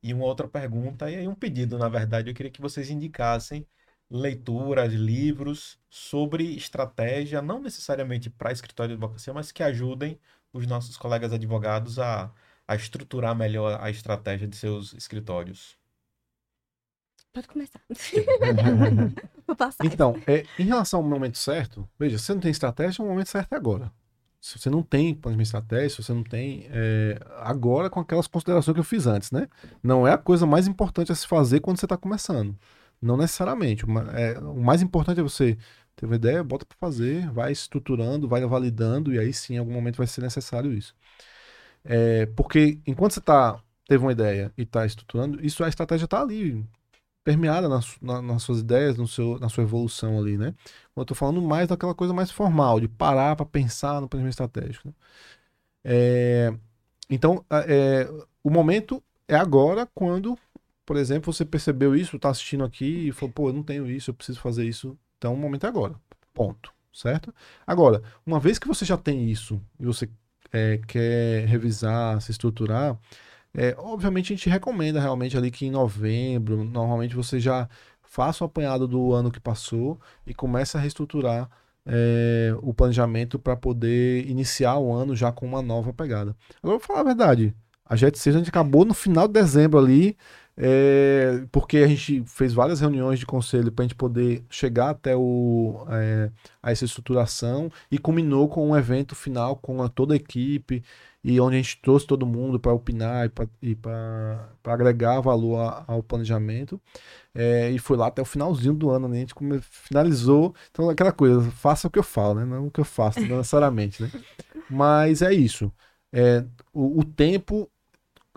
E 0.03 0.13
uma 0.13 0.26
outra 0.26 0.47
pergunta, 0.47 1.09
e 1.11 1.15
aí 1.17 1.28
um 1.28 1.36
pedido, 1.36 1.78
na 1.78 1.89
verdade, 1.89 2.30
eu 2.30 2.36
queria 2.36 2.51
que 2.51 2.61
vocês 2.61 2.89
indicassem 2.89 3.67
leituras, 4.09 4.93
livros 4.93 5.80
sobre 5.89 6.43
estratégia, 6.55 7.41
não 7.41 7.61
necessariamente 7.61 8.30
para 8.30 8.51
escritório 8.51 8.89
de 8.97 9.03
advocacia, 9.03 9.34
mas 9.34 9.51
que 9.51 9.63
ajudem 9.63 10.19
os 10.53 10.67
nossos 10.67 10.97
colegas 10.97 11.34
advogados 11.34 11.99
a, 11.99 12.32
a 12.67 12.76
estruturar 12.76 13.36
melhor 13.36 13.80
a 13.82 13.89
estratégia 13.89 14.47
de 14.47 14.55
seus 14.57 14.93
escritórios. 14.93 15.80
Pode 17.34 17.47
começar. 17.47 17.79
Vou 19.47 19.55
passar. 19.55 19.86
Então, 19.86 20.21
é, 20.27 20.45
em 20.59 20.63
relação 20.63 20.99
ao 20.99 21.07
momento 21.07 21.38
certo, 21.38 21.88
veja, 21.97 22.17
se 22.17 22.25
você 22.25 22.34
não 22.34 22.41
tem 22.41 22.51
estratégia, 22.51 23.03
o 23.03 23.07
momento 23.07 23.27
certo 23.27 23.53
é 23.53 23.55
agora. 23.55 23.91
Se 24.39 24.57
você 24.59 24.69
não 24.69 24.82
tem 24.84 25.13
planejamento 25.13 25.45
estratégia, 25.45 25.89
se 25.89 26.03
você 26.03 26.13
não 26.13 26.23
tem. 26.23 26.67
É, 26.71 27.17
agora, 27.38 27.89
com 27.89 27.99
aquelas 27.99 28.27
considerações 28.27 28.73
que 28.73 28.79
eu 28.79 28.84
fiz 28.84 29.05
antes, 29.05 29.32
né? 29.32 29.47
Não 29.84 30.05
é 30.07 30.11
a 30.13 30.17
coisa 30.17 30.45
mais 30.45 30.67
importante 30.67 31.11
a 31.11 31.15
se 31.15 31.27
fazer 31.27 31.59
quando 31.61 31.77
você 31.79 31.86
está 31.86 31.95
começando. 31.95 32.57
Não 33.01 33.15
necessariamente. 33.15 33.86
É, 34.13 34.39
o 34.39 34.61
mais 34.61 34.82
importante 34.82 35.19
é 35.19 35.23
você 35.23 35.57
ter 35.95 36.05
uma 36.05 36.15
ideia, 36.15 36.43
bota 36.43 36.65
para 36.65 36.77
fazer, 36.77 37.29
vai 37.32 37.51
estruturando, 37.51 38.27
vai 38.27 38.43
validando, 38.45 39.13
e 39.13 39.19
aí 39.19 39.32
sim, 39.32 39.55
em 39.55 39.57
algum 39.57 39.73
momento 39.73 39.97
vai 39.97 40.07
ser 40.07 40.21
necessário 40.21 40.73
isso. 40.73 40.95
É, 41.84 42.25
porque 42.27 42.79
enquanto 42.86 43.13
você 43.13 43.21
tá, 43.21 43.61
teve 43.88 44.03
uma 44.03 44.11
ideia 44.11 44.51
e 44.57 44.63
está 44.63 44.86
estruturando, 44.86 45.43
isso 45.45 45.63
a 45.63 45.69
estratégia 45.69 46.05
está 46.05 46.21
ali 46.21 46.65
permeada 47.24 47.69
nas, 47.69 47.97
na, 48.01 48.22
nas 48.22 48.43
suas 48.43 48.59
ideias, 48.59 48.97
no 48.97 49.07
seu, 49.07 49.39
na 49.39 49.49
sua 49.49 49.63
evolução 49.63 50.19
ali, 50.19 50.38
né? 50.38 50.53
Eu 50.95 51.03
estou 51.03 51.15
falando 51.15 51.41
mais 51.41 51.67
daquela 51.67 51.93
coisa 51.95 52.13
mais 52.13 52.32
formal, 52.32 52.80
de 52.80 52.88
parar 52.88 53.36
para 53.36 53.45
pensar 53.45 54.01
no 54.01 54.09
planejamento 54.09 54.34
estratégico. 54.34 54.88
Né? 54.88 54.93
É, 55.84 56.53
então, 57.09 57.45
é, 57.51 58.09
o 58.43 58.49
momento 58.49 59.04
é 59.28 59.36
agora 59.36 59.87
quando, 59.93 60.37
por 60.86 60.97
exemplo, 60.97 61.32
você 61.32 61.45
percebeu 61.45 61.95
isso, 61.95 62.16
está 62.16 62.29
assistindo 62.29 62.63
aqui 62.63 63.08
e 63.08 63.12
falou, 63.12 63.33
pô, 63.33 63.50
eu 63.50 63.54
não 63.54 63.63
tenho 63.63 63.89
isso, 63.89 64.09
eu 64.09 64.16
preciso 64.16 64.39
fazer 64.39 64.66
isso. 64.66 64.97
Então, 65.17 65.33
o 65.33 65.37
momento 65.37 65.66
é 65.66 65.70
agora. 65.70 65.95
Ponto. 66.33 66.74
Certo? 66.93 67.33
Agora, 67.66 68.04
uma 68.25 68.37
vez 68.39 68.59
que 68.59 68.67
você 68.67 68.83
já 68.83 68.97
tem 68.97 69.29
isso 69.29 69.62
e 69.79 69.86
você 69.86 70.09
é, 70.51 70.78
quer 70.86 71.47
revisar, 71.47 72.21
se 72.21 72.32
estruturar, 72.32 72.97
é, 73.53 73.75
obviamente 73.78 74.33
a 74.33 74.36
gente 74.36 74.49
recomenda 74.49 74.99
realmente 74.99 75.37
ali 75.37 75.51
que 75.51 75.65
em 75.65 75.71
novembro, 75.71 76.63
normalmente 76.63 77.15
você 77.15 77.39
já 77.39 77.67
faça 78.01 78.43
o 78.43 78.47
apanhado 78.47 78.87
do 78.87 79.13
ano 79.13 79.32
que 79.32 79.39
passou 79.39 79.99
e 80.25 80.33
comece 80.33 80.78
a 80.78 80.79
reestruturar 80.79 81.49
é, 81.86 82.53
o 82.61 82.73
planejamento 82.73 83.39
para 83.39 83.55
poder 83.55 84.29
iniciar 84.29 84.78
o 84.78 84.93
ano 84.93 85.15
já 85.15 85.32
com 85.32 85.45
uma 85.45 85.61
nova 85.61 85.93
pegada. 85.93 86.36
Agora, 86.61 86.78
vou 86.78 86.79
falar 86.79 87.01
a 87.01 87.03
verdade, 87.03 87.55
a 87.86 87.95
Jet 87.95 88.17
6 88.17 88.36
a 88.36 88.39
gente 88.39 88.49
acabou 88.49 88.86
no 88.86 88.93
final 88.93 89.28
de 89.28 89.33
dezembro 89.33 89.78
ali, 89.79 90.17
é, 90.55 91.43
porque 91.51 91.78
a 91.78 91.87
gente 91.87 92.23
fez 92.25 92.53
várias 92.53 92.79
reuniões 92.79 93.19
de 93.19 93.25
conselho 93.25 93.71
para 93.71 93.83
a 93.83 93.87
gente 93.87 93.95
poder 93.95 94.45
chegar 94.49 94.91
até 94.91 95.15
o, 95.15 95.86
é, 95.89 96.32
a 96.61 96.71
essa 96.71 96.86
estruturação 96.86 97.71
e 97.89 97.97
culminou 97.97 98.47
com 98.47 98.69
um 98.69 98.78
evento 98.78 99.15
final 99.15 99.55
com 99.55 99.82
a, 99.82 99.89
toda 99.89 100.13
a 100.13 100.17
equipe 100.17 100.83
e 101.23 101.39
onde 101.39 101.55
a 101.55 101.61
gente 101.61 101.79
trouxe 101.81 102.07
todo 102.07 102.25
mundo 102.25 102.59
para 102.59 102.73
opinar 102.73 103.29
e 103.61 103.75
para 103.75 104.49
agregar 104.65 105.21
valor 105.21 105.59
a, 105.59 105.83
ao 105.87 106.03
planejamento. 106.03 106.81
É, 107.33 107.69
e 107.71 107.79
foi 107.79 107.97
lá 107.97 108.07
até 108.07 108.21
o 108.21 108.25
finalzinho 108.25 108.73
do 108.73 108.89
ano, 108.89 109.07
né? 109.07 109.17
a 109.17 109.19
gente 109.21 109.35
finalizou. 109.61 110.55
Então, 110.71 110.89
aquela 110.89 111.11
coisa, 111.11 111.41
faça 111.51 111.87
o 111.87 111.91
que 111.91 111.99
eu 111.99 112.03
falo, 112.03 112.35
né? 112.39 112.45
Não 112.45 112.67
o 112.67 112.71
que 112.71 112.79
eu 112.79 112.85
faço, 112.85 113.19
não 113.21 113.37
necessariamente, 113.37 114.01
né? 114.03 114.11
Mas 114.69 115.21
é 115.21 115.33
isso. 115.33 115.71
É, 116.13 116.43
o, 116.73 116.99
o 117.01 117.05
tempo 117.05 117.69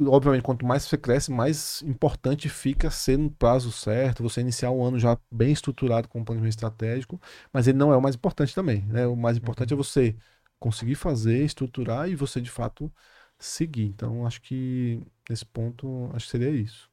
obviamente, 0.03 0.43
quanto 0.43 0.67
mais 0.67 0.85
você 0.85 0.99
cresce, 0.99 1.31
mais 1.31 1.83
importante 1.83 2.49
fica 2.49 2.91
ser 2.91 3.17
no 3.19 3.31
prazo 3.31 3.71
certo, 3.71 4.23
você 4.23 4.41
iniciar 4.41 4.71
o 4.71 4.83
ano 4.85 4.99
já 4.99 5.17
bem 5.31 5.53
estruturado 5.53 6.09
com 6.09 6.21
um 6.21 6.25
planejamento 6.25 6.51
estratégico, 6.53 7.21
mas 7.53 7.69
ele 7.69 7.79
não 7.79 7.93
é 7.93 7.97
o 7.97 8.03
mais 8.03 8.17
importante 8.17 8.55
também, 8.55 8.83
né? 8.87 9.07
O 9.07 9.17
mais 9.17 9.37
importante 9.37 9.73
é 9.73 9.77
você 9.77 10.17
conseguir 10.59 10.95
fazer, 10.95 11.45
estruturar 11.45 12.09
e 12.09 12.15
você 12.17 12.41
de 12.41 12.51
fato 12.51 12.93
seguir. 13.39 13.87
Então, 13.87 14.27
acho 14.27 14.41
que 14.41 15.01
nesse 15.29 15.45
ponto, 15.45 16.11
acho 16.15 16.27
que 16.27 16.33
seria 16.33 16.51
isso. 16.51 16.89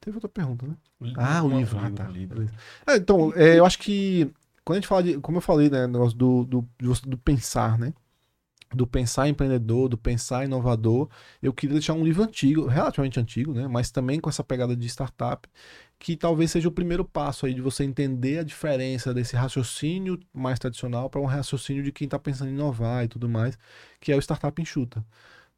Teve 0.00 0.16
outra 0.16 0.28
pergunta, 0.28 0.66
né? 0.66 0.76
Ah, 1.16 1.42
o 1.42 1.48
livro. 1.48 1.78
Ah, 1.78 1.90
tá. 1.90 2.08
livro. 2.08 2.48
É, 2.86 2.96
então, 2.96 3.32
é, 3.36 3.58
eu 3.58 3.64
acho 3.64 3.78
que 3.78 4.32
quando 4.64 4.76
a 4.76 4.80
gente 4.80 4.88
fala 4.88 5.02
de, 5.02 5.18
como 5.18 5.38
eu 5.38 5.42
falei, 5.42 5.70
né, 5.70 5.86
negócio 5.86 6.16
do, 6.16 6.44
do, 6.44 6.68
do 7.06 7.18
pensar, 7.18 7.78
né? 7.78 7.92
Do 8.74 8.86
pensar 8.86 9.28
empreendedor, 9.28 9.88
do 9.88 9.98
pensar 9.98 10.44
inovador, 10.44 11.08
eu 11.42 11.52
queria 11.52 11.74
deixar 11.74 11.92
um 11.92 12.04
livro 12.04 12.22
antigo, 12.22 12.66
relativamente 12.66 13.20
antigo, 13.20 13.52
né? 13.52 13.68
Mas 13.68 13.90
também 13.90 14.18
com 14.18 14.30
essa 14.30 14.42
pegada 14.42 14.74
de 14.74 14.88
startup, 14.88 15.46
que 16.02 16.16
talvez 16.16 16.50
seja 16.50 16.68
o 16.68 16.72
primeiro 16.72 17.04
passo 17.04 17.46
aí 17.46 17.54
de 17.54 17.60
você 17.60 17.84
entender 17.84 18.38
a 18.40 18.42
diferença 18.42 19.14
desse 19.14 19.36
raciocínio 19.36 20.18
mais 20.32 20.58
tradicional 20.58 21.08
para 21.08 21.20
um 21.20 21.26
raciocínio 21.26 21.82
de 21.84 21.92
quem 21.92 22.06
está 22.06 22.18
pensando 22.18 22.50
em 22.50 22.54
inovar 22.54 23.04
e 23.04 23.08
tudo 23.08 23.28
mais, 23.28 23.56
que 24.00 24.10
é 24.12 24.16
o 24.16 24.20
Startup 24.20 24.60
Enxuta. 24.60 25.04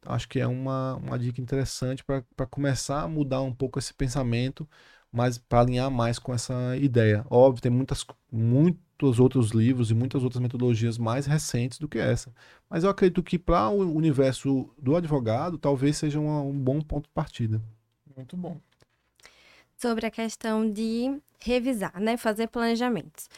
Acho 0.05 0.27
que 0.29 0.39
é 0.39 0.47
uma, 0.47 0.95
uma 0.97 1.17
dica 1.19 1.41
interessante 1.41 2.03
para 2.03 2.45
começar 2.47 3.01
a 3.03 3.07
mudar 3.07 3.41
um 3.41 3.53
pouco 3.53 3.79
esse 3.79 3.93
pensamento, 3.93 4.67
mas 5.11 5.37
para 5.37 5.61
alinhar 5.61 5.89
mais 5.91 6.19
com 6.19 6.33
essa 6.33 6.77
ideia. 6.77 7.25
Óbvio, 7.29 7.61
tem 7.61 7.71
muitas, 7.71 8.05
muitos 8.31 9.19
outros 9.19 9.51
livros 9.51 9.89
e 9.91 9.95
muitas 9.95 10.23
outras 10.23 10.41
metodologias 10.41 10.97
mais 10.97 11.25
recentes 11.25 11.79
do 11.79 11.87
que 11.87 11.97
essa. 11.97 12.31
Mas 12.69 12.83
eu 12.83 12.89
acredito 12.89 13.23
que 13.23 13.39
para 13.39 13.69
o 13.69 13.95
universo 13.95 14.69
do 14.79 14.95
advogado, 14.95 15.57
talvez 15.57 15.97
seja 15.97 16.19
uma- 16.19 16.41
um 16.41 16.57
bom 16.59 16.81
ponto 16.81 17.05
de 17.05 17.13
partida. 17.13 17.61
Muito 18.15 18.35
bom. 18.37 18.59
Sobre 19.77 20.05
a 20.05 20.11
questão 20.11 20.69
de 20.69 21.19
revisar, 21.39 21.99
né? 21.99 22.17
Fazer 22.17 22.47
planejamentos. 22.47 23.29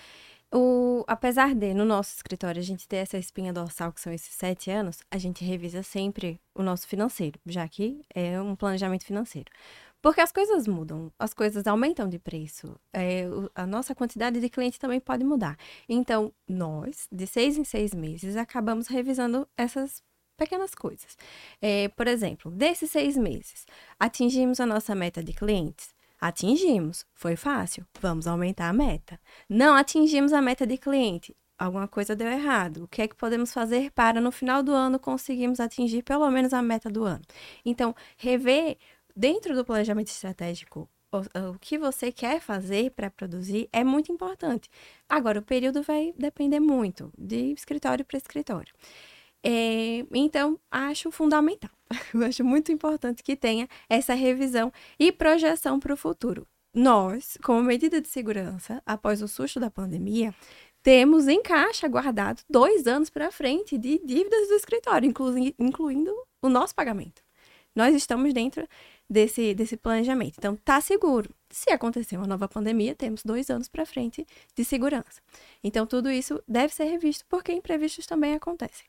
O, 0.53 1.03
apesar 1.07 1.53
de, 1.53 1.73
no 1.73 1.83
nosso 1.83 2.15
escritório, 2.15 2.59
a 2.59 2.63
gente 2.63 2.87
ter 2.87 2.97
essa 2.97 3.17
espinha 3.17 3.51
dorsal, 3.51 3.91
que 3.91 3.99
são 3.99 4.13
esses 4.13 4.33
sete 4.33 4.71
anos, 4.71 4.99
a 5.11 5.17
gente 5.17 5.43
revisa 5.43 5.83
sempre 5.83 6.39
o 6.55 6.63
nosso 6.63 6.87
financeiro, 6.87 7.37
já 7.45 7.67
que 7.67 8.01
é 8.15 8.41
um 8.41 8.55
planejamento 8.55 9.03
financeiro. 9.03 9.51
Porque 10.01 10.21
as 10.21 10.31
coisas 10.31 10.67
mudam, 10.67 11.11
as 11.19 11.33
coisas 11.33 11.67
aumentam 11.67 12.07
de 12.07 12.17
preço, 12.17 12.79
é, 12.93 13.23
a 13.53 13.65
nossa 13.65 13.93
quantidade 13.93 14.39
de 14.39 14.49
cliente 14.49 14.79
também 14.79 15.01
pode 15.01 15.23
mudar. 15.23 15.57
Então, 15.89 16.31
nós, 16.47 17.07
de 17.11 17.27
seis 17.27 17.57
em 17.57 17.63
seis 17.65 17.93
meses, 17.93 18.37
acabamos 18.37 18.87
revisando 18.87 19.45
essas 19.57 20.01
pequenas 20.37 20.73
coisas. 20.75 21.17
É, 21.61 21.89
por 21.89 22.07
exemplo, 22.07 22.51
desses 22.51 22.91
seis 22.91 23.17
meses, 23.17 23.65
atingimos 23.99 24.59
a 24.59 24.65
nossa 24.65 24.95
meta 24.95 25.21
de 25.23 25.33
clientes? 25.33 25.96
Atingimos, 26.19 27.05
foi 27.13 27.35
fácil, 27.35 27.85
vamos 28.01 28.27
aumentar 28.27 28.69
a 28.69 28.73
meta. 28.73 29.19
Não 29.49 29.75
atingimos 29.75 30.33
a 30.33 30.41
meta 30.41 30.65
de 30.65 30.77
cliente, 30.77 31.35
alguma 31.57 31.87
coisa 31.87 32.15
deu 32.15 32.27
errado. 32.27 32.83
O 32.83 32.87
que 32.87 33.01
é 33.01 33.07
que 33.07 33.15
podemos 33.15 33.53
fazer 33.53 33.91
para 33.91 34.21
no 34.21 34.31
final 34.31 34.63
do 34.63 34.71
ano 34.73 34.99
conseguirmos 34.99 35.59
atingir 35.59 36.03
pelo 36.03 36.29
menos 36.29 36.53
a 36.53 36.61
meta 36.61 36.89
do 36.89 37.03
ano? 37.03 37.23
Então, 37.65 37.95
rever 38.17 38.77
dentro 39.15 39.55
do 39.55 39.65
planejamento 39.65 40.07
estratégico 40.07 40.89
o, 41.11 41.51
o 41.51 41.59
que 41.59 41.77
você 41.77 42.11
quer 42.11 42.39
fazer 42.41 42.91
para 42.91 43.09
produzir 43.09 43.69
é 43.71 43.83
muito 43.83 44.11
importante. 44.11 44.69
Agora, 45.07 45.39
o 45.39 45.43
período 45.43 45.81
vai 45.81 46.13
depender 46.17 46.59
muito 46.59 47.11
de 47.17 47.53
escritório 47.53 48.03
para 48.05 48.17
escritório. 48.17 48.73
É, 49.49 50.05
então, 50.13 50.59
acho 50.69 51.09
fundamental. 51.09 51.69
Eu 52.13 52.25
acho 52.25 52.43
muito 52.43 52.69
importante 52.69 53.23
que 53.23 53.33
tenha 53.33 53.69
essa 53.89 54.13
revisão 54.13 54.73
e 54.99 55.09
projeção 55.09 55.79
para 55.79 55.93
o 55.93 55.97
futuro. 55.97 56.45
Nós, 56.73 57.37
como 57.41 57.63
medida 57.63 58.01
de 58.01 58.09
segurança, 58.09 58.81
após 58.85 59.21
o 59.21 59.27
susto 59.27 59.57
da 59.57 59.71
pandemia, 59.71 60.35
temos 60.83 61.29
em 61.29 61.41
caixa 61.41 61.87
guardado 61.87 62.41
dois 62.49 62.87
anos 62.87 63.09
para 63.09 63.31
frente 63.31 63.77
de 63.77 63.99
dívidas 64.03 64.49
do 64.49 64.55
escritório, 64.55 65.09
inclui- 65.09 65.55
incluindo 65.57 66.13
o 66.41 66.49
nosso 66.49 66.75
pagamento. 66.75 67.21
Nós 67.73 67.95
estamos 67.95 68.33
dentro 68.33 68.67
desse, 69.09 69.53
desse 69.53 69.77
planejamento. 69.77 70.35
Então, 70.37 70.55
tá 70.57 70.81
seguro. 70.81 71.29
Se 71.49 71.71
acontecer 71.71 72.17
uma 72.17 72.27
nova 72.27 72.47
pandemia, 72.47 72.95
temos 72.95 73.23
dois 73.23 73.49
anos 73.49 73.69
para 73.69 73.85
frente 73.85 74.25
de 74.55 74.65
segurança. 74.65 75.21
Então, 75.63 75.85
tudo 75.85 76.09
isso 76.09 76.43
deve 76.47 76.73
ser 76.73 76.85
revisto, 76.85 77.23
porque 77.29 77.51
imprevistos 77.53 78.05
também 78.05 78.33
acontecem. 78.33 78.85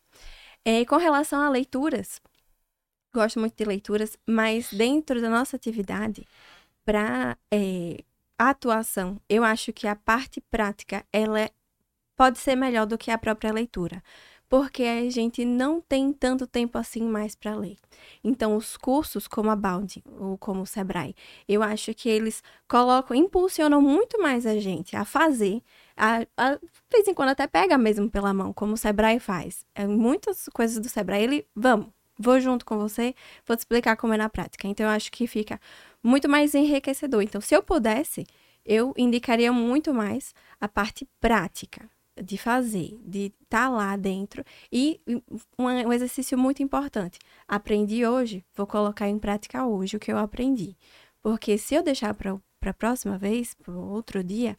É, 0.64 0.84
com 0.84 0.96
relação 0.96 1.40
a 1.40 1.48
leituras, 1.48 2.20
gosto 3.14 3.40
muito 3.40 3.56
de 3.56 3.64
leituras, 3.64 4.18
mas 4.26 4.70
dentro 4.72 5.20
da 5.20 5.30
nossa 5.30 5.56
atividade, 5.56 6.26
para 6.84 7.36
atuação, 8.38 9.20
eu 9.28 9.42
acho 9.44 9.72
que 9.72 9.86
a 9.86 9.96
parte 9.96 10.40
prática, 10.40 11.04
ela 11.12 11.40
é- 11.40 11.50
pode 12.16 12.38
ser 12.38 12.56
melhor 12.56 12.86
do 12.86 12.98
que 12.98 13.10
a 13.10 13.18
própria 13.18 13.52
leitura. 13.52 14.02
Porque 14.48 14.82
a 14.84 15.10
gente 15.10 15.44
não 15.44 15.80
tem 15.80 16.12
tanto 16.12 16.46
tempo 16.46 16.78
assim 16.78 17.02
mais 17.02 17.34
para 17.34 17.54
ler. 17.54 17.76
Então, 18.24 18.56
os 18.56 18.76
cursos 18.78 19.28
como 19.28 19.50
a 19.50 19.56
Bound 19.56 20.02
ou 20.18 20.38
como 20.38 20.62
o 20.62 20.66
Sebrae, 20.66 21.14
eu 21.48 21.62
acho 21.62 21.94
que 21.94 22.08
eles 22.08 22.42
colocam, 22.68 23.16
impulsionam 23.16 23.82
muito 23.82 24.20
mais 24.22 24.46
a 24.46 24.58
gente 24.58 24.96
a 24.96 25.04
fazer, 25.04 25.62
a, 25.98 26.26
a, 26.36 26.54
de 26.54 26.60
vez 26.90 27.08
em 27.08 27.14
quando 27.14 27.30
até 27.30 27.46
pega 27.46 27.76
mesmo 27.76 28.08
pela 28.10 28.32
mão, 28.32 28.52
como 28.52 28.74
o 28.74 28.76
Sebrae 28.76 29.18
faz. 29.18 29.66
É, 29.74 29.86
muitas 29.86 30.48
coisas 30.52 30.78
do 30.78 30.88
Sebrae, 30.88 31.22
ele, 31.22 31.46
vamos, 31.54 31.88
vou 32.18 32.40
junto 32.40 32.64
com 32.64 32.78
você, 32.78 33.14
vou 33.46 33.56
te 33.56 33.60
explicar 33.60 33.96
como 33.96 34.14
é 34.14 34.16
na 34.16 34.28
prática. 34.28 34.66
Então, 34.68 34.86
eu 34.86 34.90
acho 34.90 35.10
que 35.10 35.26
fica 35.26 35.60
muito 36.02 36.28
mais 36.28 36.54
enriquecedor. 36.54 37.22
Então, 37.22 37.40
se 37.40 37.54
eu 37.54 37.62
pudesse, 37.62 38.26
eu 38.64 38.94
indicaria 38.96 39.52
muito 39.52 39.92
mais 39.92 40.34
a 40.60 40.68
parte 40.68 41.08
prática 41.20 41.88
de 42.22 42.36
fazer, 42.36 42.98
de 43.04 43.32
estar 43.42 43.68
lá 43.68 43.96
dentro. 43.96 44.44
E 44.72 45.00
um, 45.58 45.64
um 45.64 45.92
exercício 45.92 46.36
muito 46.36 46.62
importante. 46.62 47.18
Aprendi 47.46 48.06
hoje, 48.06 48.44
vou 48.56 48.66
colocar 48.66 49.08
em 49.08 49.18
prática 49.18 49.66
hoje 49.66 49.96
o 49.96 50.00
que 50.00 50.12
eu 50.12 50.18
aprendi. 50.18 50.76
Porque 51.22 51.58
se 51.58 51.74
eu 51.74 51.82
deixar 51.82 52.14
para 52.14 52.38
a 52.62 52.74
próxima 52.74 53.18
vez, 53.18 53.54
para 53.54 53.72
outro 53.74 54.22
dia, 54.22 54.56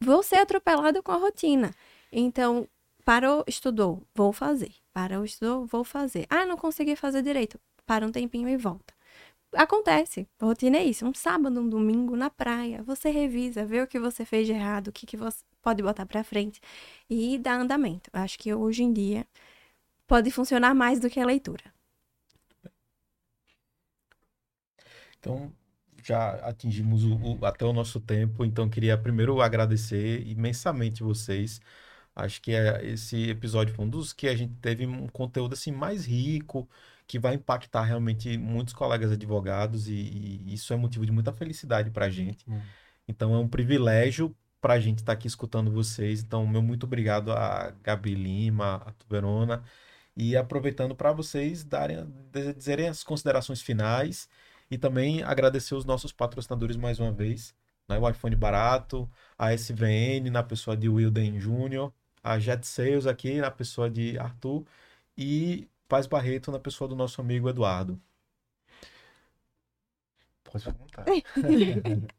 vou 0.00 0.22
ser 0.22 0.36
atropelado 0.36 1.02
com 1.02 1.12
a 1.12 1.16
rotina. 1.16 1.74
Então, 2.12 2.68
parou, 3.04 3.44
estudou, 3.46 4.02
vou 4.14 4.32
fazer. 4.32 4.72
Parou, 4.92 5.24
estudou, 5.24 5.66
vou 5.66 5.84
fazer. 5.84 6.26
Ah, 6.30 6.46
não 6.46 6.56
consegui 6.56 6.96
fazer 6.96 7.22
direito. 7.22 7.58
Para 7.86 8.06
um 8.06 8.12
tempinho 8.12 8.48
e 8.48 8.56
volta. 8.56 8.94
Acontece. 9.54 10.28
A 10.38 10.44
rotina 10.44 10.76
é 10.76 10.84
isso. 10.84 11.06
Um 11.06 11.14
sábado, 11.14 11.60
um 11.60 11.68
domingo 11.68 12.16
na 12.16 12.28
praia, 12.28 12.82
você 12.82 13.10
revisa, 13.10 13.64
vê 13.64 13.80
o 13.82 13.86
que 13.86 13.98
você 13.98 14.24
fez 14.24 14.46
de 14.46 14.52
errado, 14.52 14.88
o 14.88 14.92
que, 14.92 15.06
que 15.06 15.16
você 15.16 15.42
pode 15.62 15.82
botar 15.82 16.06
para 16.06 16.22
frente 16.22 16.60
e 17.08 17.38
dá 17.38 17.54
andamento. 17.54 18.10
Acho 18.12 18.38
que 18.38 18.52
hoje 18.52 18.82
em 18.82 18.92
dia 18.92 19.26
pode 20.06 20.30
funcionar 20.30 20.74
mais 20.74 21.00
do 21.00 21.10
que 21.10 21.20
a 21.20 21.26
leitura. 21.26 21.64
Então, 25.18 25.52
já 26.08 26.30
atingimos 26.48 27.04
o- 27.04 27.38
o- 27.40 27.44
até 27.46 27.64
o 27.64 27.72
nosso 27.72 28.00
tempo, 28.00 28.44
então 28.44 28.68
queria 28.68 28.96
primeiro 28.96 29.40
agradecer 29.40 30.26
imensamente 30.26 31.02
vocês. 31.02 31.60
Acho 32.16 32.40
que 32.42 32.52
é- 32.52 32.84
esse 32.84 33.28
episódio 33.30 33.74
foi 33.74 33.84
um 33.84 33.88
dos 33.88 34.12
que 34.12 34.28
a 34.28 34.34
gente 34.36 34.54
teve 34.60 34.86
um 34.86 35.06
conteúdo 35.08 35.52
assim 35.54 35.70
mais 35.72 36.04
rico, 36.06 36.68
que 37.06 37.18
vai 37.18 37.34
impactar 37.34 37.82
realmente 37.84 38.36
muitos 38.38 38.74
colegas 38.74 39.12
advogados 39.12 39.88
e, 39.88 39.92
e 40.46 40.54
isso 40.54 40.72
é 40.72 40.76
motivo 40.76 41.06
de 41.06 41.12
muita 41.12 41.32
felicidade 41.32 41.90
para 41.90 42.06
a 42.06 42.10
gente. 42.10 42.44
Hum. 42.48 42.60
Então 43.06 43.34
é 43.34 43.38
um 43.38 43.48
privilégio 43.48 44.34
para 44.60 44.74
a 44.74 44.80
gente 44.80 44.98
estar 44.98 45.12
aqui 45.12 45.26
escutando 45.26 45.70
vocês. 45.70 46.22
Então, 46.22 46.46
meu 46.46 46.60
muito 46.62 46.84
obrigado 46.84 47.32
a 47.32 47.72
Gabi 47.82 48.14
Lima, 48.14 48.82
a 48.86 48.92
Tuberona, 48.92 49.62
e 50.16 50.36
aproveitando 50.36 50.94
para 50.94 51.12
vocês 51.12 51.64
darem, 51.64 51.98
dizerem 52.56 52.88
as 52.88 53.02
considerações 53.04 53.62
finais 53.62 54.28
e 54.70 54.78
também 54.78 55.22
agradecer 55.22 55.74
os 55.74 55.84
nossos 55.84 56.12
patrocinadores 56.12 56.76
mais 56.76 57.00
uma 57.00 57.12
vez, 57.12 57.54
né? 57.88 57.98
O 57.98 58.08
iPhone 58.08 58.36
Barato, 58.36 59.08
a 59.36 59.52
SVN 59.54 60.30
na 60.30 60.42
pessoa 60.42 60.76
de 60.76 60.88
Wilden 60.88 61.40
Júnior, 61.40 61.92
a 62.22 62.38
Jet 62.38 62.66
Sales 62.66 63.06
aqui 63.06 63.40
na 63.40 63.50
pessoa 63.50 63.88
de 63.90 64.18
Arthur 64.18 64.64
e 65.16 65.68
Paz 65.88 66.06
Barreto 66.06 66.52
na 66.52 66.58
pessoa 66.58 66.88
do 66.88 66.96
nosso 66.96 67.20
amigo 67.20 67.48
Eduardo. 67.48 68.00
Pode 70.44 70.64
perguntar. 70.64 71.04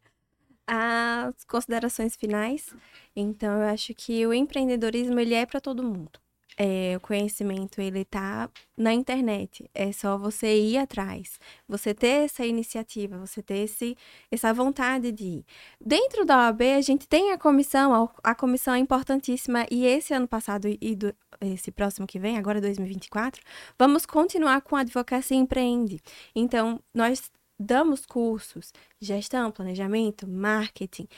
As 0.66 1.44
considerações 1.44 2.14
finais. 2.14 2.72
Então, 3.14 3.60
eu 3.60 3.68
acho 3.68 3.92
que 3.92 4.24
o 4.24 4.32
empreendedorismo 4.32 5.18
ele 5.18 5.34
é 5.34 5.44
para 5.44 5.60
todo 5.60 5.82
mundo. 5.82 6.20
É, 6.62 6.94
o 6.94 7.00
conhecimento 7.00 7.80
ele 7.80 8.04
tá 8.04 8.50
na 8.76 8.92
internet. 8.92 9.70
É 9.74 9.90
só 9.92 10.18
você 10.18 10.60
ir 10.60 10.76
atrás, 10.76 11.40
você 11.66 11.94
ter 11.94 12.26
essa 12.26 12.44
iniciativa, 12.44 13.16
você 13.16 13.42
ter 13.42 13.60
esse, 13.60 13.96
essa 14.30 14.52
vontade 14.52 15.10
de 15.10 15.24
ir. 15.24 15.46
Dentro 15.80 16.26
da 16.26 16.36
OAB, 16.36 16.60
a 16.76 16.80
gente 16.82 17.08
tem 17.08 17.32
a 17.32 17.38
comissão, 17.38 18.10
a, 18.22 18.34
comissão 18.34 18.74
é 18.74 18.78
importantíssima, 18.78 19.66
e 19.70 19.86
esse 19.86 20.12
ano 20.12 20.28
passado 20.28 20.68
e 20.68 20.94
do, 20.94 21.14
esse 21.40 21.70
próximo 21.70 22.06
que 22.06 22.18
vem, 22.18 22.36
agora 22.36 22.60
2024, 22.60 23.40
vamos 23.78 24.04
continuar 24.04 24.60
com 24.60 24.76
a 24.76 24.80
Advocacia 24.80 25.38
Empreende. 25.38 25.98
Então, 26.34 26.78
nós 26.94 27.30
damos 27.58 28.04
cursos 28.04 28.70
gestão, 29.00 29.50
planejamento, 29.50 30.28
marketing, 30.28 31.08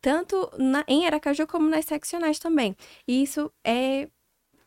tanto 0.00 0.50
na, 0.58 0.84
em 0.88 1.06
Aracaju 1.06 1.46
como 1.46 1.68
nas 1.68 1.84
seccionais 1.84 2.40
também. 2.40 2.76
E 3.06 3.22
isso 3.22 3.52
é 3.64 4.08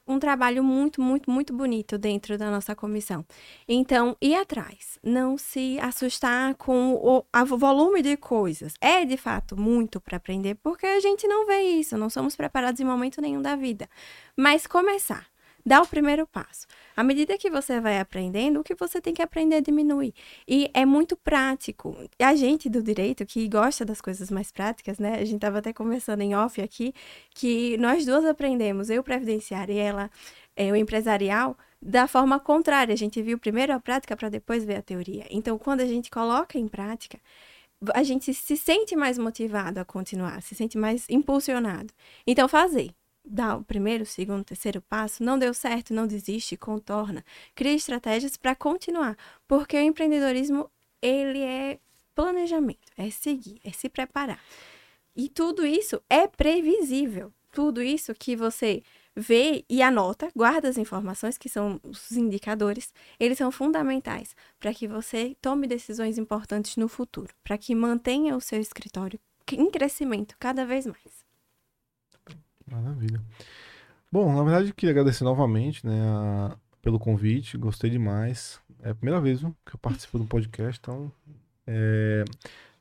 um 0.08 0.20
trabalho 0.20 0.64
muito, 0.64 1.02
muito, 1.02 1.30
muito 1.30 1.54
bonito 1.54 1.98
dentro 1.98 2.38
da 2.38 2.50
nossa 2.52 2.76
comissão. 2.76 3.26
Então, 3.68 4.16
ir 4.22 4.36
atrás, 4.36 5.00
não 5.04 5.38
se 5.38 5.80
assustar 5.80 6.56
com 6.56 6.94
o 6.94 7.26
a 7.32 7.44
volume 7.44 8.02
de 8.02 8.18
coisas. 8.18 8.74
É 8.82 9.06
de 9.06 9.18
fato 9.18 9.56
muito 9.60 10.02
para 10.02 10.18
aprender, 10.18 10.56
porque 10.56 10.86
a 10.86 11.00
gente 11.00 11.28
não 11.28 11.46
vê 11.46 11.62
isso, 11.62 11.98
não 11.98 12.10
somos 12.10 12.36
preparados 12.36 12.82
em 12.82 12.86
momento 12.86 13.22
nenhum 13.22 13.42
da 13.42 13.56
vida. 13.56 13.90
Mas 14.36 14.68
começar 14.68 15.31
dá 15.66 15.82
o 15.82 15.88
primeiro 15.88 16.28
passo. 16.28 16.66
À 16.96 17.04
medida 17.04 17.38
que 17.38 17.50
você 17.50 17.80
vai 17.80 18.00
aprendendo, 18.00 18.60
o 18.60 18.64
que 18.64 18.76
você 18.76 19.02
tem 19.02 19.14
que 19.14 19.22
aprender 19.22 19.62
diminui. 19.62 20.14
E 20.48 20.70
é 20.74 20.86
muito 20.86 21.16
prático. 21.16 21.96
A 22.20 22.36
gente 22.36 22.70
do 22.70 22.82
direito, 22.82 23.26
que 23.26 23.48
gosta 23.48 23.86
das 23.86 24.02
coisas 24.02 24.30
mais 24.30 24.52
práticas, 24.52 25.00
né? 25.00 25.16
A 25.16 25.26
gente 25.26 25.36
estava 25.36 25.60
até 25.60 25.74
conversando 25.74 26.22
em 26.22 26.36
off 26.36 26.62
aqui, 26.62 26.94
que 27.34 27.78
nós 27.78 28.06
duas 28.06 28.26
aprendemos, 28.26 28.90
eu 28.90 29.04
previdenciária 29.04 29.74
e 29.74 29.78
ela, 29.78 30.12
é, 30.56 30.72
o 30.72 30.76
empresarial, 30.76 31.58
da 31.82 32.08
forma 32.08 32.40
contrária. 32.40 32.94
A 32.94 32.98
gente 32.98 33.22
viu 33.22 33.38
primeiro 33.40 33.74
a 33.74 33.80
prática 33.80 34.16
para 34.16 34.30
depois 34.30 34.64
ver 34.64 34.76
a 34.76 34.82
teoria. 34.82 35.26
Então, 35.30 35.58
quando 35.58 35.82
a 35.82 35.88
gente 35.88 36.10
coloca 36.12 36.58
em 36.58 36.68
prática, 36.68 37.20
a 37.94 38.04
gente 38.04 38.34
se 38.34 38.56
sente 38.56 38.96
mais 38.96 39.18
motivado 39.18 39.80
a 39.80 39.86
continuar, 39.86 40.42
se 40.42 40.54
sente 40.54 40.78
mais 40.78 41.06
impulsionado. 41.10 41.94
Então, 42.28 42.48
fazer 42.48 42.94
dá 43.24 43.56
o 43.56 43.64
primeiro, 43.64 44.06
segundo, 44.06 44.44
terceiro 44.44 44.82
passo, 44.82 45.24
não 45.24 45.38
deu 45.38 45.54
certo, 45.54 45.94
não 45.94 46.08
desiste, 46.08 46.58
contorna, 46.58 47.24
cria 47.56 47.74
estratégias 47.74 48.38
para 48.38 48.56
continuar, 48.56 49.18
porque 49.48 49.78
o 49.78 49.82
empreendedorismo 49.82 50.70
ele 51.02 51.42
é 51.42 51.80
planejamento, 52.14 52.92
é 52.98 53.10
seguir, 53.10 53.60
é 53.64 53.72
se 53.72 53.90
preparar. 53.90 54.40
E 55.16 55.30
tudo 55.30 55.66
isso 55.66 56.02
é 56.10 56.28
previsível. 56.28 57.34
Tudo 57.52 57.82
isso 57.82 58.14
que 58.16 58.34
você 58.36 58.82
vê 59.14 59.66
e 59.70 59.82
anota, 59.82 60.32
guarda 60.34 60.70
as 60.70 60.78
informações 60.78 61.38
que 61.38 61.50
são 61.50 61.82
os 61.84 62.12
indicadores, 62.14 62.94
eles 63.20 63.38
são 63.38 63.52
fundamentais 63.52 64.34
para 64.58 64.74
que 64.74 64.88
você 64.88 65.36
tome 65.42 65.68
decisões 65.68 66.18
importantes 66.18 66.78
no 66.78 66.88
futuro, 66.88 67.34
para 67.44 67.58
que 67.58 67.76
mantenha 67.76 68.38
o 68.38 68.42
seu 68.42 68.62
escritório 68.62 69.20
em 69.52 69.70
crescimento 69.70 70.36
cada 70.40 70.66
vez 70.66 70.86
mais. 70.86 71.31
Maravilha. 72.72 73.22
Bom, 74.12 74.34
na 74.34 74.44
verdade, 74.44 74.74
queria 74.74 74.92
agradecer 74.92 75.24
novamente 75.24 75.86
né, 75.86 76.02
a, 76.02 76.58
pelo 76.82 76.98
convite, 76.98 77.58
gostei 77.58 77.90
demais. 77.90 78.60
É 78.82 78.92
a 78.92 78.96
primeira 78.96 79.22
vez 79.22 79.42
viu, 79.42 79.56
que 79.66 79.76
eu 79.76 79.80
participo 79.80 80.18
do 80.18 80.26
podcast, 80.26 80.80
então 80.82 81.12
é, 81.68 82.24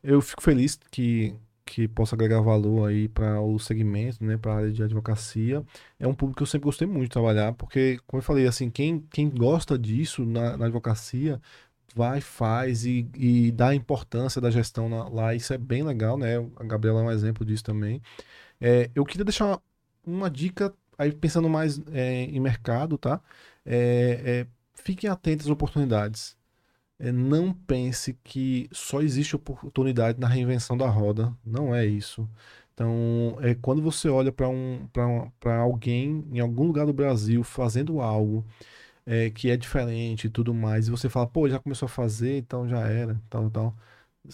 eu 0.02 0.20
fico 0.20 0.42
feliz 0.42 0.78
que, 0.90 1.34
que 1.64 1.88
possa 1.88 2.14
agregar 2.14 2.40
valor 2.40 2.88
aí 2.88 3.08
para 3.08 3.40
o 3.40 3.58
segmento, 3.58 4.24
né, 4.24 4.36
para 4.36 4.52
a 4.52 4.56
área 4.56 4.72
de 4.72 4.82
advocacia. 4.82 5.64
É 5.98 6.06
um 6.06 6.14
público 6.14 6.38
que 6.38 6.42
eu 6.42 6.46
sempre 6.46 6.64
gostei 6.66 6.86
muito 6.86 7.04
de 7.04 7.10
trabalhar, 7.10 7.52
porque, 7.54 7.98
como 8.06 8.20
eu 8.20 8.24
falei, 8.24 8.46
assim, 8.46 8.70
quem, 8.70 9.00
quem 9.10 9.28
gosta 9.28 9.78
disso 9.78 10.24
na, 10.24 10.56
na 10.56 10.66
advocacia 10.66 11.40
vai, 11.94 12.20
faz 12.20 12.84
e, 12.86 13.08
e 13.14 13.52
dá 13.52 13.68
a 13.68 13.74
importância 13.74 14.40
da 14.40 14.50
gestão 14.50 14.88
na, 14.88 15.08
lá, 15.08 15.34
isso 15.34 15.52
é 15.52 15.58
bem 15.58 15.82
legal, 15.82 16.16
né? 16.16 16.36
A 16.56 16.64
Gabriela 16.64 17.00
é 17.00 17.04
um 17.04 17.10
exemplo 17.10 17.44
disso 17.44 17.64
também. 17.64 18.00
É, 18.60 18.90
eu 18.94 19.04
queria 19.04 19.24
deixar 19.24 19.60
uma 20.06 20.30
dica, 20.30 20.74
aí 20.98 21.12
pensando 21.12 21.48
mais 21.48 21.80
é, 21.92 22.24
em 22.24 22.40
mercado, 22.40 22.98
tá? 22.98 23.20
É, 23.64 24.46
é, 24.46 24.46
fiquem 24.74 25.08
atentos 25.10 25.46
às 25.46 25.52
oportunidades. 25.52 26.36
É, 26.98 27.12
não 27.12 27.52
pense 27.52 28.14
que 28.24 28.68
só 28.72 29.00
existe 29.02 29.36
oportunidade 29.36 30.20
na 30.20 30.28
reinvenção 30.28 30.76
da 30.76 30.88
roda. 30.88 31.34
Não 31.44 31.74
é 31.74 31.86
isso. 31.86 32.28
Então, 32.74 33.36
é, 33.42 33.54
quando 33.54 33.82
você 33.82 34.08
olha 34.08 34.32
para 34.32 34.48
um, 34.48 34.88
alguém 35.60 36.26
em 36.32 36.40
algum 36.40 36.66
lugar 36.66 36.86
do 36.86 36.92
Brasil 36.92 37.42
fazendo 37.44 38.00
algo 38.00 38.44
é, 39.06 39.30
que 39.30 39.50
é 39.50 39.56
diferente 39.56 40.26
e 40.26 40.30
tudo 40.30 40.54
mais, 40.54 40.88
e 40.88 40.90
você 40.90 41.08
fala, 41.08 41.26
pô, 41.26 41.48
já 41.48 41.58
começou 41.58 41.86
a 41.86 41.88
fazer, 41.88 42.38
então 42.38 42.68
já 42.68 42.80
era, 42.88 43.20
tal, 43.30 43.50
tal. 43.50 43.76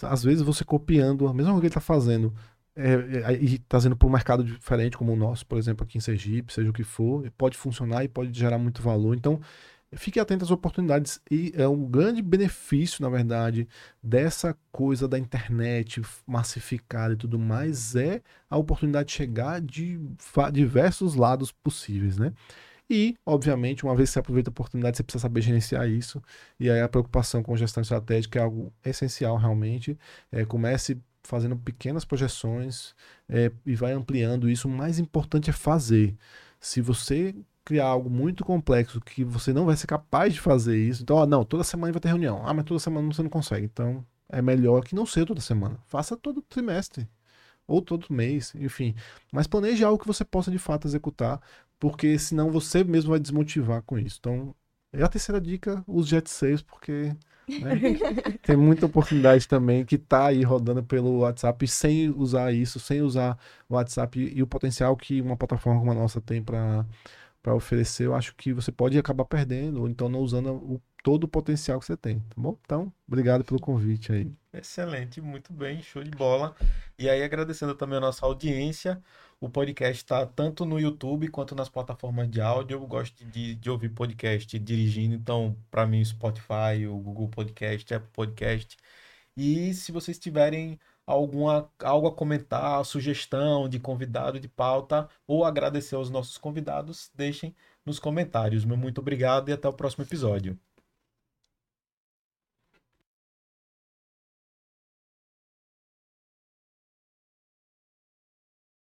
Às 0.01 0.23
vezes 0.23 0.43
você 0.43 0.63
copiando 0.63 1.27
a 1.27 1.33
mesma 1.33 1.51
coisa 1.53 1.61
que 1.61 1.67
ele 1.67 1.71
está 1.71 1.81
fazendo, 1.81 2.33
é, 2.77 3.33
é, 3.33 3.33
e 3.33 3.57
trazendo 3.57 3.97
para 3.97 4.07
um 4.07 4.11
mercado 4.11 4.43
diferente 4.43 4.95
como 4.95 5.11
o 5.11 5.15
nosso, 5.15 5.45
por 5.45 5.57
exemplo, 5.57 5.83
aqui 5.83 5.97
em 5.97 6.01
Sergipe, 6.01 6.53
seja 6.53 6.69
o 6.69 6.73
que 6.73 6.83
for, 6.83 7.29
pode 7.37 7.57
funcionar 7.57 8.03
e 8.03 8.07
pode 8.07 8.37
gerar 8.37 8.59
muito 8.59 8.81
valor. 8.81 9.15
Então, 9.15 9.41
fique 9.95 10.19
atento 10.19 10.43
às 10.43 10.51
oportunidades 10.51 11.19
e 11.31 11.51
é 11.55 11.67
um 11.67 11.85
grande 11.85 12.21
benefício, 12.21 13.01
na 13.01 13.09
verdade, 13.09 13.67
dessa 14.01 14.55
coisa 14.71 15.07
da 15.07 15.17
internet 15.17 16.01
massificada 16.25 17.13
e 17.13 17.17
tudo 17.17 17.39
mais 17.39 17.95
é 17.95 18.21
a 18.49 18.57
oportunidade 18.57 19.07
de 19.07 19.13
chegar 19.13 19.59
de 19.59 19.99
diversos 20.53 21.15
lados 21.15 21.51
possíveis, 21.51 22.17
né? 22.17 22.31
E, 22.89 23.15
obviamente, 23.25 23.83
uma 23.83 23.95
vez 23.95 24.09
que 24.09 24.13
você 24.13 24.19
aproveita 24.19 24.49
a 24.49 24.51
oportunidade, 24.51 24.97
você 24.97 25.03
precisa 25.03 25.23
saber 25.23 25.41
gerenciar 25.41 25.89
isso. 25.89 26.21
E 26.59 26.69
aí 26.69 26.79
a 26.79 26.87
preocupação 26.87 27.43
com 27.43 27.57
gestão 27.57 27.81
estratégica 27.81 28.39
é 28.39 28.43
algo 28.43 28.71
essencial 28.85 29.35
realmente. 29.35 29.97
É, 30.31 30.45
comece 30.45 30.97
fazendo 31.27 31.57
pequenas 31.57 32.05
projeções 32.05 32.95
é, 33.29 33.51
e 33.65 33.75
vai 33.75 33.91
ampliando 33.93 34.49
isso. 34.49 34.67
O 34.67 34.71
mais 34.71 34.97
importante 34.99 35.49
é 35.49 35.53
fazer. 35.53 36.17
Se 36.59 36.81
você 36.81 37.35
criar 37.65 37.87
algo 37.87 38.09
muito 38.09 38.45
complexo 38.45 39.01
que 39.01 39.23
você 39.25 39.51
não 39.51 39.65
vai 39.65 39.75
ser 39.75 39.87
capaz 39.87 40.33
de 40.33 40.39
fazer 40.39 40.77
isso, 40.77 41.03
então, 41.03 41.17
ó, 41.17 41.25
não, 41.25 41.43
toda 41.43 41.63
semana 41.65 41.91
vai 41.91 41.99
ter 41.99 42.07
reunião. 42.07 42.41
Ah, 42.45 42.53
mas 42.53 42.65
toda 42.65 42.79
semana 42.79 43.13
você 43.13 43.21
não 43.21 43.29
consegue. 43.29 43.65
Então, 43.65 44.05
é 44.29 44.41
melhor 44.41 44.83
que 44.83 44.95
não 44.95 45.05
seja 45.05 45.25
toda 45.25 45.41
semana. 45.41 45.77
Faça 45.85 46.15
todo 46.15 46.41
trimestre 46.41 47.07
ou 47.67 47.81
todo 47.81 48.07
mês, 48.09 48.53
enfim. 48.55 48.95
Mas 49.31 49.47
planeje 49.47 49.83
algo 49.83 49.99
que 49.99 50.07
você 50.07 50.23
possa 50.23 50.49
de 50.49 50.57
fato 50.57 50.87
executar, 50.87 51.41
porque 51.79 52.17
senão 52.17 52.51
você 52.51 52.83
mesmo 52.83 53.11
vai 53.11 53.19
desmotivar 53.19 53.81
com 53.83 53.99
isso. 53.99 54.17
Então, 54.19 54.55
é 54.93 55.03
a 55.03 55.09
terceira 55.09 55.41
dica, 55.41 55.83
use 55.87 56.09
Jet 56.09 56.29
6, 56.29 56.61
porque 56.61 57.13
né? 57.47 57.75
Tem 58.43 58.57
muita 58.57 58.85
oportunidade 58.85 59.47
também 59.47 59.85
que 59.85 59.95
está 59.95 60.27
aí 60.27 60.43
rodando 60.43 60.83
pelo 60.83 61.19
WhatsApp 61.19 61.67
sem 61.67 62.09
usar 62.09 62.51
isso, 62.53 62.79
sem 62.79 63.01
usar 63.01 63.37
o 63.69 63.75
WhatsApp 63.75 64.19
e, 64.19 64.37
e 64.37 64.43
o 64.43 64.47
potencial 64.47 64.95
que 64.95 65.21
uma 65.21 65.37
plataforma 65.37 65.79
como 65.79 65.91
a 65.91 65.95
nossa 65.95 66.19
tem 66.19 66.43
para 66.43 66.85
oferecer, 67.55 68.05
eu 68.05 68.15
acho 68.15 68.35
que 68.35 68.51
você 68.51 68.71
pode 68.71 68.97
acabar 68.97 69.25
perdendo, 69.25 69.81
ou 69.81 69.89
então 69.89 70.09
não 70.09 70.19
usando 70.19 70.51
o, 70.51 70.81
todo 71.01 71.23
o 71.23 71.27
potencial 71.27 71.79
que 71.79 71.85
você 71.85 71.95
tem, 71.95 72.19
tá 72.19 72.35
bom? 72.35 72.57
Então, 72.65 72.91
obrigado 73.07 73.45
pelo 73.45 73.61
convite 73.61 74.11
aí. 74.11 74.29
Excelente, 74.51 75.21
muito 75.21 75.53
bem, 75.53 75.81
show 75.81 76.03
de 76.03 76.11
bola. 76.11 76.53
E 76.99 77.09
aí, 77.09 77.23
agradecendo 77.23 77.73
também 77.75 77.97
a 77.97 78.01
nossa 78.01 78.25
audiência. 78.25 79.01
O 79.39 79.49
podcast 79.49 79.97
está 80.03 80.25
tanto 80.25 80.65
no 80.65 80.79
YouTube 80.79 81.27
quanto 81.27 81.53
nas 81.55 81.69
plataformas 81.69 82.29
de 82.29 82.41
áudio. 82.41 82.75
Eu 82.75 82.87
gosto 82.87 83.23
de, 83.25 83.55
de 83.55 83.69
ouvir 83.69 83.89
podcast 83.89 84.57
dirigindo, 84.59 85.15
então, 85.15 85.55
para 85.69 85.85
mim, 85.85 86.01
o 86.01 86.05
Spotify, 86.05 86.87
o 86.87 86.97
Google 86.97 87.29
Podcast, 87.29 87.93
Apple 87.93 88.09
Podcast. 88.11 88.77
E 89.35 89.73
se 89.75 89.91
vocês 89.91 90.17
tiverem 90.17 90.79
alguma, 91.05 91.71
algo 91.79 92.07
a 92.07 92.15
comentar, 92.15 92.83
sugestão 92.85 93.69
de 93.69 93.79
convidado 93.79 94.39
de 94.39 94.47
pauta 94.47 95.07
ou 95.27 95.45
agradecer 95.45 95.95
aos 95.95 96.09
nossos 96.09 96.37
convidados, 96.37 97.11
deixem 97.15 97.55
nos 97.85 97.99
comentários. 97.99 98.65
Meu 98.65 98.77
muito 98.77 98.99
obrigado 99.01 99.49
e 99.49 99.53
até 99.53 99.67
o 99.69 99.73
próximo 99.73 100.03
episódio. 100.03 100.59